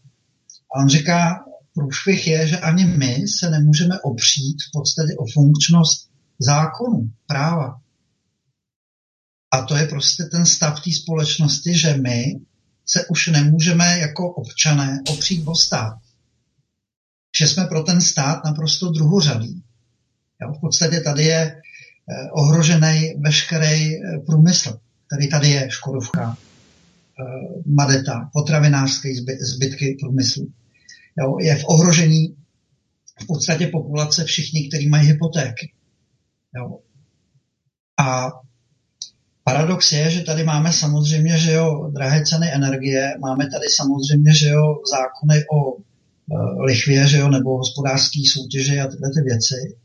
a 0.74 0.80
on 0.80 0.88
říká, 0.88 1.44
průšvih 1.74 2.26
je, 2.26 2.48
že 2.48 2.58
ani 2.58 2.84
my 2.84 3.28
se 3.28 3.50
nemůžeme 3.50 4.00
opřít 4.00 4.56
v 4.68 4.70
podstatě 4.72 5.12
o 5.18 5.24
funkčnost 5.34 6.10
zákonu, 6.38 7.10
práva. 7.26 7.80
A 9.50 9.62
to 9.62 9.76
je 9.76 9.86
prostě 9.86 10.24
ten 10.24 10.46
stav 10.46 10.84
té 10.84 10.92
společnosti, 10.92 11.78
že 11.78 11.96
my 11.96 12.40
se 12.86 13.06
už 13.06 13.26
nemůžeme 13.26 13.98
jako 13.98 14.34
občané 14.34 15.02
opřít 15.10 15.44
o 15.46 15.54
stát. 15.54 15.98
Že 17.38 17.46
jsme 17.46 17.64
pro 17.64 17.82
ten 17.82 18.00
stát 18.00 18.44
naprosto 18.44 18.90
druhořadý. 18.90 19.62
Jo, 20.42 20.52
v 20.58 20.60
podstatě 20.60 21.00
tady 21.00 21.22
je 21.22 21.40
eh, 21.40 22.30
ohrožený 22.32 23.14
veškerý 23.18 23.96
eh, 23.96 24.18
průmysl, 24.26 24.80
který 25.06 25.28
tady 25.28 25.48
je 25.48 25.70
Škodovka, 25.70 26.36
Eh, 27.20 27.62
Madeta, 27.66 28.30
potravinářské 28.32 29.08
zbytky 29.40 29.96
průmyslu. 30.00 30.52
Jo, 31.20 31.36
je 31.40 31.56
v 31.56 31.64
ohrožení 31.64 32.36
v 33.22 33.26
podstatě 33.26 33.66
populace 33.66 34.24
všichni, 34.24 34.68
kteří 34.68 34.88
mají 34.88 35.06
hypotéky. 35.06 35.72
Jo. 36.56 36.78
A 38.00 38.30
paradox 39.44 39.92
je, 39.92 40.10
že 40.10 40.20
tady 40.20 40.44
máme 40.44 40.72
samozřejmě, 40.72 41.38
že 41.38 41.52
jo, 41.52 41.90
drahé 41.94 42.24
ceny 42.24 42.52
energie, 42.52 43.14
máme 43.20 43.44
tady 43.44 43.66
samozřejmě, 43.76 44.34
že 44.34 44.48
jo, 44.48 44.74
zákony 44.92 45.44
o 45.52 45.76
e, 45.76 45.82
lichvě, 46.64 47.08
že 47.08 47.18
jo, 47.18 47.28
nebo 47.28 47.58
hospodářské 47.58 48.18
soutěže 48.32 48.80
a 48.80 48.86
tyhle 48.86 49.10
ty 49.10 49.20
věci. 49.20 49.76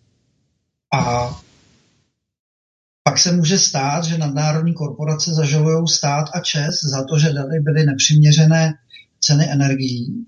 A 0.93 1.29
pak 3.03 3.17
se 3.17 3.31
může 3.31 3.59
stát, 3.59 4.03
že 4.03 4.17
nadnárodní 4.17 4.73
korporace 4.73 5.33
zažalují 5.33 5.87
stát 5.87 6.25
a 6.33 6.39
čes 6.39 6.83
za 6.83 7.03
to, 7.03 7.19
že 7.19 7.33
tady 7.33 7.59
byly 7.59 7.85
nepřiměřené 7.85 8.73
ceny 9.19 9.51
energií 9.51 10.25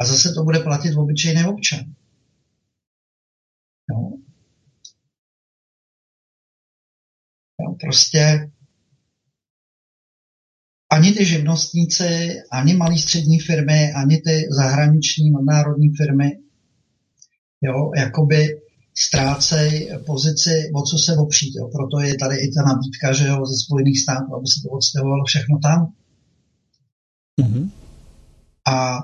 a 0.00 0.04
zase 0.04 0.32
to 0.32 0.44
bude 0.44 0.58
platit 0.58 0.96
obyčejný 0.96 1.44
občan. 1.44 1.84
No. 3.90 4.12
No, 7.60 7.76
prostě 7.80 8.50
ani 10.92 11.12
ty 11.12 11.24
živnostníci, 11.24 12.36
ani 12.52 12.74
malé 12.74 12.98
střední 12.98 13.38
firmy, 13.40 13.92
ani 13.92 14.20
ty 14.20 14.48
zahraniční 14.50 15.30
nadnárodní 15.30 15.90
firmy, 15.96 16.38
jo, 17.62 17.90
jakoby 17.96 18.60
ztrácejí 18.94 19.88
pozici, 20.06 20.70
o 20.74 20.82
co 20.82 20.98
se 20.98 21.16
opřít. 21.16 21.54
Jo. 21.56 21.68
Proto 21.68 22.00
je 22.00 22.16
tady 22.16 22.36
i 22.36 22.52
ta 22.52 22.62
nabídka, 22.62 23.12
že 23.12 23.28
jo, 23.28 23.46
ze 23.46 23.56
Spojených 23.64 24.00
států, 24.00 24.34
aby 24.34 24.46
se 24.46 24.60
to 24.62 24.68
odstěhovalo 24.68 25.24
všechno 25.24 25.58
tam. 25.58 25.92
Mm-hmm. 27.40 27.70
A 28.66 28.98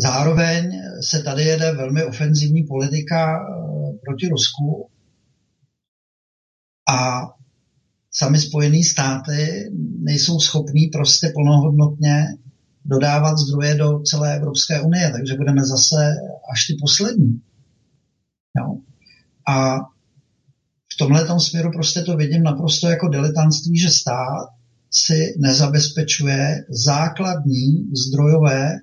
zároveň 0.00 0.80
se 1.00 1.22
tady 1.22 1.42
jede 1.42 1.72
velmi 1.72 2.04
ofenzivní 2.04 2.62
politika 2.62 3.40
uh, 3.40 3.96
proti 4.04 4.28
Rusku 4.28 4.88
a 6.88 7.22
sami 8.10 8.38
Spojené 8.38 8.84
státy 8.84 9.70
nejsou 9.98 10.40
schopní 10.40 10.86
prostě 10.86 11.32
plnohodnotně 11.34 12.26
dodávat 12.84 13.38
zdroje 13.38 13.74
do 13.74 14.00
celé 14.00 14.36
Evropské 14.36 14.80
unie, 14.80 15.10
takže 15.10 15.34
budeme 15.34 15.64
zase 15.64 16.14
až 16.52 16.66
ty 16.66 16.76
poslední. 16.80 17.40
Jo. 18.58 18.76
A 19.48 19.78
v 20.92 20.96
tomhle 20.98 21.40
směru 21.40 21.70
prostě 21.72 22.02
to 22.02 22.16
vidím 22.16 22.42
naprosto 22.42 22.88
jako 22.88 23.08
diletantství, 23.08 23.78
že 23.78 23.90
stát 23.90 24.48
si 24.90 25.34
nezabezpečuje 25.38 26.64
základní 26.86 27.96
zdrojové 28.06 28.78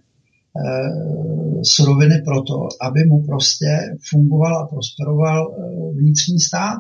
suroviny 1.64 2.22
pro 2.26 2.42
to, 2.42 2.68
aby 2.82 3.06
mu 3.06 3.26
prostě 3.26 3.96
fungoval 4.10 4.58
a 4.58 4.68
prosperoval 4.68 5.48
e, 5.48 6.00
vnitřní 6.00 6.40
stát 6.40 6.78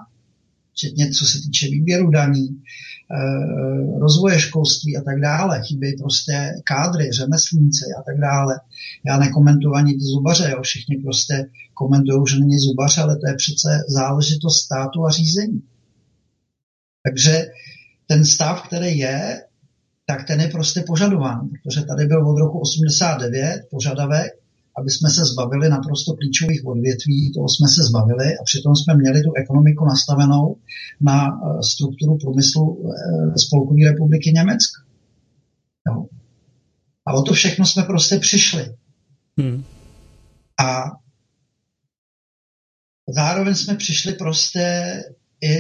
včetně 0.79 1.11
co 1.11 1.25
se 1.25 1.37
týče 1.41 1.65
výběru 1.67 2.09
daní, 2.09 2.47
eh, 2.49 3.99
rozvoje 3.99 4.39
školství 4.39 4.97
a 4.97 5.01
tak 5.01 5.19
dále. 5.21 5.61
Chybějí 5.67 5.97
prostě 5.97 6.53
kádry, 6.63 7.11
řemeslníci 7.11 7.85
a 7.99 8.01
tak 8.01 8.17
dále. 8.19 8.59
Já 9.05 9.19
nekomentuji 9.19 9.73
ani 9.75 9.93
ty 9.93 9.99
zubaře, 9.99 10.49
jo. 10.51 10.61
všichni 10.61 10.97
prostě 10.97 11.49
komentují, 11.73 12.23
že 12.29 12.39
není 12.39 12.59
zubař, 12.59 12.97
ale 12.97 13.15
to 13.15 13.27
je 13.27 13.35
přece 13.35 13.69
záležitost 13.87 14.57
státu 14.65 15.05
a 15.05 15.09
řízení. 15.09 15.61
Takže 17.03 17.45
ten 18.07 18.25
stav, 18.25 18.67
který 18.67 18.97
je, 18.97 19.43
tak 20.09 20.27
ten 20.27 20.41
je 20.41 20.47
prostě 20.47 20.83
požadován, 20.87 21.49
protože 21.49 21.81
tady 21.81 22.05
byl 22.05 22.29
od 22.29 22.37
roku 22.39 22.59
89 22.59 23.61
požadavek, 23.71 24.31
aby 24.77 24.89
jsme 24.89 25.09
se 25.09 25.25
zbavili 25.25 25.69
naprosto 25.69 26.13
klíčových 26.13 26.65
odvětví, 26.65 27.33
toho 27.33 27.49
jsme 27.49 27.67
se 27.67 27.83
zbavili 27.83 28.27
a 28.37 28.43
přitom 28.43 28.75
jsme 28.75 28.93
měli 28.95 29.21
tu 29.21 29.31
ekonomiku 29.41 29.85
nastavenou 29.85 30.55
na 31.01 31.27
eh, 31.27 31.63
strukturu 31.63 32.17
průmyslu 32.17 32.65
eh, 32.79 33.39
Spolkové 33.39 33.91
republiky 33.91 34.31
Německa. 34.31 34.81
Jo. 35.87 36.05
A 37.05 37.13
o 37.13 37.21
to 37.21 37.33
všechno 37.33 37.65
jsme 37.65 37.83
prostě 37.83 38.19
přišli. 38.19 38.75
Hmm. 39.37 39.63
A 40.65 40.83
zároveň 43.07 43.55
jsme 43.55 43.75
přišli 43.75 44.13
prostě 44.13 44.93
i 45.41 45.55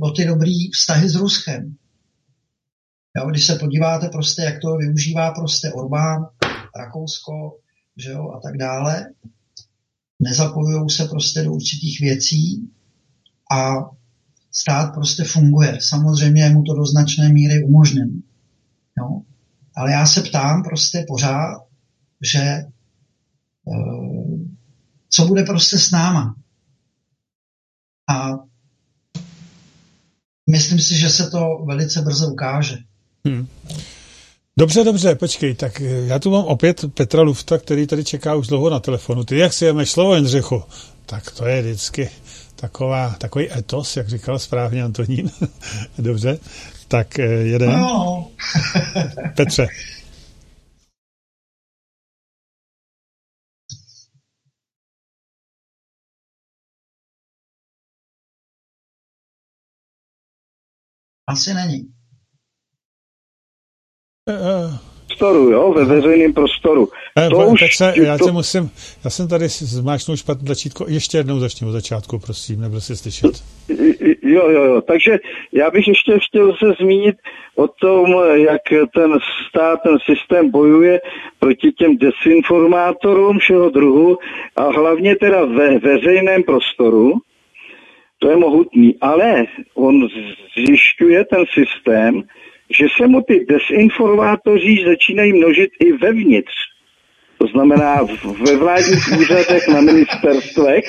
o 0.00 0.10
ty 0.10 0.24
dobrý 0.24 0.70
vztahy 0.72 1.08
s 1.08 1.14
Ruskem. 1.14 1.76
Jo, 3.16 3.30
když 3.30 3.46
se 3.46 3.54
podíváte 3.54 4.08
prostě, 4.08 4.42
jak 4.42 4.60
to 4.60 4.76
využívá 4.76 5.30
prostě 5.30 5.72
Orbán, 5.72 6.26
Rakousko, 6.76 7.58
že 7.96 8.10
jo, 8.10 8.30
a 8.30 8.40
tak 8.40 8.56
dále. 8.56 9.06
Nezapojují 10.20 10.90
se 10.90 11.04
prostě 11.04 11.42
do 11.42 11.52
určitých 11.52 12.00
věcí 12.00 12.70
a 13.52 13.74
stát 14.52 14.94
prostě 14.94 15.24
funguje. 15.24 15.78
Samozřejmě 15.80 16.42
je 16.42 16.50
mu 16.50 16.62
to 16.62 16.74
do 16.74 16.86
značné 16.86 17.28
míry 17.28 17.64
umožněno. 17.64 18.12
Jo? 18.98 19.20
Ale 19.76 19.92
já 19.92 20.06
se 20.06 20.20
ptám 20.20 20.62
prostě 20.62 21.04
pořád, 21.08 21.66
že 22.22 22.40
e, 22.40 22.64
co 25.10 25.26
bude 25.26 25.42
prostě 25.42 25.78
s 25.78 25.90
náma. 25.90 26.34
A 28.10 28.30
myslím 30.50 30.80
si, 30.80 30.98
že 30.98 31.10
se 31.10 31.30
to 31.30 31.64
velice 31.66 32.02
brzo 32.02 32.32
ukáže. 32.32 32.76
Hmm. 33.26 33.48
Dobře, 34.56 34.84
dobře, 34.84 35.14
počkej, 35.14 35.54
tak 35.54 35.80
eh, 35.80 36.06
já 36.06 36.18
tu 36.18 36.30
mám 36.30 36.44
opět 36.44 36.94
Petra 36.94 37.22
Lufta, 37.22 37.58
který 37.58 37.86
tady 37.86 38.04
čeká 38.04 38.34
už 38.34 38.46
dlouho 38.46 38.70
na 38.70 38.80
telefonu. 38.80 39.24
Ty 39.24 39.38
jak 39.38 39.52
si 39.52 39.64
jemeš 39.64 39.90
slovo, 39.90 40.14
Jindřichu? 40.14 40.62
Tak 41.06 41.30
to 41.30 41.46
je 41.46 41.62
vždycky 41.62 42.10
taková, 42.56 43.14
takový 43.18 43.52
etos, 43.52 43.96
jak 43.96 44.08
říkal 44.08 44.38
správně 44.38 44.82
Antonín. 44.82 45.30
dobře, 45.98 46.38
tak 46.88 47.18
eh, 47.18 47.22
jeden. 47.24 47.70
No. 47.70 48.30
Petře. 49.36 49.66
Asi 61.26 61.54
není 61.54 61.94
prostoru, 65.24 65.50
jo, 65.50 65.72
ve 65.72 65.84
veřejném 65.84 66.32
prostoru. 66.32 66.88
Eh, 67.18 67.28
to 67.28 67.36
už, 67.36 67.60
Petře, 67.60 67.92
já 68.02 68.18
to... 68.18 68.24
tě 68.24 68.32
musím, 68.32 68.70
já 69.04 69.10
jsem 69.10 69.28
tady 69.28 69.48
zmáčknul 69.48 70.16
špatné 70.16 70.46
tlačítko, 70.46 70.84
ještě 70.88 71.18
jednou 71.18 71.38
začnu 71.38 71.68
od 71.68 71.72
začátku, 71.72 72.18
prosím, 72.18 72.60
nebyl 72.60 72.80
si 72.80 72.96
slyšet. 72.96 73.30
Jo, 74.22 74.50
jo, 74.50 74.64
jo, 74.64 74.80
takže 74.80 75.18
já 75.52 75.70
bych 75.70 75.88
ještě 75.88 76.18
chtěl 76.28 76.56
se 76.56 76.72
zmínit 76.80 77.16
o 77.56 77.68
tom, 77.68 78.06
jak 78.34 78.62
ten 78.94 79.18
stát, 79.48 79.80
ten 79.82 79.98
systém 80.04 80.50
bojuje 80.50 81.00
proti 81.38 81.72
těm 81.72 81.96
desinformátorům 81.96 83.38
všeho 83.38 83.70
druhu 83.70 84.18
a 84.56 84.62
hlavně 84.62 85.16
teda 85.16 85.44
ve 85.44 85.78
veřejném 85.78 86.42
prostoru, 86.42 87.12
to 88.18 88.30
je 88.30 88.36
mohutný, 88.36 88.96
ale 89.00 89.44
on 89.74 90.08
zjišťuje 90.56 91.24
ten 91.24 91.44
systém, 91.54 92.22
že 92.70 92.86
se 92.96 93.06
mu 93.06 93.22
ty 93.22 93.46
desinformátoři 93.48 94.84
začínají 94.86 95.32
množit 95.32 95.70
i 95.80 95.92
vevnitř. 95.92 96.52
To 97.38 97.46
znamená 97.46 97.98
ve 98.46 98.56
vládních 98.56 99.08
úřadech 99.20 99.68
na 99.68 99.80
ministerstvech. 99.80 100.84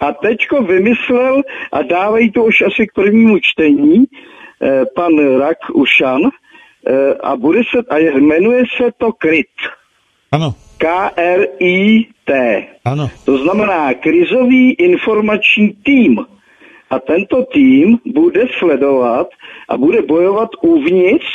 A 0.00 0.12
teďko 0.12 0.62
vymyslel 0.62 1.42
a 1.72 1.82
dávají 1.82 2.30
to 2.30 2.44
už 2.44 2.62
asi 2.62 2.86
k 2.86 2.92
prvnímu 2.94 3.38
čtení 3.38 4.04
eh, 4.04 4.82
pan 4.96 5.38
Rak 5.38 5.58
Ušan 5.72 6.20
eh, 6.24 7.14
a 7.22 7.36
bude 7.36 7.60
se, 7.70 7.78
a 7.90 7.98
jmenuje 7.98 8.64
se 8.76 8.90
to 8.98 9.12
KRIT. 9.12 9.46
Ano. 10.32 10.54
K-R-I-T. 10.78 12.30
Ano. 12.84 13.10
To 13.24 13.38
znamená 13.38 13.94
krizový 13.94 14.72
informační 14.72 15.68
tým. 15.82 16.18
A 16.94 16.98
tento 16.98 17.42
tým 17.44 17.98
bude 18.06 18.46
sledovat 18.58 19.26
a 19.68 19.76
bude 19.76 20.02
bojovat 20.02 20.50
uvnitř 20.62 21.26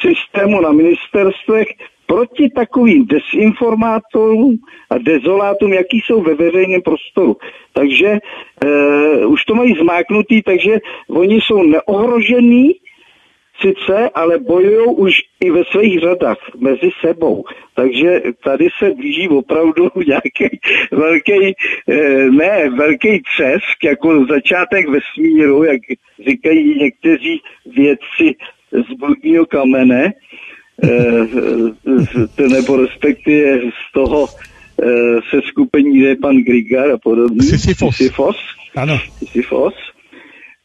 systému 0.00 0.60
na 0.60 0.72
ministerstvech 0.72 1.68
proti 2.06 2.50
takovým 2.50 3.06
desinformátorům 3.06 4.56
a 4.90 4.98
dezolátům, 4.98 5.72
jaký 5.72 6.00
jsou 6.00 6.22
ve 6.22 6.34
veřejném 6.34 6.82
prostoru. 6.82 7.36
Takže 7.72 8.08
e, 8.08 9.26
už 9.26 9.44
to 9.44 9.54
mají 9.54 9.74
zmáknutý, 9.74 10.42
takže 10.42 10.78
oni 11.10 11.40
jsou 11.40 11.62
neohrožení 11.62 12.74
sice, 13.60 14.10
ale 14.14 14.38
bojují 14.38 14.86
už 14.96 15.14
i 15.40 15.50
ve 15.50 15.64
svých 15.64 16.00
řadách 16.00 16.38
mezi 16.58 16.90
sebou. 17.00 17.44
Takže 17.74 18.22
tady 18.44 18.68
se 18.78 18.90
blíží 18.90 19.28
opravdu 19.28 19.90
nějaký 20.06 20.58
velký, 20.92 21.54
eh, 21.88 22.30
ne, 22.30 22.70
velký 22.70 23.22
třesk, 23.22 23.84
jako 23.84 24.26
začátek 24.26 24.88
vesmíru, 24.88 25.64
jak 25.64 25.80
říkají 26.28 26.78
někteří 26.78 27.40
vědci 27.76 28.34
z 28.72 28.94
bludního 28.94 29.46
kamene, 29.46 30.12
eh, 30.84 32.48
nebo 32.48 32.76
respektive 32.76 33.60
z 33.60 33.92
toho 33.92 34.26
eh, 34.82 34.86
se 35.30 35.40
skupení, 35.48 35.98
je 35.98 36.16
pan 36.16 36.36
Grigar 36.36 36.90
a 36.90 36.98
podobně. 36.98 37.42
Sisyfos. 37.42 37.96
Sisyfos. 37.96 38.36
Ano. 38.76 38.98
Sisyfos 39.18 39.74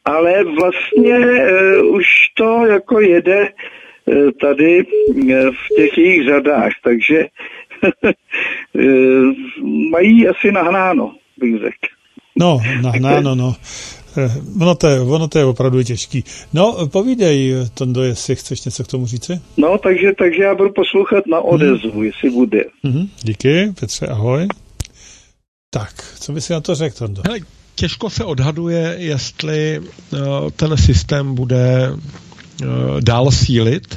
ale 0.04 0.44
vlastně 0.44 1.18
uh, 1.18 1.94
už 1.96 2.06
to 2.36 2.66
jako 2.66 3.00
jede 3.00 3.48
uh, 4.04 4.30
tady 4.40 4.84
uh, 4.84 5.30
v 5.32 5.76
těch 5.76 5.98
jejich 5.98 6.24
řadách, 6.24 6.72
takže 6.84 7.26
uh, 8.74 9.32
mají 9.90 10.28
asi 10.28 10.52
nahnáno, 10.52 11.14
bych 11.36 11.54
řekl. 11.60 11.94
No, 12.38 12.60
nahnáno, 12.82 13.34
no. 13.34 13.54
Ono 14.60 14.74
to, 14.74 14.88
je, 14.88 15.00
ono 15.00 15.28
to 15.28 15.38
je 15.38 15.44
opravdu 15.44 15.82
těžký. 15.82 16.24
No, 16.52 16.88
povídej, 16.92 17.54
Tondo, 17.74 18.02
jestli 18.02 18.36
chceš 18.36 18.64
něco 18.64 18.84
k 18.84 18.86
tomu 18.86 19.06
říci? 19.06 19.40
No, 19.56 19.78
takže, 19.78 20.12
takže 20.18 20.42
já 20.42 20.54
budu 20.54 20.72
poslouchat 20.72 21.26
na 21.26 21.40
odezvu, 21.40 21.90
hmm. 21.90 22.04
jestli 22.04 22.30
bude. 22.30 22.64
Hmm, 22.84 23.08
díky, 23.22 23.72
Petře, 23.80 24.06
ahoj. 24.06 24.48
Tak, 25.70 26.14
co 26.20 26.32
by 26.32 26.40
si 26.40 26.52
na 26.52 26.60
to 26.60 26.74
řekl, 26.74 26.96
Tondo? 26.98 27.22
Hele, 27.26 27.38
těžko 27.74 28.10
se 28.10 28.24
odhaduje, 28.24 28.94
jestli 28.98 29.80
eh, 29.80 30.16
ten 30.56 30.76
systém 30.76 31.34
bude 31.34 31.92
eh, 31.92 32.66
dál 33.00 33.30
sílit, 33.30 33.96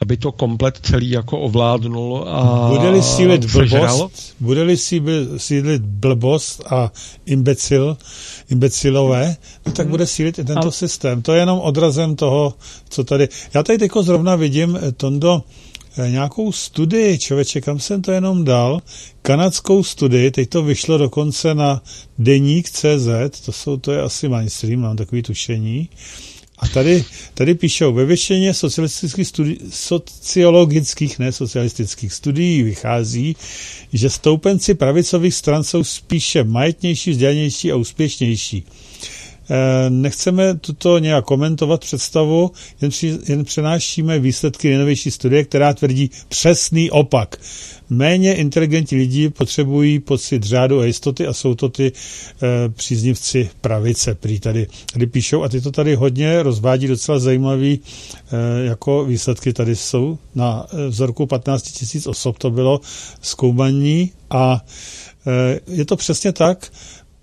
aby 0.00 0.16
to 0.16 0.32
komplet 0.32 0.78
celý 0.82 1.10
jako 1.10 1.40
ovládnul 1.40 2.24
a 2.28 2.68
Bude-li 2.68 3.02
sílit 3.02 3.44
blbost, 3.52 4.36
bude-li 4.40 4.76
sílit 5.36 5.82
blbost 5.82 6.62
a 6.70 6.92
imbecil, 7.26 7.96
imbecilové, 8.50 9.36
no 9.66 9.72
tak 9.72 9.88
bude 9.88 10.06
sílit 10.06 10.38
i 10.38 10.44
tento 10.44 10.68
a... 10.68 10.70
systém. 10.70 11.22
To 11.22 11.32
je 11.32 11.40
jenom 11.40 11.58
odrazem 11.58 12.16
toho, 12.16 12.54
co 12.88 13.04
tady... 13.04 13.28
Já 13.54 13.62
tady 13.62 13.78
teďko 13.78 14.02
zrovna 14.02 14.36
vidím, 14.36 14.78
eh, 14.82 14.92
Tondo, 14.92 15.42
nějakou 16.08 16.52
studii, 16.52 17.18
člověče, 17.18 17.60
kam 17.60 17.80
jsem 17.80 18.02
to 18.02 18.12
jenom 18.12 18.44
dal, 18.44 18.80
kanadskou 19.22 19.82
studii, 19.82 20.30
teď 20.30 20.48
to 20.48 20.62
vyšlo 20.62 20.98
dokonce 20.98 21.54
na 21.54 21.82
deník 22.18 22.70
CZ, 22.70 23.08
to, 23.44 23.52
jsou, 23.52 23.76
to 23.76 23.92
je 23.92 24.02
asi 24.02 24.28
mainstream, 24.28 24.80
mám 24.80 24.96
takový 24.96 25.22
tušení, 25.22 25.88
a 26.58 26.68
tady, 26.68 27.04
tady 27.34 27.54
píšou, 27.54 27.92
ve 27.92 28.04
většině 28.04 28.54
socialistických 28.54 29.26
studi- 29.26 29.58
sociologických, 29.70 31.18
ne 31.18 31.32
socialistických 31.32 32.12
studií 32.12 32.62
vychází, 32.62 33.36
že 33.92 34.10
stoupenci 34.10 34.74
pravicových 34.74 35.34
stran 35.34 35.64
jsou 35.64 35.84
spíše 35.84 36.44
majetnější, 36.44 37.10
vzdělanější 37.10 37.72
a 37.72 37.76
úspěšnější. 37.76 38.64
E, 39.50 39.90
nechceme 39.90 40.54
tuto 40.54 40.98
nějak 40.98 41.24
komentovat 41.24 41.80
představu, 41.80 42.50
jen, 42.80 42.90
při, 42.90 43.18
jen 43.28 43.44
přenášíme 43.44 44.18
výsledky 44.18 44.68
nejnovější 44.68 45.10
studie, 45.10 45.44
která 45.44 45.74
tvrdí 45.74 46.10
přesný 46.28 46.90
opak. 46.90 47.36
Méně 47.90 48.34
inteligentní 48.34 48.98
lidi 48.98 49.28
potřebují 49.30 49.98
pocit 50.00 50.42
řádu 50.42 50.80
a 50.80 50.84
jistoty 50.84 51.26
a 51.26 51.32
jsou 51.32 51.54
to 51.54 51.68
ty 51.68 51.86
e, 51.92 52.68
příznivci 52.68 53.50
pravice, 53.60 54.14
prý 54.14 54.40
tady, 54.40 54.66
tady 54.92 55.06
píšou 55.06 55.42
a 55.42 55.48
ty 55.48 55.60
to 55.60 55.70
tady 55.72 55.94
hodně 55.94 56.42
rozvádí 56.42 56.86
docela 56.86 57.18
zajímavý 57.18 57.80
e, 58.32 58.64
jako 58.66 59.04
výsledky 59.04 59.52
tady 59.52 59.76
jsou. 59.76 60.18
Na 60.34 60.66
eh, 60.72 60.88
vzorku 60.88 61.26
15 61.26 61.62
tisíc 61.62 62.06
osob 62.06 62.38
to 62.38 62.50
bylo 62.50 62.80
zkoumaní 63.22 64.12
a 64.30 64.64
e, 65.26 65.60
je 65.66 65.84
to 65.84 65.96
přesně 65.96 66.32
tak, 66.32 66.72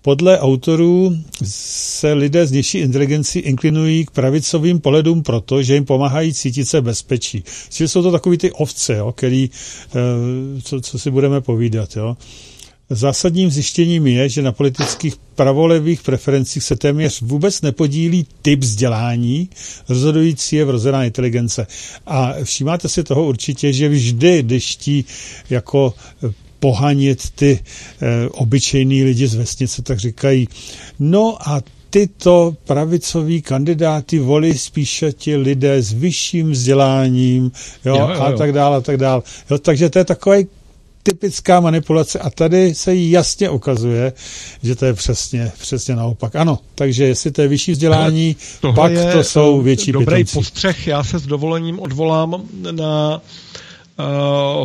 podle 0.04 0.40
autorů 0.40 1.16
se 1.46 2.14
lidé 2.14 2.48
s 2.48 2.52
nižší 2.52 2.78
inteligencí 2.78 3.40
inklinují 3.40 4.06
k 4.06 4.12
pravicovým 4.12 4.80
poledům 4.80 5.24
proto, 5.24 5.64
že 5.64 5.74
jim 5.74 5.86
pomáhají 5.86 6.34
cítit 6.34 6.66
se 6.66 6.82
bezpečí. 6.82 7.44
Čili 7.70 7.90
jsou 7.90 8.02
to 8.04 8.12
takový 8.12 8.38
ty 8.38 8.52
ovce, 8.52 8.96
jo, 8.96 9.12
který, 9.12 9.50
eh, 9.96 10.62
co, 10.62 10.82
co 10.82 11.00
si 11.00 11.12
budeme 11.12 11.42
povídat. 11.42 11.96
Jo. 11.96 12.18
Zásadním 12.90 13.52
zjištěním 13.52 14.08
je, 14.08 14.30
že 14.30 14.42
na 14.42 14.52
politických 14.52 15.16
pravolevých 15.36 16.02
preferencích 16.02 16.64
se 16.64 16.76
téměř 16.76 17.22
vůbec 17.22 17.62
nepodílí 17.62 18.28
typ 18.42 18.60
vzdělání, 18.60 19.50
rozhodující 19.90 20.56
je 20.56 20.66
vrozená 20.66 21.04
inteligence. 21.04 21.68
A 22.06 22.34
všímáte 22.44 22.90
si 22.90 23.04
toho 23.04 23.26
určitě, 23.26 23.74
že 23.74 23.90
vždy, 23.90 24.44
když 24.44 24.76
ti 24.76 25.06
jako 25.50 25.94
pohanit 26.64 27.30
ty 27.36 27.60
e, 27.60 28.30
obyčejný 28.30 29.04
lidi 29.04 29.28
z 29.28 29.36
vesnice, 29.36 29.82
tak 29.82 30.00
říkají, 30.00 30.48
no 31.00 31.38
a 31.50 31.62
tyto 31.90 32.56
pravicoví 32.64 33.42
kandidáty 33.42 34.20
volí 34.20 34.58
spíše 34.58 35.12
ti 35.12 35.36
lidé 35.36 35.82
s 35.82 35.94
vyšším 35.94 36.52
vzděláním 36.52 37.52
jo, 37.86 37.96
jo, 37.96 38.08
jo, 38.08 38.16
jo. 38.16 38.22
a 38.22 38.32
tak 38.32 38.52
dále 38.52 38.78
a 38.78 38.82
tak 38.82 38.98
dále. 38.98 39.22
Jo, 39.52 39.58
takže 39.58 39.90
to 39.90 40.00
je 40.00 40.06
takový 40.06 40.48
typická 41.04 41.60
manipulace 41.60 42.20
a 42.20 42.30
tady 42.30 42.76
se 42.76 42.96
jasně 42.96 43.50
ukazuje, 43.50 44.14
že 44.64 44.76
to 44.76 44.86
je 44.86 44.94
přesně, 44.94 45.52
přesně 45.60 45.96
naopak. 45.96 46.36
Ano, 46.36 46.60
takže 46.76 47.04
jestli 47.04 47.32
to 47.32 47.42
je 47.42 47.48
vyšší 47.48 47.72
vzdělání, 47.72 48.36
pak 48.76 48.92
to 49.14 49.24
jsou 49.24 49.62
větší 49.62 49.92
dobrý 49.92 50.24
pitomci. 50.24 50.34
postřeh, 50.34 50.88
já 50.88 51.04
se 51.04 51.20
s 51.20 51.28
dovolením 51.28 51.80
odvolám 51.80 52.48
na 52.72 53.16
uh, 53.16 53.22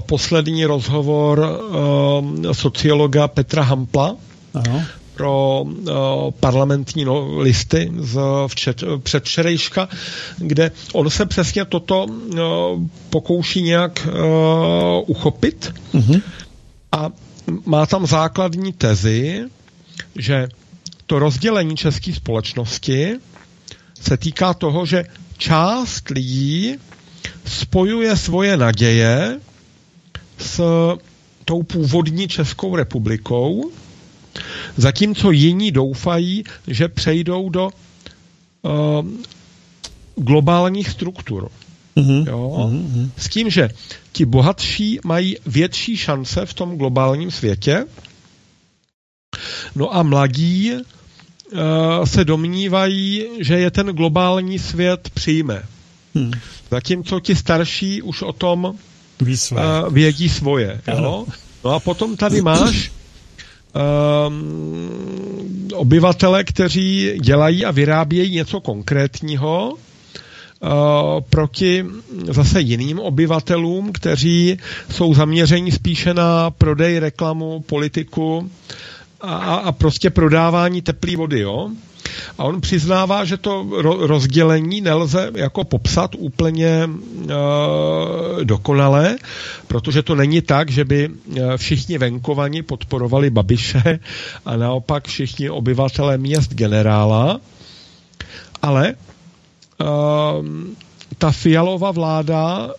poslední 0.06 0.64
rozhovor 0.64 1.38
uh, 1.38 2.52
sociologa 2.52 3.28
Petra 3.28 3.62
Hampla 3.62 4.16
Aha. 4.54 4.82
pro 5.14 5.62
uh, 5.62 6.30
parlamentní 6.40 7.04
no, 7.04 7.38
listy 7.38 7.92
z 7.98 8.18
včet, 8.46 8.84
předvčerejška, 9.02 9.88
kde 10.38 10.70
on 10.92 11.10
se 11.10 11.26
přesně 11.26 11.64
toto 11.64 12.04
uh, 12.04 12.38
pokouší 13.10 13.62
nějak 13.62 14.08
uh, 14.08 14.14
uchopit 15.06 15.74
uh-huh. 15.94 16.22
a 16.92 17.10
má 17.66 17.86
tam 17.86 18.06
základní 18.06 18.72
tezi, 18.72 19.44
že 20.16 20.48
to 21.06 21.18
rozdělení 21.18 21.76
české 21.76 22.12
společnosti 22.12 23.16
se 24.00 24.16
týká 24.16 24.54
toho, 24.54 24.86
že 24.86 25.04
část 25.38 26.10
lidí 26.10 26.76
spojuje 27.44 28.16
svoje 28.16 28.56
naděje 28.56 29.40
s 30.38 30.60
tou 31.44 31.62
původní 31.62 32.28
Českou 32.28 32.76
republikou, 32.76 33.70
zatímco 34.76 35.30
jiní 35.30 35.72
doufají, 35.72 36.44
že 36.66 36.88
přejdou 36.88 37.48
do 37.48 37.70
uh, 38.62 39.06
globálních 40.16 40.88
struktur. 40.88 41.50
Mm-hmm. 41.96 42.28
Jo? 42.28 42.70
Mm-hmm. 42.70 43.10
S 43.16 43.28
tím, 43.28 43.50
že 43.50 43.70
ti 44.12 44.26
bohatší 44.26 44.98
mají 45.04 45.36
větší 45.46 45.96
šance 45.96 46.46
v 46.46 46.54
tom 46.54 46.76
globálním 46.76 47.30
světě, 47.30 47.84
no 49.74 49.96
a 49.96 50.02
mladí 50.02 50.72
uh, 50.72 50.80
se 52.04 52.24
domnívají, 52.24 53.26
že 53.40 53.58
je 53.58 53.70
ten 53.70 53.86
globální 53.86 54.58
svět 54.58 55.10
přijme. 55.14 55.62
Hmm. 56.14 56.32
Zatímco 56.70 57.20
ti 57.20 57.36
starší 57.36 58.02
už 58.02 58.22
o 58.22 58.32
tom 58.32 58.74
Ví 59.20 59.36
své. 59.36 59.62
Uh, 59.62 59.92
vědí 59.92 60.28
svoje. 60.28 60.80
Jo? 60.88 61.26
No 61.64 61.70
a 61.70 61.80
potom 61.80 62.16
tady 62.16 62.42
máš 62.42 62.92
um, 64.28 65.68
obyvatele, 65.74 66.44
kteří 66.44 67.12
dělají 67.22 67.64
a 67.64 67.70
vyrábějí 67.70 68.34
něco 68.34 68.60
konkrétního, 68.60 69.74
Uh, 70.62 71.20
proti 71.20 71.84
zase 72.30 72.60
jiným 72.60 72.98
obyvatelům, 72.98 73.92
kteří 73.92 74.58
jsou 74.90 75.14
zaměření 75.14 75.72
spíše 75.72 76.14
na 76.14 76.50
prodej, 76.50 76.98
reklamu, 76.98 77.60
politiku 77.60 78.50
a, 79.20 79.54
a 79.54 79.72
prostě 79.72 80.10
prodávání 80.10 80.82
teplé 80.82 81.16
vody. 81.16 81.40
Jo? 81.40 81.70
A 82.38 82.44
on 82.44 82.60
přiznává, 82.60 83.24
že 83.24 83.36
to 83.36 83.66
rozdělení 84.06 84.80
nelze 84.80 85.30
jako 85.34 85.64
popsat 85.64 86.10
úplně 86.18 86.68
e, 86.68 86.88
dokonale, 88.44 89.18
protože 89.66 90.02
to 90.02 90.14
není 90.14 90.42
tak, 90.42 90.70
že 90.70 90.84
by 90.84 91.08
e, 91.08 91.56
všichni 91.56 91.98
venkovani 91.98 92.62
podporovali 92.62 93.30
Babiše 93.30 93.98
a 94.46 94.56
naopak 94.56 95.08
všichni 95.08 95.50
obyvatelé 95.50 96.18
měst 96.18 96.54
generála, 96.54 97.40
ale 98.62 98.88
e, 98.88 98.94
ta 101.18 101.30
fialová 101.30 101.90
vláda 101.90 102.70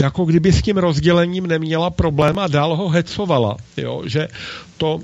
jako 0.00 0.24
kdyby 0.24 0.52
s 0.52 0.62
tím 0.62 0.76
rozdělením 0.76 1.46
neměla 1.46 1.90
problém 1.90 2.38
a 2.38 2.46
dál 2.46 2.76
ho 2.76 2.88
hecovala, 2.88 3.56
jo? 3.76 4.02
že 4.06 4.28
to 4.76 5.00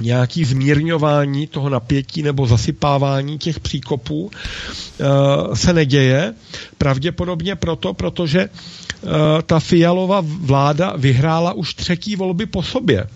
nějaký 0.00 0.44
zmírňování 0.44 1.46
toho 1.46 1.68
napětí 1.68 2.22
nebo 2.22 2.46
zasypávání 2.46 3.38
těch 3.38 3.60
příkopů 3.60 4.30
eh, 4.30 5.04
se 5.56 5.72
neděje. 5.72 6.34
Pravděpodobně 6.78 7.56
proto, 7.56 7.94
protože 7.94 8.40
eh, 8.40 8.48
ta 9.42 9.60
Fialová 9.60 10.22
vláda 10.40 10.94
vyhrála 10.96 11.52
už 11.52 11.74
třetí 11.74 12.16
volby 12.16 12.46
po 12.46 12.62
sobě. 12.62 13.06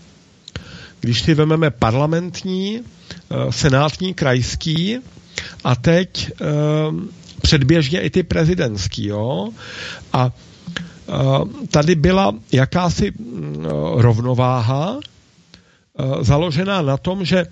Když 1.01 1.21
si 1.21 1.35
vezmeme 1.35 1.71
parlamentní, 1.71 2.81
eh, 2.81 3.53
senátní, 3.53 4.15
krajský 4.15 4.99
a 5.65 5.77
teď 5.77 6.31
předběžně 7.43 8.01
i 8.01 8.11
ty 8.11 8.23
prezidentský. 8.23 9.07
Jo? 9.07 9.49
A 10.13 10.31
tady 11.71 11.95
byla 11.95 12.35
jakási 12.53 13.13
mm, 13.19 13.67
rovnováha, 13.95 14.99
založená 16.21 16.83
na 16.83 16.97
tom, 16.97 17.25
že 17.25 17.47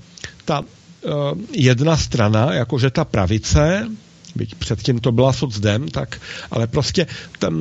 ta 0.45 0.63
eh, 0.63 1.09
jedna 1.53 1.97
strana, 1.97 2.53
jakože 2.53 2.91
ta 2.91 3.05
pravice, 3.05 3.89
byť 4.35 4.55
předtím 4.55 5.01
to 5.01 5.13
byla 5.13 5.33
socdem, 5.33 5.89
tak, 5.89 6.21
ale 6.51 6.67
prostě 6.67 7.07
ten, 7.39 7.55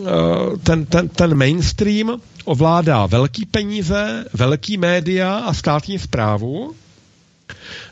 eh, 0.00 0.56
ten, 0.62 0.86
ten, 0.86 1.08
ten 1.08 1.34
mainstream 1.34 2.20
ovládá 2.44 3.06
velký 3.06 3.46
peníze, 3.46 4.24
velký 4.32 4.76
média 4.76 5.38
a 5.38 5.54
státní 5.54 5.98
zprávu, 5.98 6.74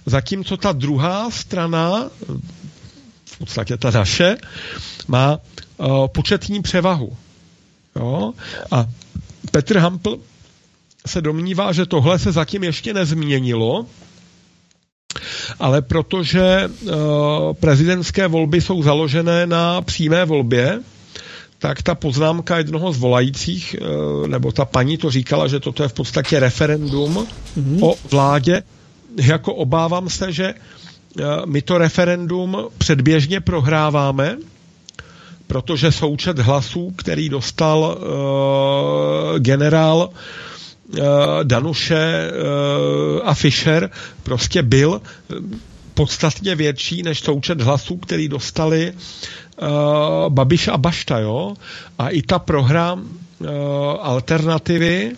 zatímco 0.06 0.56
ta 0.56 0.72
druhá 0.72 1.30
strana, 1.30 2.10
v 3.24 3.38
podstatě 3.38 3.76
ta 3.76 3.90
naše, 3.90 4.36
má 5.08 5.38
početní 6.06 6.62
převahu. 6.62 7.16
Jo? 7.96 8.32
A 8.70 8.86
Petr 9.50 9.78
Hampl 9.78 10.18
se 11.06 11.20
domnívá, 11.20 11.72
že 11.72 11.86
tohle 11.86 12.18
se 12.18 12.32
zatím 12.32 12.64
ještě 12.64 12.94
nezměnilo 12.94 13.86
ale 15.60 15.82
protože 15.82 16.70
prezidentské 17.60 18.28
volby 18.28 18.60
jsou 18.60 18.82
založené 18.82 19.46
na 19.46 19.82
přímé 19.82 20.24
volbě, 20.24 20.80
tak 21.58 21.82
ta 21.82 21.94
poznámka 21.94 22.58
jednoho 22.58 22.92
z 22.92 22.98
volajících, 22.98 23.76
nebo 24.26 24.52
ta 24.52 24.64
paní 24.64 24.98
to 24.98 25.10
říkala, 25.10 25.48
že 25.48 25.60
toto 25.60 25.82
je 25.82 25.88
v 25.88 25.92
podstatě 25.92 26.40
referendum 26.40 27.26
mm-hmm. 27.58 27.84
o 27.84 27.94
vládě, 28.10 28.62
jako 29.16 29.54
obávám 29.54 30.10
se, 30.10 30.32
že 30.32 30.54
my 31.44 31.62
to 31.62 31.78
referendum 31.78 32.56
předběžně 32.78 33.40
prohráváme, 33.40 34.36
protože 35.46 35.92
součet 35.92 36.38
hlasů, 36.38 36.92
který 36.96 37.28
dostal 37.28 37.98
uh, 37.98 39.38
generál 39.38 40.08
uh, 40.12 40.18
Danuše 41.42 42.30
uh, 42.30 43.20
a 43.28 43.34
Fischer, 43.34 43.90
prostě 44.22 44.62
byl 44.62 45.00
podstatně 45.94 46.54
větší 46.54 47.02
než 47.02 47.20
součet 47.20 47.60
hlasů, 47.60 47.96
který 47.96 48.28
dostali 48.28 48.92
uh, 48.92 49.68
Babiš 50.28 50.68
a 50.68 50.76
Bašta, 50.76 51.18
jo? 51.18 51.54
A 51.98 52.08
i 52.08 52.22
ta 52.22 52.38
prohra 52.38 52.92
uh, 52.92 53.48
alternativy 54.00 55.12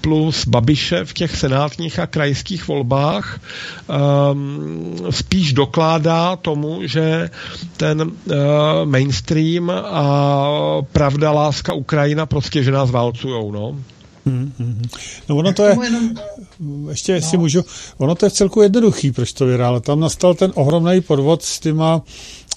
plus 0.00 0.46
Babiše 0.46 1.04
v 1.04 1.12
těch 1.12 1.36
senátních 1.36 1.98
a 1.98 2.06
krajských 2.06 2.68
volbách 2.68 3.40
um, 4.32 4.96
spíš 5.10 5.52
dokládá 5.52 6.36
tomu, 6.36 6.80
že 6.84 7.30
ten 7.76 8.02
uh, 8.02 8.34
mainstream 8.84 9.70
a 9.70 10.82
pravda, 10.92 11.32
láska 11.32 11.72
Ukrajina 11.72 12.26
prostě, 12.26 12.62
že 12.62 12.70
nás 12.70 12.90
válcujou, 12.90 13.52
no. 13.52 13.76
Hmm, 14.26 14.52
hmm. 14.58 14.82
No 15.28 15.36
ono 15.36 15.52
to 15.52 15.64
je, 15.64 15.76
ještě 16.88 17.12
jestli 17.12 17.36
no. 17.36 17.42
můžu, 17.42 17.64
ono 17.98 18.14
to 18.14 18.26
je 18.26 18.30
v 18.30 18.32
celku 18.32 18.62
jednoduchý, 18.62 19.12
proč 19.12 19.32
to 19.32 19.46
vyrálo. 19.46 19.80
Tam 19.80 20.00
nastal 20.00 20.34
ten 20.34 20.52
ohromný 20.54 21.00
podvod 21.00 21.42
s 21.42 21.60
těma 21.60 22.02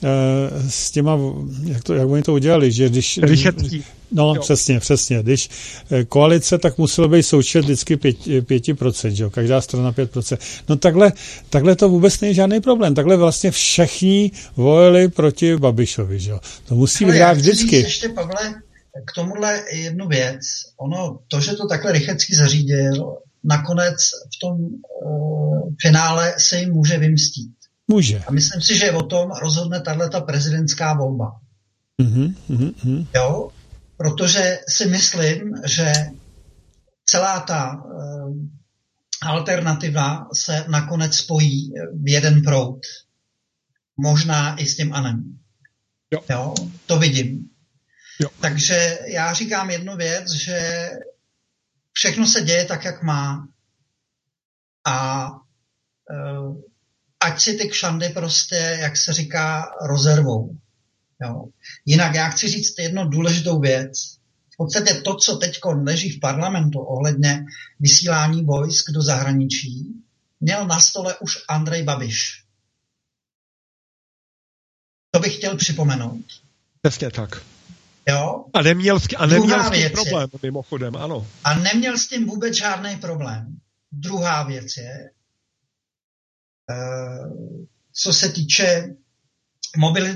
Eh, 0.03 0.69
s 0.69 0.91
těma, 0.91 1.19
jak, 1.63 1.83
to, 1.83 1.93
jak 1.93 2.07
oni 2.09 2.23
to 2.23 2.33
udělali, 2.33 2.71
že 2.71 2.89
když... 2.89 3.19
Rychetský. 3.23 3.83
No, 4.11 4.33
jo. 4.35 4.41
přesně, 4.41 4.79
přesně. 4.79 5.23
Když 5.23 5.49
eh, 5.91 6.03
koalice, 6.03 6.57
tak 6.57 6.77
muselo 6.77 7.07
být 7.07 7.23
součet 7.23 7.59
vždycky 7.61 7.95
5%, 7.95 8.41
5% 8.41 9.09
že 9.09 9.23
jo? 9.23 9.29
každá 9.29 9.61
strana 9.61 9.91
5%. 9.91 10.37
No 10.69 10.75
takhle, 10.75 11.13
takhle 11.49 11.75
to 11.75 11.89
vůbec 11.89 12.19
není 12.19 12.33
žádný 12.33 12.61
problém. 12.61 12.95
Takhle 12.95 13.17
vlastně 13.17 13.51
všichni 13.51 14.31
volili 14.55 15.07
proti 15.07 15.57
Babišovi, 15.57 16.19
že 16.19 16.31
jo? 16.31 16.39
To 16.65 16.75
musí 16.75 17.05
vyhrát 17.05 17.37
vždycky. 17.37 17.75
ještě, 17.75 18.09
Pavle, 18.09 18.53
k 19.05 19.11
tomuhle 19.11 19.63
jednu 19.71 20.07
věc. 20.07 20.41
Ono, 20.77 21.19
to, 21.27 21.41
že 21.41 21.53
to 21.53 21.67
takhle 21.67 21.91
Rychecký 21.91 22.35
zařídil, 22.35 23.17
nakonec 23.43 23.95
v 24.35 24.39
tom 24.41 24.57
uh, 25.05 25.73
finále 25.81 26.33
se 26.37 26.59
jim 26.59 26.73
může 26.73 26.97
vymstít. 26.97 27.55
Může. 27.87 28.19
A 28.19 28.31
myslím 28.31 28.61
si, 28.61 28.77
že 28.77 28.91
o 28.91 29.03
tom 29.03 29.31
rozhodne 29.31 29.81
tahle 29.81 30.09
prezidentská 30.25 30.93
volba. 30.93 31.31
Mm-hmm, 32.01 32.35
mm-hmm. 32.49 33.07
Jo? 33.15 33.49
Protože 33.97 34.59
si 34.69 34.85
myslím, 34.85 35.53
že 35.65 35.93
celá 37.05 37.39
ta 37.39 37.83
uh, 37.85 38.35
alternativa 39.21 40.27
se 40.33 40.65
nakonec 40.67 41.15
spojí 41.15 41.73
v 42.03 42.09
jeden 42.09 42.41
proud. 42.41 42.79
Možná 43.97 44.55
i 44.55 44.65
s 44.65 44.75
tím 44.75 44.93
Anem. 44.93 45.37
Jo. 46.13 46.19
jo? 46.29 46.53
To 46.85 46.99
vidím. 46.99 47.49
Jo. 48.19 48.29
Takže 48.41 48.99
já 49.05 49.33
říkám 49.33 49.69
jednu 49.69 49.95
věc, 49.95 50.31
že 50.31 50.89
všechno 51.91 52.27
se 52.27 52.41
děje 52.41 52.65
tak, 52.65 52.85
jak 52.85 53.03
má. 53.03 53.47
A 54.87 55.29
uh, 55.31 56.61
ať 57.19 57.41
si 57.41 57.57
ty 57.57 57.69
kšandy 57.69 58.09
prostě, 58.09 58.77
jak 58.79 58.97
se 58.97 59.13
říká, 59.13 59.65
rozervou. 59.81 60.57
Jo. 61.21 61.45
Jinak 61.85 62.15
já 62.15 62.29
chci 62.29 62.47
říct 62.47 62.79
jednu 62.79 63.09
důležitou 63.09 63.59
věc. 63.59 64.15
V 64.53 64.57
podstatě 64.57 64.93
to, 64.93 65.15
co 65.15 65.35
teď 65.35 65.59
leží 65.65 66.09
v 66.09 66.19
parlamentu 66.19 66.79
ohledně 66.79 67.45
vysílání 67.79 68.45
vojsk 68.45 68.91
do 68.91 69.01
zahraničí, 69.01 69.93
měl 70.39 70.67
na 70.67 70.79
stole 70.79 71.15
už 71.17 71.37
Andrej 71.49 71.83
Babiš. 71.83 72.43
To 75.11 75.19
bych 75.19 75.35
chtěl 75.37 75.57
připomenout. 75.57 76.25
Přesně 76.81 77.11
tak. 77.11 77.54
Jo? 78.09 78.45
A 78.53 78.61
neměl, 78.61 78.99
a 79.17 79.25
neměl 79.25 79.63
s 79.63 79.71
tím 79.71 79.89
problém, 79.89 80.29
je, 80.33 80.39
mimochodem, 80.43 80.95
ano. 80.95 81.27
A 81.43 81.53
neměl 81.53 81.97
s 81.97 82.07
tím 82.07 82.25
vůbec 82.25 82.55
žádný 82.55 82.97
problém. 82.97 83.57
Druhá 83.91 84.43
věc 84.43 84.77
je, 84.77 85.09
Eh, 86.71 87.29
co 87.93 88.13
se 88.13 88.29
týče 88.29 88.95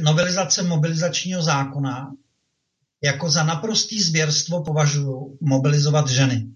novelizace 0.02 0.64
mobilizačního 0.64 1.42
zákona, 1.42 2.16
jako 3.04 3.30
za 3.30 3.44
naprostý 3.44 4.02
zvěrstvo 4.02 4.64
považuji 4.64 5.38
mobilizovat 5.42 6.10
ženy. 6.10 6.56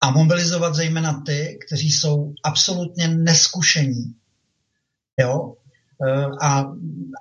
A 0.00 0.10
mobilizovat 0.10 0.74
zejména 0.74 1.22
ty, 1.26 1.58
kteří 1.66 1.92
jsou 1.92 2.34
absolutně 2.44 3.08
neskušení. 3.08 4.14
Jo? 5.20 5.56
Eh, 6.06 6.26
a 6.42 6.64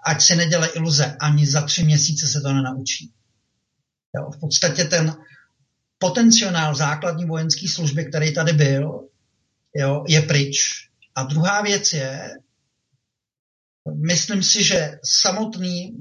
ať 0.06 0.22
si 0.22 0.36
neděle 0.36 0.68
iluze, 0.68 1.16
ani 1.22 1.48
za 1.48 1.62
tři 1.62 1.84
měsíce 1.84 2.28
se 2.28 2.42
to 2.42 2.54
nenaučí. 2.54 3.12
Jo? 4.16 4.32
V 4.32 4.40
podstatě 4.40 4.84
ten 4.84 5.16
potenciál 5.98 6.76
základní 6.76 7.26
vojenské 7.26 7.68
služby, 7.68 8.06
který 8.06 8.34
tady 8.34 8.54
byl, 8.54 9.08
jo, 9.76 10.04
je 10.08 10.22
pryč. 10.22 10.58
A 11.16 11.24
druhá 11.24 11.62
věc 11.62 11.94
je, 11.94 12.38
myslím 14.08 14.44
si, 14.44 14.64
že 14.64 15.00
samotný 15.04 15.98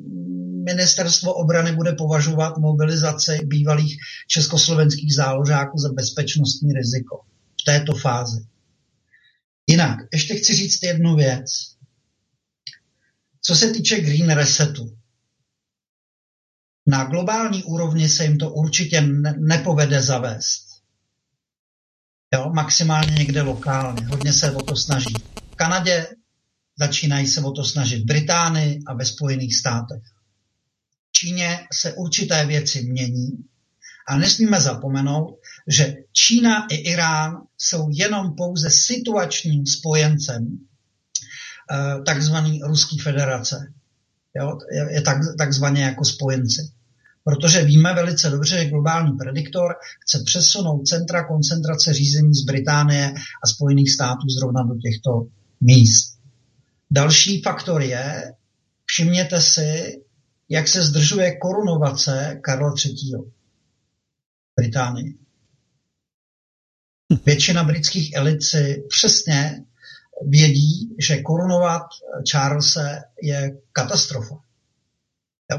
ministerstvo 0.64 1.34
obrany 1.34 1.72
bude 1.72 1.92
považovat 1.92 2.58
mobilizaci 2.58 3.38
bývalých 3.44 3.96
československých 4.28 5.14
záložáků 5.14 5.78
za 5.78 5.92
bezpečnostní 5.92 6.72
riziko 6.72 7.20
v 7.60 7.64
této 7.64 7.94
fázi. 7.94 8.46
Jinak, 9.66 9.98
ještě 10.12 10.34
chci 10.34 10.54
říct 10.54 10.82
jednu 10.82 11.16
věc. 11.16 11.75
Co 13.47 13.55
se 13.55 13.70
týče 13.70 14.01
Green 14.01 14.31
Resetu, 14.31 14.98
na 16.86 17.05
globální 17.05 17.64
úrovni 17.64 18.09
se 18.09 18.24
jim 18.24 18.39
to 18.39 18.51
určitě 18.51 19.01
nepovede 19.39 20.02
zavést. 20.02 20.66
Jo, 22.35 22.51
maximálně 22.55 23.14
někde 23.14 23.43
lokálně. 23.43 24.06
Hodně 24.06 24.32
se 24.32 24.52
o 24.52 24.62
to 24.62 24.77
snaží. 24.77 25.14
V 25.52 25.56
Kanadě 25.56 26.06
začínají 26.78 27.27
se 27.27 27.40
o 27.40 27.52
to 27.52 27.64
snažit 27.64 28.02
v 28.02 28.06
Británii 28.06 28.81
a 28.86 28.94
ve 28.94 29.05
Spojených 29.05 29.56
státech. 29.56 30.02
V 31.09 31.12
Číně 31.12 31.66
se 31.73 31.93
určité 31.93 32.47
věci 32.47 32.82
mění 32.82 33.28
a 34.09 34.18
nesmíme 34.18 34.60
zapomenout, 34.60 35.39
že 35.68 35.94
Čína 36.12 36.66
i 36.70 36.74
Irán 36.74 37.47
jsou 37.59 37.89
jenom 37.90 38.35
pouze 38.36 38.70
situačním 38.70 39.66
spojencem 39.66 40.65
takzvaný 42.06 42.60
Ruské 42.62 42.97
federace. 43.02 43.72
Jo, 44.36 44.59
je, 44.90 45.02
tak, 45.02 45.18
takzvaně 45.38 45.82
jako 45.82 46.05
spojenci 46.05 46.76
protože 47.26 47.64
víme 47.64 47.94
velice 47.94 48.30
dobře, 48.30 48.59
že 48.59 48.70
globální 48.70 49.12
prediktor 49.12 49.74
chce 50.01 50.22
přesunout 50.24 50.86
centra 50.86 51.24
koncentrace 51.24 51.93
řízení 51.93 52.34
z 52.34 52.44
Británie 52.44 53.14
a 53.44 53.47
Spojených 53.47 53.90
států 53.90 54.28
zrovna 54.38 54.62
do 54.62 54.74
těchto 54.74 55.10
míst. 55.60 56.18
Další 56.90 57.43
faktor 57.43 57.82
je, 57.82 58.32
všimněte 58.84 59.40
si, 59.40 60.01
jak 60.48 60.68
se 60.68 60.82
zdržuje 60.82 61.36
korunovace 61.36 62.40
Karla 62.43 62.74
III. 62.84 62.94
Británii. 64.56 65.14
Většina 67.26 67.64
britských 67.64 68.14
elit 68.14 68.43
si 68.43 68.84
přesně 68.88 69.64
vědí, 70.24 70.97
že 70.98 71.22
korunovat 71.22 71.82
Charlesa 72.32 72.88
je 73.22 73.59
katastrofa. 73.72 74.34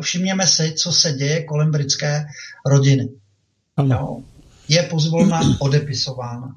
Všimněme 0.01 0.47
si, 0.47 0.73
co 0.73 0.91
se 0.91 1.11
děje 1.11 1.43
kolem 1.43 1.71
britské 1.71 2.25
rodiny. 2.65 3.09
Jo. 3.89 4.23
Je 4.67 4.83
pozvolna 4.83 5.41
odepisována. 5.59 6.55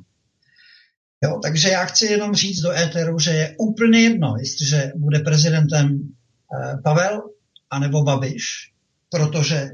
Jo, 1.24 1.40
takže 1.42 1.68
já 1.68 1.84
chci 1.84 2.06
jenom 2.06 2.34
říct 2.34 2.60
do 2.60 2.72
éteru, 2.72 3.18
že 3.18 3.30
je 3.30 3.56
úplně 3.58 4.00
jedno, 4.00 4.34
jestliže 4.38 4.92
bude 4.96 5.18
prezidentem 5.18 5.98
eh, 5.98 6.76
Pavel 6.84 7.22
anebo 7.70 8.02
Babiš, 8.02 8.72
protože 9.10 9.70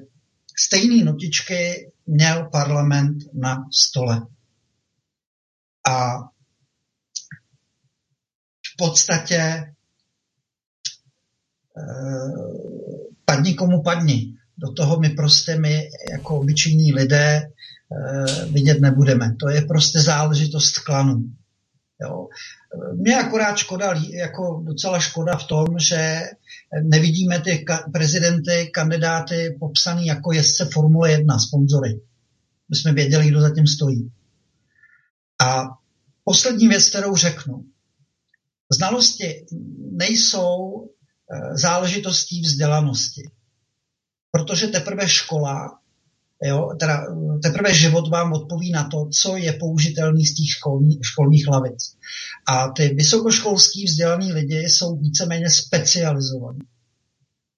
stejné 0.58 1.04
notičky 1.04 1.90
měl 2.06 2.48
parlament 2.52 3.16
na 3.34 3.64
stole. 3.72 4.26
A 5.88 6.14
podstatě 8.76 9.36
eh, 11.78 12.46
padni 13.24 13.54
komu 13.54 13.82
padni. 13.82 14.36
Do 14.58 14.72
toho 14.72 15.00
my 15.00 15.08
prostě 15.10 15.56
my 15.56 15.90
jako 16.10 16.40
obyčejní 16.40 16.92
lidé 16.92 17.36
e, 17.36 17.46
vidět 18.44 18.80
nebudeme. 18.80 19.36
To 19.40 19.48
je 19.48 19.62
prostě 19.62 20.00
záležitost 20.00 20.78
klanu. 20.78 21.22
Jo. 22.02 22.28
Mě 22.94 23.16
akorát 23.16 23.56
škoda, 23.56 23.94
jako 24.10 24.62
docela 24.66 24.98
škoda 24.98 25.36
v 25.36 25.46
tom, 25.46 25.78
že 25.78 26.20
nevidíme 26.82 27.40
ty 27.40 27.64
ka- 27.68 27.92
prezidenty, 27.92 28.70
kandidáty 28.74 29.56
popsaný 29.60 30.06
jako 30.06 30.32
jezdce 30.32 30.68
Formule 30.72 31.10
1, 31.10 31.38
sponzory. 31.38 32.00
My 32.68 32.76
jsme 32.76 32.92
věděli, 32.92 33.28
kdo 33.28 33.40
zatím 33.40 33.66
stojí. 33.66 34.12
A 35.46 35.64
poslední 36.24 36.68
věc, 36.68 36.88
kterou 36.88 37.16
řeknu. 37.16 37.64
Znalosti 38.72 39.46
nejsou 39.92 40.84
eh, 40.84 41.58
záležitostí 41.58 42.40
vzdělanosti. 42.40 43.22
Protože 44.30 44.66
teprve 44.66 45.08
škola 45.08 45.78
Jo, 46.44 46.68
teda 46.80 47.04
teprve 47.42 47.74
život 47.74 48.08
vám 48.08 48.32
odpoví 48.32 48.70
na 48.70 48.88
to, 48.88 49.08
co 49.20 49.36
je 49.36 49.52
použitelný 49.52 50.26
z 50.26 50.34
těch 50.34 50.46
školní, 50.48 50.98
školních 51.02 51.48
lavic. 51.48 51.96
A 52.48 52.68
ty 52.68 52.88
vysokoškolský 52.88 53.84
vzdělaný 53.84 54.32
lidi 54.32 54.58
jsou 54.58 54.96
víceméně 54.96 55.50
specializovaní. 55.50 56.60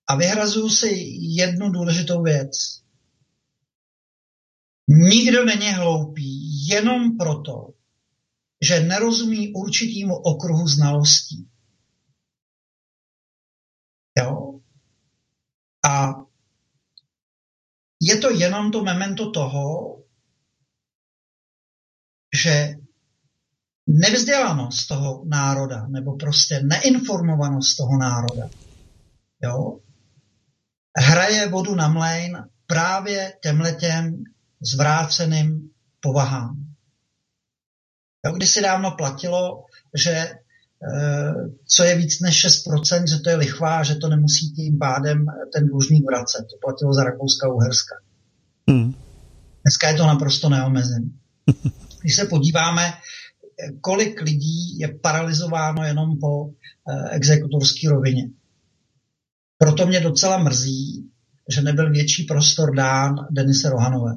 A 0.06 0.16
vyhrazuju 0.16 0.68
si 0.68 0.88
jednu 1.20 1.70
důležitou 1.70 2.22
věc. 2.22 2.50
Nikdo 4.88 5.44
není 5.44 5.72
hloupý 5.72 6.66
jenom 6.68 7.16
proto, 7.16 7.68
že 8.62 8.80
nerozumí 8.80 9.52
určitýmu 9.54 10.14
okruhu 10.14 10.68
znalostí. 10.68 11.48
Jo? 14.18 14.60
A 15.86 16.14
je 18.02 18.16
to 18.16 18.30
jenom 18.30 18.70
to 18.70 18.84
memento 18.84 19.30
toho, 19.30 19.94
že 22.42 22.74
nevzdělanost 23.86 24.88
toho 24.88 25.24
národa, 25.24 25.86
nebo 25.86 26.16
prostě 26.16 26.60
neinformovanost 26.62 27.76
toho 27.76 27.98
národa, 27.98 28.50
jo, 29.42 29.78
hraje 30.96 31.48
vodu 31.48 31.74
na 31.74 31.88
mlejn 31.88 32.48
právě 32.66 33.38
těmhletěm 33.42 34.24
zvráceným 34.60 35.70
povahám. 36.00 36.74
Jo, 38.26 38.32
když 38.32 38.50
si 38.50 38.62
dávno 38.62 38.90
platilo, 38.90 39.64
že 39.94 40.10
e, 40.10 40.34
co 41.66 41.84
je 41.84 41.96
víc 41.96 42.20
než 42.20 42.46
6%, 42.46 43.06
že 43.06 43.18
to 43.18 43.30
je 43.30 43.36
lichvá, 43.36 43.82
že 43.82 43.94
to 43.94 44.08
nemusí 44.08 44.52
tím 44.52 44.78
pádem 44.78 45.26
ten 45.52 45.66
dlužník 45.66 46.06
vracet. 46.06 46.46
To 46.50 46.56
platilo 46.62 46.94
za 46.94 47.04
Rakouska 47.04 47.46
a 47.46 47.52
Uherska. 47.52 47.94
Hmm. 48.68 48.94
Dneska 49.62 49.88
je 49.88 49.94
to 49.94 50.06
naprosto 50.06 50.48
neomezené. 50.48 51.06
Když 52.00 52.16
se 52.16 52.24
podíváme, 52.24 52.92
kolik 53.80 54.20
lidí 54.20 54.78
je 54.78 54.88
paralizováno 54.88 55.84
jenom 55.84 56.18
po 56.18 56.46
e, 56.46 57.10
exekutorské 57.10 57.88
rovině. 57.88 58.28
Proto 59.58 59.86
mě 59.86 60.00
docela 60.00 60.38
mrzí, 60.38 61.10
že 61.48 61.62
nebyl 61.62 61.90
větší 61.90 62.24
prostor 62.24 62.74
dán 62.74 63.14
Denise 63.30 63.70
Rohanové, 63.70 64.14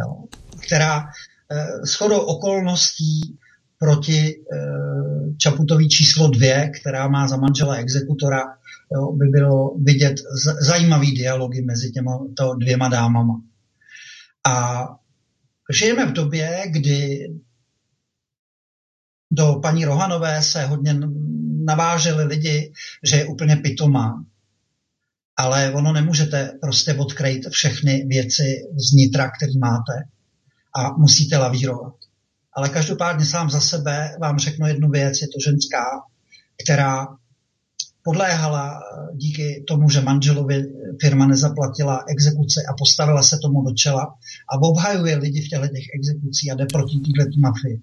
jo, 0.00 0.24
která 0.66 1.04
Eh, 1.04 1.35
shodou 1.84 2.18
okolností 2.18 3.38
proti 3.78 4.34
eh, 4.52 5.36
Čaputový 5.38 5.88
číslo 5.88 6.28
dvě, 6.28 6.70
která 6.80 7.08
má 7.08 7.28
za 7.28 7.36
manžela 7.36 7.74
exekutora, 7.74 8.42
jo, 8.92 9.12
by 9.12 9.26
bylo 9.26 9.74
vidět 9.78 10.14
zajímavý 10.60 11.14
dialogy 11.14 11.62
mezi 11.62 11.90
těma 11.90 12.18
to 12.36 12.54
dvěma 12.54 12.88
dámama. 12.88 13.40
A 14.48 14.86
žijeme 15.72 16.06
v 16.06 16.12
době, 16.12 16.62
kdy 16.70 17.28
do 19.32 19.54
paní 19.62 19.84
Rohanové 19.84 20.42
se 20.42 20.66
hodně 20.66 21.00
naváželi 21.64 22.24
lidi, 22.24 22.72
že 23.04 23.16
je 23.16 23.26
úplně 23.26 23.56
pitomá. 23.56 24.24
Ale 25.38 25.72
ono 25.72 25.92
nemůžete 25.92 26.58
prostě 26.60 26.94
odkrejt 26.94 27.48
všechny 27.50 28.04
věci 28.08 28.56
z 28.76 28.92
nitra, 28.92 29.30
který 29.30 29.58
máte 29.58 29.92
a 30.78 30.96
musíte 30.96 31.38
lavírovat. 31.38 31.94
Ale 32.52 32.68
každopádně 32.68 33.24
sám 33.24 33.50
za 33.50 33.60
sebe 33.60 34.16
vám 34.20 34.38
řeknu 34.38 34.66
jednu 34.66 34.90
věc, 34.90 35.22
je 35.22 35.28
to 35.28 35.50
ženská, 35.50 35.84
která 36.62 37.06
podléhala 38.02 38.80
díky 39.14 39.64
tomu, 39.68 39.90
že 39.90 40.00
manželovi 40.00 40.64
firma 41.00 41.26
nezaplatila 41.26 42.04
exekuce 42.08 42.60
a 42.70 42.74
postavila 42.78 43.22
se 43.22 43.36
tomu 43.42 43.62
do 43.62 43.74
čela 43.74 44.14
a 44.52 44.62
obhajuje 44.62 45.16
lidi 45.16 45.40
v 45.40 45.48
těchto 45.48 45.66
těch 45.66 45.86
exekucí 45.94 46.50
a 46.50 46.54
jde 46.54 46.66
proti 46.72 46.98
této 47.18 47.40
mafii. 47.40 47.82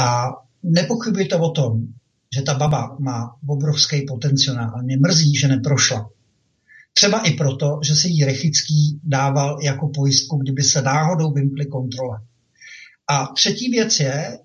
A 0.00 0.26
nepochybujte 0.62 1.36
o 1.36 1.50
tom, 1.50 1.86
že 2.34 2.42
ta 2.42 2.54
baba 2.54 2.96
má 3.00 3.36
obrovský 3.46 4.06
potenciál. 4.08 4.82
Mě 4.82 4.96
mrzí, 4.96 5.36
že 5.36 5.48
neprošla. 5.48 6.10
Třeba 6.94 7.26
i 7.26 7.30
proto, 7.30 7.80
že 7.86 7.94
se 7.94 8.08
jí 8.08 8.24
Rechický 8.24 9.00
dával 9.02 9.62
jako 9.62 9.88
pojistku, 9.88 10.36
kdyby 10.36 10.62
se 10.62 10.82
náhodou 10.82 11.32
vymkly 11.32 11.66
kontrole. 11.66 12.18
A 13.08 13.26
třetí 13.26 13.70
věc 13.70 14.00
je, 14.00 14.38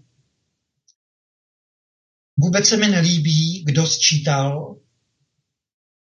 vůbec 2.38 2.68
se 2.68 2.78
mi 2.78 2.88
nelíbí, 2.88 3.64
kdo 3.66 3.88
sčítal 3.88 4.76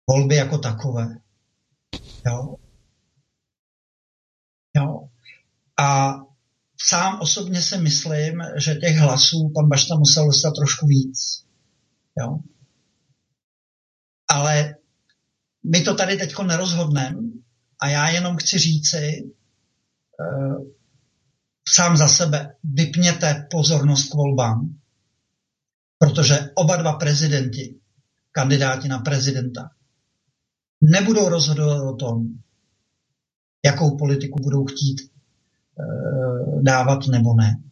volby 0.09 0.35
jako 0.35 0.57
takové. 0.57 1.07
Jo? 2.25 2.55
Jo? 4.75 5.09
A 5.79 6.13
sám 6.77 7.19
osobně 7.21 7.61
si 7.61 7.77
myslím, 7.77 8.41
že 8.57 8.75
těch 8.75 8.97
hlasů 8.97 9.51
pan 9.55 9.69
Bašta 9.69 9.95
musel 9.95 10.25
dostat 10.25 10.51
trošku 10.51 10.87
víc. 10.87 11.45
Jo? 12.19 12.39
Ale 14.27 14.75
my 15.63 15.81
to 15.81 15.95
tady 15.95 16.17
teď 16.17 16.33
nerozhodneme 16.47 17.19
a 17.81 17.87
já 17.89 18.09
jenom 18.09 18.37
chci 18.37 18.57
říci 18.59 19.31
uh, 20.19 20.65
sám 21.67 21.97
za 21.97 22.07
sebe, 22.07 22.55
vypněte 22.63 23.47
pozornost 23.51 24.09
k 24.09 24.13
volbám, 24.13 24.75
protože 25.97 26.51
oba 26.55 26.75
dva 26.75 26.93
prezidenti, 26.93 27.79
kandidáti 28.31 28.87
na 28.87 28.99
prezidenta, 28.99 29.69
nebudou 30.81 31.29
rozhodovat 31.29 31.81
o 31.81 31.95
tom, 31.95 32.27
jakou 33.65 33.97
politiku 33.97 34.39
budou 34.43 34.65
chtít 34.65 35.01
uh, 35.01 36.63
dávat 36.63 37.07
nebo 37.07 37.33
ne. 37.33 37.63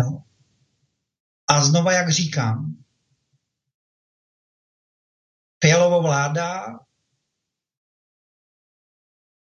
Jo. 0.00 0.22
A 1.48 1.64
znova, 1.64 1.92
jak 1.92 2.10
říkám, 2.10 2.81
Fialová 5.64 5.98
vláda 5.98 6.64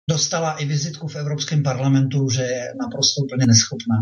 dostala 0.09 0.57
i 0.57 0.65
vizitku 0.65 1.07
v 1.07 1.15
Evropském 1.15 1.63
parlamentu, 1.63 2.29
že 2.29 2.41
je 2.41 2.73
naprosto 2.81 3.21
úplně 3.21 3.45
neschopná. 3.47 3.95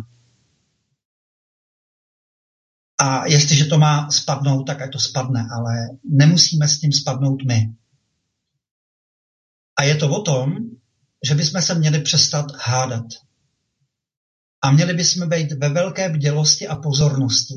A 3.02 3.26
jestliže 3.26 3.65
to 3.65 3.77
má 3.77 4.11
spadnout, 4.11 4.64
tak 4.68 4.81
ať 4.81 4.91
to 4.91 4.99
spadne, 4.99 5.45
ale 5.57 5.73
nemusíme 6.03 6.68
s 6.68 6.80
tím 6.80 6.91
spadnout 6.91 7.44
my. 7.48 7.76
A 9.80 9.84
je 9.84 9.95
to 9.95 10.10
o 10.10 10.22
tom, 10.22 10.56
že 11.27 11.35
bychom 11.35 11.61
se 11.61 11.76
měli 11.76 12.02
přestat 12.02 12.45
hádat. 12.52 13.06
A 14.61 14.72
měli 14.72 14.94
bychom 14.94 15.30
být 15.30 15.52
ve 15.52 15.69
velké 15.69 16.10
bdělosti 16.10 16.68
a 16.68 16.76
pozornosti 16.76 17.53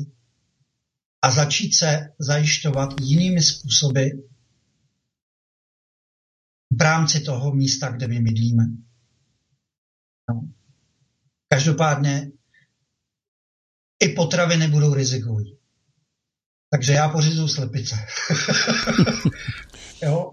a 1.21 1.31
začít 1.31 1.73
se 1.73 2.13
zajišťovat 2.19 2.89
jinými 3.01 3.41
způsoby, 3.41 4.09
v 6.71 6.81
rámci 6.81 7.19
toho 7.19 7.51
místa, 7.51 7.89
kde 7.89 8.07
my 8.07 8.19
bydlíme. 8.19 8.63
No. 10.29 10.41
Každopádně 11.47 12.31
i 13.99 14.09
potraviny 14.09 14.67
budou 14.67 14.93
rizikový. 14.93 15.57
Takže 16.69 16.93
já 16.93 17.09
pořizuju 17.09 17.47
slepice. 17.47 17.95
jo? 20.03 20.31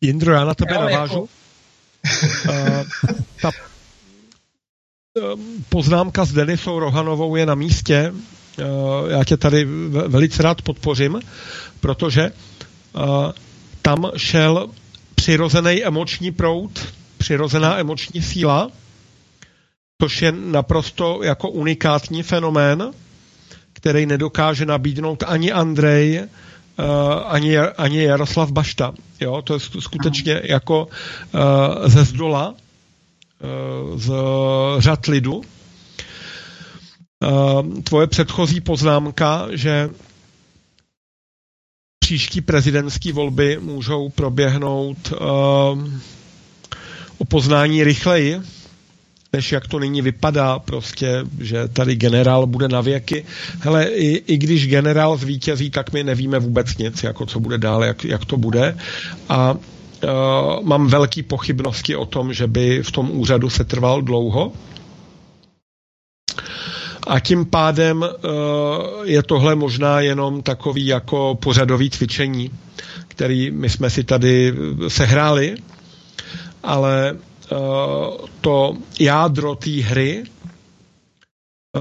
Jindro, 0.00 0.32
já 0.32 0.44
na 0.44 0.54
tebe 0.54 0.74
jo, 0.74 0.80
navážu. 0.80 1.28
Jako... 2.04 2.52
uh, 2.52 2.84
ta 3.42 3.50
um, 5.34 5.64
poznámka 5.68 6.24
s 6.24 6.32
Denisou 6.32 6.78
Rohanovou 6.78 7.36
je 7.36 7.46
na 7.46 7.54
místě. 7.54 8.12
Uh, 8.12 9.10
já 9.10 9.24
tě 9.24 9.36
tady 9.36 9.64
velice 9.88 10.42
rád 10.42 10.62
podpořím, 10.62 11.20
protože 11.80 12.30
uh, 12.92 13.32
tam 13.82 14.10
šel 14.16 14.70
přirozený 15.14 15.84
emoční 15.84 16.32
proud, 16.32 16.94
přirozená 17.18 17.78
emoční 17.78 18.22
síla, 18.22 18.70
což 20.02 20.22
je 20.22 20.32
naprosto 20.32 21.20
jako 21.22 21.48
unikátní 21.48 22.22
fenomén, 22.22 22.90
který 23.72 24.06
nedokáže 24.06 24.66
nabídnout 24.66 25.22
ani 25.26 25.52
Andrej, 25.52 26.20
uh, 26.20 26.84
ani, 27.26 27.58
ani 27.58 28.02
Jaroslav 28.02 28.52
Bašta. 28.52 28.94
Jo, 29.20 29.42
to 29.42 29.54
je 29.54 29.60
skutečně 29.60 30.40
jako 30.44 30.84
uh, 30.84 31.88
ze 31.88 32.04
zdola, 32.04 32.54
uh, 32.54 33.98
z 33.98 34.12
řad 34.78 35.06
lidu. 35.06 35.42
tvoje 37.84 38.06
předchozí 38.06 38.60
poznámka, 38.60 39.46
že 39.50 39.90
příští 42.04 42.40
prezidentské 42.40 43.12
volby 43.12 43.58
můžou 43.60 44.08
proběhnout 44.08 45.12
o 47.18 47.24
poznání 47.28 47.84
rychleji, 47.84 48.40
než 49.32 49.52
jak 49.52 49.68
to 49.68 49.78
nyní 49.78 50.02
vypadá, 50.02 50.58
prostě, 50.58 51.24
že 51.40 51.68
tady 51.68 51.96
generál 51.96 52.46
bude 52.46 52.68
na 52.68 52.80
věky. 52.80 53.24
Hele, 53.60 53.84
i, 53.84 54.22
i 54.26 54.36
když 54.36 54.68
generál 54.68 55.16
zvítězí, 55.16 55.70
tak 55.70 55.92
my 55.92 56.04
nevíme 56.04 56.38
vůbec 56.38 56.76
nic, 56.76 57.02
jako 57.02 57.26
co 57.26 57.40
bude 57.40 57.58
dál, 57.58 57.84
jak, 57.84 58.04
jak 58.04 58.24
to 58.24 58.36
bude. 58.36 58.76
A 59.28 59.52
uh, 59.52 59.58
mám 60.62 60.86
velké 60.86 61.22
pochybnosti 61.22 61.96
o 61.96 62.04
tom, 62.06 62.32
že 62.32 62.46
by 62.46 62.82
v 62.82 62.92
tom 62.92 63.10
úřadu 63.10 63.50
se 63.50 63.64
trval 63.64 64.02
dlouho. 64.02 64.52
A 67.06 67.20
tím 67.20 67.46
pádem 67.46 68.02
uh, 68.02 68.08
je 69.04 69.22
tohle 69.22 69.54
možná 69.54 70.00
jenom 70.00 70.42
takový 70.42 70.86
jako 70.86 71.34
pořadový 71.34 71.90
cvičení, 71.90 72.50
který 73.08 73.50
my 73.50 73.70
jsme 73.70 73.90
si 73.90 74.04
tady 74.04 74.54
sehráli, 74.88 75.56
ale 76.62 77.16
Eh, 77.52 78.28
to 78.40 78.76
jádro 79.00 79.54
té 79.54 79.70
hry 79.70 80.24
eh, 81.76 81.80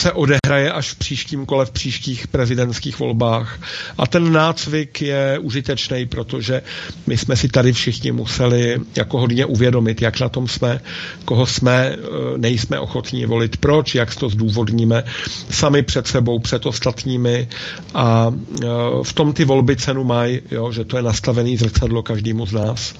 se 0.00 0.12
odehraje 0.12 0.72
až 0.72 0.90
v 0.90 0.98
příštím 0.98 1.46
kole 1.46 1.66
v 1.66 1.70
příštích 1.70 2.28
prezidentských 2.28 2.98
volbách. 2.98 3.60
A 3.98 4.06
ten 4.06 4.32
nácvik 4.32 5.02
je 5.02 5.38
užitečný, 5.38 6.06
protože 6.06 6.62
my 7.06 7.16
jsme 7.16 7.36
si 7.36 7.48
tady 7.48 7.72
všichni 7.72 8.12
museli 8.12 8.80
jako 8.96 9.20
hodně 9.20 9.46
uvědomit, 9.46 10.02
jak 10.02 10.20
na 10.20 10.28
tom 10.28 10.48
jsme, 10.48 10.80
koho 11.24 11.46
jsme, 11.46 11.96
eh, 11.96 11.98
nejsme 12.36 12.78
ochotní 12.78 13.26
volit, 13.26 13.56
proč, 13.56 13.94
jak 13.94 14.14
to 14.14 14.28
zdůvodníme 14.28 15.04
sami 15.50 15.82
před 15.82 16.06
sebou, 16.06 16.38
před 16.38 16.66
ostatními 16.66 17.48
a 17.94 18.34
eh, 18.34 18.66
v 19.02 19.12
tom 19.12 19.32
ty 19.32 19.44
volby 19.44 19.76
cenu 19.76 20.04
mají, 20.04 20.40
jo, 20.50 20.72
že 20.72 20.84
to 20.84 20.96
je 20.96 21.02
nastavený 21.02 21.56
zrcadlo 21.56 22.02
každému 22.02 22.46
z 22.46 22.52
nás. 22.52 22.94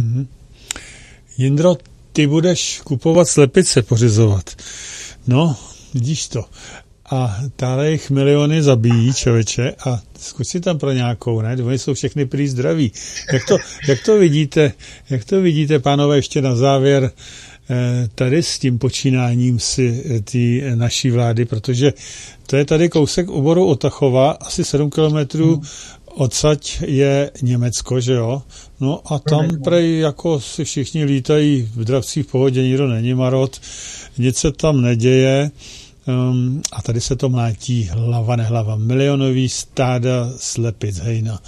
Mm-hmm. 0.00 0.26
Jindro, 1.38 1.76
ty 2.12 2.26
budeš 2.26 2.80
kupovat 2.84 3.28
slepice, 3.28 3.82
pořizovat. 3.82 4.50
No, 5.26 5.56
Vidíš 5.94 6.28
to. 6.28 6.44
A 7.10 7.36
dále 7.58 7.90
jich 7.90 8.10
miliony 8.10 8.62
zabíjí 8.62 9.14
člověče 9.14 9.74
a 9.86 10.00
zkus 10.18 10.48
si 10.48 10.60
tam 10.60 10.78
pro 10.78 10.92
nějakou, 10.92 11.40
ne? 11.40 11.56
Oni 11.64 11.78
jsou 11.78 11.94
všechny 11.94 12.26
prý 12.26 12.48
zdraví. 12.48 12.92
Jak 13.32 13.46
to, 13.48 13.58
jak 13.88 14.02
to 14.02 14.18
vidíte, 14.18 14.72
jak 15.10 15.24
to 15.24 15.40
vidíte, 15.40 15.78
pánové, 15.78 16.16
ještě 16.16 16.42
na 16.42 16.56
závěr 16.56 17.10
eh, 17.70 18.08
tady 18.14 18.42
s 18.42 18.58
tím 18.58 18.78
počínáním 18.78 19.58
si 19.58 20.04
eh, 20.10 20.20
té 20.20 20.76
naší 20.76 21.10
vlády, 21.10 21.44
protože 21.44 21.92
to 22.46 22.56
je 22.56 22.64
tady 22.64 22.88
kousek 22.88 23.30
oboru 23.30 23.66
Otachova, 23.66 24.30
asi 24.30 24.64
7 24.64 24.90
kilometrů 24.90 25.54
hmm. 25.54 25.64
odsaď 26.14 26.82
je 26.86 27.30
Německo, 27.42 28.00
že 28.00 28.12
jo? 28.12 28.42
No 28.80 29.12
a 29.12 29.18
tam 29.18 29.48
prej 29.64 29.98
jako 29.98 30.40
si 30.40 30.64
všichni 30.64 31.04
lítají 31.04 31.70
v 31.74 31.84
dravcí 31.84 32.22
v 32.22 32.26
pohodě, 32.26 32.62
nikdo 32.62 32.88
není 32.88 33.14
marot, 33.14 33.60
nic 34.18 34.38
se 34.38 34.52
tam 34.52 34.80
neděje. 34.80 35.50
Um, 36.06 36.62
a 36.72 36.82
tady 36.82 37.00
se 37.00 37.16
to 37.16 37.28
mlátí 37.28 37.84
hlava 37.84 38.36
nehlava. 38.36 38.76
Milionový 38.76 39.48
stáda 39.48 40.30
slepic, 40.36 40.98
hejna. 40.98 41.40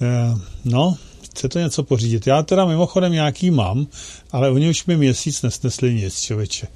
Uh, 0.00 0.40
no, 0.64 0.96
chce 1.24 1.48
to 1.48 1.58
něco 1.58 1.82
pořídit. 1.82 2.26
Já 2.26 2.42
teda 2.42 2.64
mimochodem 2.64 3.12
nějaký 3.12 3.50
mám, 3.50 3.86
ale 4.32 4.50
oni 4.50 4.70
už 4.70 4.86
mi 4.86 4.96
měsíc 4.96 5.42
nesnesli 5.42 5.94
nic, 5.94 6.20
člověče. 6.20 6.66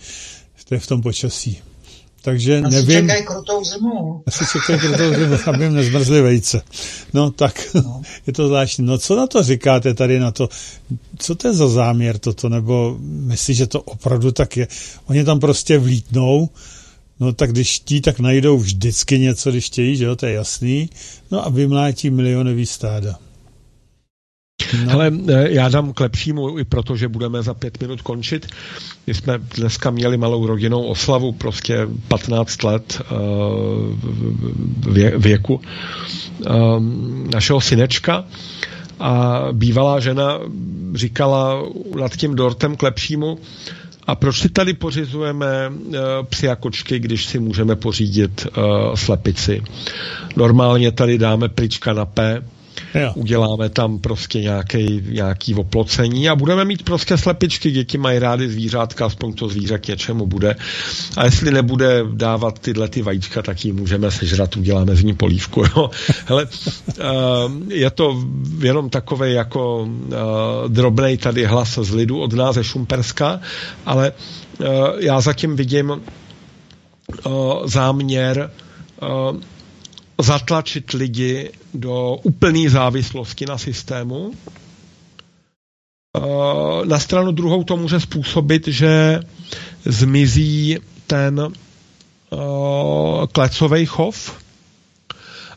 To 0.68 0.74
je 0.74 0.80
v 0.80 0.86
tom 0.86 1.02
počasí. 1.02 1.62
Takže 2.22 2.62
asi 2.66 2.76
nevím. 2.76 3.08
čekají 3.08 3.24
krutou 3.24 3.64
zimu. 3.64 4.22
Asi 4.26 4.44
čekají 4.52 4.78
krutou 4.78 5.14
zimu, 5.14 5.36
aby 5.46 5.64
jim 5.64 5.74
nezmrzly 5.74 6.22
vejce. 6.22 6.62
No 7.12 7.30
tak, 7.30 7.74
no. 7.74 8.02
je 8.26 8.32
to 8.32 8.46
zvláštní. 8.46 8.86
No 8.86 8.98
co 8.98 9.16
na 9.16 9.26
to 9.26 9.42
říkáte 9.42 9.94
tady 9.94 10.20
na 10.20 10.30
to? 10.30 10.48
Co 11.18 11.34
to 11.34 11.48
je 11.48 11.54
za 11.54 11.68
záměr 11.68 12.18
toto? 12.18 12.48
Nebo 12.48 12.96
myslíš, 13.00 13.56
že 13.56 13.66
to 13.66 13.80
opravdu 13.80 14.32
tak 14.32 14.56
je? 14.56 14.68
Oni 15.06 15.24
tam 15.24 15.40
prostě 15.40 15.78
vlítnou, 15.78 16.48
No 17.20 17.32
tak 17.32 17.52
když 17.52 17.76
chtí, 17.76 18.00
tak 18.00 18.20
najdou 18.20 18.58
vždycky 18.58 19.18
něco, 19.18 19.50
když 19.50 19.66
chtějí, 19.66 19.96
že 19.96 20.04
jo, 20.04 20.16
to 20.16 20.26
je 20.26 20.32
jasný. 20.32 20.90
No 21.30 21.46
a 21.46 21.48
vymlátí 21.48 22.10
milionový 22.10 22.66
stáda. 22.66 23.18
No. 24.84 24.90
Hele, 24.90 25.12
eh, 25.28 25.50
já 25.50 25.68
dám 25.68 25.92
k 25.92 26.00
lepšímu, 26.00 26.58
i 26.58 26.64
protože 26.64 27.08
budeme 27.08 27.42
za 27.42 27.54
pět 27.54 27.80
minut 27.80 28.02
končit. 28.02 28.46
My 29.06 29.14
jsme 29.14 29.38
dneska 29.56 29.90
měli 29.90 30.16
malou 30.16 30.46
rodinnou 30.46 30.82
oslavu, 30.82 31.32
prostě 31.32 31.88
15 32.08 32.62
let 32.62 33.00
uh, 33.00 33.18
věku 35.16 35.54
uh, 35.54 35.62
našeho 37.32 37.60
synečka 37.60 38.24
a 39.00 39.42
bývalá 39.52 40.00
žena 40.00 40.38
říkala 40.94 41.62
nad 42.00 42.16
tím 42.16 42.34
dortem 42.34 42.76
k 42.76 42.82
lepšímu, 42.82 43.38
a 44.06 44.14
proč 44.14 44.38
si 44.40 44.48
tady 44.48 44.74
pořizujeme 44.74 45.68
uh, 45.68 45.94
psy 46.28 46.48
a 46.48 46.56
kočky, 46.56 46.98
když 46.98 47.26
si 47.26 47.38
můžeme 47.38 47.76
pořídit 47.76 48.46
uh, 48.56 48.94
slepici? 48.94 49.62
Normálně 50.36 50.92
tady 50.92 51.18
dáme 51.18 51.48
plička 51.48 51.92
na 51.92 52.04
P, 52.06 52.42
Jo. 52.94 53.12
Uděláme 53.14 53.68
tam 53.68 53.98
prostě 53.98 54.40
nějaký, 54.40 55.02
nějaký 55.08 55.54
oplocení 55.54 56.28
a 56.28 56.36
budeme 56.36 56.64
mít 56.64 56.82
prostě 56.82 57.18
slepičky. 57.18 57.70
Děti 57.70 57.98
mají 57.98 58.18
rády 58.18 58.48
zvířátka, 58.48 59.06
aspoň 59.06 59.32
to 59.32 59.48
zvíře 59.48 59.78
k 59.78 59.88
něčemu 59.88 60.26
bude. 60.26 60.56
A 61.16 61.24
jestli 61.24 61.50
nebude 61.50 62.02
dávat 62.12 62.58
tyhle 62.58 62.88
ty 62.88 63.02
vajíčka, 63.02 63.42
tak 63.42 63.64
ji 63.64 63.72
můžeme 63.72 64.10
sežrat, 64.10 64.56
uděláme 64.56 64.96
z 64.96 65.04
ní 65.04 65.14
polívku. 65.14 65.62
Jo. 65.76 65.90
Hele, 66.26 66.46
uh, 66.46 67.02
je 67.68 67.90
to 67.90 68.24
jenom 68.58 68.90
takový 68.90 69.32
jako 69.32 69.82
uh, 69.82 69.88
drobnej 70.68 71.16
tady 71.16 71.44
hlas 71.44 71.78
z 71.82 71.90
lidu 71.90 72.20
od 72.20 72.32
nás 72.32 72.54
ze 72.54 72.64
Šumperska, 72.64 73.40
ale 73.86 74.12
uh, 74.58 74.66
já 74.98 75.20
zatím 75.20 75.56
vidím 75.56 76.02
záměr 77.64 78.50
zatlačit 80.22 80.90
lidi 80.92 81.50
do 81.74 82.16
úplné 82.22 82.70
závislosti 82.70 83.46
na 83.46 83.58
systému. 83.58 84.32
Eh, 86.16 86.86
na 86.86 86.98
stranu 86.98 87.32
druhou 87.32 87.64
to 87.64 87.76
může 87.76 88.00
způsobit, 88.00 88.68
že 88.68 89.20
zmizí 89.84 90.78
ten 91.06 91.40
eh, 91.40 92.36
klecový 93.32 93.86
chov 93.86 94.44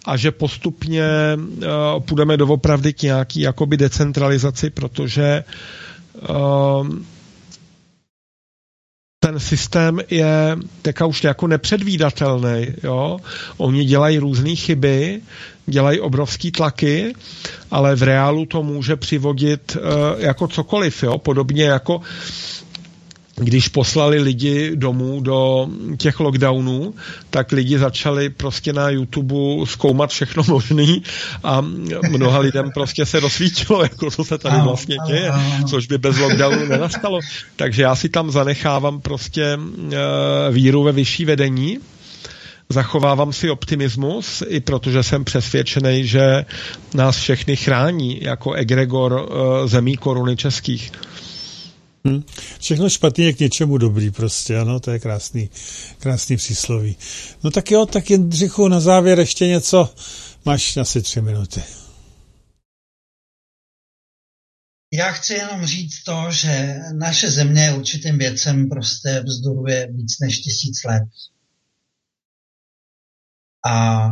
a 0.06 0.18
že 0.18 0.32
postupně 0.32 1.04
eh, 1.04 1.68
půjdeme 2.00 2.38
doopravdy 2.38 2.94
k 2.94 3.02
nějaký 3.02 3.40
jakoby 3.42 3.78
decentralizaci, 3.78 4.70
protože 4.70 5.44
ten 9.32 9.40
systém 9.40 9.99
je 10.10 10.58
teďka 10.82 11.06
už 11.06 11.24
jako 11.24 11.48
nepředvídatelný. 11.48 12.68
Jo? 12.84 13.20
Oni 13.58 13.86
dělají 13.86 14.18
různé 14.18 14.56
chyby, 14.56 15.22
dělají 15.66 15.99
obrovský 15.99 16.52
tlaky, 16.52 17.14
ale 17.72 17.95
v 17.95 18.04
reálu 18.04 18.45
to 18.45 18.64
může 18.64 18.95
přivodit 18.95 19.76
uh, 19.76 19.82
jako 20.18 20.48
cokoliv. 20.48 21.04
Jo? 21.04 21.18
Podobně 21.18 21.64
jako 21.64 22.02
když 23.39 23.68
poslali 23.68 24.19
lidi 24.19 24.72
domů 24.76 25.22
do 25.22 25.68
těch 25.97 26.19
lockdownů, 26.19 26.93
tak 27.30 27.51
lidi 27.51 27.80
začali 27.80 28.30
prostě 28.30 28.73
na 28.73 28.89
YouTube 28.89 29.65
zkoumat 29.65 30.09
všechno 30.09 30.43
možný 30.47 31.03
a 31.43 31.61
mnoha 32.11 32.39
lidem 32.39 32.72
prostě 32.73 33.05
se 33.05 33.19
rozsvítilo, 33.19 33.84
jako 33.84 34.11
co 34.11 34.23
se 34.23 34.38
tady 34.38 34.61
vlastně 34.61 34.97
děje, 35.07 35.31
což 35.69 35.88
by 35.88 35.97
bez 35.97 36.18
lockdownu 36.18 36.65
nenastalo. 36.65 37.19
Takže 37.55 37.81
já 37.81 37.95
si 37.95 38.09
tam 38.09 38.31
zanechávám 38.31 39.01
prostě 39.01 39.43
e, 39.43 39.57
víru 40.51 40.84
ve 40.84 40.91
vyšší 40.91 41.26
vedení, 41.26 41.80
zachovávám 42.69 43.34
si 43.34 43.49
optimismus, 43.49 44.43
i 44.47 44.59
protože 44.59 45.03
jsem 45.03 45.23
přesvědčený, 45.23 46.07
že 46.07 46.45
nás 46.93 47.18
všechny 47.18 47.55
chrání 47.55 48.19
jako 48.22 48.53
egregor 48.53 49.30
e, 49.30 49.68
zemí 49.68 49.97
koruny 49.97 50.35
českých. 50.35 50.91
Hmm. 52.08 52.24
Všechno 52.60 52.90
špatný 52.90 53.26
je 53.26 53.34
k 53.34 53.40
něčemu 53.40 53.78
dobrý 53.78 54.12
prostě, 54.12 54.58
ano, 54.58 54.80
to 54.80 54.92
je 54.92 55.00
krásný, 55.00 55.50
krásný 56.00 56.38
přísloví. 56.38 56.98
No 57.44 57.52
tak 57.52 57.72
jo, 57.72 57.86
tak 57.86 58.10
jen 58.10 58.30
Dřichu, 58.30 58.68
na 58.68 58.80
závěr 58.80 59.20
ještě 59.20 59.48
něco, 59.48 59.94
máš 60.46 60.78
asi 60.78 61.02
tři 61.02 61.22
minuty. 61.22 61.64
Já 64.94 65.12
chci 65.12 65.34
jenom 65.34 65.66
říct 65.66 66.04
to, 66.04 66.32
že 66.32 66.76
naše 66.94 67.32
země 67.32 67.74
určitým 67.78 68.18
věcem 68.18 68.70
prostě 68.70 69.24
vzdoruje 69.26 69.88
víc 69.92 70.20
než 70.20 70.40
tisíc 70.40 70.84
let. 70.84 71.04
A 73.66 74.08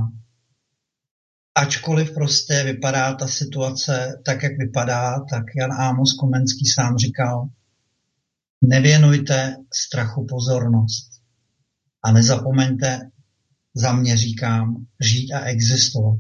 ačkoliv 1.56 2.14
prostě 2.14 2.64
vypadá 2.64 3.14
ta 3.14 3.28
situace 3.28 4.22
tak, 4.26 4.44
jak 4.44 4.58
vypadá, 4.58 5.20
tak 5.30 5.44
Jan 5.56 5.72
Ámos 5.72 6.14
Komenský 6.14 6.66
sám 6.66 6.98
říkal, 6.98 7.50
Nevěnujte 8.68 9.58
strachu 9.74 10.26
pozornost 10.30 11.10
a 12.04 12.12
nezapomeňte, 12.12 13.10
za 13.76 13.94
mě 13.94 14.18
říkám, 14.18 14.86
žít 15.02 15.34
a 15.34 15.40
existovat. 15.40 16.20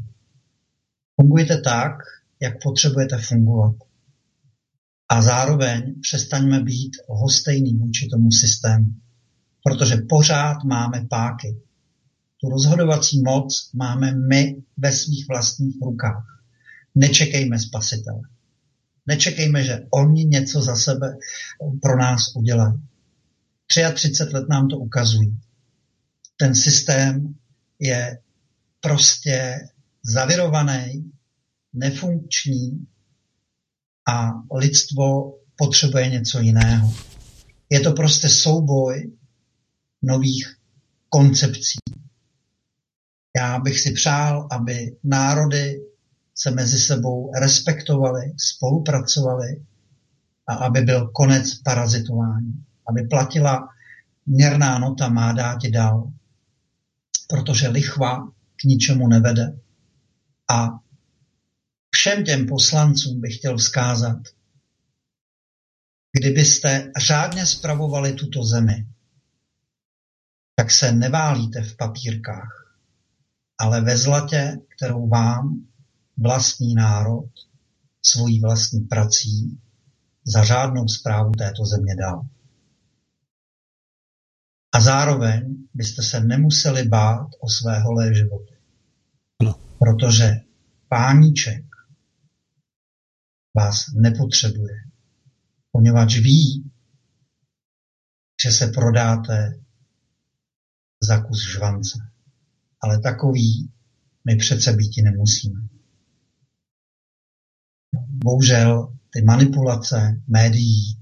Fungujte 1.16 1.62
tak, 1.62 1.92
jak 2.42 2.54
potřebujete 2.64 3.18
fungovat. 3.18 3.76
A 5.10 5.22
zároveň 5.22 6.02
přestaňme 6.02 6.60
být 6.64 6.92
hostejný 7.10 7.74
vůči 7.74 8.08
tomu 8.08 8.32
systému, 8.32 8.86
protože 9.64 9.98
pořád 10.10 10.64
máme 10.64 11.06
páky. 11.10 11.58
Tu 12.42 12.50
rozhodovací 12.50 13.22
moc 13.22 13.72
máme 13.74 14.16
my 14.16 14.56
ve 14.78 14.92
svých 14.92 15.28
vlastních 15.28 15.76
rukách. 15.82 16.42
Nečekejme 16.96 17.60
spasitele. 17.60 18.22
Nečekejme, 19.08 19.64
že 19.64 19.80
oni 19.90 20.26
něco 20.26 20.62
za 20.62 20.76
sebe 20.76 21.18
pro 21.82 21.98
nás 21.98 22.36
udělají. 22.36 22.74
33 23.94 24.36
let 24.36 24.50
nám 24.50 24.68
to 24.68 24.78
ukazují. 24.78 25.38
Ten 26.38 26.56
systém 26.56 27.36
je 27.80 28.20
prostě 28.80 29.68
zavirovaný, 30.04 31.12
nefunkční 31.74 32.88
a 34.08 34.32
lidstvo 34.58 35.34
potřebuje 35.56 36.10
něco 36.10 36.40
jiného. 36.40 36.94
Je 37.70 37.80
to 37.80 37.92
prostě 37.92 38.30
souboj 38.30 39.12
nových 40.02 40.56
koncepcí. 41.10 41.80
Já 43.36 43.60
bych 43.60 43.80
si 43.80 43.92
přál, 43.92 44.48
aby 44.52 44.98
národy 45.04 45.82
se 46.36 46.52
mezi 46.52 46.78
sebou 46.78 47.32
respektovali, 47.40 48.34
spolupracovali 48.38 49.66
a 50.48 50.54
aby 50.54 50.82
byl 50.82 51.08
konec 51.08 51.56
parazitování. 51.56 52.66
Aby 52.90 53.08
platila 53.08 53.70
měrná 54.26 54.80
nota 54.80 55.10
má 55.10 55.32
dát 55.32 55.60
dál. 55.74 56.12
Protože 57.30 57.68
lichva 57.68 58.28
k 58.56 58.64
ničemu 58.64 59.08
nevede. 59.08 59.60
A 60.52 60.70
všem 61.90 62.24
těm 62.24 62.48
poslancům 62.48 63.22
bych 63.22 63.38
chtěl 63.38 63.58
vzkázat, 63.58 64.18
kdybyste 66.20 66.92
řádně 66.98 67.46
spravovali 67.46 68.14
tuto 68.14 68.44
zemi, 68.44 68.88
tak 70.56 70.72
se 70.72 70.92
neválíte 70.92 71.62
v 71.62 71.78
papírkách, 71.78 72.78
ale 73.58 73.82
ve 73.82 73.98
zlatě, 73.98 74.58
kterou 74.76 75.08
vám 75.08 75.68
vlastní 76.18 76.76
národ 76.76 77.30
svojí 78.06 78.42
vlastní 78.42 78.80
prací 78.80 79.60
za 80.26 80.44
řádnou 80.44 80.88
zprávu 80.88 81.32
této 81.32 81.66
země 81.66 81.96
dal. 81.96 82.22
A 84.76 84.82
zároveň 84.82 85.68
byste 85.74 86.04
se 86.04 86.20
nemuseli 86.20 86.84
bát 86.84 87.28
o 87.40 87.50
své 87.50 87.80
holé 87.80 88.16
životy. 88.16 88.56
Protože 89.80 90.32
páníček 90.88 91.66
vás 93.56 93.86
nepotřebuje, 93.94 94.76
poněvadž 95.72 96.18
ví, 96.18 96.72
že 98.44 98.52
se 98.52 98.68
prodáte 98.68 99.60
za 101.04 101.22
kus 101.22 101.52
žvance. 101.52 102.00
Ale 102.82 103.00
takový 103.00 103.72
my 104.26 104.36
přece 104.36 104.74
býti 104.74 105.02
nemusíme 105.02 105.75
bohužel 108.10 108.94
ty 109.10 109.22
manipulace 109.22 110.22
médií, 110.28 110.98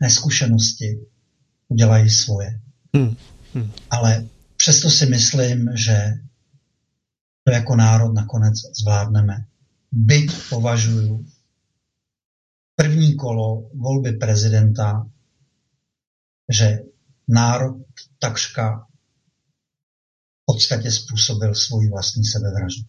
neskušenosti 0.00 1.00
udělají 1.68 2.10
svoje. 2.10 2.60
Hmm. 2.96 3.16
Hmm. 3.54 3.70
Ale 3.90 4.26
přesto 4.56 4.90
si 4.90 5.06
myslím, 5.06 5.68
že 5.76 6.12
to 7.44 7.52
jako 7.52 7.76
národ 7.76 8.12
nakonec 8.12 8.54
zvládneme. 8.82 9.46
Byť 9.92 10.30
považuji 10.48 11.26
první 12.76 13.16
kolo 13.16 13.70
volby 13.74 14.12
prezidenta, 14.12 15.10
že 16.52 16.78
národ 17.28 17.76
takřka 18.18 18.86
v 20.42 20.44
podstatě 20.44 20.90
způsobil 20.90 21.54
svůj 21.54 21.88
vlastní 21.88 22.24
sebevraždu. 22.24 22.82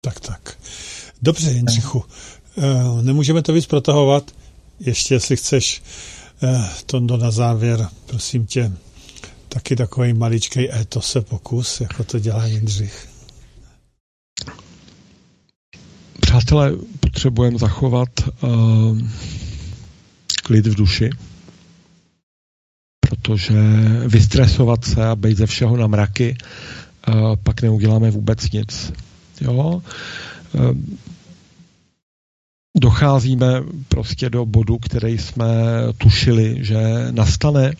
Tak, 0.00 0.20
tak. 0.20 0.58
Dobře, 1.22 1.50
Jindřichu, 1.50 2.04
eh, 2.58 3.02
nemůžeme 3.02 3.42
to 3.42 3.52
víc 3.52 3.66
protahovat. 3.66 4.30
Ještě, 4.80 5.14
jestli 5.14 5.36
chceš 5.36 5.82
eh, 6.42 6.68
to 6.86 7.00
na 7.00 7.30
závěr, 7.30 7.88
prosím 8.06 8.46
tě, 8.46 8.72
taky 9.48 9.76
takový 9.76 10.12
maličký 10.12 10.68
se 11.00 11.20
pokus, 11.20 11.80
jako 11.80 12.04
to 12.04 12.18
dělá 12.18 12.46
Jindřich. 12.46 13.08
Přátelé, 16.20 16.72
potřebujeme 17.00 17.58
zachovat 17.58 18.08
uh, 18.42 18.98
klid 20.44 20.66
v 20.66 20.74
duši, 20.74 21.10
protože 23.00 23.54
vystresovat 24.06 24.84
se 24.84 25.06
a 25.06 25.16
být 25.16 25.36
ze 25.36 25.46
všeho 25.46 25.76
na 25.76 25.86
mraky, 25.86 26.36
uh, 27.08 27.36
pak 27.36 27.62
neuděláme 27.62 28.10
vůbec 28.10 28.50
nic. 28.50 28.92
Jo? 29.40 29.52
Uh, 29.52 29.82
docházíme 32.76 33.62
prostě 33.88 34.30
do 34.30 34.46
bodu, 34.46 34.78
který 34.78 35.18
jsme 35.18 35.46
tušili, 35.98 36.56
že 36.60 36.76
nastane. 37.10 37.72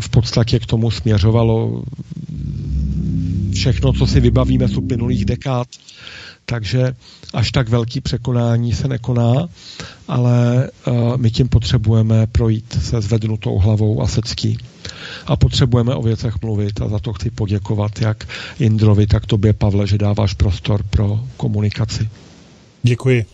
V 0.00 0.08
podstatě 0.10 0.58
k 0.58 0.66
tomu 0.66 0.90
směřovalo 0.90 1.82
všechno, 3.54 3.92
co 3.92 4.06
si 4.06 4.20
vybavíme 4.20 4.68
z 4.68 4.76
uplynulých 4.76 5.24
dekád. 5.24 5.68
Takže 6.50 6.94
až 7.34 7.50
tak 7.52 7.68
velký 7.68 8.00
překonání 8.00 8.72
se 8.72 8.88
nekoná, 8.88 9.48
ale 10.08 10.68
my 11.16 11.30
tím 11.30 11.48
potřebujeme 11.48 12.26
projít 12.26 12.78
se 12.82 13.00
zvednutou 13.00 13.58
hlavou 13.58 14.02
a 14.02 14.06
secký. 14.06 14.58
A 15.26 15.36
potřebujeme 15.36 15.94
o 15.94 16.02
věcech 16.02 16.34
mluvit 16.42 16.80
a 16.80 16.88
za 16.88 16.98
to 16.98 17.12
chci 17.12 17.30
poděkovat 17.30 18.00
jak 18.00 18.28
Indrovi, 18.58 19.06
tak 19.06 19.26
tobě, 19.26 19.52
Pavle, 19.52 19.86
že 19.86 19.98
dáváš 19.98 20.34
prostor 20.34 20.82
pro 20.82 21.20
komunikaci. 21.36 22.08
Děkuji. 22.82 23.24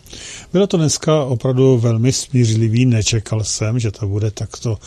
Bylo 0.53 0.67
to 0.67 0.77
dneska 0.77 1.23
opravdu 1.23 1.77
velmi 1.77 2.13
smířlivý, 2.13 2.85
nečekal 2.85 3.43
jsem, 3.43 3.79
že 3.79 3.91
to 3.91 4.07
bude 4.07 4.31
takto, 4.31 4.77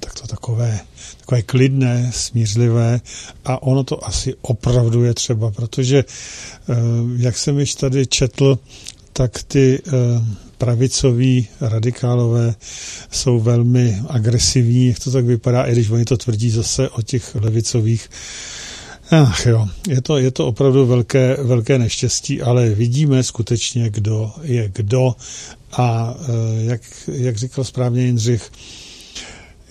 takto 0.00 0.26
takové, 0.26 0.80
takové 1.20 1.42
klidné, 1.42 2.10
smířlivé. 2.14 3.00
A 3.44 3.62
ono 3.62 3.84
to 3.84 4.06
asi 4.06 4.34
opravdu 4.40 5.04
je 5.04 5.14
třeba, 5.14 5.50
protože 5.50 5.98
eh, 5.98 6.74
jak 7.16 7.38
jsem 7.38 7.58
již 7.58 7.74
tady 7.74 8.06
četl, 8.06 8.58
tak 9.12 9.42
ty 9.42 9.82
eh, 9.86 9.90
pravicoví 10.58 11.48
radikálové 11.60 12.54
jsou 13.10 13.40
velmi 13.40 14.02
agresivní, 14.08 14.86
jak 14.86 14.98
to 14.98 15.10
tak 15.10 15.24
vypadá, 15.24 15.62
i 15.64 15.72
když 15.72 15.90
oni 15.90 16.04
to 16.04 16.16
tvrdí 16.16 16.50
zase 16.50 16.88
o 16.88 17.02
těch 17.02 17.34
levicových 17.34 18.10
Ach 19.10 19.46
jo, 19.46 19.68
je 19.88 20.00
to, 20.02 20.18
je 20.18 20.30
to 20.30 20.46
opravdu 20.46 20.86
velké, 20.86 21.36
velké 21.42 21.78
neštěstí, 21.78 22.42
ale 22.42 22.68
vidíme 22.68 23.22
skutečně, 23.22 23.90
kdo 23.90 24.32
je 24.42 24.70
kdo. 24.74 25.14
A 25.72 26.14
eh, 26.20 26.64
jak, 26.64 26.80
jak 27.12 27.36
říkal 27.36 27.64
správně 27.64 28.02
Jindřich, 28.02 28.50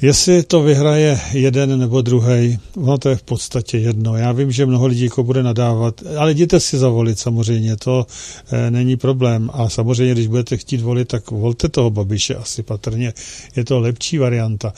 Jestli 0.02 0.44
to 0.44 0.61
vyhraje 0.61 1.19
jeden 1.34 1.80
nebo 1.80 2.02
druhý, 2.02 2.60
ono 2.76 2.98
to 2.98 3.10
je 3.10 3.15
v 3.15 3.24
podstatě 3.24 3.78
jedno. 3.78 4.18
Já 4.18 4.32
vím, 4.32 4.52
že 4.52 4.65
mnoho 4.65 4.86
lidí 4.86 5.03
jako 5.03 5.24
bude 5.24 5.44
nadávat, 5.44 6.02
ale 6.18 6.32
jděte 6.32 6.60
si 6.60 6.78
zavolit 6.78 7.19
samozřejmě, 7.19 7.76
to 7.78 8.06
e, 8.52 8.72
není 8.72 8.98
problém. 8.98 9.49
A 9.53 9.69
samozřejmě, 9.69 10.14
když 10.14 10.28
budete 10.28 10.57
chtít 10.57 10.82
volit, 10.82 11.07
tak 11.07 11.32
volte 11.32 11.69
toho 11.69 11.90
Babiše 11.90 12.36
asi 12.36 12.64
patrně. 12.64 13.14
Je 13.56 13.65
to 13.65 13.80
lepší 13.80 14.18
varianta. 14.18 14.74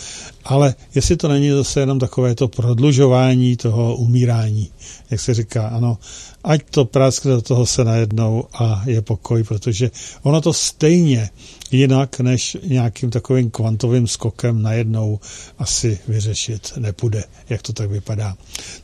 Ale 0.46 0.76
jestli 0.96 1.18
to 1.18 1.28
není 1.28 1.50
zase 1.50 1.80
jenom 1.80 2.00
takové 2.00 2.36
to 2.36 2.48
prodlužování 2.48 3.58
toho 3.58 3.96
umírání, 3.96 4.70
jak 5.12 5.20
se 5.20 5.34
říká, 5.34 5.68
ano, 5.68 5.98
ať 6.44 6.62
to 6.72 6.86
práskne 6.86 7.32
do 7.32 7.41
toho 7.41 7.66
se 7.66 7.84
najednou 7.84 8.44
a 8.54 8.84
je 8.86 9.02
pokoj, 9.02 9.44
protože 9.44 9.91
ono 10.24 10.41
to 10.41 10.54
stejně 10.54 11.30
jinak 11.72 12.20
než 12.20 12.58
nějakým 12.64 13.10
takovým 13.10 13.52
kvantovým 13.52 14.08
skokem 14.08 14.62
najednou 14.62 15.20
asi 15.58 16.00
vyřešit 16.08 16.74
nepůjde, 16.78 17.24
jak 17.50 17.62
to 17.62 17.74
tak 17.74 17.90
vypadá. 17.90 18.36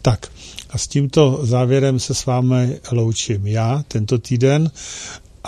Tak 0.01 0.31
a 0.69 0.77
s 0.77 0.87
tímto 0.87 1.39
závěrem 1.43 1.99
se 1.99 2.13
s 2.13 2.25
vámi 2.25 2.79
loučím 2.91 3.47
já 3.47 3.83
tento 3.87 4.17
týden 4.17 4.71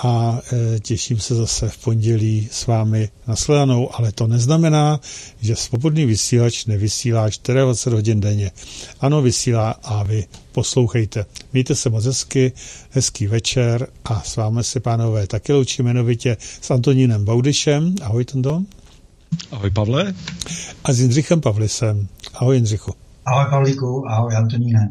a 0.04 0.40
e, 0.54 0.80
těším 0.80 1.20
se 1.20 1.36
zase 1.36 1.70
v 1.70 1.78
pondělí 1.78 2.48
s 2.52 2.68
vámi 2.68 3.10
nasledanou, 3.28 3.96
ale 3.96 4.12
to 4.12 4.28
neznamená, 4.28 5.00
že 5.42 5.56
svobodný 5.56 6.06
vysílač 6.06 6.66
nevysílá 6.66 7.30
24 7.48 7.96
hodin 7.96 8.20
denně. 8.20 8.52
Ano, 9.00 9.22
vysílá 9.22 9.72
a 9.72 10.04
vy 10.04 10.26
poslouchejte. 10.52 11.26
Mějte 11.54 11.76
se 11.76 11.90
moc 11.90 12.06
hezky, 12.06 12.52
hezký 12.90 13.28
večer 13.28 13.88
a 14.06 14.22
s 14.22 14.36
vámi 14.36 14.64
se, 14.64 14.80
pánové, 14.80 15.28
taky 15.28 15.54
loučí 15.54 15.82
jmenovitě 15.82 16.38
s 16.40 16.72
Antonínem 16.72 17.26
Baudyšem. 17.26 17.96
Ahoj, 18.02 18.26
Tondo. 18.26 18.62
Ahoj, 19.52 19.70
Pavle. 19.70 20.14
A 20.84 20.94
s 20.94 21.00
Jindřichem 21.00 21.42
Pavlisem. 21.42 22.08
Ahoj, 22.34 22.56
Jindřichu. 22.56 22.94
Ahoj, 23.26 23.46
Pavlíku. 23.50 24.04
Ahoj, 24.10 24.36
Antoníne. 24.36 24.90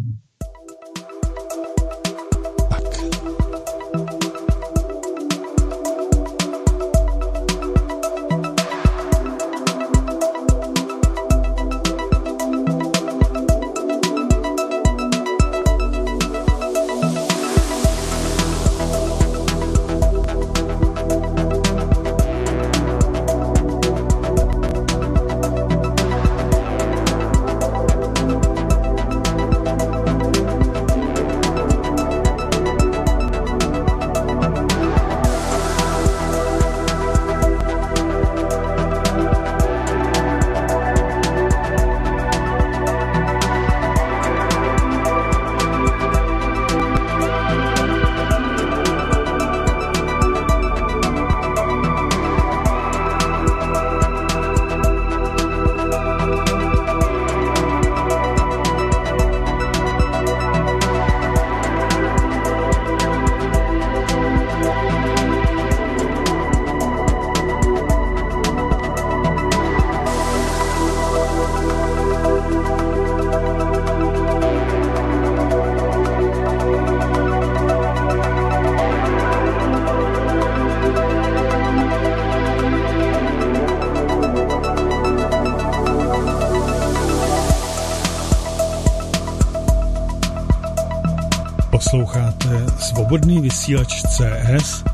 Vysílač 93.67 94.03
CS 94.07 94.85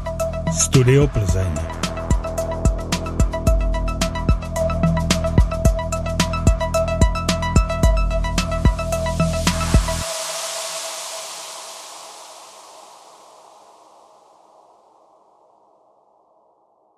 Studio 0.56 1.04
Plzeň. 1.04 1.71